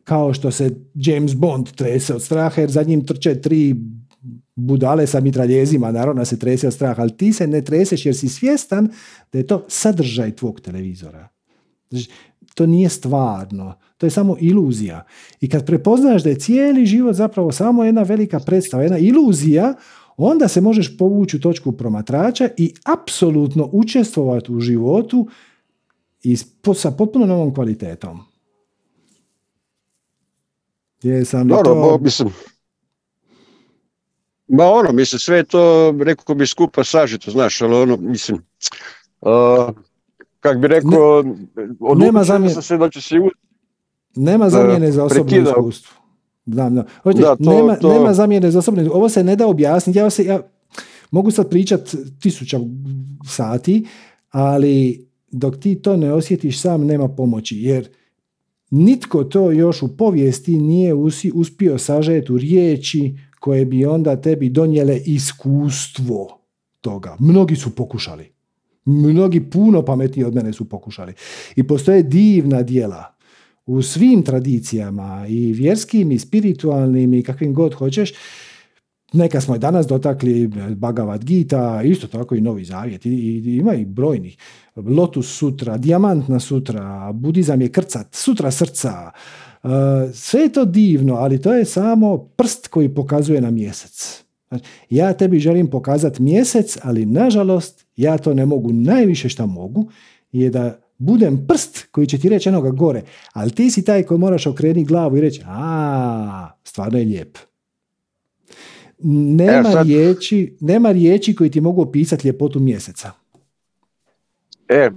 kao 0.05 0.35
što 0.35 0.51
se 0.51 0.71
James 0.95 1.35
Bond 1.35 1.71
trese 1.71 2.15
od 2.15 2.23
straha 2.23 2.61
jer 2.61 2.71
za 2.71 2.83
njim 2.83 3.07
trče 3.07 3.41
tri 3.41 3.77
budale 4.57 5.07
sa 5.07 5.21
mitraljezima, 5.21 5.93
naravno 5.93 6.25
se 6.25 6.39
trese 6.39 6.67
od 6.67 6.75
straha, 6.75 7.03
ali 7.03 7.17
ti 7.17 7.33
se 7.33 7.47
ne 7.47 7.65
treseš 7.65 8.07
jer 8.07 8.17
si 8.17 8.29
svjestan 8.29 8.89
da 9.33 9.39
je 9.39 9.47
to 9.47 9.65
sadržaj 9.69 10.37
tvog 10.37 10.61
televizora. 10.61 11.29
Znači, 11.91 12.11
to 12.55 12.67
nije 12.67 12.89
stvarno, 12.89 13.75
to 13.99 14.07
je 14.07 14.11
samo 14.11 14.37
iluzija. 14.41 15.07
I 15.41 15.49
kad 15.49 15.67
prepoznaš 15.67 16.23
da 16.23 16.31
je 16.31 16.39
cijeli 16.39 16.87
život 16.87 17.15
zapravo 17.15 17.53
samo 17.53 17.85
jedna 17.85 18.03
velika 18.03 18.41
predstava, 18.41 18.83
jedna 18.83 18.99
iluzija, 18.99 19.75
onda 20.17 20.49
se 20.49 20.61
možeš 20.61 20.99
povući 20.99 21.37
u 21.37 21.41
točku 21.41 21.73
promatrača 21.73 22.49
i 22.57 22.75
apsolutno 22.85 23.69
učestvovati 23.73 24.53
u 24.53 24.61
životu 24.61 25.29
i 26.23 26.37
sa 26.75 26.91
potpuno 26.91 27.27
novom 27.27 27.55
kvalitetom. 27.55 28.21
Jesam 31.03 31.49
Dobro, 31.49 31.75
to... 31.75 31.99
mislim, 32.03 32.29
Ma 34.49 34.65
ono, 34.65 34.93
mislim, 34.93 35.19
sve 35.19 35.45
to, 35.45 35.95
rekao 36.05 36.35
bi 36.35 36.47
skupa 36.47 36.85
sažito, 36.85 37.31
znaš, 37.31 37.63
ali 37.63 37.75
ono, 37.75 37.97
mislim, 37.97 38.43
uh, 39.21 39.31
kak 40.45 40.59
bi 40.59 40.69
rekao, 40.69 41.23
ne, 41.23 42.05
nema 42.05 42.25
zamjene, 42.25 42.63
se 42.63 42.77
da 42.77 42.91
će 42.91 43.01
se 43.01 43.15
Nema 44.17 44.51
zamjene 44.51 44.93
za 44.93 45.05
osobno 45.05 45.37
iskustvo. 45.37 45.93
Da, 46.47 46.71
da. 46.71 46.85
da 47.05 47.37
to, 47.37 47.51
nema, 47.53 47.77
to... 47.77 47.93
nema 47.93 48.15
zamjene 48.15 48.51
za 48.51 48.59
osobno 48.59 48.91
Ovo 48.93 49.09
se 49.09 49.25
ne 49.25 49.37
da 49.37 49.47
objasniti. 49.47 49.99
Ja, 49.99 50.11
se, 50.11 50.25
ja 50.25 50.41
mogu 51.11 51.31
sad 51.31 51.51
pričat 51.51 51.95
tisuća 52.21 52.61
sati, 53.27 53.87
ali 54.31 55.07
dok 55.31 55.57
ti 55.57 55.75
to 55.75 55.97
ne 55.97 56.13
osjetiš 56.13 56.61
sam, 56.61 56.87
nema 56.87 57.09
pomoći. 57.09 57.57
Jer 57.59 57.89
nitko 58.71 59.25
to 59.25 59.51
još 59.51 59.83
u 59.83 59.97
povijesti 59.97 60.59
nije 60.59 60.95
uspio 61.35 61.79
sažeti 61.79 62.33
u 62.33 62.39
riječi 62.39 63.19
koje 63.41 63.65
bi 63.65 63.87
onda 63.87 64.21
tebi 64.21 64.49
donijele 64.49 65.01
iskustvo 65.07 66.39
toga. 66.81 67.17
Mnogi 67.21 67.57
su 67.57 67.75
pokušali. 67.75 68.34
Mnogi 68.85 69.51
puno 69.51 69.83
pametniji 69.83 70.25
od 70.25 70.35
mene 70.35 70.53
su 70.53 70.69
pokušali. 70.69 71.13
I 71.57 71.63
postoje 71.63 72.03
divna 72.03 72.63
dijela 72.63 73.15
u 73.67 73.83
svim 73.83 74.23
tradicijama 74.23 75.27
i 75.29 75.53
vjerskim 75.53 76.13
i 76.13 76.19
spiritualnim 76.19 77.15
i 77.15 77.23
kakvim 77.23 77.55
god 77.55 77.75
hoćeš. 77.75 78.13
Neka 79.13 79.41
smo 79.41 79.57
i 79.57 79.59
danas 79.59 79.87
dotakli 79.87 80.51
Bhagavad 80.77 81.25
Gita, 81.25 81.83
isto 81.85 82.07
tako 82.07 82.35
i 82.35 82.41
Novi 82.41 82.65
Zavjet. 82.65 83.07
I, 83.07 83.11
ima 83.59 83.75
i 83.75 83.85
brojnih. 83.85 84.37
Lotus 84.77 85.37
sutra, 85.37 85.77
Dijamantna 85.77 86.41
sutra, 86.41 87.13
Budizam 87.13 87.61
je 87.61 87.69
krcat, 87.69 88.15
sutra 88.15 88.51
srca, 88.51 89.11
sve 90.13 90.41
je 90.41 90.53
to 90.53 90.65
divno, 90.65 91.15
ali 91.15 91.41
to 91.41 91.55
je 91.55 91.65
samo 91.65 92.19
prst 92.19 92.69
koji 92.69 92.89
pokazuje 92.89 93.41
na 93.41 93.51
mjesec. 93.51 94.25
Znači, 94.49 94.65
ja 94.91 95.13
tebi 95.13 95.39
želim 95.39 95.71
pokazati 95.71 96.23
mjesec, 96.23 96.79
ali 96.83 97.07
nažalost 97.07 97.84
ja 97.97 98.19
to 98.19 98.35
ne 98.35 98.47
mogu. 98.47 98.73
Najviše 98.73 99.29
što 99.29 99.47
mogu 99.47 99.91
je 100.33 100.51
da 100.51 100.79
budem 100.99 101.47
prst 101.49 101.87
koji 101.91 102.07
će 102.07 102.19
ti 102.19 102.29
reći 102.29 102.49
enoga 102.49 102.71
gore, 102.71 103.03
ali 103.33 103.51
ti 103.51 103.71
si 103.71 103.85
taj 103.85 104.03
koji 104.03 104.19
moraš 104.19 104.47
okrenuti 104.47 104.85
glavu 104.85 105.17
i 105.17 105.21
reći 105.21 105.43
a, 105.47 106.49
stvarno 106.65 106.99
je 106.99 107.05
lijep. 107.05 107.39
Nema, 109.09 109.69
e, 109.69 109.83
riječi, 109.85 110.57
nema 110.61 110.93
riječi 110.93 111.35
koji 111.35 111.51
ti 111.51 111.61
mogu 111.61 111.83
opisati 111.83 112.29
ljepotu 112.29 112.61
mjeseca. 112.61 113.11
E, 114.69 114.91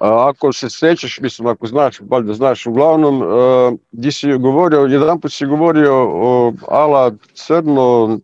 ako 0.00 0.52
se 0.52 0.70
sjećaš, 0.70 1.20
mislim 1.20 1.48
ako 1.48 1.66
znaš, 1.66 2.00
valjda 2.00 2.34
znaš, 2.34 2.66
uglavnom, 2.66 3.22
gdje 3.92 4.12
si 4.12 4.38
govorio, 4.38 4.80
jedan 4.80 5.20
put 5.20 5.32
si 5.32 5.46
govorio 5.46 5.94
o 6.08 6.52
ala 6.68 7.12
crno, 7.34 8.18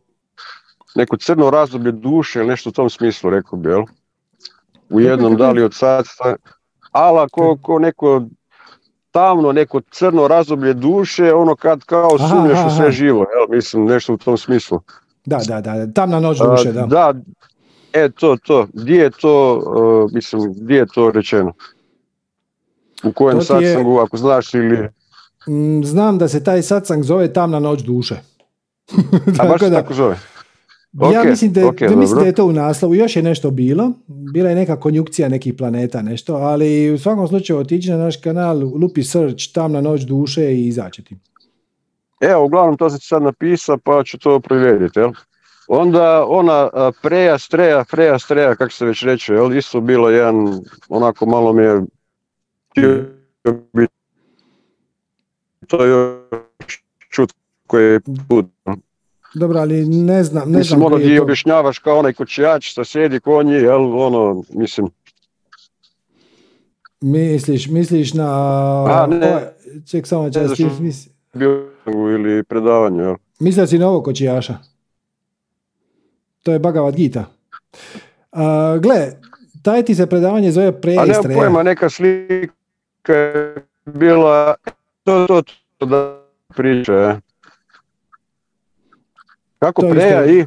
neko 0.94 1.16
crno 1.16 1.50
razdoblje 1.50 1.92
duše 1.92 2.38
ili 2.38 2.48
nešto 2.48 2.70
u 2.70 2.72
tom 2.72 2.90
smislu, 2.90 3.30
rekao 3.30 3.58
bi, 3.58 3.68
jel? 3.68 3.82
U 4.90 5.00
jednom 5.00 5.36
da 5.36 5.50
li 5.50 5.62
od 5.62 5.74
sad, 5.74 6.04
ala 6.92 7.28
ko, 7.28 7.58
ko 7.62 7.78
neko 7.78 8.22
tamno, 9.10 9.52
neko 9.52 9.80
crno 9.90 10.28
razdoblje 10.28 10.74
duše, 10.74 11.32
ono 11.32 11.56
kad 11.56 11.84
kao 11.84 12.18
sumnjaš 12.18 12.58
u 12.66 12.76
sve 12.76 12.92
živo, 12.92 13.18
jel? 13.18 13.56
Mislim, 13.56 13.84
nešto 13.84 14.14
u 14.14 14.16
tom 14.16 14.38
smislu. 14.38 14.80
Da, 15.24 15.38
da, 15.48 15.60
da, 15.60 15.92
tamna 15.92 16.20
noć 16.20 16.38
duše, 16.38 16.72
da. 16.72 16.86
Da, 16.86 17.14
E, 17.94 18.10
to, 18.10 18.36
to. 18.46 18.66
Gdje 18.72 18.96
je 18.96 19.10
to, 19.10 19.56
uh, 19.56 20.12
mislim, 20.12 20.54
gdje 20.56 20.76
je 20.76 20.86
to 20.86 21.10
rečeno? 21.10 21.52
U 23.04 23.12
kojem 23.12 23.40
satsangu, 23.40 23.98
ako 23.98 24.16
znaš 24.16 24.54
ili... 24.54 24.88
Mm, 25.48 25.84
znam 25.84 26.18
da 26.18 26.28
se 26.28 26.44
taj 26.44 26.62
satsang 26.62 27.04
zove 27.04 27.32
Tamna 27.32 27.58
noć 27.58 27.82
duše. 27.82 28.14
A 29.40 29.48
baš 29.48 29.60
se 29.60 29.70
tako 29.70 29.94
zove? 29.94 30.18
Ja 31.12 31.24
mislim 31.24 31.52
da, 31.52 31.60
okay, 31.60 31.96
mislim 31.96 32.18
da 32.18 32.26
je 32.26 32.32
to 32.32 32.46
u 32.46 32.52
naslovu. 32.52 32.94
Još 32.94 33.16
je 33.16 33.22
nešto 33.22 33.50
bilo. 33.50 33.92
Bila 34.06 34.48
je 34.48 34.56
neka 34.56 34.80
konjukcija 34.80 35.28
nekih 35.28 35.54
planeta, 35.54 36.02
nešto. 36.02 36.34
Ali 36.34 36.90
u 36.90 36.98
svakom 36.98 37.28
slučaju 37.28 37.58
otići 37.58 37.90
na 37.90 37.96
naš 37.96 38.16
kanal, 38.16 38.58
lupi 38.58 39.02
search, 39.02 39.52
Tamna 39.54 39.80
noć 39.80 40.02
duše 40.02 40.52
i 40.52 40.66
izaći 40.66 41.04
ti. 41.04 41.16
Evo, 42.20 42.44
uglavnom 42.44 42.76
to 42.76 42.90
se 42.90 42.98
sad 43.00 43.22
napisao, 43.22 43.78
pa 43.78 44.02
ću 44.04 44.18
to 44.18 44.40
provjeriti, 44.40 44.98
jel? 44.98 45.12
Onda 45.68 46.24
ona 46.28 46.70
preja, 47.02 47.38
streja, 47.38 47.84
freja, 47.84 48.18
streja, 48.18 48.54
kako 48.54 48.72
se 48.72 48.86
već 48.86 49.02
reče, 49.02 49.32
jel, 49.32 49.56
isto 49.56 49.80
bilo 49.80 50.10
jedan, 50.10 50.60
onako 50.88 51.26
malo 51.26 51.52
mi 51.52 51.62
je 51.62 51.82
to 55.66 55.84
je 55.84 56.18
čut 57.10 57.32
koji 57.66 57.84
je 57.84 58.00
put. 58.28 58.46
Dobro, 59.34 59.58
ali 59.58 59.86
ne 59.86 60.24
znam, 60.24 60.50
ne 60.50 60.58
mislim, 60.58 60.82
ono 60.82 60.98
ti 60.98 61.18
objašnjavaš 61.18 61.78
kao 61.78 61.98
onaj 61.98 62.12
kočijač 62.12 62.70
što 62.70 62.84
sjedi 62.84 63.20
konji, 63.20 63.54
jel, 63.54 63.98
ono, 63.98 64.42
mislim. 64.50 64.90
Misliš, 67.00 67.66
misliš 67.66 68.14
na... 68.14 68.28
A, 68.88 69.06
ne. 69.06 69.52
ček 69.90 70.06
samo 70.06 70.30
čas, 70.30 70.58
ili 72.14 72.44
predavanje, 72.44 73.02
jel? 73.02 73.14
Mislio 73.38 73.66
si 73.66 73.78
na 73.78 73.88
ovo 73.88 74.02
kočijaša? 74.02 74.58
To 76.42 76.52
je 76.52 76.58
Bhagavad 76.58 76.94
Gita. 76.94 77.24
Uh, 78.32 78.40
gle, 78.80 79.12
taj 79.62 79.82
ti 79.82 79.94
se 79.94 80.06
predavanje 80.06 80.52
zove 80.52 80.80
preistreja. 80.80 81.20
A 81.20 81.28
nema 81.28 81.40
pojma, 81.40 81.62
neka 81.62 81.90
slika 81.90 83.12
je 83.12 83.54
bila 83.84 84.54
to, 85.04 85.26
to, 85.26 85.42
to 85.78 85.86
da 85.86 86.20
priča. 86.56 87.20
Kako 89.64 89.82
to 89.82 89.90
preja 89.90 90.26
i? 90.26 90.46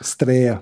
Streja. 0.00 0.60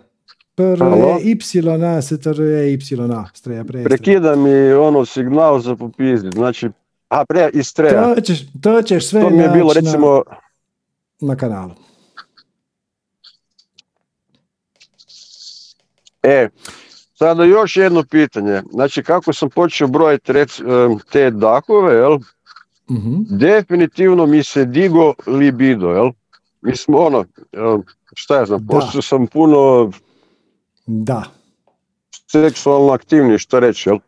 Prve 0.55 1.21
y 1.23 1.39
a 1.85 2.03
se 2.03 2.19
je 2.39 2.73
y 2.73 2.79
a 3.13 3.25
streja 3.35 3.65
preja. 3.65 3.85
Prekida 3.85 4.37
mi 4.37 4.73
ono 4.73 5.05
signal 5.05 5.61
za 5.61 5.77
popizdi, 5.77 6.31
znači 6.35 6.71
a 7.09 7.25
preja 7.25 7.49
i 7.49 7.63
streja. 7.63 8.15
To 8.15 8.21
ćeš, 8.21 8.39
to 8.63 8.83
ćeš 8.83 9.09
sve 9.09 9.21
to 9.21 9.31
mi 9.31 9.43
je 9.43 9.49
bilo 9.49 9.73
recimo 9.73 10.23
na, 11.21 11.29
na 11.29 11.37
kanalu. 11.37 11.75
E, 16.23 16.49
sada 17.15 17.45
još 17.45 17.77
jedno 17.77 18.05
pitanje. 18.11 18.63
Znači, 18.71 19.03
kako 19.03 19.33
sam 19.33 19.51
počeo 19.51 19.89
brojiti 19.89 20.33
te 21.13 21.31
dakove, 21.31 21.95
jel? 21.95 22.19
Mhm. 22.91 23.17
Definitivno 23.39 24.27
mi 24.27 24.45
se 24.45 24.65
digo 24.65 25.15
libido, 25.27 25.91
jel? 25.91 26.11
Mislim, 26.67 26.97
ono, 26.97 27.25
šta 28.15 28.37
ja 28.37 28.47
znam, 28.47 28.67
postao 28.67 29.03
sam 29.03 29.27
puno... 29.27 29.91
Da. 30.87 31.23
Seksualno 32.33 32.93
aktivniji, 32.93 33.39
što 33.39 33.61
reći, 33.61 33.89
jel? 33.89 33.99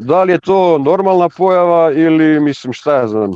Da 0.00 0.22
li 0.22 0.32
je 0.32 0.40
to 0.40 0.78
normalna 0.78 1.28
pojava 1.28 1.92
ili, 1.92 2.40
mislim, 2.40 2.72
šta 2.72 2.96
ja 2.96 3.08
znam, 3.08 3.32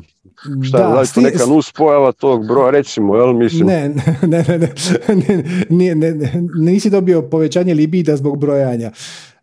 Šta, 0.63 0.79
da, 0.79 0.95
da 0.95 1.05
sti... 1.05 1.21
neka 1.21 1.47
nus 1.47 1.73
pojava 1.73 2.13
tog 2.13 2.47
broja, 2.47 2.71
recimo, 2.71 3.17
jel, 3.17 3.33
mislim? 3.33 3.67
Ne, 3.67 3.89
ne, 4.23 4.45
ne, 4.49 5.95
ne, 5.95 6.15
ne, 6.15 6.33
nisi 6.59 6.91
dobio 6.91 7.23
povećanje 7.23 7.75
libida 7.75 8.17
zbog 8.17 8.39
brojanja. 8.39 8.91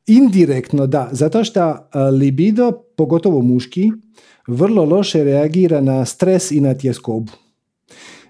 Indirektno, 0.07 0.87
da, 0.87 1.09
zato 1.11 1.43
što 1.43 1.89
libido, 2.19 2.71
pogotovo 2.71 3.41
muški, 3.41 3.91
vrlo 4.47 4.85
loše 4.85 5.23
reagira 5.23 5.81
na 5.81 6.05
stres 6.05 6.51
i 6.51 6.61
na 6.61 6.73
tjeskobu. 6.73 7.31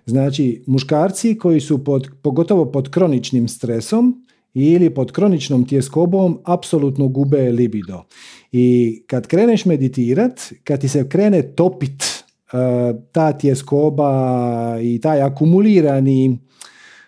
Znači, 0.07 0.63
muškarci 0.67 1.37
koji 1.37 1.59
su 1.59 1.83
pod, 1.83 2.07
pogotovo 2.21 2.71
pod 2.71 2.89
kroničnim 2.89 3.47
stresom 3.47 4.25
ili 4.53 4.89
pod 4.89 5.11
kroničnom 5.11 5.67
tjeskobom 5.67 6.39
apsolutno 6.43 7.07
gube 7.07 7.51
libido. 7.51 8.03
I 8.51 8.97
kad 9.07 9.27
kreneš 9.27 9.65
meditirat, 9.65 10.53
kad 10.63 10.81
ti 10.81 10.87
se 10.87 11.09
krene 11.09 11.41
topit 11.41 12.17
E, 12.53 12.93
ta 13.11 13.33
tjeskoba 13.33 14.77
i 14.81 15.01
taj 15.01 15.21
akumulirani 15.21 16.39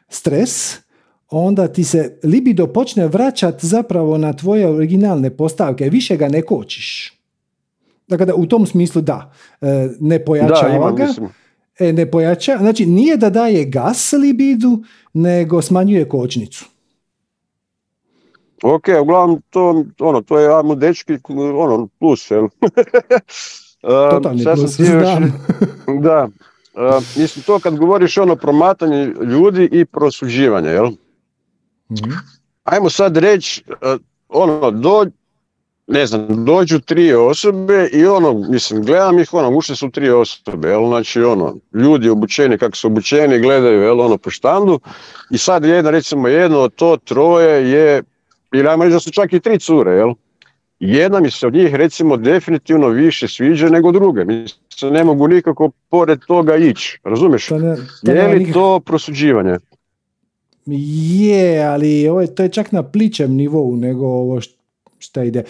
stres, 0.09 0.77
onda 1.29 1.67
ti 1.67 1.83
se 1.83 2.19
libido 2.23 2.67
počne 2.67 3.07
vraćati 3.07 3.67
zapravo 3.67 4.17
na 4.17 4.33
tvoje 4.33 4.67
originalne 4.67 5.29
postavke, 5.29 5.89
više 5.89 6.17
ga 6.17 6.27
ne 6.27 6.41
kočiš. 6.41 7.13
Dakle, 8.07 8.25
da, 8.25 8.35
u 8.35 8.45
tom 8.45 8.65
smislu 8.65 9.01
da, 9.01 9.33
e, 9.61 9.89
ne 9.99 10.25
pojačava 10.25 10.91
ga, 10.91 11.03
e, 11.03 11.27
ne 11.79 12.11
pojača, 12.11 12.57
znači 12.57 12.85
nije 12.85 13.17
da 13.17 13.29
daje 13.29 13.65
gas 13.65 14.13
libidu, 14.13 14.83
nego 15.13 15.61
smanjuje 15.61 16.09
kočnicu. 16.09 16.65
Ok, 18.63 18.83
uglavnom 19.01 19.41
to, 19.49 19.85
ono, 19.99 20.21
to 20.21 20.39
je 20.39 20.57
ajmo 20.57 20.75
dečki, 20.75 21.17
ono, 21.57 21.87
plus, 21.99 22.31
jel? 22.31 22.47
Totalni 24.11 24.43
plus, 24.43 24.77
da. 26.01 26.29
mislim, 27.21 27.43
to 27.45 27.59
kad 27.59 27.77
govoriš 27.77 28.17
ono 28.17 28.35
promatanje 28.35 29.05
ljudi 29.05 29.69
i 29.71 29.85
prosuđivanje, 29.85 30.69
jel? 30.69 30.89
mm 31.89 31.95
Ajmo 32.63 32.89
sad 32.89 33.17
reći, 33.17 33.63
ono, 34.29 34.71
do, 34.71 35.05
ne 35.89 36.05
znam, 36.05 36.45
dođu 36.45 36.79
tri 36.79 37.13
osobe 37.13 37.89
i 37.93 38.05
ono, 38.05 38.33
mislim, 38.33 38.83
gledam 38.83 39.19
ih, 39.19 39.33
ono, 39.33 39.57
ušle 39.57 39.75
su 39.75 39.89
tri 39.89 40.09
osobe, 40.09 40.69
jel, 40.69 40.87
znači, 40.87 41.21
ono, 41.21 41.55
ljudi 41.73 42.09
obučeni 42.09 42.57
kako 42.57 42.77
su 42.77 42.87
obučeni, 42.87 43.39
gledaju, 43.39 43.81
jel, 43.81 44.01
ono, 44.01 44.17
po 44.17 44.29
štandu 44.29 44.79
i 45.31 45.37
sad 45.37 45.65
jedna, 45.65 45.91
recimo, 45.91 46.27
jedno 46.27 46.59
od 46.59 46.75
to 46.75 46.97
troje 46.97 47.71
je, 47.71 48.03
ili 48.53 48.67
ajmo 48.67 48.83
reći 48.83 48.93
da 48.93 48.99
su 48.99 49.11
čak 49.11 49.33
i 49.33 49.39
tri 49.39 49.59
cure, 49.59 49.91
jel, 49.91 50.13
jedna 50.79 51.19
mi 51.19 51.31
se 51.31 51.47
od 51.47 51.53
njih 51.53 51.75
recimo 51.75 52.17
definitivno 52.17 52.87
više 52.87 53.27
sviđa 53.27 53.69
nego 53.69 53.91
druge. 53.91 54.25
Mislim, 54.25 54.93
ne 54.93 55.03
mogu 55.03 55.27
nikako 55.27 55.71
pored 55.89 56.19
toga 56.27 56.55
ići. 56.55 56.99
Razumiješ? 57.03 57.51
je 58.01 58.27
li 58.27 58.51
to 58.53 58.79
prosuđivanje? 58.79 59.57
Je, 60.65 61.63
ali 61.63 62.07
ovo, 62.07 62.27
to 62.27 62.43
je 62.43 62.49
čak 62.49 62.71
na 62.71 62.83
pličem 62.83 63.31
nivou 63.31 63.75
nego 63.75 64.05
ovo 64.05 64.41
šta 64.99 65.23
ide. 65.23 65.43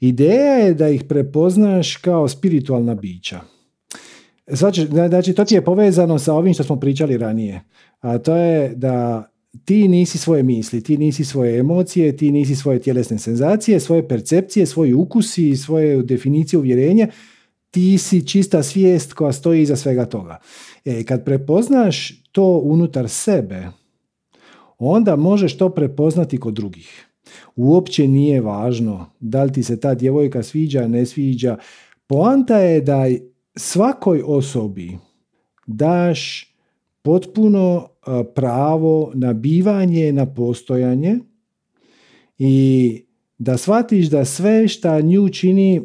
Ideja 0.00 0.54
je 0.54 0.74
da 0.74 0.88
ih 0.88 1.04
prepoznaš 1.04 1.96
kao 1.96 2.28
spiritualna 2.28 2.94
bića. 2.94 3.40
Znači, 4.46 5.32
to 5.36 5.44
ti 5.44 5.54
je 5.54 5.64
povezano 5.64 6.18
sa 6.18 6.34
ovim 6.34 6.54
što 6.54 6.64
smo 6.64 6.80
pričali 6.80 7.18
ranije. 7.18 7.60
A 8.00 8.18
to 8.18 8.36
je 8.36 8.74
da 8.74 9.28
ti 9.64 9.88
nisi 9.88 10.18
svoje 10.18 10.42
misli, 10.42 10.82
ti 10.82 10.98
nisi 10.98 11.24
svoje 11.24 11.58
emocije, 11.58 12.16
ti 12.16 12.30
nisi 12.32 12.56
svoje 12.56 12.80
tjelesne 12.80 13.18
senzacije, 13.18 13.80
svoje 13.80 14.08
percepcije, 14.08 14.66
svoji 14.66 14.94
ukusi, 14.94 15.56
svoje 15.56 16.02
definicije 16.02 16.58
uvjerenja, 16.58 17.08
ti 17.70 17.98
si 17.98 18.26
čista 18.26 18.62
svijest 18.62 19.12
koja 19.12 19.32
stoji 19.32 19.62
iza 19.62 19.76
svega 19.76 20.04
toga. 20.04 20.38
E, 20.84 21.04
kad 21.04 21.24
prepoznaš 21.24 22.22
to 22.32 22.58
unutar 22.64 23.08
sebe, 23.08 23.66
onda 24.78 25.16
možeš 25.16 25.56
to 25.56 25.68
prepoznati 25.68 26.40
kod 26.40 26.54
drugih. 26.54 27.07
Uopće 27.56 28.08
nije 28.08 28.40
važno 28.40 29.06
da 29.20 29.44
li 29.44 29.52
ti 29.52 29.62
se 29.62 29.80
ta 29.80 29.94
djevojka 29.94 30.42
sviđa, 30.42 30.88
ne 30.88 31.06
sviđa. 31.06 31.56
Poanta 32.06 32.58
je 32.58 32.80
da 32.80 33.06
svakoj 33.56 34.22
osobi 34.26 34.98
daš 35.66 36.48
potpuno 37.02 37.88
pravo 38.34 39.12
na 39.14 39.32
bivanje, 39.32 40.12
na 40.12 40.26
postojanje 40.26 41.18
i 42.38 43.02
da 43.38 43.56
shvatiš 43.56 44.06
da 44.06 44.24
sve 44.24 44.68
šta 44.68 45.00
nju 45.00 45.28
čini 45.28 45.82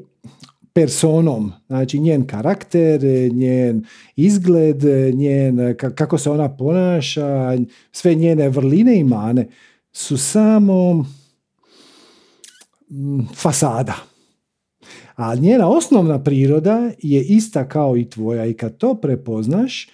personom, 0.73 1.51
znači 1.67 1.99
njen 1.99 2.27
karakter, 2.27 3.01
njen 3.33 3.85
izgled, 4.15 4.83
njen, 5.13 5.75
kako 5.77 6.17
se 6.17 6.29
ona 6.29 6.57
ponaša, 6.57 7.57
sve 7.91 8.15
njene 8.15 8.49
vrline 8.49 8.99
i 8.99 9.03
mane 9.03 9.47
su 9.91 10.17
samo 10.17 11.05
fasada. 13.35 13.95
A 15.15 15.35
njena 15.35 15.69
osnovna 15.69 16.23
priroda 16.23 16.91
je 17.01 17.23
ista 17.23 17.67
kao 17.67 17.97
i 17.97 18.09
tvoja 18.09 18.45
i 18.45 18.53
kad 18.53 18.77
to 18.77 18.95
prepoznaš, 18.95 19.89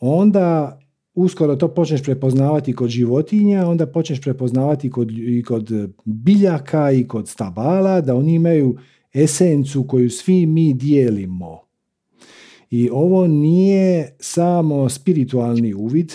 onda 0.00 0.78
uskoro 1.14 1.56
to 1.56 1.68
počneš 1.68 2.02
prepoznavati 2.02 2.72
kod 2.72 2.88
životinja, 2.88 3.68
onda 3.68 3.86
počneš 3.86 4.20
prepoznavati 4.20 4.90
kod, 4.90 5.10
i 5.10 5.42
kod 5.42 5.70
biljaka 6.04 6.92
i 6.92 7.08
kod 7.08 7.28
stabala, 7.28 8.00
da 8.00 8.14
oni 8.14 8.34
imaju 8.34 8.76
esencu 9.14 9.86
koju 9.86 10.10
svi 10.10 10.46
mi 10.46 10.74
dijelimo. 10.74 11.60
I 12.70 12.90
ovo 12.92 13.26
nije 13.26 14.16
samo 14.20 14.88
spiritualni 14.88 15.74
uvid, 15.74 16.12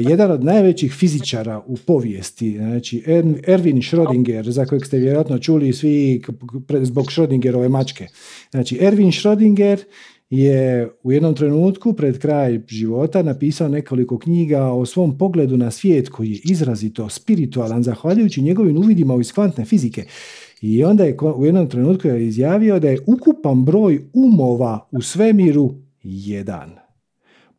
jedan 0.00 0.30
od 0.30 0.44
najvećih 0.44 0.92
fizičara 0.92 1.62
u 1.66 1.76
povijesti, 1.76 2.56
znači 2.56 3.02
Erwin 3.46 3.90
Schrödinger, 3.90 4.50
za 4.50 4.64
kojeg 4.64 4.86
ste 4.86 4.98
vjerojatno 4.98 5.38
čuli 5.38 5.72
svi 5.72 6.22
zbog 6.82 7.06
Schrödingerove 7.06 7.68
mačke. 7.68 8.06
Znači, 8.50 8.78
Erwin 8.78 9.22
Schrödinger 9.22 9.78
je 10.30 10.90
u 11.02 11.12
jednom 11.12 11.34
trenutku 11.34 11.92
pred 11.92 12.18
kraj 12.18 12.60
života 12.68 13.22
napisao 13.22 13.68
nekoliko 13.68 14.18
knjiga 14.18 14.64
o 14.64 14.86
svom 14.86 15.18
pogledu 15.18 15.56
na 15.56 15.70
svijet 15.70 16.08
koji 16.08 16.30
je 16.30 16.40
izrazito 16.44 17.08
spiritualan 17.08 17.82
zahvaljujući 17.82 18.42
njegovim 18.42 18.76
uvidima 18.76 19.16
iz 19.20 19.32
kvantne 19.32 19.64
fizike. 19.64 20.04
I 20.60 20.84
onda 20.84 21.04
je 21.04 21.16
u 21.36 21.44
jednom 21.46 21.68
trenutku 21.68 22.08
izjavio 22.08 22.78
da 22.78 22.88
je 22.88 23.00
ukupan 23.06 23.64
broj 23.64 24.00
umova 24.12 24.88
u 24.90 25.02
svemiru 25.02 25.74
jedan. 26.02 26.70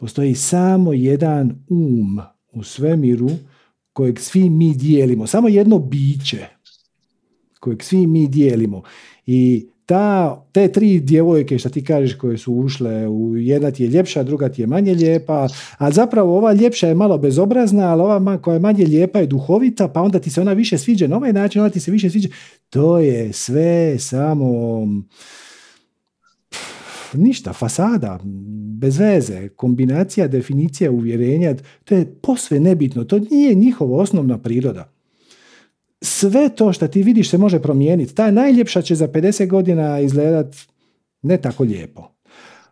Postoji 0.01 0.35
samo 0.35 0.93
jedan 0.93 1.55
um 1.69 2.19
u 2.51 2.63
svemiru 2.63 3.29
kojeg 3.93 4.19
svi 4.19 4.49
mi 4.49 4.73
dijelimo, 4.73 5.27
samo 5.27 5.47
jedno 5.47 5.79
biće 5.79 6.45
kojeg 7.59 7.83
svi 7.83 8.07
mi 8.07 8.27
dijelimo. 8.27 8.81
I 9.25 9.67
ta, 9.85 10.41
te 10.51 10.71
tri 10.71 10.99
djevojke 10.99 11.57
što 11.57 11.69
ti 11.69 11.83
kažeš 11.83 12.15
koje 12.15 12.37
su 12.37 12.53
ušle, 12.53 12.91
jedna 13.37 13.71
ti 13.71 13.83
je 13.83 13.89
ljepša, 13.89 14.23
druga 14.23 14.49
ti 14.49 14.61
je 14.61 14.67
manje 14.67 14.93
lijepa, 14.93 15.47
a 15.77 15.91
zapravo 15.91 16.37
ova 16.37 16.53
ljepša 16.53 16.87
je 16.87 16.95
malo 16.95 17.17
bezobrazna, 17.17 17.91
ali 17.91 18.01
ova 18.01 18.37
koja 18.37 18.53
je 18.53 18.59
manje 18.59 18.85
lijepa 18.85 19.19
je 19.19 19.27
duhovita, 19.27 19.87
pa 19.87 20.01
onda 20.01 20.19
ti 20.19 20.29
se 20.29 20.41
ona 20.41 20.53
više 20.53 20.77
sviđa 20.77 21.07
na 21.07 21.17
ovaj 21.17 21.33
način, 21.33 21.61
ona 21.61 21.69
ti 21.69 21.79
se 21.79 21.91
više 21.91 22.09
sviđa. 22.09 22.29
To 22.69 22.99
je 22.99 23.33
sve 23.33 23.99
samo 23.99 24.47
ništa, 27.17 27.53
fasada, 27.53 28.19
bez 28.79 28.97
veze, 28.97 29.49
kombinacija, 29.49 30.27
definicija, 30.27 30.91
uvjerenja, 30.91 31.55
to 31.83 31.95
je 31.95 32.05
posve 32.05 32.59
nebitno, 32.59 33.03
to 33.03 33.19
nije 33.19 33.55
njihova 33.55 33.97
osnovna 33.97 34.37
priroda 34.37 34.91
sve 36.01 36.49
to 36.49 36.73
što 36.73 36.87
ti 36.87 37.03
vidiš 37.03 37.29
se 37.29 37.37
može 37.37 37.59
promijeniti. 37.59 38.15
Ta 38.15 38.31
najljepša 38.31 38.81
će 38.81 38.95
za 38.95 39.07
50 39.07 39.47
godina 39.47 39.99
izgledat 39.99 40.55
ne 41.21 41.37
tako 41.37 41.63
lijepo. 41.63 42.11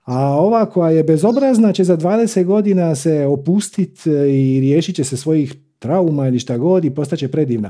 A 0.03 0.19
ova 0.19 0.65
koja 0.65 0.91
je 0.91 1.03
bezobrazna 1.03 1.73
će 1.73 1.83
za 1.83 1.97
20 1.97 2.43
godina 2.43 2.95
se 2.95 3.25
opustiti 3.25 4.09
i 4.09 4.59
riješit 4.59 4.95
će 4.95 5.03
se 5.03 5.17
svojih 5.17 5.55
trauma 5.79 6.27
ili 6.27 6.39
šta 6.39 6.57
god 6.57 6.85
i 6.85 6.95
postaće 6.95 7.27
predivna. 7.27 7.69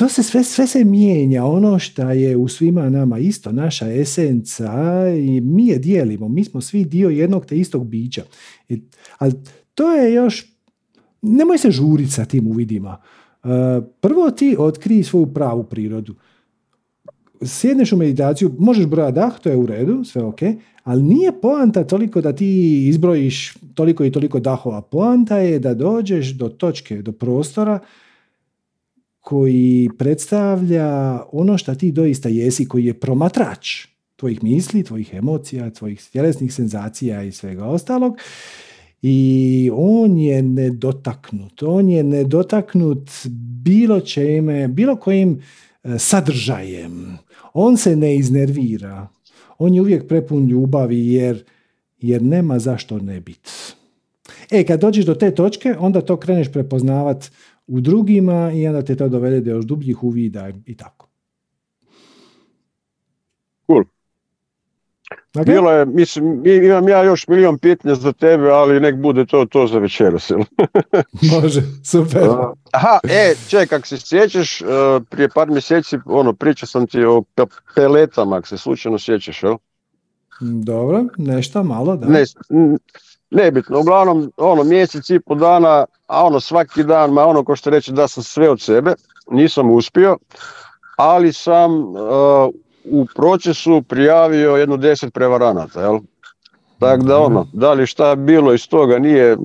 To 0.00 0.08
se 0.08 0.22
sve, 0.22 0.44
sve 0.44 0.66
se 0.66 0.84
mijenja, 0.84 1.44
ono 1.44 1.78
što 1.78 2.10
je 2.10 2.36
u 2.36 2.48
svima 2.48 2.90
nama 2.90 3.18
isto, 3.18 3.52
naša 3.52 3.92
esenca 3.92 4.72
i 5.18 5.40
mi 5.40 5.66
je 5.66 5.78
dijelimo, 5.78 6.28
mi 6.28 6.44
smo 6.44 6.60
svi 6.60 6.84
dio 6.84 7.08
jednog 7.08 7.46
te 7.46 7.58
istog 7.58 7.86
bića. 7.86 8.22
I, 8.68 8.80
ali 9.18 9.32
to 9.74 9.92
je 9.92 10.14
još, 10.14 10.46
nemoj 11.22 11.58
se 11.58 11.70
žuriti 11.70 12.10
sa 12.10 12.24
tim 12.24 12.46
uvidima. 12.46 12.96
Prvo 14.00 14.30
ti 14.30 14.56
otkri 14.58 15.02
svoju 15.02 15.26
pravu 15.26 15.64
prirodu. 15.64 16.14
Sjedneš 17.42 17.92
u 17.92 17.96
meditaciju, 17.96 18.54
možeš 18.58 18.86
brojati 18.86 19.14
dah, 19.14 19.40
to 19.40 19.48
je 19.48 19.56
u 19.56 19.66
redu, 19.66 20.04
sve 20.04 20.22
ok, 20.22 20.40
ali 20.84 21.02
nije 21.02 21.40
poanta 21.40 21.84
toliko 21.84 22.20
da 22.20 22.32
ti 22.32 22.82
izbrojiš 22.88 23.54
toliko 23.74 24.04
i 24.04 24.12
toliko 24.12 24.40
dahova. 24.40 24.82
Poanta 24.82 25.38
je 25.38 25.58
da 25.58 25.74
dođeš 25.74 26.30
do 26.30 26.48
točke, 26.48 27.02
do 27.02 27.12
prostora 27.12 27.78
koji 29.20 29.88
predstavlja 29.98 31.20
ono 31.32 31.58
što 31.58 31.74
ti 31.74 31.92
doista 31.92 32.28
jesi, 32.28 32.68
koji 32.68 32.84
je 32.84 33.00
promatrač 33.00 33.86
tvojih 34.16 34.42
misli, 34.42 34.84
tvojih 34.84 35.14
emocija, 35.14 35.70
tvojih 35.70 36.02
tjelesnih 36.12 36.54
senzacija 36.54 37.22
i 37.22 37.32
svega 37.32 37.64
ostalog 37.64 38.18
i 39.02 39.70
on 39.74 40.18
je 40.18 40.42
nedotaknut. 40.42 41.62
On 41.62 41.88
je 41.88 42.02
nedotaknut 42.02 43.10
bilo 43.64 44.00
čime, 44.00 44.68
bilo 44.68 44.96
kojim 44.96 45.42
e, 45.84 45.98
sadržajem. 45.98 47.18
On 47.54 47.76
se 47.76 47.96
ne 47.96 48.16
iznervira. 48.16 49.08
On 49.58 49.74
je 49.74 49.80
uvijek 49.80 50.08
prepun 50.08 50.46
ljubavi 50.46 51.12
jer, 51.12 51.44
jer 51.98 52.22
nema 52.22 52.58
zašto 52.58 52.98
ne 52.98 53.20
biti. 53.20 53.50
E, 54.50 54.64
kad 54.64 54.80
dođeš 54.80 55.04
do 55.04 55.14
te 55.14 55.30
točke, 55.34 55.74
onda 55.78 56.00
to 56.00 56.16
kreneš 56.16 56.52
prepoznavat 56.52 57.30
u 57.70 57.80
drugima 57.80 58.52
i 58.52 58.66
onda 58.66 58.82
te 58.82 58.96
to 58.96 59.08
dovede 59.08 59.40
do 59.40 59.50
još 59.50 59.64
dubljih 59.64 60.02
uvida 60.04 60.50
i 60.66 60.76
tako. 60.76 61.10
Okay. 65.34 65.44
Bilo 65.44 65.70
je, 65.70 65.86
mislim, 65.86 66.46
imam 66.46 66.88
ja 66.88 67.02
još 67.02 67.28
milion 67.28 67.58
pitanja 67.58 67.94
za 67.94 68.12
tebe, 68.12 68.50
ali 68.50 68.80
nek 68.80 68.96
bude 68.96 69.26
to 69.26 69.44
to 69.44 69.66
za 69.66 69.78
večeras. 69.78 70.30
Može, 71.32 71.62
super. 71.84 72.22
Aha, 72.72 72.98
e, 73.04 73.34
čekaj, 73.48 73.66
kak 73.66 73.86
se 73.86 73.96
sjećaš, 73.98 74.60
e, 74.60 74.64
prije 75.10 75.28
par 75.28 75.50
mjeseci, 75.50 75.98
ono, 76.04 76.32
pričao 76.32 76.66
sam 76.66 76.86
ti 76.86 77.04
o 77.04 77.22
peletama, 77.74 78.36
ako 78.36 78.48
se 78.48 78.58
slučajno 78.58 78.98
sjećaš, 78.98 79.42
jel? 79.42 79.56
Dobro, 80.40 81.04
nešto 81.16 81.62
malo, 81.62 81.96
da. 81.96 82.06
Ne, 82.06 82.24
nebitno, 83.30 83.80
uglavnom, 83.80 84.32
ono, 84.36 84.64
mjesec 84.64 85.10
i 85.10 85.20
po 85.20 85.34
dana, 85.34 85.84
a 86.06 86.26
ono, 86.26 86.40
svaki 86.40 86.84
dan, 86.84 87.12
ma 87.12 87.26
ono, 87.26 87.44
ko 87.44 87.56
što 87.56 87.70
reći, 87.70 87.92
da 87.92 88.08
sam 88.08 88.22
sve 88.22 88.50
od 88.50 88.60
sebe, 88.60 88.94
nisam 89.30 89.70
uspio, 89.70 90.16
ali 90.96 91.32
sam 91.32 91.72
e, 91.72 92.00
u 92.84 93.06
procesu 93.14 93.82
prijavio 93.82 94.56
jedno 94.56 94.76
deset 94.76 95.14
prevaranata, 95.14 95.80
jel? 95.80 95.98
Tako 96.78 97.02
da 97.02 97.18
ono, 97.18 97.46
da 97.52 97.72
li 97.72 97.86
šta 97.86 98.14
bilo 98.14 98.54
iz 98.54 98.68
toga 98.68 98.98
nije, 98.98 99.36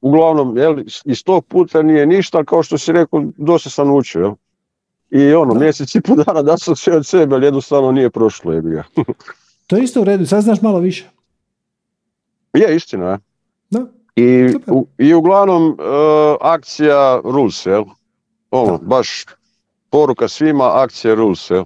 uglavnom, 0.00 0.56
jel, 0.56 0.78
iz 1.04 1.24
tog 1.24 1.46
puta 1.46 1.82
nije 1.82 2.06
ništa, 2.06 2.44
kao 2.44 2.62
što 2.62 2.78
si 2.78 2.92
rekao, 2.92 3.24
dosta 3.36 3.70
sam 3.70 3.92
učio, 3.92 4.20
jel? 4.20 4.34
I 5.10 5.34
ono, 5.34 5.54
mjesec 5.54 5.94
i 5.94 6.00
po 6.00 6.14
dana 6.14 6.42
da 6.42 6.58
sam 6.58 6.76
sve 6.76 6.96
od 6.96 7.06
sebe, 7.06 7.34
ali 7.34 7.46
jednostavno 7.46 7.92
nije 7.92 8.10
prošlo, 8.10 8.52
je 8.52 8.60
ga. 8.62 8.84
to 9.66 9.76
je 9.76 9.82
isto 9.82 10.00
u 10.00 10.04
redu, 10.04 10.26
sad 10.26 10.42
znaš 10.42 10.62
malo 10.62 10.78
više. 10.78 11.19
Je, 12.52 12.76
istina, 12.76 13.10
je. 13.10 13.18
Da. 13.70 13.86
I, 14.16 14.54
u, 14.66 14.86
I 14.98 15.14
uglavnom, 15.14 15.68
uh, 15.68 15.76
akcija 16.40 17.20
Rules, 17.24 17.66
jel? 17.66 17.84
Ono, 18.50 18.78
baš 18.78 19.24
poruka 19.90 20.28
svima, 20.28 20.70
akcija 20.82 21.14
Rules, 21.14 21.50
jel? 21.50 21.64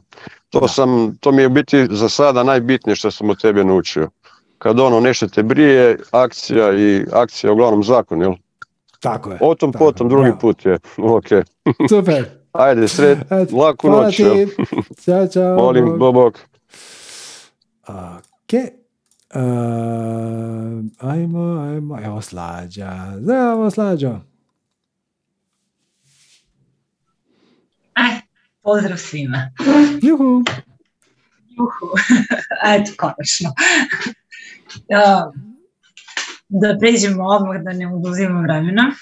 To, 0.51 0.69
sam, 0.69 1.17
to 1.21 1.33
mi 1.33 1.43
je 1.43 1.49
biti 1.49 1.87
za 1.91 2.09
sada 2.09 2.43
najbitnije 2.43 2.97
što 2.97 3.11
sam 3.11 3.31
od 3.31 3.41
tebe 3.41 3.65
naučio. 3.65 4.11
Kad 4.59 4.81
ono 4.81 5.01
nešto 5.01 5.29
te 5.29 5.43
brije, 5.43 5.99
akcija 6.11 6.73
i 6.79 7.07
akcija 7.13 7.53
uglavnom 7.53 7.85
zakon, 7.85 8.23
jel? 8.23 8.33
Tako 9.01 9.31
je. 9.31 9.39
O 9.41 9.55
tom 9.55 9.73
potom 9.73 10.09
drugi 10.09 10.33
put 10.41 10.67
je. 10.67 10.79
Ok. 10.99 11.27
Super. 11.89 12.25
Ajde, 12.53 12.89
sred, 12.89 13.19
laku 13.53 13.91
noć. 13.91 14.17
Ćao, 15.05 15.27
čao. 15.35 15.57
Molim, 15.57 15.99
bobok. 15.99 16.39
Ok. 17.89 18.84
Uh, 19.35 20.85
ajmo, 20.99 21.61
ajmo. 21.61 21.99
Evo 22.05 22.21
slađa. 22.21 23.13
Zdravo, 23.21 23.71
slađa. 23.71 24.21
Eh, 27.97 28.21
Pozdrav 28.63 28.97
svima. 28.99 29.51
Juhu. 30.03 30.43
Juhu. 31.49 31.87
Eto, 32.75 32.93
konačno. 32.97 33.51
da 36.49 36.79
pređemo 36.79 37.25
odmah, 37.25 37.63
da 37.63 37.73
ne 37.73 37.95
oduzimam 37.95 38.43
vremena. 38.43 38.93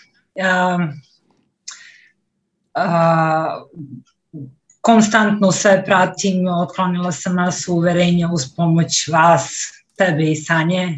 konstantno 4.80 5.52
sve 5.52 5.84
pratim, 5.84 6.48
otklonila 6.48 7.12
sam 7.12 7.34
nas 7.34 7.68
uverenja 7.68 8.28
uz 8.32 8.54
pomoć 8.56 9.09
vas, 9.09 9.81
tebe 9.97 10.31
i 10.31 10.36
Sanje. 10.36 10.97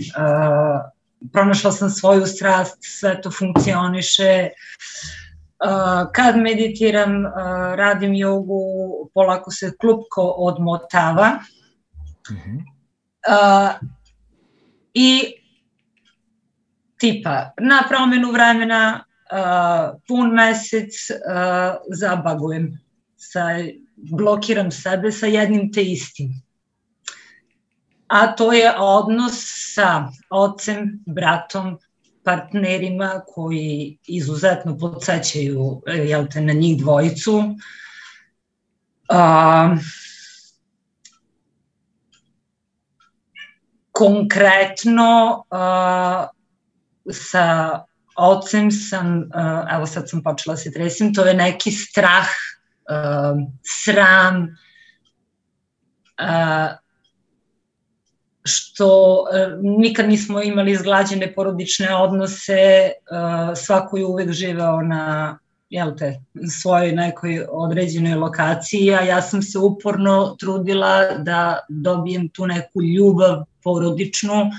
pronašla 1.33 1.73
sam 1.73 1.91
svoju 1.91 2.27
strast, 2.27 2.79
sve 2.81 3.21
to 3.23 3.31
funkcioniše. 3.31 4.49
Uh, 5.65 6.11
kad 6.13 6.37
meditiram, 6.37 7.25
uh, 7.25 7.33
radim 7.75 8.15
jogu, 8.15 8.61
polako 9.15 9.51
se 9.51 9.73
klupko 9.81 10.23
odmotava. 10.23 11.39
Uh-huh. 12.31 12.63
I 14.95 15.35
tipa, 17.01 17.51
na 17.61 17.83
promjenu 17.89 18.33
vremena, 18.33 19.05
pun 20.09 20.31
mesec 20.35 20.93
zabagujem, 21.89 22.69
sa, 23.17 23.41
blokiram 23.97 24.71
sebe 24.71 25.13
sa 25.13 25.27
jednim 25.27 25.73
te 25.73 25.83
istim. 25.83 26.35
A 28.15 28.27
to 28.31 28.53
je 28.53 28.71
odnos 28.79 29.43
sa 29.75 30.07
ocem, 30.31 31.03
bratom, 31.07 31.79
partnerima 32.25 33.21
koji 33.27 33.99
izuzetno 34.07 34.77
podsjećaju 34.79 35.83
jel 35.87 36.27
te, 36.31 36.41
na 36.41 36.53
njih 36.53 36.79
dvojicu. 36.79 37.43
A, 39.09 39.77
konkretno 43.93 45.45
a, 45.51 46.27
sa 47.11 47.81
ocem 48.17 48.71
sam, 48.71 49.29
a, 49.35 49.67
evo 49.75 49.87
sad 49.87 50.11
sam 50.11 50.23
počela 50.23 50.57
se 50.57 50.73
tresim, 50.73 51.15
to 51.15 51.25
je 51.25 51.35
neki 51.35 51.71
strah, 51.71 52.31
a, 52.89 53.35
sram, 53.63 54.57
a, 56.17 56.77
što 58.45 59.25
e, 59.33 59.49
nikad 59.63 60.09
nismo 60.09 60.43
imali 60.43 60.73
izglađene 60.73 61.35
porodične 61.35 61.95
odnose, 61.97 62.53
e, 62.53 62.93
svako 63.57 63.97
je 63.97 64.05
uvek 64.05 64.33
živeo 64.33 64.83
na 64.83 65.39
jel 65.71 65.97
te, 65.99 66.21
svojoj 66.61 66.93
nekoj 66.93 67.47
određenoj 67.51 68.15
lokaciji, 68.15 68.95
a 68.95 69.01
ja 69.01 69.23
sam 69.23 69.43
se 69.43 69.59
uporno 69.59 70.37
trudila 70.39 71.19
da 71.19 71.59
dobijem 71.69 72.29
tu 72.29 72.47
neku 72.47 72.83
ljubav 72.83 73.45
porodičnu, 73.63 74.51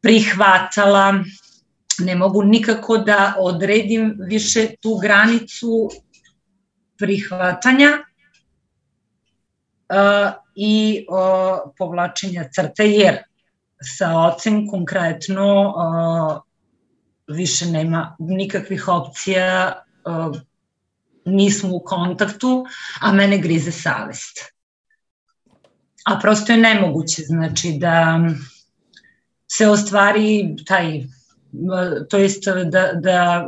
prihvatala 0.00 1.24
ne 1.98 2.14
mogu 2.14 2.42
nikako 2.42 2.98
da 2.98 3.34
odredim 3.38 4.14
više 4.18 4.66
tu 4.80 4.98
granicu 5.02 5.88
prihvatanja 6.98 7.88
uh, 9.88 10.32
i 10.60 11.06
uh, 11.08 11.72
povlačenja 11.78 12.48
crte, 12.52 12.88
jer 12.90 13.18
sa 13.96 14.10
ocem 14.18 14.68
konkretno 14.68 15.74
više 17.28 17.66
nema 17.66 18.16
nikakvih 18.18 18.88
opcija, 18.88 19.82
nismo 21.24 21.76
u 21.76 21.80
kontaktu, 21.84 22.66
a 23.00 23.12
mene 23.12 23.38
grize 23.38 23.72
savest. 23.72 24.38
A 26.04 26.18
prosto 26.20 26.52
je 26.52 26.58
nemoguće, 26.58 27.22
znači 27.22 27.76
da 27.80 28.20
se 29.50 29.68
ostvari 29.68 30.56
taj, 30.66 31.02
to 32.10 32.18
jest 32.18 32.44
da, 32.70 32.92
da 32.92 33.46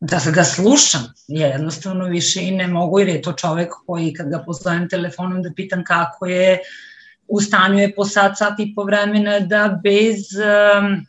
da 0.00 0.20
ga 0.34 0.44
slušam, 0.44 1.14
ja 1.28 1.46
jednostavno 1.46 2.04
više 2.04 2.42
i 2.42 2.50
ne 2.50 2.66
mogu 2.66 2.98
jer 2.98 3.08
je 3.08 3.22
to 3.22 3.32
čovek 3.32 3.72
koji 3.86 4.12
kad 4.14 4.28
ga 4.28 4.42
pozovem 4.46 4.88
telefonom 4.88 5.42
da 5.42 5.50
pitam 5.56 5.84
kako 5.84 6.26
je, 6.26 6.58
u 7.28 7.40
stanju 7.40 7.78
je 7.78 7.94
po 7.94 8.04
sat, 8.04 8.38
sat 8.38 8.60
i 8.60 8.72
po 8.74 8.84
vremena 8.84 9.40
da 9.40 9.80
bez 9.82 10.16
um, 10.38 11.06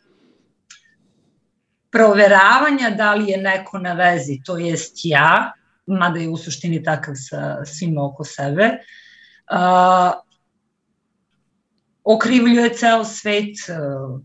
proveravanja 1.90 2.90
da 2.90 3.14
li 3.14 3.30
je 3.30 3.36
neko 3.36 3.78
na 3.78 3.92
vezi, 3.92 4.40
to 4.44 4.58
jest 4.58 5.00
ja, 5.04 5.52
mada 5.86 6.20
je 6.20 6.28
u 6.28 6.36
suštini 6.36 6.82
takav 6.82 7.14
sa 7.16 7.64
svima 7.64 8.04
oko 8.04 8.24
sebe, 8.24 8.70
uh, 9.52 10.12
okrivljuje 12.04 12.74
ceo 12.74 13.04
svet, 13.04 13.54
uh, 13.68 14.20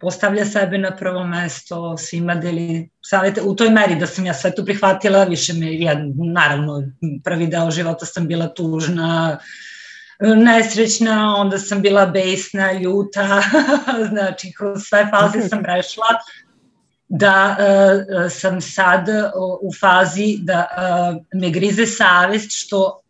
postavlja 0.00 0.44
sebe 0.44 0.78
na 0.78 0.96
prvo 0.96 1.24
mesto, 1.26 1.96
svima 1.96 2.34
deli 2.34 2.90
savete, 3.00 3.42
u 3.42 3.54
toj 3.56 3.70
meri 3.70 3.96
da 3.96 4.06
sam 4.06 4.26
ja 4.26 4.34
sve 4.34 4.54
to 4.54 4.64
prihvatila, 4.64 5.24
više 5.24 5.52
me, 5.52 5.78
ja, 5.78 5.94
naravno, 6.32 6.82
prvi 7.24 7.46
deo 7.46 7.70
života 7.70 8.06
sam 8.06 8.26
bila 8.28 8.48
tužna, 8.48 9.38
nesrećna, 10.20 11.36
onda 11.36 11.58
sam 11.58 11.82
bila 11.82 12.06
besna, 12.06 12.72
ljuta, 12.72 13.42
znači 14.10 14.52
kroz 14.58 14.82
sve 14.82 15.08
faze 15.10 15.48
sam 15.48 15.62
prešla, 15.68 16.06
da 17.08 17.56
uh, 17.58 18.32
sam 18.32 18.60
sad 18.60 19.08
u 19.62 19.70
fazi 19.80 20.38
da 20.40 20.66
uh, 20.70 21.40
me 21.40 21.50
grize 21.50 21.86
savest 21.86 22.64
što 22.64 23.00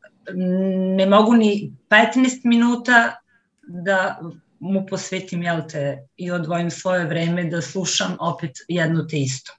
ne 0.96 1.06
mogu 1.06 1.34
ni 1.34 1.72
15 1.90 2.40
minuta 2.44 3.16
da 3.62 4.20
mu 4.60 4.86
posvetim 4.86 5.42
jel 5.42 5.62
te, 5.68 5.98
i 6.16 6.30
odvojim 6.30 6.70
svoje 6.70 7.06
vreme 7.06 7.44
da 7.44 7.62
slušam 7.62 8.16
opet 8.20 8.64
jedno 8.68 9.04
te 9.04 9.20
isto. 9.20 9.52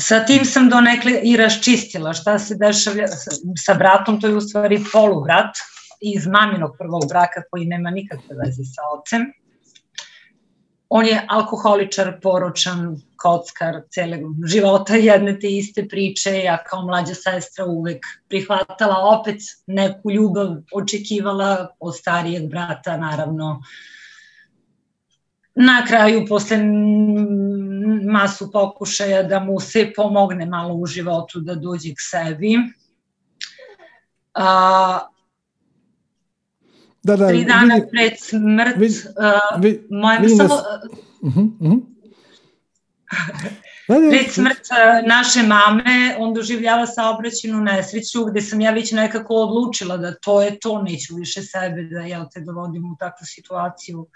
Sa 0.00 0.24
tim 0.26 0.44
sam 0.44 0.68
donekle 0.68 1.20
i 1.24 1.36
raščistila 1.36 2.12
šta 2.14 2.38
se 2.38 2.54
dešava 2.54 3.08
sa 3.56 3.74
bratom, 3.74 4.20
to 4.20 4.26
je 4.26 4.36
u 4.36 4.40
stvari 4.40 4.78
polubrat 4.92 5.56
iz 6.00 6.26
maminog 6.26 6.76
prvog 6.78 7.08
braka 7.08 7.42
koji 7.50 7.66
nema 7.66 7.90
nikakve 7.90 8.36
veze 8.44 8.64
sa 8.64 8.88
ocem 8.98 9.26
on 10.90 11.06
je 11.06 11.26
alkoholičar, 11.28 12.20
poročan, 12.22 12.96
kockar, 13.16 13.82
cele 13.94 14.18
života 14.46 14.96
jedne 14.98 15.36
te 15.38 15.48
iste 15.48 15.84
priče, 15.88 16.32
ja 16.44 16.56
kao 16.66 16.82
mlađa 16.86 17.14
sestra 17.14 17.64
uvek 17.64 18.06
prihvatala 18.28 18.96
opet 19.18 19.36
neku 19.66 20.10
ljubav, 20.10 20.56
očekivala 20.74 21.68
od 21.80 21.96
starijeg 21.96 22.48
brata, 22.50 22.96
naravno. 22.96 23.62
Na 25.54 25.84
kraju, 25.86 26.26
posle 26.28 26.58
masu 28.10 28.50
pokušaja 28.52 29.22
da 29.22 29.40
mu 29.40 29.60
se 29.60 29.92
pomogne 29.96 30.46
malo 30.46 30.74
u 30.74 30.86
životu 30.86 31.40
da 31.40 31.54
dođe 31.54 31.94
k 31.94 32.02
sebi, 32.10 32.56
a, 34.34 34.98
da, 37.02 37.16
da, 37.16 37.28
tri 37.28 37.44
dana 37.44 37.74
vidi, 37.74 37.86
pred 37.90 38.12
smrt, 38.18 38.76
vidi, 38.76 38.94
uh, 38.94 39.62
vidi, 39.62 39.86
moja 39.90 40.18
vidi 40.18 40.36
samo... 40.36 40.54
Uh 41.20 41.34
-huh, 41.34 41.50
uh 41.60 41.72
-huh. 43.86 44.10
pred 44.10 44.32
smrt 44.32 44.60
uh, 44.70 45.08
naše 45.08 45.42
mame, 45.42 46.16
on 46.18 46.34
doživljava 46.34 46.86
saobraćenu 46.86 47.60
nesreću 47.60 48.24
gde 48.24 48.40
sam 48.40 48.60
ja 48.60 48.70
već 48.70 48.92
nekako 48.92 49.34
odlučila 49.34 49.96
da 49.96 50.14
to 50.14 50.42
je 50.42 50.58
to, 50.58 50.82
neću 50.82 51.14
više 51.14 51.42
sebe 51.42 51.82
da 51.82 52.00
ja 52.00 52.28
te 52.28 52.40
dovodim 52.40 52.92
u 52.92 52.96
takvu 52.98 53.26
situaciju 53.26 54.06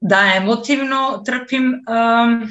da 0.00 0.32
emotivno 0.36 1.22
trpim 1.26 1.64
um, 1.64 2.48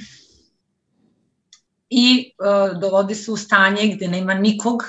i 1.90 2.32
uh, 2.40 2.80
dovodi 2.80 3.16
se 3.16 3.32
u 3.32 3.38
stanje 3.38 3.96
gde 3.96 4.08
nema 4.08 4.34
nikog, 4.34 4.84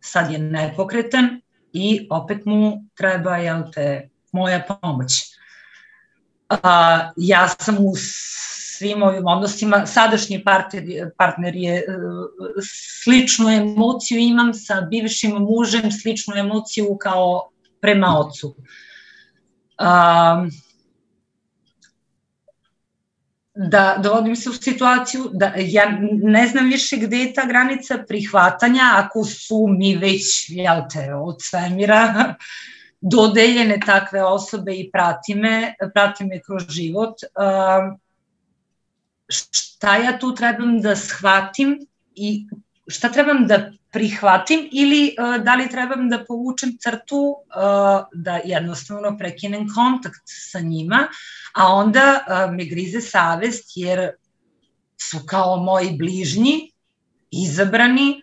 sad 0.00 0.32
je 0.32 0.38
nepokretan 0.38 1.40
i 1.72 2.06
opet 2.10 2.46
mu 2.46 2.84
treba 2.94 3.36
jel 3.36 3.62
te, 3.74 4.08
moja 4.32 4.62
pomoć. 4.68 5.12
A, 6.48 7.10
ja 7.16 7.48
sam 7.48 7.76
u 7.78 7.92
svim 7.96 9.02
ovim 9.02 9.26
odnosima, 9.26 9.86
sadašnji 9.86 10.44
partner, 10.44 10.84
partner 11.16 11.56
je 11.56 11.74
e, 11.74 11.84
sličnu 13.02 13.48
emociju 13.48 14.18
imam 14.18 14.54
sa 14.54 14.80
bivšim 14.80 15.36
mužem, 15.36 15.92
sličnu 15.92 16.34
emociju 16.36 16.96
kao 17.00 17.50
prema 17.80 18.18
ocu. 18.18 18.54
A, 19.78 20.46
da 23.68 23.96
dovodim 24.02 24.36
se 24.36 24.50
u 24.50 24.52
situaciju 24.52 25.30
da 25.32 25.52
ja 25.56 25.98
ne 26.22 26.46
znam 26.46 26.68
više 26.68 26.96
gde 26.96 27.16
je 27.16 27.34
ta 27.34 27.46
granica 27.46 27.98
prihvatanja 28.08 28.82
ako 28.96 29.24
su 29.24 29.66
mi 29.78 29.96
već, 29.96 30.50
jel 30.50 30.76
te, 30.92 31.14
od 31.14 31.36
svemira 31.40 32.34
dodeljene 33.00 33.80
takve 33.86 34.24
osobe 34.24 34.74
i 34.74 34.90
prati 34.90 35.34
me, 35.34 35.74
prati 35.94 36.24
me 36.24 36.40
kroz 36.42 36.62
život. 36.68 37.14
Šta 39.50 39.96
ja 39.96 40.18
tu 40.18 40.34
trebam 40.34 40.80
da 40.80 40.96
shvatim 40.96 41.86
i 42.14 42.46
šta 42.90 43.08
trebam 43.08 43.46
da 43.46 43.72
prihvatim 43.92 44.68
ili 44.72 45.14
uh, 45.18 45.44
da 45.44 45.54
li 45.54 45.68
trebam 45.68 46.08
da 46.08 46.24
povučem 46.24 46.76
crtu 46.80 47.16
uh, 47.16 48.04
da 48.12 48.40
jednostavno 48.44 49.18
prekinem 49.18 49.68
kontakt 49.74 50.22
sa 50.24 50.60
njima, 50.60 51.08
a 51.54 51.66
onda 51.66 52.20
uh, 52.20 52.54
me 52.54 52.64
grize 52.64 53.00
savest 53.00 53.72
jer 53.74 54.10
su 55.10 55.18
kao 55.26 55.56
moji 55.56 55.96
bližnji, 55.98 56.72
izabrani, 57.30 58.22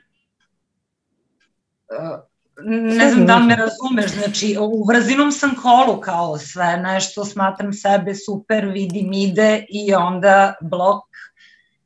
ne 2.63 3.11
znam 3.11 3.25
da 3.25 3.39
me 3.39 3.55
razumeš, 3.55 4.11
znači 4.11 4.57
u 4.59 4.85
vrzinom 4.87 5.31
sam 5.31 5.55
kolu 5.55 6.01
kao 6.01 6.37
sve, 6.37 6.77
nešto 6.77 7.25
smatram 7.25 7.73
sebe 7.73 8.15
super, 8.15 8.65
vidim 8.65 9.13
ide 9.13 9.65
i 9.69 9.93
onda 9.93 10.53
blok 10.61 11.03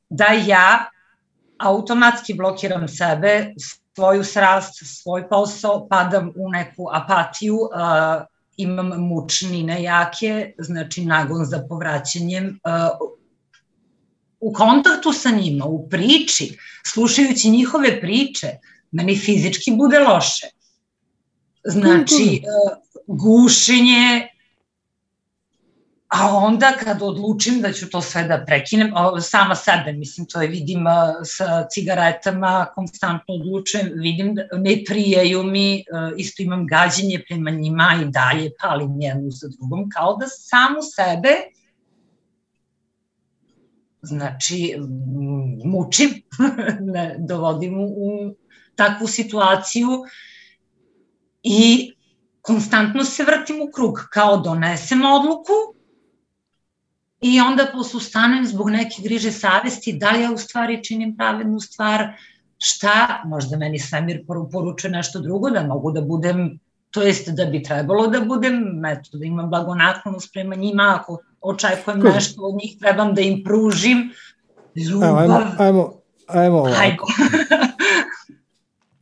da 0.10 0.26
ja 0.26 0.86
automatski 1.62 2.34
blokiram 2.34 2.88
sebe, 2.88 3.54
svoju 3.96 4.24
srast, 4.24 4.74
svoj 4.84 5.30
posao, 5.30 5.88
padam 5.88 6.32
u 6.36 6.50
neku 6.50 6.88
apatiju, 6.94 7.56
uh, 7.56 8.24
imam 8.58 8.88
mučnine 8.88 9.84
jake, 9.84 10.54
znači 10.58 11.06
nagon 11.06 11.46
za 11.46 11.66
povraćanjem, 11.70 12.60
uh, 12.64 13.08
u 14.40 14.54
kontaktu 14.54 15.14
sa 15.14 15.30
njima, 15.30 15.66
u 15.66 15.90
priči, 15.90 16.58
slušajući 16.86 17.50
njihove 17.50 18.02
priče, 18.02 18.48
meni 18.92 19.18
fizički 19.18 19.72
bude 19.72 20.00
loše. 20.00 20.48
Znači, 21.64 22.42
gušenje, 23.08 24.28
A 26.12 26.36
onda 26.38 26.72
kad 26.84 27.02
odlučim 27.02 27.62
da 27.62 27.72
ću 27.74 27.90
to 27.90 28.02
sve 28.02 28.24
da 28.24 28.44
prekinem, 28.46 28.92
sama 29.22 29.56
sebe, 29.56 29.94
mislim, 29.94 30.28
to 30.28 30.42
je 30.42 30.48
vidim 30.48 30.86
sa 31.24 31.68
cigaretama, 31.70 32.68
konstantno 32.76 33.34
odlučujem, 33.34 33.92
vidim 33.96 34.36
da 34.36 34.44
ne 34.58 34.84
prijaju 34.88 35.44
mi, 35.44 35.84
isto 36.18 36.44
imam 36.44 36.68
gađenje 36.68 37.24
prema 37.30 37.52
njima 37.52 37.96
i 38.02 38.12
dalje 38.12 38.52
palim 38.62 39.02
jednu 39.02 39.32
za 39.32 39.48
drugom, 39.48 39.90
kao 39.90 40.16
da 40.16 40.28
samu 40.28 40.82
sebe 40.96 41.30
znači 44.02 44.76
mučim, 45.66 46.10
ne, 46.94 47.16
dovodim 47.20 47.80
u 47.80 48.36
takvu 48.76 49.08
situaciju 49.08 49.88
i 51.44 51.92
konstantno 52.42 53.04
se 53.04 53.24
vrtim 53.24 53.62
u 53.62 53.72
krug, 53.72 54.08
kao 54.12 54.38
donesem 54.38 55.06
odluku, 55.06 55.81
I 57.22 57.40
onda 57.40 57.68
posustanem 57.74 58.46
zbog 58.46 58.70
neke 58.70 59.02
griže 59.04 59.32
savesti, 59.32 59.94
da 59.94 60.12
li 60.12 60.22
ja 60.22 60.32
u 60.32 60.38
stvari 60.38 60.84
činim 60.84 61.16
pravednu 61.18 61.60
stvar, 61.60 62.08
šta, 62.58 63.22
možda 63.26 63.58
meni 63.58 63.80
svemir 63.80 64.26
poručuje 64.52 64.92
nešto 64.92 65.20
drugo, 65.20 65.50
da 65.50 65.64
mogu 65.64 65.92
da 65.92 66.02
budem 66.02 66.60
to 66.92 67.02
jest 67.02 67.30
da 67.30 67.46
bi 67.46 67.64
trebalo 67.64 68.08
da 68.08 68.20
budem, 68.20 68.86
eto, 68.86 69.18
da 69.18 69.26
imam 69.26 69.50
blagonaklonost 69.50 70.34
prema 70.34 70.56
njima, 70.56 70.98
ako 71.02 71.18
očekujem 71.42 72.00
nešto 72.00 72.42
od 72.42 72.56
njih, 72.56 72.78
trebam 72.80 73.16
da 73.16 73.22
im 73.22 73.44
pružim 73.44 74.12
ljubav. 74.76 75.18
Ajmo, 75.18 75.42
ajmo, 75.58 75.94
ajmo 76.28 76.58
ovako. 76.58 77.08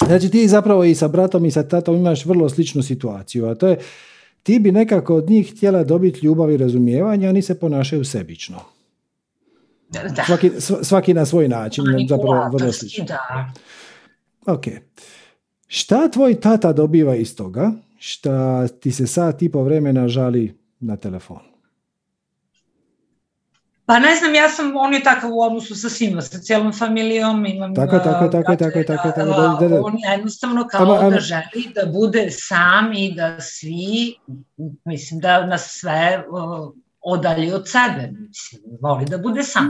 Znači 0.06 0.30
ti 0.30 0.48
zapravo 0.48 0.84
i 0.84 0.96
sa 0.96 1.08
bratom 1.08 1.46
i 1.46 1.52
sa 1.52 1.68
tatom 1.68 1.96
imaš 1.96 2.26
vrlo 2.26 2.50
sličnu 2.50 2.84
situaciju, 2.84 3.46
a 3.46 3.56
to 3.56 3.68
je 3.68 3.78
ti 4.44 4.60
bi 4.60 4.72
nekako 4.72 5.16
od 5.16 5.30
njih 5.30 5.52
htjela 5.52 5.84
dobiti 5.84 6.26
ljubav 6.26 6.52
i 6.52 6.57
razumijevanje, 6.57 7.28
a 7.28 7.30
oni 7.30 7.41
se 7.41 7.60
ponašaju 7.60 8.06
sebično. 8.06 8.60
Da. 9.90 10.24
Svaki, 10.26 10.52
svaki 10.82 11.14
na 11.14 11.26
svoj 11.26 11.48
način, 11.48 11.84
zapravo 12.10 12.49
vrlo 12.57 12.72
slično. 12.72 13.06
Da. 13.06 13.52
Ok. 14.45 14.64
Šta 15.68 16.07
tvoj 16.07 16.40
tata 16.40 16.74
dobiva 16.74 17.16
iz 17.16 17.36
toga 17.36 17.72
šta 17.99 18.68
ti 18.68 18.91
se 18.91 19.07
sat 19.07 19.41
i 19.41 19.49
po 19.49 19.64
vremena 19.64 20.07
žali 20.07 20.57
na 20.80 20.98
telefon? 20.98 21.49
Pa 23.90 23.99
ne 23.99 24.16
znam, 24.16 24.36
ja 24.36 24.49
sam, 24.49 24.72
on 24.76 24.94
je 24.94 25.03
takav 25.03 25.34
u 25.34 25.41
odnosu 25.41 25.76
sa 25.76 25.90
svima, 25.90 26.22
sa 26.22 26.40
cijelom 26.40 26.74
familijom, 26.74 27.45
imam... 27.45 27.76
Tako, 27.76 27.98
tako, 27.98 28.28
tako, 28.28 28.56
tako, 28.56 28.84
tako, 28.84 29.11
tako, 29.16 29.57
da, 29.60 29.68
da, 29.68 29.82
On 29.82 29.94
jednostavno 30.18 30.68
kao 30.72 31.10
da 31.10 31.20
želi 31.20 31.74
da 31.76 31.91
bude 31.91 32.28
sam 32.32 32.94
i 32.94 33.16
da 33.16 33.41
svi, 33.41 34.16
mislim 34.86 35.20
da 35.20 35.45
nas 35.45 35.80
sve 35.80 36.24
odalji 37.02 37.52
od 37.52 37.68
sebe, 37.68 38.11
mislim, 38.28 38.61
voli 38.82 39.06
da 39.06 39.18
bude 39.18 39.44
sam. 39.44 39.70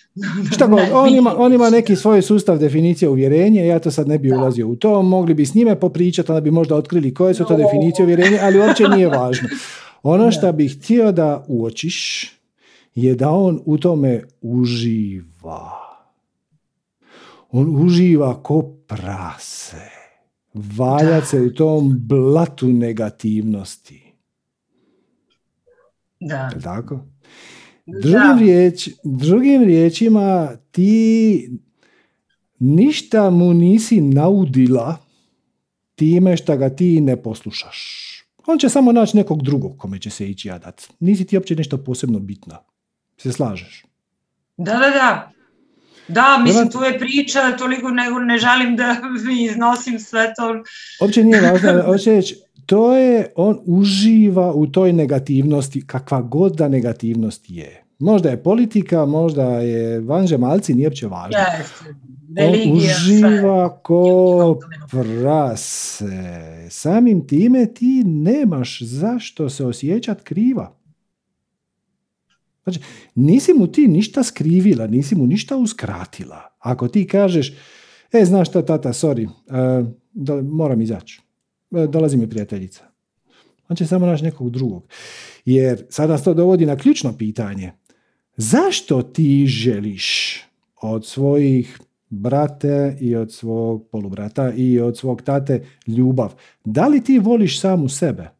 Šta 0.54 0.66
god, 0.66 0.80
on 0.92 1.14
ima, 1.14 1.34
on 1.38 1.52
ima 1.52 1.70
neki 1.70 1.96
svoj 1.96 2.22
sustav 2.22 2.58
definicije 2.58 3.08
uvjerenja, 3.08 3.64
ja 3.64 3.78
to 3.78 3.90
sad 3.90 4.08
ne 4.08 4.18
bi 4.18 4.32
ulazio 4.32 4.68
u 4.68 4.76
to, 4.76 5.02
mogli 5.02 5.34
bi 5.34 5.46
s 5.46 5.54
njime 5.54 5.80
popričati, 5.80 6.32
onda 6.32 6.40
bi 6.40 6.50
možda 6.50 6.74
otkrili 6.74 7.14
koje 7.14 7.34
su 7.34 7.44
to 7.44 7.56
definicije 7.56 8.04
uvjerenja, 8.04 8.38
ali 8.42 8.58
uopće 8.58 8.88
nije 8.88 9.08
važno. 9.08 9.48
Ono 10.02 10.32
što 10.32 10.52
bih 10.52 10.78
htio 10.78 11.12
da 11.12 11.44
uočiš 11.48 12.35
je 12.96 13.14
da 13.14 13.30
on 13.30 13.60
u 13.64 13.78
tome 13.78 14.22
uživa. 14.40 15.70
On 17.50 17.84
uživa 17.84 18.42
ko 18.42 18.62
prase. 18.62 19.90
Valja 20.54 21.24
se 21.24 21.40
u 21.40 21.54
tom 21.54 21.98
blatu 21.98 22.68
negativnosti. 22.68 24.12
Da. 26.20 26.50
Tako? 26.62 27.00
Drugim, 27.86 28.38
riječ, 28.38 28.88
drugim 29.04 29.62
riječima 29.62 30.56
ti 30.70 31.50
ništa 32.58 33.30
mu 33.30 33.54
nisi 33.54 34.00
naudila 34.00 34.96
time 35.94 36.36
što 36.36 36.56
ga 36.56 36.68
ti 36.68 37.00
ne 37.00 37.22
poslušaš. 37.22 38.06
On 38.46 38.58
će 38.58 38.68
samo 38.68 38.92
naći 38.92 39.16
nekog 39.16 39.42
drugog 39.42 39.78
kome 39.78 39.98
će 39.98 40.10
se 40.10 40.30
ići 40.30 40.48
jadat. 40.48 40.82
Nisi 41.00 41.24
ti 41.24 41.36
uopće 41.36 41.56
nešto 41.56 41.84
posebno 41.84 42.18
bitno. 42.18 42.56
Se 43.16 43.32
slažeš? 43.32 43.84
Da, 44.56 44.72
da, 44.72 44.90
da. 44.90 45.32
Da, 46.08 46.38
mislim, 46.44 46.70
tu 46.70 46.82
je 46.82 46.98
priča, 46.98 47.56
toliko 47.58 47.90
nego 47.90 48.18
ne 48.18 48.38
želim 48.38 48.76
da 48.76 48.96
iznosim 49.50 49.98
sve 49.98 50.32
to. 50.36 50.62
Uopće 51.00 51.24
nije 51.24 51.40
važno, 51.40 51.82
hoće 51.82 52.10
reći, 52.10 52.36
to 52.66 52.96
je, 52.96 53.32
on 53.36 53.58
uživa 53.66 54.52
u 54.52 54.66
toj 54.66 54.92
negativnosti, 54.92 55.86
kakva 55.86 56.22
god 56.22 56.56
da 56.56 56.68
negativnost 56.68 57.44
je. 57.48 57.82
Možda 57.98 58.28
je 58.28 58.42
politika, 58.42 59.04
možda 59.04 59.44
je 59.44 60.00
vanžemalci, 60.00 60.74
nije 60.74 60.88
uopće 60.88 61.06
važno. 61.06 61.38
on 62.40 62.72
uživa 62.72 63.78
ko 63.82 64.58
prase. 64.90 66.66
Samim 66.70 67.26
time 67.26 67.66
ti 67.66 68.02
nemaš 68.04 68.82
zašto 68.82 69.48
se 69.48 69.64
osjećat 69.64 70.22
kriva. 70.22 70.76
Znači, 72.66 72.80
nisi 73.14 73.52
mu 73.54 73.66
ti 73.66 73.88
ništa 73.88 74.22
skrivila, 74.22 74.86
nisi 74.86 75.14
mu 75.14 75.26
ništa 75.26 75.56
uskratila. 75.56 76.56
Ako 76.58 76.88
ti 76.88 77.06
kažeš, 77.06 77.52
e, 78.12 78.24
znaš 78.24 78.48
šta, 78.48 78.62
tata, 78.62 78.92
sorry, 78.92 79.26
uh, 79.26 79.88
da, 80.12 80.42
moram 80.42 80.82
izaći. 80.82 81.20
E, 81.70 81.86
dolazi 81.86 82.16
mi 82.16 82.30
prijateljica. 82.30 82.84
On 83.68 83.76
će 83.76 83.86
samo 83.86 84.06
naći 84.06 84.24
nekog 84.24 84.50
drugog. 84.50 84.88
Jer 85.44 85.86
sada 85.90 86.12
nas 86.12 86.24
to 86.24 86.34
dovodi 86.34 86.66
na 86.66 86.76
ključno 86.76 87.16
pitanje. 87.16 87.72
Zašto 88.36 89.02
ti 89.02 89.46
želiš 89.46 90.40
od 90.82 91.06
svojih 91.06 91.80
brate 92.08 92.96
i 93.00 93.16
od 93.16 93.32
svog 93.32 93.88
polubrata 93.90 94.52
i 94.56 94.80
od 94.80 94.98
svog 94.98 95.22
tate 95.22 95.64
ljubav? 95.86 96.34
Da 96.64 96.86
li 96.86 97.04
ti 97.04 97.18
voliš 97.18 97.60
samu 97.60 97.88
sebe? 97.88 98.35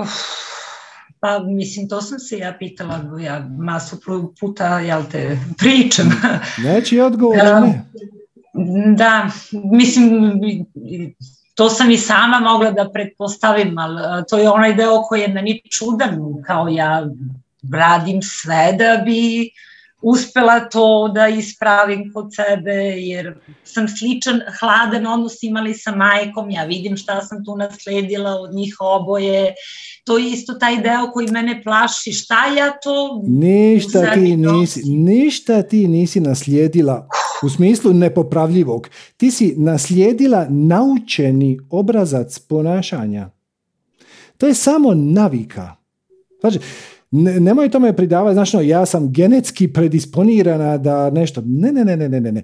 Uf, 0.00 0.10
pa 1.20 1.38
mislim, 1.38 1.88
to 1.88 2.02
sam 2.02 2.18
se 2.18 2.38
ja 2.38 2.56
pitala, 2.58 3.00
ja 3.20 3.48
masu 3.58 3.96
puta, 4.40 4.80
jel 4.80 5.02
te, 5.12 5.38
pričam. 5.58 6.20
Znači, 6.60 7.00
odgovor 7.00 7.36
ne. 7.36 7.84
Da, 8.96 9.30
mislim, 9.72 10.32
to 11.54 11.70
sam 11.70 11.90
i 11.90 11.98
sama 11.98 12.40
mogla 12.40 12.70
da 12.70 12.90
pretpostavim, 12.92 13.78
ali 13.78 14.24
to 14.28 14.38
je 14.38 14.50
onaj 14.50 14.74
deo 14.74 15.02
koji 15.02 15.20
je 15.20 15.28
meni 15.28 15.62
čudan, 15.70 16.18
kao 16.46 16.68
ja 16.68 17.06
radim 17.72 18.22
sve 18.22 18.72
da 18.78 19.02
bi 19.04 19.50
uspela 20.02 20.60
to 20.60 21.12
da 21.14 21.28
ispravim 21.28 22.12
kod 22.14 22.34
sebe, 22.34 22.72
jer 22.96 23.34
sam 23.64 23.88
sličan, 23.88 24.40
hladan 24.60 25.06
odnos 25.06 25.42
imali 25.42 25.74
sa 25.74 25.96
majkom, 25.96 26.50
ja 26.50 26.64
vidim 26.64 26.96
šta 26.96 27.20
sam 27.20 27.44
tu 27.44 27.56
nasledila 27.56 28.30
od 28.30 28.54
njih 28.54 28.76
oboje, 28.80 29.54
to 30.04 30.18
je 30.18 30.30
isto 30.30 30.54
taj 30.54 30.76
deo 30.76 31.10
koji 31.12 31.26
mene 31.26 31.62
plaši, 31.62 32.12
šta 32.12 32.46
ja 32.46 32.72
to... 32.82 33.22
Ništa 33.26 34.14
ti, 34.14 34.36
nisi, 34.36 34.82
ništa 34.84 35.62
ti 35.62 35.88
nisi 35.88 36.20
naslijedila 36.20 37.08
u 37.42 37.48
smislu 37.48 37.92
nepopravljivog. 37.92 38.88
Ti 39.16 39.30
si 39.30 39.54
naslijedila 39.56 40.46
naučeni 40.50 41.58
obrazac 41.70 42.38
ponašanja. 42.38 43.30
To 44.38 44.46
je 44.46 44.54
samo 44.54 44.94
navika. 44.94 45.76
Znači, 46.40 46.58
ne, 47.10 47.40
nemoj 47.40 47.70
tome 47.70 47.96
pridavati, 47.96 48.34
znaš, 48.34 48.52
no, 48.52 48.60
ja 48.60 48.86
sam 48.86 49.12
genetski 49.12 49.72
predisponirana 49.72 50.78
da 50.78 51.10
nešto, 51.10 51.42
ne, 51.46 51.72
ne, 51.72 51.84
ne, 51.84 51.96
ne, 51.96 52.08
ne, 52.08 52.32
ne. 52.32 52.42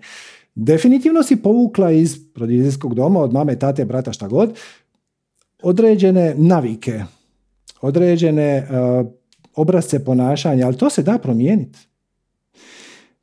Definitivno 0.55 1.22
si 1.22 1.36
povukla 1.36 1.90
iz 1.93 2.16
roditeljskog 2.36 2.94
doma, 2.94 3.20
od 3.20 3.32
mame, 3.32 3.59
tate, 3.59 3.84
brata, 3.84 4.12
šta 4.12 4.28
god, 4.28 4.59
određene 5.62 6.34
navike, 6.36 7.01
određene 7.80 8.68
uh, 8.70 9.06
obrazce 9.55 10.05
ponašanja, 10.05 10.66
ali 10.66 10.76
to 10.76 10.90
se 10.90 11.02
da 11.02 11.18
promijeniti. 11.18 11.78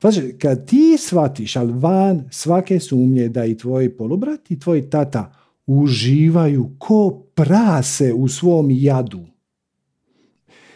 Znači, 0.00 0.38
kad 0.38 0.66
ti 0.66 0.96
shvatiš, 0.98 1.56
ali 1.56 1.72
van 1.72 2.24
svake 2.30 2.80
sumnje 2.80 3.28
da 3.28 3.44
i 3.44 3.56
tvoj 3.56 3.96
polubrat 3.96 4.50
i 4.50 4.58
tvoj 4.58 4.90
tata 4.90 5.32
uživaju 5.66 6.70
ko 6.78 7.22
prase 7.34 8.12
u 8.12 8.28
svom 8.28 8.68
jadu, 8.70 9.20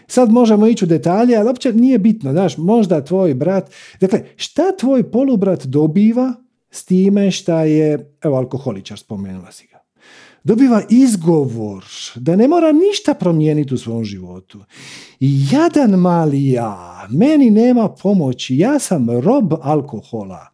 Sad 0.06 0.32
možemo 0.32 0.66
ići 0.66 0.84
u 0.84 0.88
detalje, 0.88 1.36
ali 1.36 1.46
uopće 1.46 1.72
nije 1.72 1.98
bitno, 1.98 2.32
znaš, 2.32 2.56
možda 2.56 3.04
tvoj 3.04 3.34
brat, 3.34 3.70
dakle, 4.00 4.24
šta 4.36 4.62
tvoj 4.78 5.10
polubrat 5.10 5.66
dobiva 5.66 6.34
s 6.70 6.84
time 6.84 7.30
šta 7.30 7.60
je, 7.60 8.16
evo, 8.22 8.36
alkoholičar, 8.36 8.98
spomenula 8.98 9.52
si 9.52 9.66
ga. 9.66 9.74
Dobiva 10.44 10.82
izgovor 10.90 11.84
da 12.14 12.36
ne 12.36 12.48
mora 12.48 12.72
ništa 12.72 13.14
promijeniti 13.14 13.74
u 13.74 13.78
svom 13.78 14.04
životu. 14.04 14.64
I 15.20 15.46
jadan 15.52 15.90
mali 15.90 16.50
ja, 16.50 17.06
meni 17.10 17.50
nema 17.50 17.88
pomoći, 17.88 18.56
ja 18.56 18.78
sam 18.78 19.20
rob 19.20 19.52
alkohola. 19.62 20.46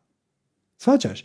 Svačaš? 0.76 1.24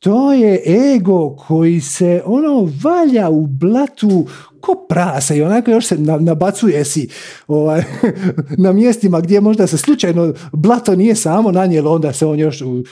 To 0.00 0.32
je 0.32 0.62
ego 0.94 1.36
koji 1.36 1.80
se 1.80 2.22
ono 2.24 2.68
valja 2.82 3.28
u 3.30 3.46
blatu 3.46 4.26
ko 4.60 4.86
prasa 4.88 5.34
i 5.34 5.42
onako 5.42 5.70
još 5.70 5.86
se 5.86 5.98
nabacuje 5.98 6.84
si 6.84 7.08
ovaj, 7.46 7.82
na 8.64 8.72
mjestima 8.72 9.20
gdje 9.20 9.40
možda 9.40 9.66
se 9.66 9.78
slučajno 9.78 10.34
blato 10.52 10.96
nije 10.96 11.14
samo 11.14 11.52
nanijelo, 11.52 11.92
onda 11.92 12.12
se 12.12 12.26
on 12.26 12.38
još... 12.38 12.62
U... 12.62 12.82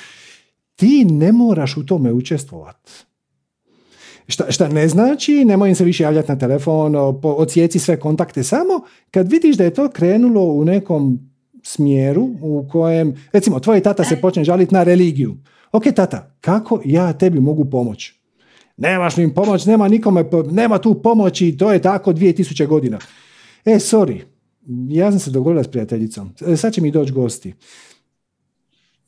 Ti 0.76 1.04
ne 1.04 1.32
moraš 1.32 1.76
u 1.76 1.86
tome 1.86 2.12
učestvovati. 2.12 2.92
Šta, 4.26 4.50
šta 4.50 4.68
ne 4.68 4.88
znači, 4.88 5.44
nemoj 5.44 5.68
im 5.68 5.74
se 5.74 5.84
više 5.84 6.02
javljati 6.02 6.32
na 6.32 6.38
telefon, 6.38 6.94
ocijeci 7.22 7.78
sve 7.78 8.00
kontakte 8.00 8.42
samo 8.42 8.80
kad 9.10 9.30
vidiš 9.30 9.56
da 9.56 9.64
je 9.64 9.74
to 9.74 9.88
krenulo 9.88 10.42
u 10.42 10.64
nekom 10.64 11.18
smjeru 11.62 12.28
u 12.42 12.68
kojem, 12.72 13.16
recimo, 13.32 13.60
tvoj 13.60 13.80
tata 13.80 14.04
se 14.04 14.20
počne 14.20 14.44
žaliti 14.44 14.74
na 14.74 14.82
religiju. 14.82 15.36
Ok, 15.72 15.84
tata, 15.96 16.36
kako 16.40 16.80
ja 16.84 17.12
tebi 17.12 17.40
mogu 17.40 17.64
pomoći? 17.70 18.20
Nemaš 18.76 19.18
im 19.18 19.34
pomoć, 19.34 19.66
nema 19.66 19.88
nikome, 19.88 20.24
nema 20.50 20.78
tu 20.78 21.02
pomoći, 21.02 21.56
to 21.56 21.72
je 21.72 21.82
tako 21.82 22.12
2000 22.12 22.66
godina. 22.66 22.98
E, 23.64 23.74
sorry, 23.74 24.20
ja 24.88 25.10
sam 25.10 25.20
se 25.20 25.30
dogovorila 25.30 25.64
s 25.64 25.68
prijateljicom, 25.68 26.30
e, 26.46 26.56
sad 26.56 26.72
će 26.72 26.80
mi 26.80 26.90
doći 26.90 27.12
gosti. 27.12 27.54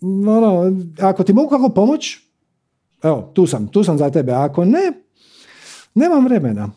Ono, 0.00 0.76
ako 1.00 1.24
ti 1.24 1.32
mogu 1.32 1.48
kako 1.48 1.68
pomoć, 1.68 2.18
evo, 3.02 3.30
tu 3.34 3.46
sam, 3.46 3.68
tu 3.68 3.84
sam 3.84 3.98
za 3.98 4.10
tebe. 4.10 4.32
Ako 4.32 4.64
ne, 4.64 4.92
nemam 5.94 6.24
vremena. 6.24 6.70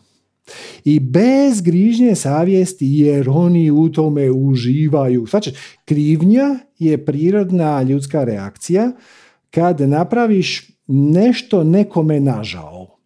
I 0.84 1.00
bez 1.00 1.60
grižnje 1.60 2.14
savjesti 2.14 2.86
jer 2.86 3.28
oni 3.30 3.70
u 3.70 3.88
tome 3.88 4.30
uživaju. 4.30 5.26
Znači, 5.26 5.52
krivnja 5.84 6.58
je 6.78 7.04
prirodna 7.04 7.82
ljudska 7.82 8.24
reakcija 8.24 8.92
kad 9.54 9.80
napraviš 9.80 10.70
nešto 10.86 11.64
nekome 11.64 12.20
nažao. 12.20 12.98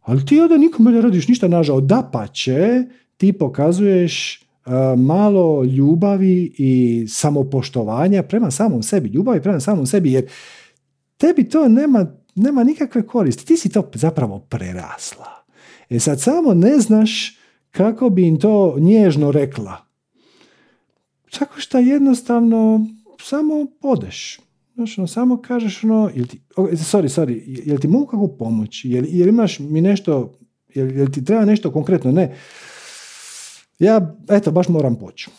Ali 0.00 0.26
ti 0.26 0.40
onda 0.40 0.56
nikome 0.56 0.90
ne 0.90 1.00
radiš 1.00 1.28
ništa 1.28 1.48
nažao. 1.48 1.80
Da 1.80 2.10
pa 2.12 2.26
će, 2.26 2.82
ti 3.16 3.32
pokazuješ 3.32 4.44
malo 4.96 5.64
ljubavi 5.64 6.54
i 6.58 7.04
samopoštovanja 7.08 8.22
prema 8.22 8.50
samom 8.50 8.82
sebi. 8.82 9.08
Ljubavi 9.08 9.42
prema 9.42 9.60
samom 9.60 9.86
sebi 9.86 10.12
jer 10.12 10.30
tebi 11.16 11.48
to 11.48 11.68
nema, 11.68 12.06
nema 12.34 12.64
nikakve 12.64 13.06
koristi. 13.06 13.46
Ti 13.46 13.56
si 13.56 13.68
to 13.68 13.90
zapravo 13.94 14.38
prerasla. 14.38 15.44
E 15.90 15.98
sad 15.98 16.20
samo 16.20 16.54
ne 16.54 16.78
znaš 16.78 17.38
kako 17.70 18.10
bi 18.10 18.26
im 18.26 18.40
to 18.40 18.76
nježno 18.78 19.32
rekla. 19.32 19.76
Tako 21.38 21.60
što 21.60 21.78
jednostavno 21.78 22.86
samo 23.20 23.66
odeš. 23.80 24.40
Znaš, 24.74 24.98
ono, 24.98 25.06
samo 25.06 25.42
kažeš 25.42 25.84
ono, 25.84 26.10
jel 26.14 26.26
ti, 26.26 26.40
sorry, 26.56 27.20
sorry, 27.20 27.42
jel 27.66 27.78
ti 27.78 27.88
mogu 27.88 28.06
kako 28.06 28.28
pomoći? 28.28 28.90
Jel, 28.90 29.04
jel 29.08 29.28
imaš 29.28 29.58
mi 29.58 29.80
nešto, 29.80 30.38
jel, 30.74 30.96
jel 30.96 31.10
ti 31.10 31.24
treba 31.24 31.44
nešto 31.44 31.72
konkretno? 31.72 32.12
Ne. 32.12 32.36
Ja, 33.78 34.16
eto, 34.30 34.50
baš 34.50 34.68
moram 34.68 34.98
poći. 34.98 35.30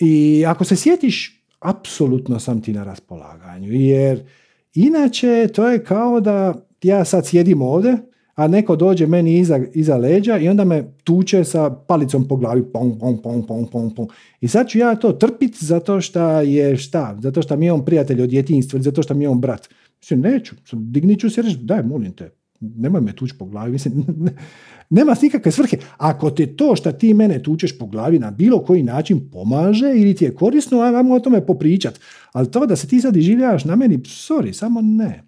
I 0.00 0.44
ako 0.46 0.64
se 0.64 0.76
sjetiš, 0.76 1.44
apsolutno 1.60 2.40
sam 2.40 2.62
ti 2.62 2.72
na 2.72 2.84
raspolaganju, 2.84 3.72
jer 3.72 4.26
inače 4.74 5.48
to 5.54 5.68
je 5.68 5.84
kao 5.84 6.20
da 6.20 6.66
ja 6.82 7.04
sad 7.04 7.26
sjedim 7.26 7.62
ovdje, 7.62 7.98
a 8.38 8.48
neko 8.48 8.76
dođe 8.76 9.06
meni 9.06 9.38
iza, 9.38 9.60
iza 9.74 9.96
leđa 9.96 10.38
i 10.38 10.48
onda 10.48 10.64
me 10.64 10.84
tuče 11.04 11.44
sa 11.44 11.70
palicom 11.70 12.28
po 12.28 12.36
glavi, 12.36 12.62
pong, 12.72 12.98
pong, 13.00 13.22
pong, 13.22 13.46
pong, 13.46 13.70
pong, 13.70 13.94
pong. 13.96 14.10
I 14.40 14.48
sad 14.48 14.68
ću 14.68 14.78
ja 14.78 14.94
to 14.94 15.12
trpit 15.12 15.56
zato 15.60 16.00
što 16.00 16.40
je 16.40 16.76
šta, 16.76 17.18
zato 17.20 17.42
što 17.42 17.56
mi 17.56 17.66
je 17.66 17.72
on 17.72 17.84
prijatelj 17.84 18.22
od 18.22 18.28
djetinjstva, 18.28 18.80
zato 18.80 19.02
što 19.02 19.14
mi 19.14 19.24
je 19.24 19.28
on 19.28 19.40
brat. 19.40 19.68
Mislim, 20.00 20.20
neću, 20.20 20.54
dignit 20.72 21.20
ću 21.20 21.30
se 21.30 21.42
reći, 21.42 21.56
daj, 21.56 21.82
molim 21.82 22.12
te, 22.12 22.30
nemoj 22.60 23.00
me 23.00 23.12
tući 23.12 23.34
po 23.38 23.44
glavi, 23.44 23.72
mislim, 23.72 24.04
nema 24.90 25.14
nikakve 25.22 25.52
svrhe. 25.52 25.76
Ako 25.96 26.30
te 26.30 26.46
to 26.46 26.76
što 26.76 26.92
ti 26.92 27.14
mene 27.14 27.42
tučeš 27.42 27.78
po 27.78 27.86
glavi 27.86 28.18
na 28.18 28.30
bilo 28.30 28.64
koji 28.64 28.82
način 28.82 29.30
pomaže 29.32 29.92
ili 29.96 30.14
ti 30.14 30.24
je 30.24 30.34
korisno, 30.34 30.80
ajmo 30.80 31.14
o 31.14 31.20
tome 31.20 31.46
popričat. 31.46 32.00
Ali 32.32 32.50
to 32.50 32.66
da 32.66 32.76
se 32.76 32.88
ti 32.88 33.00
sad 33.00 33.16
iživljavaš 33.16 33.64
na 33.64 33.76
meni, 33.76 33.98
sorry, 33.98 34.52
samo 34.52 34.80
ne. 34.80 35.27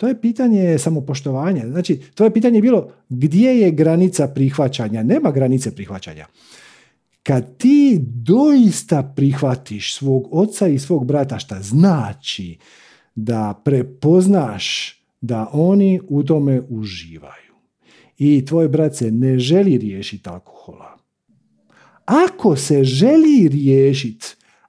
To 0.00 0.08
je 0.08 0.20
pitanje 0.20 0.78
samopoštovanja. 0.78 1.68
Znači, 1.68 2.00
to 2.14 2.24
je 2.24 2.32
pitanje 2.32 2.60
bilo 2.60 2.92
gdje 3.08 3.60
je 3.60 3.70
granica 3.70 4.28
prihvaćanja. 4.28 5.02
Nema 5.02 5.30
granice 5.30 5.74
prihvaćanja. 5.74 6.26
Kad 7.22 7.56
ti 7.56 7.98
doista 8.02 9.12
prihvatiš 9.16 9.94
svog 9.94 10.28
oca 10.30 10.68
i 10.68 10.78
svog 10.78 11.06
brata, 11.06 11.38
šta 11.38 11.62
znači 11.62 12.58
da 13.14 13.62
prepoznaš 13.64 14.96
da 15.20 15.50
oni 15.52 16.00
u 16.08 16.22
tome 16.22 16.62
uživaju. 16.68 17.54
I 18.18 18.44
tvoj 18.46 18.68
brat 18.68 18.96
se 18.96 19.10
ne 19.10 19.38
želi 19.38 19.78
riješiti 19.78 20.28
alkohola. 20.28 20.98
Ako 22.04 22.56
se 22.56 22.84
želi 22.84 23.48
riješiti, 23.48 24.26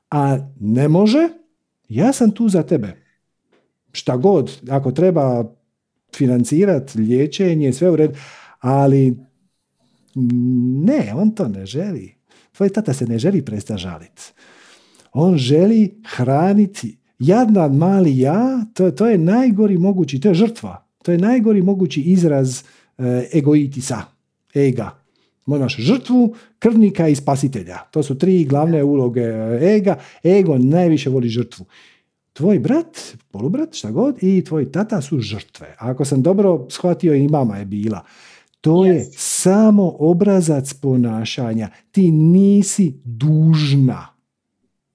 a 0.10 0.38
ne 0.60 0.88
može, 0.88 1.30
ja 1.90 2.14
sam 2.14 2.32
tu 2.32 2.50
za 2.50 2.64
tebe 2.64 3.01
šta 3.92 4.18
god, 4.18 4.52
ako 4.70 4.92
treba 4.92 5.46
financirati 6.16 7.00
liječenje, 7.00 7.74
sve 7.74 7.90
u 7.90 7.96
redu, 7.96 8.14
ali 8.60 9.18
ne, 10.86 11.14
on 11.16 11.32
to 11.32 11.48
ne 11.48 11.66
želi. 11.66 12.16
Tvoj 12.52 12.70
tata 12.70 12.94
se 12.94 13.06
ne 13.06 13.20
želi 13.20 13.46
prestati 13.46 13.82
žaliti. 13.82 14.22
On 15.14 15.38
želi 15.38 16.02
hraniti. 16.06 16.98
Jadnan 17.20 17.76
mali 17.76 18.18
ja, 18.18 18.66
to, 18.74 18.92
to 18.92 19.08
je 19.08 19.18
najgori 19.18 19.78
mogući, 19.78 20.20
to 20.20 20.28
je 20.28 20.34
žrtva. 20.34 20.88
To 21.04 21.12
je 21.12 21.18
najgori 21.18 21.62
mogući 21.62 22.02
izraz 22.02 22.60
e, 22.98 23.30
egoitisa, 23.34 24.02
ega. 24.54 25.02
Imaš 25.48 25.78
žrtvu, 25.78 26.36
krvnika 26.60 27.08
i 27.08 27.16
spasitelja. 27.16 27.78
To 27.92 28.04
su 28.04 28.18
tri 28.18 28.46
glavne 28.46 28.84
uloge 28.84 29.22
e, 29.22 29.60
ega. 29.76 30.00
Ego 30.24 30.58
najviše 30.58 31.10
voli 31.10 31.30
žrtvu 31.30 31.66
tvoj 32.34 32.60
brat, 32.60 33.18
polubrat, 33.32 33.74
šta 33.74 33.92
god, 33.92 34.24
i 34.24 34.44
tvoj 34.44 34.72
tata 34.72 35.02
su 35.02 35.20
žrtve. 35.20 35.76
A 35.80 35.90
ako 35.90 36.06
sam 36.06 36.22
dobro 36.22 36.66
shvatio, 36.70 37.16
i 37.16 37.28
mama 37.28 37.58
je 37.58 37.66
bila. 37.66 38.06
To 38.62 38.86
je 38.86 39.10
samo 39.18 39.96
obrazac 40.00 40.74
ponašanja. 40.74 41.70
Ti 41.92 42.12
nisi 42.12 43.02
dužna 43.04 44.08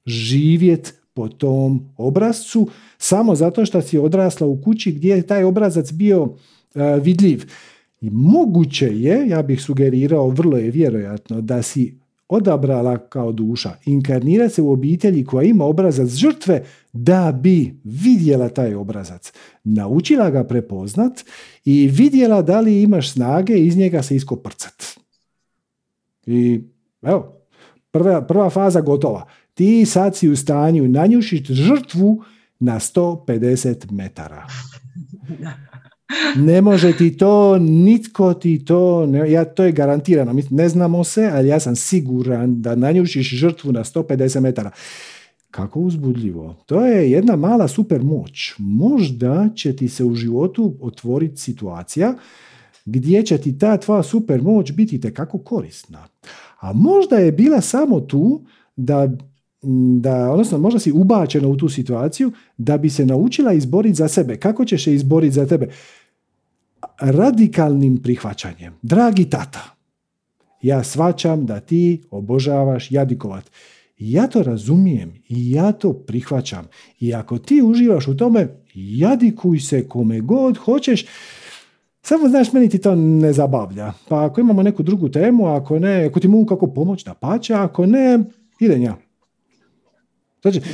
živjet 0.06 0.94
po 1.14 1.28
tom 1.28 1.88
obrazcu 1.96 2.68
samo 2.98 3.34
zato 3.34 3.66
što 3.66 3.82
si 3.82 3.98
odrasla 3.98 4.46
u 4.46 4.62
kući 4.62 4.92
gdje 4.92 5.16
je 5.16 5.26
taj 5.26 5.44
obrazac 5.44 5.92
bio 5.92 6.28
e, 6.74 7.00
vidljiv. 7.02 7.44
I 8.00 8.10
moguće 8.10 8.86
je, 8.86 9.28
ja 9.28 9.42
bih 9.42 9.62
sugerirao, 9.62 10.28
vrlo 10.28 10.56
je 10.56 10.70
vjerojatno 10.70 11.40
da 11.40 11.62
si 11.62 11.98
odabrala 12.28 12.98
kao 12.98 13.32
duša 13.32 13.72
inkarnirati 13.84 14.54
se 14.54 14.62
u 14.62 14.72
obitelji 14.72 15.24
koja 15.24 15.44
ima 15.44 15.64
obrazac 15.64 16.08
žrtve 16.08 16.64
da 16.92 17.38
bi 17.42 17.80
vidjela 17.84 18.48
taj 18.48 18.74
obrazac, 18.74 19.32
naučila 19.64 20.30
ga 20.30 20.44
prepoznat 20.44 21.24
i 21.64 21.88
vidjela 21.92 22.42
da 22.42 22.60
li 22.60 22.82
imaš 22.82 23.12
snage 23.12 23.54
iz 23.54 23.76
njega 23.76 24.02
se 24.02 24.16
iskoprcat. 24.16 24.82
I 26.26 26.60
evo, 27.02 27.40
prva, 27.90 28.26
prva 28.26 28.50
faza 28.50 28.80
gotova. 28.80 29.26
Ti 29.54 29.86
sad 29.86 30.16
si 30.16 30.28
u 30.28 30.36
stanju 30.36 30.88
nanjušiti 30.88 31.54
žrtvu 31.54 32.22
na 32.58 32.74
150 32.74 33.90
metara. 33.92 34.46
Ne 36.36 36.60
može 36.60 36.96
ti 36.96 37.16
to, 37.16 37.58
nitko 37.58 38.34
ti 38.34 38.64
to, 38.64 39.06
ne, 39.06 39.30
ja, 39.30 39.44
to 39.44 39.64
je 39.64 39.72
garantirano, 39.72 40.40
ne 40.50 40.68
znamo 40.68 41.04
se, 41.04 41.30
ali 41.32 41.48
ja 41.48 41.60
sam 41.60 41.76
siguran 41.76 42.62
da 42.62 42.74
nanjušiš 42.74 43.30
žrtvu 43.30 43.72
na 43.72 43.84
150 43.84 44.40
metara. 44.40 44.70
Kako 45.50 45.80
uzbudljivo. 45.80 46.56
To 46.66 46.86
je 46.86 47.10
jedna 47.10 47.36
mala 47.36 47.68
super 47.68 48.02
moć. 48.02 48.54
Možda 48.58 49.48
će 49.54 49.76
ti 49.76 49.88
se 49.88 50.04
u 50.04 50.14
životu 50.14 50.76
otvoriti 50.80 51.36
situacija 51.36 52.14
gdje 52.84 53.22
će 53.22 53.38
ti 53.38 53.58
ta 53.58 53.76
tvoja 53.76 54.02
super 54.02 54.42
moć 54.42 54.72
biti 54.72 55.00
tekako 55.00 55.38
korisna. 55.38 56.08
A 56.60 56.72
možda 56.72 57.16
je 57.16 57.32
bila 57.32 57.60
samo 57.60 58.00
tu 58.00 58.44
da 58.76 59.08
da, 60.00 60.30
odnosno 60.30 60.58
možda 60.58 60.80
si 60.80 60.92
ubačena 60.92 61.48
u 61.48 61.56
tu 61.56 61.68
situaciju 61.68 62.32
da 62.58 62.78
bi 62.78 62.90
se 62.90 63.06
naučila 63.06 63.52
izboriti 63.52 63.94
za 63.94 64.08
sebe. 64.08 64.36
Kako 64.36 64.64
ćeš 64.64 64.84
se 64.84 64.94
izboriti 64.94 65.34
za 65.34 65.46
tebe? 65.46 65.68
Radikalnim 67.00 68.02
prihvaćanjem. 68.02 68.74
Dragi 68.82 69.24
tata, 69.24 69.76
ja 70.62 70.84
svačam 70.84 71.46
da 71.46 71.60
ti 71.60 72.02
obožavaš 72.10 72.90
jadikovat. 72.90 73.50
Ja 73.98 74.26
to 74.26 74.42
razumijem 74.42 75.12
i 75.28 75.50
ja 75.50 75.72
to 75.72 75.92
prihvaćam. 75.92 76.66
I 77.00 77.14
ako 77.14 77.38
ti 77.38 77.62
uživaš 77.62 78.08
u 78.08 78.16
tome, 78.16 78.48
jadikuj 78.74 79.60
se 79.60 79.88
kome 79.88 80.20
god 80.20 80.56
hoćeš, 80.56 81.06
samo 82.02 82.28
znaš, 82.28 82.52
meni 82.52 82.68
ti 82.68 82.78
to 82.78 82.94
ne 82.94 83.32
zabavlja. 83.32 83.92
Pa 84.08 84.24
ako 84.24 84.40
imamo 84.40 84.62
neku 84.62 84.82
drugu 84.82 85.08
temu, 85.08 85.46
ako 85.46 85.78
ne, 85.78 86.04
ako 86.04 86.20
ti 86.20 86.28
mogu 86.28 86.46
kako 86.46 86.66
pomoć 86.66 87.04
da 87.04 87.14
pače, 87.14 87.54
ako 87.54 87.86
ne, 87.86 88.18
idem 88.60 88.82
ja. 88.82 88.96
Znači, 90.50 90.68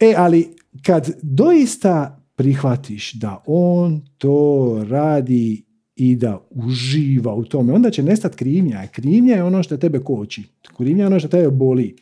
e, 0.00 0.14
ali 0.16 0.56
kad 0.82 1.10
doista 1.22 2.24
prihvatiš 2.36 3.12
da 3.12 3.42
on 3.46 4.02
to 4.18 4.84
radi 4.88 5.64
i 5.96 6.16
da 6.16 6.46
uživa 6.50 7.34
u 7.34 7.44
tome, 7.44 7.72
onda 7.72 7.90
će 7.90 8.02
nestati 8.02 8.36
krivnja. 8.36 8.86
Krivnja 8.92 9.34
je 9.34 9.42
ono 9.42 9.62
što 9.62 9.76
tebe 9.76 9.98
koči. 9.98 10.42
Krivnja 10.76 11.02
je 11.02 11.06
ono 11.06 11.18
što 11.18 11.28
tebe 11.28 11.50
boli. 11.50 11.96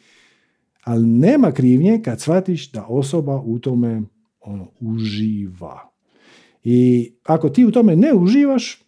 Ali 0.85 1.07
nema 1.07 1.53
krivnje 1.53 2.01
kad 2.05 2.21
shvatiš 2.21 2.71
da 2.73 2.87
osoba 2.87 3.41
u 3.41 3.59
tome 3.59 4.03
ono, 4.41 4.69
uživa. 4.81 5.93
I 6.65 7.11
ako 7.25 7.49
ti 7.49 7.65
u 7.65 7.71
tome 7.71 7.97
ne 7.97 8.15
uživaš, 8.15 8.83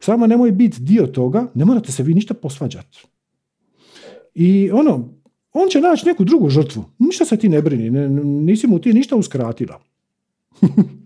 samo 0.00 0.26
nemoj 0.26 0.52
biti 0.52 0.82
dio 0.82 1.06
toga, 1.06 1.46
ne 1.54 1.64
morate 1.64 1.92
se 1.92 2.02
vi 2.02 2.14
ništa 2.14 2.34
posvađati. 2.34 2.98
I 4.34 4.70
ono, 4.70 5.14
on 5.52 5.68
će 5.68 5.80
naći 5.80 6.06
neku 6.06 6.24
drugu 6.24 6.48
žrtvu. 6.48 6.84
Ništa 6.98 7.24
se 7.24 7.36
ti 7.36 7.48
ne 7.48 7.62
brini, 7.62 7.90
ne, 7.90 8.08
nisi 8.24 8.66
mu 8.66 8.78
ti 8.78 8.92
ništa 8.92 9.16
uskratila. 9.16 9.80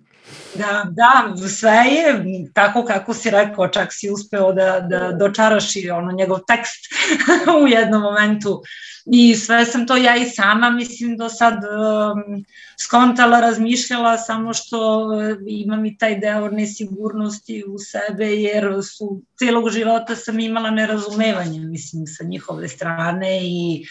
Da, 0.54 0.84
da, 0.90 1.36
sve 1.48 1.70
je 1.70 2.24
tako 2.54 2.84
kako 2.84 3.14
si 3.14 3.30
rekao, 3.30 3.68
čak 3.68 3.88
si 3.92 4.10
uspeo 4.10 4.52
da, 4.52 4.80
da 4.80 5.12
dočaraš 5.12 5.76
i 5.76 5.90
ono 5.90 6.12
njegov 6.12 6.38
tekst 6.46 6.92
u 7.64 7.68
jednom 7.68 8.02
momentu 8.02 8.62
I 9.06 9.34
sve 9.34 9.64
sam 9.64 9.86
to 9.86 9.96
ja 9.96 10.16
i 10.16 10.28
sama, 10.28 10.70
mislim, 10.70 11.16
do 11.16 11.28
sad 11.28 11.54
um, 11.54 12.44
skontala, 12.80 13.40
razmišljala, 13.40 14.18
samo 14.18 14.54
što 14.54 15.06
uh, 15.06 15.36
imam 15.46 15.84
i 15.86 15.96
taj 15.98 16.18
deo 16.18 16.50
nesigurnosti 16.50 17.64
u 17.68 17.78
sebe, 17.78 18.26
jer 18.26 18.72
su 18.82 19.22
celog 19.38 19.70
života 19.70 20.16
sam 20.16 20.40
imala 20.40 20.70
nerazumevanje, 20.70 21.60
mislim, 21.60 22.06
sa 22.06 22.24
njihove 22.24 22.68
strane 22.68 23.40
i 23.42 23.86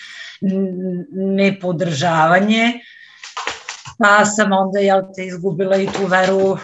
nepodržavanje. 1.11 2.73
Pa 3.97 4.25
sam 4.25 4.51
onda, 4.51 4.79
jel 4.79 5.01
te, 5.15 5.25
izgubila 5.25 5.77
i 5.77 5.85
tu 5.85 6.05
veru 6.05 6.51
uh, 6.51 6.57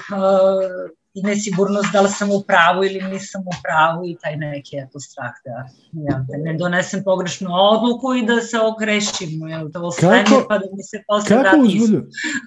i 1.18 1.22
nesigurnost 1.24 1.92
da 1.94 2.02
li 2.02 2.10
sam 2.10 2.32
u 2.32 2.42
pravu 2.48 2.84
ili 2.84 3.02
nisam 3.02 3.42
u 3.42 3.56
pravu 3.64 4.06
i 4.06 4.18
taj 4.22 4.38
neki 4.38 4.78
eto 4.78 5.00
strah 5.00 5.32
da 5.46 5.52
ja, 5.92 6.26
da 6.30 6.38
ne 6.38 6.54
donesem 6.58 7.04
pogrešnu 7.04 7.50
odluku 7.52 8.14
i 8.14 8.26
da 8.26 8.42
se 8.42 8.60
okrešim, 8.60 9.48
jel, 9.48 9.68
da 9.68 9.80
kako, 10.00 10.46
pa 10.50 10.58
da 10.58 10.66
mi 10.74 10.84
se 10.84 11.04
posle 11.08 11.44
kako 11.44 11.58
uzbudljivo, 11.58 12.04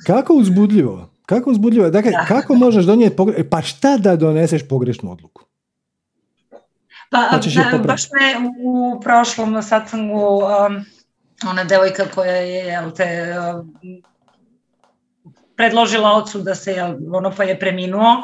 kako 0.07 0.35
uzbudljivo, 0.35 1.11
kako 1.27 1.51
uzbudljivo, 1.51 1.90
dakle, 1.90 2.11
da. 2.11 2.24
kako 2.28 2.55
možeš 2.55 2.85
donijeti 2.85 3.16
pogrešnu, 3.16 3.44
pa 3.51 3.62
šta 3.62 3.97
da 3.97 4.16
doneseš 4.16 4.69
pogrešnu 4.69 5.12
odluku? 5.12 5.43
Pa, 7.11 7.28
pa 7.31 7.39
da, 7.73 7.78
baš 7.78 8.02
me 8.02 8.48
u 8.65 9.01
prošlom, 9.01 9.62
sad 9.62 9.89
sam 9.89 10.11
u, 10.11 10.36
um, 10.36 10.85
ona 11.51 11.65
devojka 11.65 12.05
koja 12.15 12.36
je, 12.36 12.66
jel 12.66 12.90
te, 12.90 13.35
um, 13.39 14.02
predložila 15.60 16.14
ocu 16.16 16.40
da 16.40 16.54
se, 16.54 16.72
jel, 16.72 16.96
ono 17.12 17.32
pa 17.36 17.44
je 17.44 17.58
preminuo, 17.60 18.14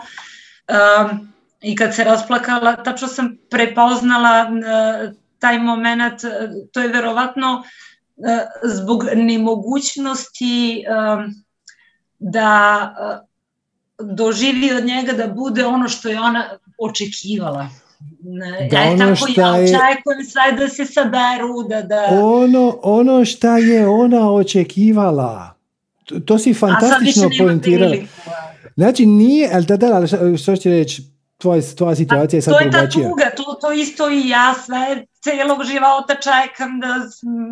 Um, 0.67 1.33
I 1.61 1.77
kad 1.77 1.95
se 1.95 2.05
rasplakala, 2.05 2.77
tačno 2.77 3.09
sam 3.09 3.37
prepoznala 3.51 4.49
uh, 4.51 5.15
taj 5.39 5.59
moment, 5.59 6.25
uh, 6.25 6.31
to 6.73 6.81
je 6.81 6.89
verovatno 6.89 7.63
uh, 8.17 8.27
zbog 8.63 9.05
nemogućnosti 9.15 10.85
um, 10.89 11.35
da 12.19 12.81
uh, 14.01 14.17
doživi 14.17 14.73
od 14.75 14.85
njega 14.85 15.13
da 15.13 15.27
bude 15.27 15.67
ono 15.67 15.89
što 15.89 16.09
je 16.09 16.21
ona 16.21 16.45
očekivala. 16.79 17.69
Da 18.71 18.79
e, 18.79 18.91
ono 18.91 19.15
tako 19.15 19.27
ja 19.37 19.53
očekujem 19.53 20.19
je... 20.19 20.25
sve 20.25 20.53
da 20.59 20.69
se 20.69 20.85
saberu, 20.85 21.63
da, 21.69 21.83
da... 21.83 22.07
Ono, 22.23 22.79
ono 22.83 23.25
šta 23.25 23.59
je 23.59 23.89
ona 23.89 24.33
očekivala. 24.33 25.56
To, 26.27 26.39
si 26.39 26.55
fantastično 26.55 27.31
poentirala. 27.39 27.97
Znači 28.77 29.07
nije, 29.07 29.51
ali 29.53 29.65
da, 29.65 29.77
da, 29.77 29.95
ali 29.95 30.39
što 30.39 30.57
ću 30.57 30.69
reći, 30.69 31.03
tvoja, 31.39 31.63
tvoja 31.77 31.95
situacija 31.95 32.39
je 32.39 32.43
sad 32.43 32.55
drugačija. 32.63 32.91
To 32.91 32.99
je 32.99 33.05
ta 33.05 33.09
tuga, 33.09 33.25
to, 33.37 33.59
to 33.61 33.73
isto 33.73 34.11
i 34.11 34.29
ja 34.29 34.55
sve 34.67 35.07
celog 35.21 35.65
života 35.65 36.15
čekam 36.15 36.81
da 36.81 36.95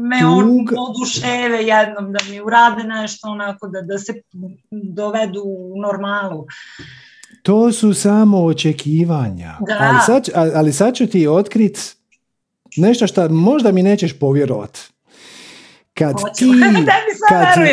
me 0.09 0.21
tuga. 0.21 0.35
on 0.35 0.89
oduševe 0.89 1.65
jednom, 1.65 2.13
da 2.13 2.19
mi 2.31 2.41
urade 2.41 2.85
nešto 2.85 3.29
onako, 3.29 3.69
da, 3.69 3.81
da 3.81 3.99
se 3.99 4.13
dovedu 4.71 5.43
u 5.45 5.81
normalu. 5.81 6.47
To 7.43 7.73
su 7.73 7.95
samo 7.95 8.45
očekivanja. 8.45 9.55
Da. 9.67 9.79
Ali, 9.81 9.99
sad, 10.07 10.29
ali 10.55 10.73
sad 10.73 10.95
ću 10.95 11.07
ti 11.07 11.27
otkrit 11.27 11.97
nešto 12.77 13.07
što 13.07 13.29
možda 13.29 13.73
mi 13.73 13.83
nećeš 13.83 14.19
povjerovat. 14.19 14.94
Kad 15.99 16.17
ti... 16.37 16.45
kad, 17.29 17.65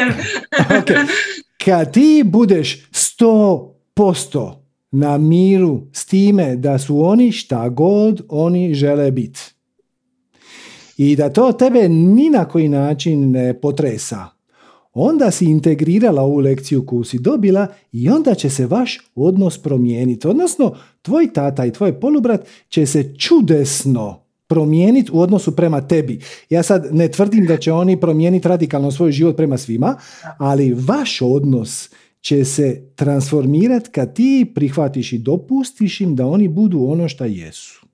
okay, 0.83 1.07
kad 1.65 1.93
ti 1.93 2.23
budeš 2.25 2.89
100% 2.91 4.53
na 4.91 5.17
miru 5.17 5.81
s 5.93 6.05
time 6.05 6.55
da 6.55 6.79
su 6.79 7.05
oni 7.05 7.31
šta 7.31 7.69
god 7.69 8.21
oni 8.29 8.73
žele 8.73 9.11
biti. 9.11 9.39
I 10.97 11.15
da 11.15 11.29
to 11.29 11.51
tebe 11.51 11.89
ni 11.89 12.29
na 12.29 12.45
koji 12.45 12.69
način 12.69 13.31
ne 13.31 13.61
potresa. 13.61 14.25
Onda 14.93 15.31
si 15.31 15.45
integrirala 15.45 16.21
ovu 16.21 16.39
lekciju 16.39 16.85
koju 16.85 17.03
si 17.03 17.19
dobila 17.19 17.67
i 17.91 18.09
onda 18.09 18.35
će 18.35 18.49
se 18.49 18.65
vaš 18.65 18.99
odnos 19.15 19.57
promijeniti. 19.57 20.27
Odnosno, 20.27 20.75
tvoj 21.01 21.33
tata 21.33 21.65
i 21.65 21.73
tvoj 21.73 21.99
polubrat 21.99 22.45
će 22.69 22.85
se 22.85 23.13
čudesno 23.17 24.20
promijeniti 24.51 25.11
u 25.13 25.19
odnosu 25.19 25.55
prema 25.55 25.81
tebi. 25.87 26.19
Ja 26.49 26.63
sad 26.63 26.87
ne 26.91 27.07
tvrdim 27.07 27.45
da 27.45 27.57
će 27.57 27.71
oni 27.71 27.99
promijeniti 27.99 28.47
radikalno 28.47 28.91
svoj 28.91 29.11
život 29.11 29.37
prema 29.37 29.57
svima, 29.57 29.95
ali 30.37 30.73
vaš 30.73 31.21
odnos 31.21 31.89
će 32.21 32.45
se 32.45 32.81
transformirati 32.95 33.89
kad 33.89 34.15
ti 34.15 34.51
prihvatiš 34.55 35.13
i 35.13 35.17
dopustiš 35.17 36.01
im 36.01 36.15
da 36.15 36.27
oni 36.27 36.47
budu 36.47 36.83
ono 36.83 37.07
što 37.09 37.25
jesu. 37.25 37.85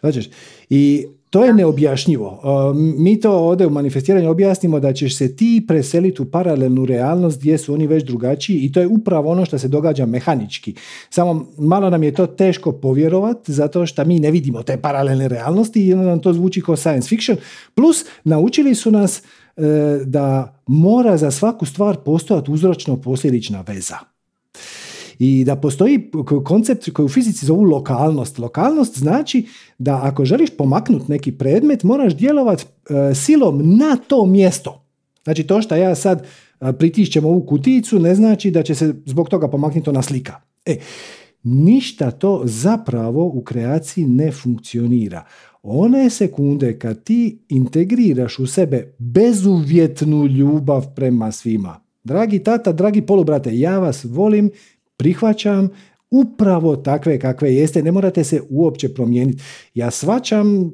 Znači, 0.00 0.30
I 0.70 1.06
to 1.32 1.44
je 1.44 1.54
neobjašnjivo. 1.54 2.40
Mi 2.74 3.20
to 3.20 3.32
ovdje 3.32 3.66
u 3.66 3.70
manifestiranju 3.70 4.30
objasnimo 4.30 4.80
da 4.80 4.92
ćeš 4.92 5.16
se 5.16 5.36
ti 5.36 5.64
preseliti 5.68 6.22
u 6.22 6.24
paralelnu 6.24 6.84
realnost 6.84 7.38
gdje 7.38 7.58
su 7.58 7.74
oni 7.74 7.86
već 7.86 8.04
drugačiji 8.04 8.58
i 8.58 8.72
to 8.72 8.80
je 8.80 8.86
upravo 8.86 9.30
ono 9.30 9.44
što 9.44 9.58
se 9.58 9.68
događa 9.68 10.06
mehanički. 10.06 10.74
Samo 11.10 11.46
malo 11.58 11.90
nam 11.90 12.02
je 12.02 12.14
to 12.14 12.26
teško 12.26 12.72
povjerovati 12.72 13.52
zato 13.52 13.86
što 13.86 14.04
mi 14.04 14.18
ne 14.18 14.30
vidimo 14.30 14.62
te 14.62 14.76
paralelne 14.76 15.28
realnosti 15.28 15.86
i 15.86 15.92
onda 15.92 16.06
nam 16.06 16.20
to 16.20 16.32
zvuči 16.32 16.62
kao 16.62 16.76
science 16.76 17.08
fiction. 17.08 17.38
Plus, 17.74 18.04
naučili 18.24 18.74
su 18.74 18.90
nas 18.90 19.18
e, 19.18 19.62
da 20.04 20.56
mora 20.66 21.16
za 21.16 21.30
svaku 21.30 21.66
stvar 21.66 21.96
postojati 21.96 22.50
uzročno 22.50 22.96
posljedična 22.96 23.64
veza. 23.66 23.96
I 25.18 25.44
da 25.44 25.56
postoji 25.56 26.10
koncept 26.44 26.90
koji 26.90 27.06
u 27.06 27.08
fizici 27.08 27.46
zovu 27.46 27.62
lokalnost. 27.62 28.38
Lokalnost 28.38 28.98
znači 28.98 29.46
da 29.78 30.00
ako 30.02 30.24
želiš 30.24 30.50
pomaknuti 30.56 31.04
neki 31.08 31.32
predmet, 31.32 31.82
moraš 31.82 32.16
djelovati 32.16 32.64
e, 32.90 33.14
silom 33.14 33.76
na 33.78 33.96
to 33.96 34.26
mjesto. 34.26 34.84
Znači 35.24 35.42
to 35.42 35.62
što 35.62 35.76
ja 35.76 35.94
sad 35.94 36.26
e, 36.60 36.72
pritišćem 36.72 37.24
ovu 37.24 37.46
kuticu 37.46 37.98
ne 37.98 38.14
znači 38.14 38.50
da 38.50 38.62
će 38.62 38.74
se 38.74 38.94
zbog 39.06 39.28
toga 39.28 39.48
pomaknuti 39.48 39.90
ona 39.90 40.02
slika. 40.02 40.40
E, 40.66 40.76
ništa 41.42 42.10
to 42.10 42.42
zapravo 42.44 43.26
u 43.26 43.42
kreaciji 43.42 44.04
ne 44.04 44.32
funkcionira. 44.32 45.24
One 45.62 46.10
sekunde 46.10 46.78
kad 46.78 47.04
ti 47.04 47.38
integriraš 47.48 48.38
u 48.38 48.46
sebe 48.46 48.94
bezuvjetnu 48.98 50.26
ljubav 50.26 50.94
prema 50.94 51.32
svima. 51.32 51.80
Dragi 52.04 52.38
tata, 52.38 52.72
dragi 52.72 53.02
polubrate, 53.02 53.58
ja 53.58 53.78
vas 53.78 54.04
volim 54.04 54.50
prihvaćam 54.96 55.68
upravo 56.10 56.76
takve 56.76 57.18
kakve 57.18 57.54
jeste, 57.54 57.82
ne 57.82 57.92
morate 57.92 58.24
se 58.24 58.40
uopće 58.50 58.94
promijeniti. 58.94 59.42
Ja 59.74 59.90
svačam 59.90 60.64
uh, 60.64 60.72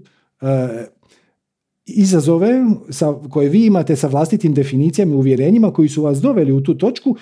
izazove 1.87 2.65
sa, 2.91 3.15
koje 3.31 3.49
vi 3.49 3.67
imate 3.67 3.97
sa 3.97 4.09
vlastitim 4.09 4.55
definicijama 4.55 5.13
i 5.13 5.17
uvjerenjima 5.17 5.73
koji 5.73 5.89
su 5.89 6.03
vas 6.03 6.21
doveli 6.21 6.53
u 6.53 6.63
tu 6.63 6.79
točku 6.79 7.17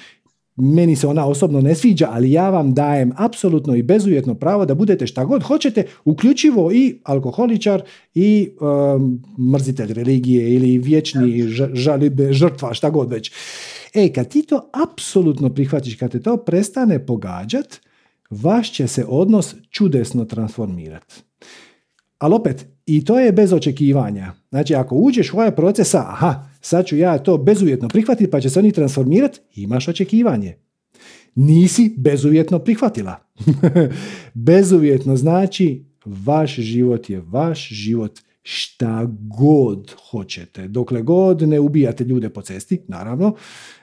meni 0.56 0.96
se 0.96 1.06
ona 1.06 1.26
osobno 1.26 1.60
ne 1.60 1.74
sviđa, 1.74 2.08
ali 2.10 2.32
ja 2.32 2.50
vam 2.50 2.74
dajem 2.74 3.12
apsolutno 3.16 3.74
i 3.74 3.82
bezuvjetno 3.82 4.34
pravo 4.34 4.66
da 4.66 4.74
budete 4.74 5.06
šta 5.06 5.24
god 5.24 5.42
hoćete, 5.42 5.84
uključivo 6.04 6.72
i 6.72 7.00
alkoholičar 7.02 7.82
i 8.14 8.48
um, 8.60 9.22
mrzitelj 9.52 9.92
religije 9.92 10.54
ili 10.54 10.78
vječni 10.78 11.44
žalibe, 11.72 12.32
žrtva, 12.32 12.74
šta 12.74 12.90
god 12.90 13.10
već. 13.10 13.32
E, 13.96 14.12
kad 14.12 14.28
ti 14.28 14.42
to 14.42 14.70
apsolutno 14.84 15.54
prihvatiš, 15.54 15.96
kad 15.96 16.12
te 16.12 16.22
to 16.22 16.36
prestane 16.36 17.06
pogađat, 17.06 17.80
vaš 18.30 18.72
će 18.72 18.86
se 18.86 19.04
odnos 19.08 19.54
čudesno 19.70 20.24
transformirati. 20.24 21.14
Ali 22.18 22.34
opet, 22.34 22.66
i 22.86 23.04
to 23.04 23.18
je 23.18 23.32
bez 23.32 23.52
očekivanja. 23.52 24.32
Znači, 24.50 24.74
ako 24.74 24.96
uđeš 24.96 25.32
u 25.32 25.36
ovaj 25.36 25.56
proces, 25.56 25.94
aha, 25.94 26.48
sad 26.60 26.86
ću 26.86 26.96
ja 26.96 27.18
to 27.18 27.38
bezuvjetno 27.38 27.88
prihvatiti, 27.88 28.30
pa 28.30 28.40
će 28.40 28.50
se 28.50 28.58
oni 28.58 28.72
transformirati, 28.72 29.40
imaš 29.54 29.88
očekivanje. 29.88 30.56
Nisi 31.34 31.94
bezuvjetno 31.98 32.58
prihvatila. 32.58 33.16
bezuvjetno 34.34 35.16
znači, 35.16 35.84
vaš 36.04 36.54
život 36.54 37.10
je 37.10 37.20
vaš 37.20 37.68
život 37.68 38.20
šta 38.48 39.06
god 39.38 39.94
hoćete. 40.10 40.68
Dokle 40.68 41.02
god 41.02 41.42
ne 41.42 41.60
ubijate 41.60 42.04
ljude 42.04 42.28
po 42.28 42.42
cesti, 42.42 42.80
naravno, 42.88 43.34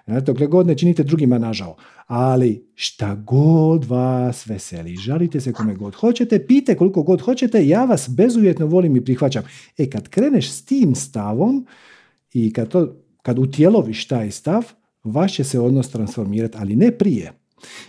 dokle 0.08 0.48
god 0.48 0.68
ne 0.68 0.78
činite 0.78 1.04
drugima 1.04 1.38
nažao. 1.38 1.76
Ali 2.08 2.72
šta 2.76 3.16
god 3.16 3.86
vas 3.86 4.48
veseli, 4.48 4.96
žalite 4.96 5.42
se 5.42 5.54
kome 5.54 5.76
god 5.76 5.96
hoćete, 5.96 6.48
pite 6.48 6.76
koliko 6.76 7.04
god 7.04 7.22
hoćete, 7.22 7.68
ja 7.68 7.86
vas 7.86 8.10
bezuvjetno 8.10 8.66
volim 8.66 8.96
i 8.96 9.06
prihvaćam. 9.06 9.44
E 9.78 9.90
kad 9.90 10.10
kreneš 10.10 10.52
s 10.52 10.66
tim 10.66 10.96
stavom 10.96 11.66
i 12.34 12.54
kad, 12.54 12.70
to, 12.70 12.96
kad 13.22 13.40
utjeloviš 13.40 14.08
taj 14.08 14.32
stav, 14.32 14.64
vaš 15.04 15.34
će 15.36 15.44
se 15.44 15.60
odnos 15.60 15.90
transformirati, 15.90 16.58
ali 16.60 16.76
ne 16.76 16.92
prije. 16.92 17.32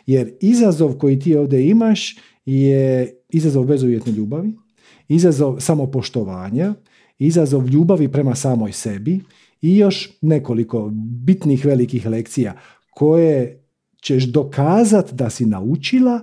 Jer 0.06 0.32
izazov 0.40 0.98
koji 0.98 1.18
ti 1.18 1.36
ovdje 1.36 1.68
imaš 1.68 2.16
je 2.44 3.14
izazov 3.28 3.64
bezuvjetne 3.64 4.12
ljubavi, 4.12 4.52
izazov 5.08 5.60
samopoštovanja, 5.60 6.74
izazov 7.18 7.68
ljubavi 7.68 8.08
prema 8.08 8.34
samoj 8.34 8.72
sebi 8.72 9.20
i 9.60 9.76
još 9.76 10.18
nekoliko 10.20 10.90
bitnih 11.24 11.64
velikih 11.64 12.06
lekcija 12.06 12.54
koje 12.90 13.64
ćeš 14.02 14.24
dokazati 14.24 15.14
da 15.14 15.30
si 15.30 15.46
naučila 15.46 16.20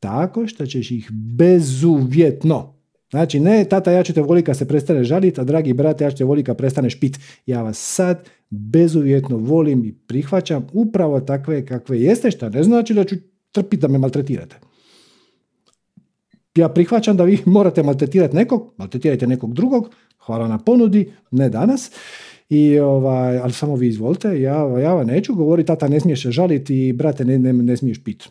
tako 0.00 0.46
što 0.46 0.66
ćeš 0.66 0.90
ih 0.90 1.10
bezuvjetno, 1.12 2.74
Znači, 3.14 3.40
ne, 3.40 3.64
tata, 3.64 3.92
ja 3.92 4.02
ću 4.02 4.12
te 4.12 4.22
voliti 4.22 4.46
kad 4.46 4.56
se 4.56 4.68
prestane 4.68 5.04
žaliti, 5.04 5.40
a 5.40 5.44
dragi 5.44 5.72
brate, 5.72 6.04
ja 6.04 6.10
ću 6.10 6.16
te 6.16 6.24
voliti 6.24 6.46
kad 6.46 6.56
prestaneš 6.56 7.00
pit. 7.00 7.18
Ja 7.46 7.62
vas 7.62 7.78
sad 7.78 8.28
bezuvjetno 8.50 9.36
volim 9.36 9.84
i 9.84 9.92
prihvaćam 9.92 10.66
upravo 10.72 11.20
takve 11.20 11.66
kakve 11.66 12.00
jeste, 12.00 12.30
šta 12.30 12.48
ne 12.48 12.62
znači 12.62 12.94
da 12.94 13.04
ću 13.04 13.16
trpiti 13.52 13.80
da 13.80 13.88
me 13.88 13.98
maltretirate. 13.98 14.56
Ja 16.54 16.68
prihvaćam 16.68 17.16
da 17.16 17.24
vi 17.24 17.38
morate 17.56 17.82
maltretirati 17.82 18.36
nekog, 18.36 18.74
maltretirajte 18.76 19.26
nekog 19.26 19.54
drugog, 19.54 19.90
hvala 20.18 20.48
na 20.48 20.58
ponudi, 20.58 21.12
ne 21.30 21.48
danas, 21.48 21.90
i 22.48 22.78
ovaj, 22.78 23.38
ali 23.38 23.52
samo 23.52 23.76
vi 23.76 23.88
izvolite, 23.88 24.40
ja, 24.40 24.80
ja 24.80 24.94
vam 24.94 25.06
neću 25.06 25.34
govoriti, 25.34 25.66
tata 25.66 25.88
ne 25.88 26.00
smiješ 26.00 26.22
žaliti 26.22 26.88
i 26.88 26.92
brate 26.92 27.24
ne, 27.24 27.38
ne, 27.38 27.52
ne 27.52 27.76
smiješ 27.76 28.04
piti. 28.04 28.28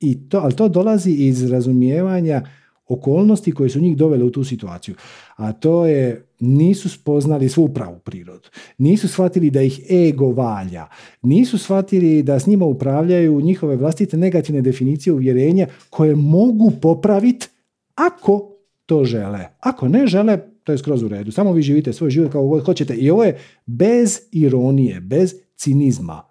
I 0.00 0.28
to, 0.28 0.38
ali 0.38 0.56
to 0.56 0.68
dolazi 0.68 1.10
iz 1.10 1.50
razumijevanja 1.50 2.42
okolnosti 2.90 3.52
koje 3.52 3.70
su 3.70 3.80
njih 3.80 3.96
dovele 3.96 4.24
u 4.24 4.30
tu 4.30 4.44
situaciju. 4.44 4.94
A 5.36 5.52
to 5.52 5.86
je, 5.86 6.26
nisu 6.40 6.88
spoznali 6.88 7.48
svu 7.48 7.68
pravu 7.68 7.98
prirodu. 7.98 8.48
Nisu 8.78 9.08
shvatili 9.08 9.50
da 9.50 9.62
ih 9.62 9.80
ego 9.90 10.32
valja. 10.32 10.86
Nisu 11.22 11.58
shvatili 11.58 12.22
da 12.22 12.38
s 12.38 12.46
njima 12.46 12.64
upravljaju 12.64 13.40
njihove 13.40 13.76
vlastite 13.76 14.16
negativne 14.16 14.62
definicije 14.62 15.12
uvjerenja 15.12 15.66
koje 15.90 16.16
mogu 16.16 16.72
popraviti 16.82 17.48
ako 17.94 18.50
to 18.86 19.04
žele. 19.04 19.46
Ako 19.60 19.88
ne 19.88 20.06
žele, 20.06 20.38
to 20.64 20.72
je 20.72 20.78
skroz 20.78 21.02
u 21.02 21.08
redu. 21.08 21.32
Samo 21.32 21.52
vi 21.52 21.62
živite 21.62 21.92
svoj 21.92 22.10
život 22.10 22.32
kao 22.32 22.46
god 22.46 22.64
hoćete. 22.64 22.94
I 22.94 23.10
ovo 23.10 23.24
je 23.24 23.38
bez 23.66 24.20
ironije, 24.32 25.00
bez 25.00 25.34
cinizma. 25.56 26.29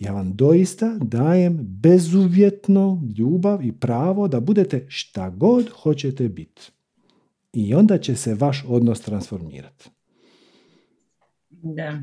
Ja 0.00 0.12
vam 0.12 0.36
doista 0.36 0.96
dajem 1.00 1.58
bezuvjetno 1.62 3.02
ljubav 3.18 3.64
i 3.64 3.72
pravo 3.72 4.28
da 4.28 4.40
budete 4.40 4.86
šta 4.88 5.30
god 5.30 5.70
hoćete 5.82 6.28
biti. 6.28 6.70
I 7.52 7.74
onda 7.74 7.98
će 7.98 8.16
se 8.16 8.34
vaš 8.34 8.64
odnos 8.68 9.00
transformirati. 9.00 9.90
Da. 11.50 12.00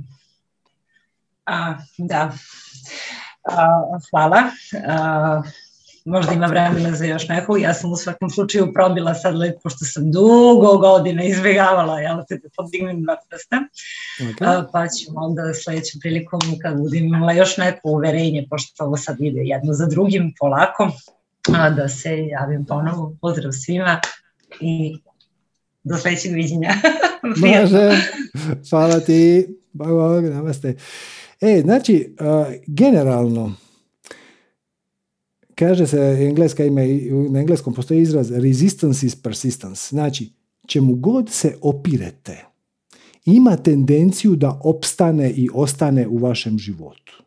A, 1.46 1.78
da. 1.98 2.34
A, 3.44 3.68
hvala. 4.10 4.44
A, 4.88 5.42
možda 6.08 6.34
ima 6.34 6.46
vremena 6.46 6.96
za 6.96 7.06
još 7.06 7.28
neku. 7.28 7.58
Ja 7.58 7.74
sam 7.74 7.92
u 7.92 7.96
svakom 7.96 8.30
slučaju 8.30 8.74
probila 8.74 9.14
sad 9.14 9.36
let, 9.36 9.56
pošto 9.64 9.86
sam 9.86 10.12
dugo 10.12 10.78
godina 10.78 11.24
izbjegavala, 11.24 12.00
jel 12.00 12.18
te 12.30 12.38
da 12.38 12.50
podignem 12.56 13.04
dva 13.04 13.16
prsta. 13.30 13.56
Okay. 14.20 14.66
Pa 14.72 14.88
ću 14.88 15.12
onda 15.16 15.54
sledećem 15.54 16.00
prilikom 16.02 16.42
kad 16.62 16.78
budem 16.78 17.06
imala 17.06 17.34
još 17.34 17.58
neko 17.58 17.90
uverenje, 17.90 18.48
pošto 18.50 18.84
ovo 18.84 18.98
sad 18.98 19.16
ide 19.20 19.42
jedno 19.42 19.74
za 19.74 19.86
drugim 19.86 20.34
polako, 20.40 20.92
a, 21.56 21.70
da 21.70 21.90
se 21.90 22.18
javim 22.18 22.66
ponovo. 22.66 23.16
Pozdrav 23.22 23.52
svima 23.52 24.00
i 24.62 24.98
do 25.84 25.98
sledećeg 25.98 26.34
viđenja. 26.34 26.74
Može, 27.42 27.92
hvala 28.70 29.00
ti. 29.00 29.48
Bog, 29.74 30.24
namaste. 30.24 30.76
E, 31.42 31.62
znači, 31.62 32.16
uh, 32.20 32.54
generalno, 32.68 33.56
kaže 35.60 35.88
se, 35.88 36.18
engleska 36.30 36.66
ima, 36.66 36.82
na 37.30 37.40
engleskom 37.40 37.74
postoji 37.74 38.02
izraz 38.02 38.32
resistance 38.32 39.06
is 39.06 39.16
persistence. 39.16 39.88
Znači, 39.90 40.30
čemu 40.68 40.96
god 40.96 41.30
se 41.30 41.56
opirete, 41.62 42.46
ima 43.26 43.58
tendenciju 43.58 44.36
da 44.36 44.62
opstane 44.64 45.32
i 45.32 45.50
ostane 45.54 46.08
u 46.08 46.18
vašem 46.18 46.58
životu. 46.58 47.24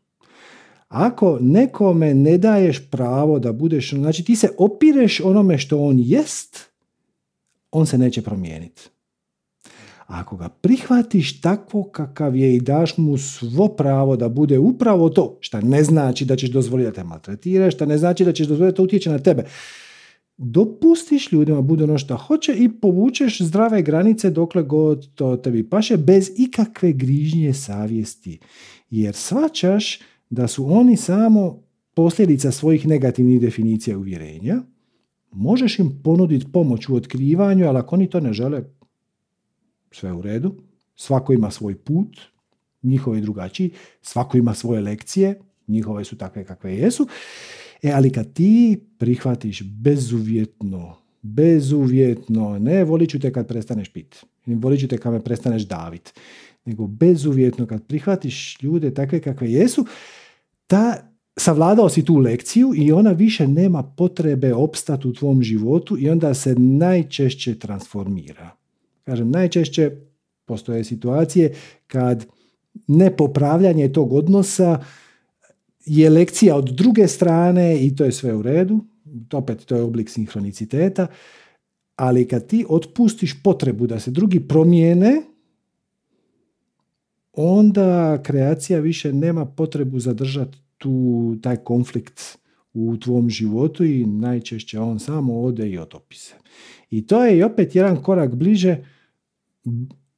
Ako 0.89 1.39
nekome 1.41 2.15
ne 2.15 2.39
daješ 2.39 2.91
pravo 2.91 3.39
da 3.39 3.53
budeš, 3.53 3.91
znači 3.91 4.25
ti 4.25 4.37
se 4.37 4.49
opireš 4.59 5.21
onome 5.21 5.59
što 5.59 5.83
on 5.83 5.97
jest, 5.99 6.71
on 7.71 7.87
se 7.87 7.99
neće 7.99 8.23
promijeniti. 8.23 8.83
Ako 10.11 10.37
ga 10.37 10.49
prihvatiš 10.49 11.41
takvo 11.41 11.83
kakav 11.83 12.37
je 12.37 12.57
i 12.57 12.61
daš 12.61 12.97
mu 12.97 13.19
svo 13.19 13.69
pravo 13.69 14.17
da 14.17 14.29
bude 14.29 14.59
upravo 14.59 15.09
to, 15.09 15.39
što 15.41 15.61
ne 15.61 15.85
znači 15.85 16.25
da 16.25 16.37
ćeš 16.37 16.51
dozvoliti 16.51 16.91
da 16.91 16.95
te 16.95 17.05
maltretiraš, 17.05 17.75
što 17.75 17.87
ne 17.87 17.99
znači 17.99 18.25
da 18.25 18.33
ćeš 18.33 18.47
dozvoliti 18.47 18.77
da 18.77 18.83
utječe 18.83 19.11
na 19.11 19.19
tebe. 19.19 19.45
Dopustiš 20.37 21.33
ljudima 21.33 21.61
bude 21.61 21.85
ono 21.85 21.99
što 21.99 22.17
hoće 22.17 22.55
i 22.55 22.69
povučeš 22.69 23.41
zdrave 23.41 23.83
granice 23.83 24.31
dokle 24.31 24.63
god 24.63 25.15
to 25.15 25.37
tebi 25.37 25.69
paše 25.69 25.97
bez 25.97 26.31
ikakve 26.37 26.93
grižnje 26.93 27.55
savjesti. 27.55 28.39
Jer 28.91 29.15
svačaš 29.15 30.01
da 30.31 30.49
su 30.49 30.73
oni 30.73 30.97
samo 30.97 31.63
posljedica 31.95 32.51
svojih 32.53 32.87
negativnih 32.87 33.41
definicija 33.41 33.99
uvjerenja, 33.99 34.63
možeš 35.33 35.79
im 35.79 36.01
ponuditi 36.05 36.47
pomoć 36.53 36.89
u 36.89 36.95
otkrivanju, 36.95 37.69
ali 37.69 37.79
ako 37.79 37.97
oni 37.97 38.11
to 38.11 38.21
ne 38.21 38.33
žele, 38.33 38.65
sve 39.91 40.13
u 40.13 40.23
redu, 40.23 40.55
svako 40.97 41.33
ima 41.33 41.51
svoj 41.51 41.75
put, 41.75 42.21
njihove 42.83 43.19
je 43.19 43.23
drugačiji, 43.23 43.71
svako 44.03 44.39
ima 44.39 44.55
svoje 44.55 44.81
lekcije, 44.81 45.41
njihove 45.69 46.05
su 46.05 46.17
takve 46.17 46.45
kakve 46.45 46.77
jesu, 46.77 47.09
e, 47.83 47.93
ali 47.93 48.13
kad 48.13 48.33
ti 48.33 48.81
prihvatiš 48.99 49.63
bezuvjetno, 49.63 50.97
bezuvjetno, 51.23 52.59
ne 52.59 52.85
volit 52.85 53.11
ću 53.11 53.21
te 53.21 53.33
kad 53.33 53.49
prestaneš 53.49 53.93
pit, 53.93 54.25
ne 54.47 54.57
volit 54.57 54.81
ću 54.81 54.89
te 54.89 54.99
kad 54.99 55.13
me 55.13 55.25
prestaneš 55.25 55.63
davit, 55.63 56.13
nego 56.65 56.87
bezuvjetno 56.87 57.67
kad 57.67 57.87
prihvatiš 57.87 58.63
ljude 58.63 58.95
takve 58.95 59.21
kakve 59.21 59.53
jesu, 59.53 59.87
ta, 60.67 61.11
savladao 61.37 61.89
si 61.89 62.05
tu 62.05 62.17
lekciju 62.17 62.73
i 62.77 62.93
ona 62.93 63.11
više 63.11 63.49
nema 63.49 63.83
potrebe 63.83 64.55
opstati 64.55 65.09
u 65.09 65.13
tvom 65.13 65.43
životu 65.43 65.99
i 65.99 66.11
onda 66.11 66.35
se 66.35 66.55
najčešće 66.55 67.59
transformira. 67.59 68.60
Kažem, 69.05 69.31
najčešće 69.31 69.91
postoje 70.45 70.85
situacije 70.85 71.55
kad 71.87 72.27
nepopravljanje 72.87 73.93
tog 73.93 74.13
odnosa 74.13 74.81
je 75.87 76.11
lekcija 76.11 76.57
od 76.57 76.65
druge 76.65 77.09
strane 77.09 77.87
i 77.87 77.97
to 77.97 78.05
je 78.05 78.13
sve 78.13 78.35
u 78.35 78.43
redu, 78.43 78.85
opet 79.33 79.65
to 79.65 79.77
je 79.77 79.83
oblik 79.83 80.11
sinhroniciteta, 80.11 81.07
ali 81.97 82.29
kad 82.29 82.47
ti 82.47 82.65
otpustiš 82.69 83.43
potrebu 83.43 83.87
da 83.87 84.01
se 84.01 84.11
drugi 84.11 84.41
promijene, 84.41 85.23
onda 87.33 88.23
kreacija 88.23 88.81
više 88.81 89.13
nema 89.13 89.47
potrebu 89.47 90.01
zadržati 90.01 90.59
tu, 90.79 91.37
taj 91.43 91.57
konflikt 91.57 92.39
u 92.75 92.97
tvom 92.97 93.31
životu 93.31 93.85
i 93.85 94.07
najčešće 94.07 94.81
on 94.81 94.99
samo 94.99 95.43
ode 95.43 95.69
i 95.69 95.79
otopi 95.79 96.17
se. 96.17 96.35
I 96.91 97.07
to 97.07 97.25
je 97.25 97.39
i 97.39 97.43
opet 97.43 97.75
jedan 97.75 98.03
korak 98.03 98.35
bliže 98.35 98.85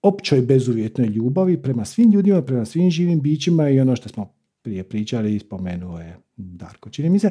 općoj 0.03 0.43
bezuvjetnoj 0.43 1.07
ljubavi 1.07 1.63
prema 1.63 1.85
svim 1.85 2.13
ljudima, 2.13 2.43
prema 2.43 2.65
svim 2.65 2.91
živim 2.91 3.21
bićima 3.21 3.69
i 3.69 3.81
ono 3.81 3.97
što 3.97 4.09
smo 4.09 4.33
prije 4.63 4.85
pričali 4.85 5.35
i 5.35 5.39
spomenuo 5.39 5.99
je 5.99 6.17
Darko. 6.37 6.91
Čini 6.91 7.11
mi 7.11 7.19
se, 7.19 7.31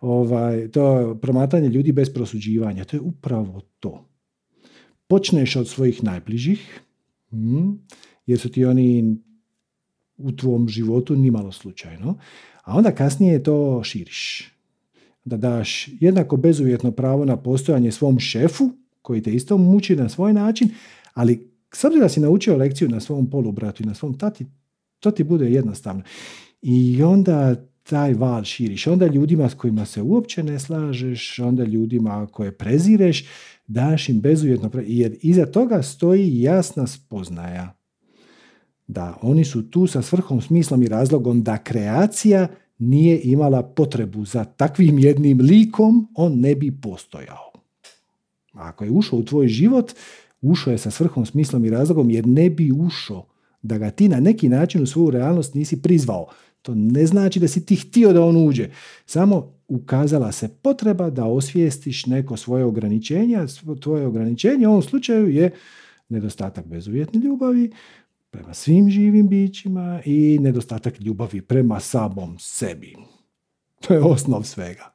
ovaj, 0.00 0.68
to 0.68 1.14
promatranje 1.22 1.68
ljudi 1.68 1.92
bez 1.92 2.14
prosuđivanja, 2.14 2.84
to 2.84 2.96
je 2.96 3.00
upravo 3.00 3.60
to. 3.80 4.08
Počneš 5.06 5.56
od 5.56 5.68
svojih 5.68 6.04
najbližih, 6.04 6.80
hm, 7.30 7.70
jer 8.26 8.38
su 8.38 8.48
ti 8.48 8.64
oni 8.64 9.16
u 10.16 10.32
tvom 10.32 10.68
životu 10.68 11.16
nimalo 11.16 11.52
slučajno, 11.52 12.18
a 12.64 12.76
onda 12.76 12.90
kasnije 12.90 13.42
to 13.42 13.84
širiš. 13.84 14.52
Da 15.24 15.36
daš 15.36 15.88
jednako 16.00 16.36
bezuvjetno 16.36 16.90
pravo 16.90 17.24
na 17.24 17.36
postojanje 17.36 17.92
svom 17.92 18.18
šefu, 18.18 18.70
koji 19.02 19.22
te 19.22 19.34
isto 19.34 19.58
muči 19.58 19.96
na 19.96 20.08
svoj 20.08 20.32
način, 20.32 20.68
ali 21.14 21.50
s 21.74 21.84
obzirom 21.84 22.04
da 22.04 22.08
si 22.08 22.20
naučio 22.20 22.56
lekciju 22.56 22.88
na 22.88 23.00
svom 23.00 23.30
polubratu 23.30 23.82
i 23.82 23.86
na 23.86 23.94
svom 23.94 24.18
tati, 24.18 24.46
to 25.00 25.10
ti 25.10 25.24
bude 25.24 25.50
jednostavno. 25.50 26.02
I 26.62 27.02
onda 27.02 27.56
taj 27.82 28.14
val 28.14 28.44
širiš. 28.44 28.86
Onda 28.86 29.06
ljudima 29.06 29.48
s 29.48 29.54
kojima 29.54 29.84
se 29.86 30.02
uopće 30.02 30.42
ne 30.42 30.58
slažeš, 30.58 31.38
onda 31.38 31.64
ljudima 31.64 32.26
koje 32.26 32.58
prezireš, 32.58 33.24
daš 33.66 34.08
im 34.08 34.20
bezuvjetno, 34.20 34.70
jer 34.86 35.16
iza 35.22 35.46
toga 35.46 35.82
stoji 35.82 36.40
jasna 36.40 36.86
spoznaja 36.86 37.74
da 38.86 39.18
oni 39.22 39.44
su 39.44 39.70
tu 39.70 39.86
sa 39.86 40.02
svrhom, 40.02 40.40
smislom 40.40 40.82
i 40.82 40.88
razlogom 40.88 41.42
da 41.42 41.58
kreacija 41.58 42.48
nije 42.78 43.20
imala 43.24 43.62
potrebu 43.62 44.24
za 44.24 44.44
takvim 44.44 44.98
jednim 44.98 45.40
likom, 45.40 46.08
on 46.14 46.40
ne 46.40 46.54
bi 46.54 46.80
postojao. 46.80 47.51
Ako 48.52 48.84
je 48.84 48.90
ušao 48.90 49.18
u 49.18 49.24
tvoj 49.24 49.48
život, 49.48 49.92
ušao 50.40 50.70
je 50.70 50.78
sa 50.78 50.90
svrhom, 50.90 51.26
smislom 51.26 51.64
i 51.64 51.70
razlogom 51.70 52.10
jer 52.10 52.26
ne 52.26 52.50
bi 52.50 52.72
ušao 52.72 53.26
da 53.62 53.78
ga 53.78 53.90
ti 53.90 54.08
na 54.08 54.20
neki 54.20 54.48
način 54.48 54.82
u 54.82 54.86
svoju 54.86 55.10
realnost 55.10 55.54
nisi 55.54 55.82
prizvao. 55.82 56.26
To 56.62 56.74
ne 56.74 57.06
znači 57.06 57.40
da 57.40 57.48
si 57.48 57.66
ti 57.66 57.76
htio 57.76 58.12
da 58.12 58.24
on 58.24 58.46
uđe. 58.48 58.70
Samo 59.06 59.54
ukazala 59.68 60.32
se 60.32 60.48
potreba 60.48 61.10
da 61.10 61.24
osvijestiš 61.24 62.06
neko 62.06 62.36
svoje 62.36 62.64
ograničenje, 62.64 63.38
tvoje 63.80 64.06
ograničenje 64.06 64.66
u 64.66 64.70
ovom 64.70 64.82
slučaju 64.82 65.28
je 65.28 65.50
nedostatak 66.08 66.66
bezuvjetne 66.66 67.20
ljubavi 67.20 67.70
prema 68.30 68.54
svim 68.54 68.90
živim 68.90 69.28
bićima 69.28 70.00
i 70.04 70.38
nedostatak 70.40 71.00
ljubavi 71.00 71.40
prema 71.40 71.80
samom 71.80 72.36
sebi. 72.38 72.96
To 73.80 73.94
je 73.94 74.00
osnov 74.00 74.42
svega. 74.42 74.92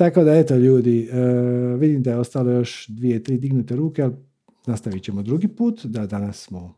Tako 0.00 0.24
da 0.24 0.34
eto 0.34 0.56
ljudi, 0.56 1.08
e, 1.12 1.16
vidim 1.76 2.02
da 2.02 2.10
je 2.10 2.16
ostalo 2.16 2.50
još 2.50 2.86
dvije, 2.88 3.22
tri 3.22 3.38
dignute 3.38 3.76
ruke, 3.76 4.02
ali 4.02 4.14
nastavit 4.66 5.02
ćemo 5.02 5.22
drugi 5.22 5.48
put, 5.48 5.84
da 5.84 6.06
danas 6.06 6.38
smo 6.38 6.74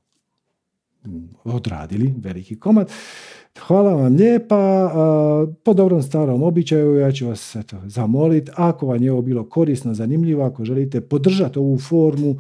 odradili 1.44 2.15
veliki 2.19 2.61
komad. 2.61 2.90
Hvala 3.66 3.94
vam 3.94 4.16
lijepa. 4.16 4.90
Po 5.65 5.74
dobrom 5.74 6.03
starom 6.03 6.43
običaju 6.43 6.99
ja 6.99 7.12
ću 7.12 7.27
vas 7.27 7.57
eto, 7.57 7.77
zamoliti. 7.86 8.51
Ako 8.57 8.86
vam 8.86 9.03
je 9.03 9.12
ovo 9.12 9.23
bilo 9.23 9.49
korisno, 9.49 9.94
zanimljivo, 9.94 10.44
ako 10.44 10.65
želite 10.65 11.01
podržati 11.01 11.59
ovu 11.59 11.78
formu 11.78 12.36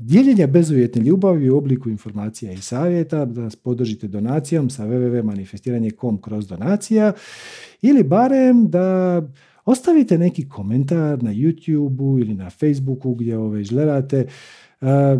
dijeljenja 0.00 0.46
bezuvjetne 0.46 1.02
ljubavi 1.02 1.50
u 1.50 1.56
obliku 1.56 1.90
informacija 1.90 2.52
i 2.52 2.56
savjeta, 2.56 3.24
da 3.24 3.40
nas 3.40 3.56
podržite 3.56 4.08
donacijom 4.08 4.70
sa 4.70 4.86
www.manifestiranje.com 4.86 6.22
kroz 6.22 6.48
donacija 6.48 7.12
ili 7.82 8.02
barem 8.02 8.68
da 8.68 9.22
ostavite 9.64 10.18
neki 10.18 10.48
komentar 10.48 11.22
na 11.22 11.30
YouTubeu 11.30 12.20
ili 12.20 12.34
na 12.34 12.50
Facebooku 12.50 13.14
gdje 13.14 13.38
ovo 13.38 13.48
već 13.48 13.70
gledate 13.70 14.26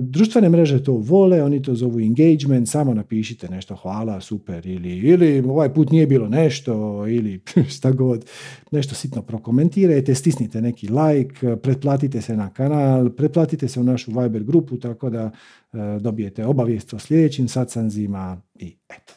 Društvene 0.00 0.48
mreže 0.48 0.84
to 0.84 0.92
vole, 0.92 1.42
oni 1.42 1.62
to 1.62 1.74
zovu 1.74 2.00
engagement, 2.00 2.68
samo 2.68 2.94
napišite 2.94 3.48
nešto 3.48 3.76
hvala, 3.76 4.20
super, 4.20 4.66
ili, 4.66 4.98
ili 4.98 5.40
ovaj 5.40 5.74
put 5.74 5.90
nije 5.90 6.06
bilo 6.06 6.28
nešto, 6.28 7.04
ili 7.08 7.40
šta 7.76 7.90
god, 7.90 8.24
nešto 8.70 8.94
sitno 8.94 9.22
prokomentirajte, 9.22 10.14
stisnite 10.14 10.62
neki 10.62 10.88
like, 10.88 11.56
pretplatite 11.56 12.20
se 12.20 12.36
na 12.36 12.52
kanal, 12.52 13.10
pretplatite 13.10 13.68
se 13.68 13.80
u 13.80 13.84
našu 13.84 14.20
Viber 14.20 14.44
grupu, 14.44 14.76
tako 14.76 15.10
da 15.10 15.30
e, 15.72 15.98
dobijete 16.00 16.46
obavijest 16.46 16.94
o 16.94 16.98
sljedećim 16.98 17.48
sacanzima 17.48 18.42
i 18.54 18.76
eto. 18.88 19.14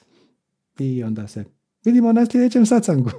I 0.80 1.04
onda 1.04 1.28
se 1.28 1.44
vidimo 1.86 2.14
na 2.14 2.26
sljedećem 2.26 2.66
sacangu. 2.66 3.12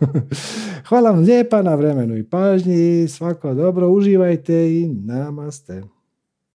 Hvala 0.88 1.10
vam 1.10 1.20
lijepa 1.20 1.62
na 1.62 1.74
vremenu 1.74 2.16
i 2.16 2.24
pažnji, 2.24 3.08
svako 3.08 3.54
dobro, 3.54 3.88
uživajte 3.88 4.72
i 4.72 4.88
namaste. 4.88 5.93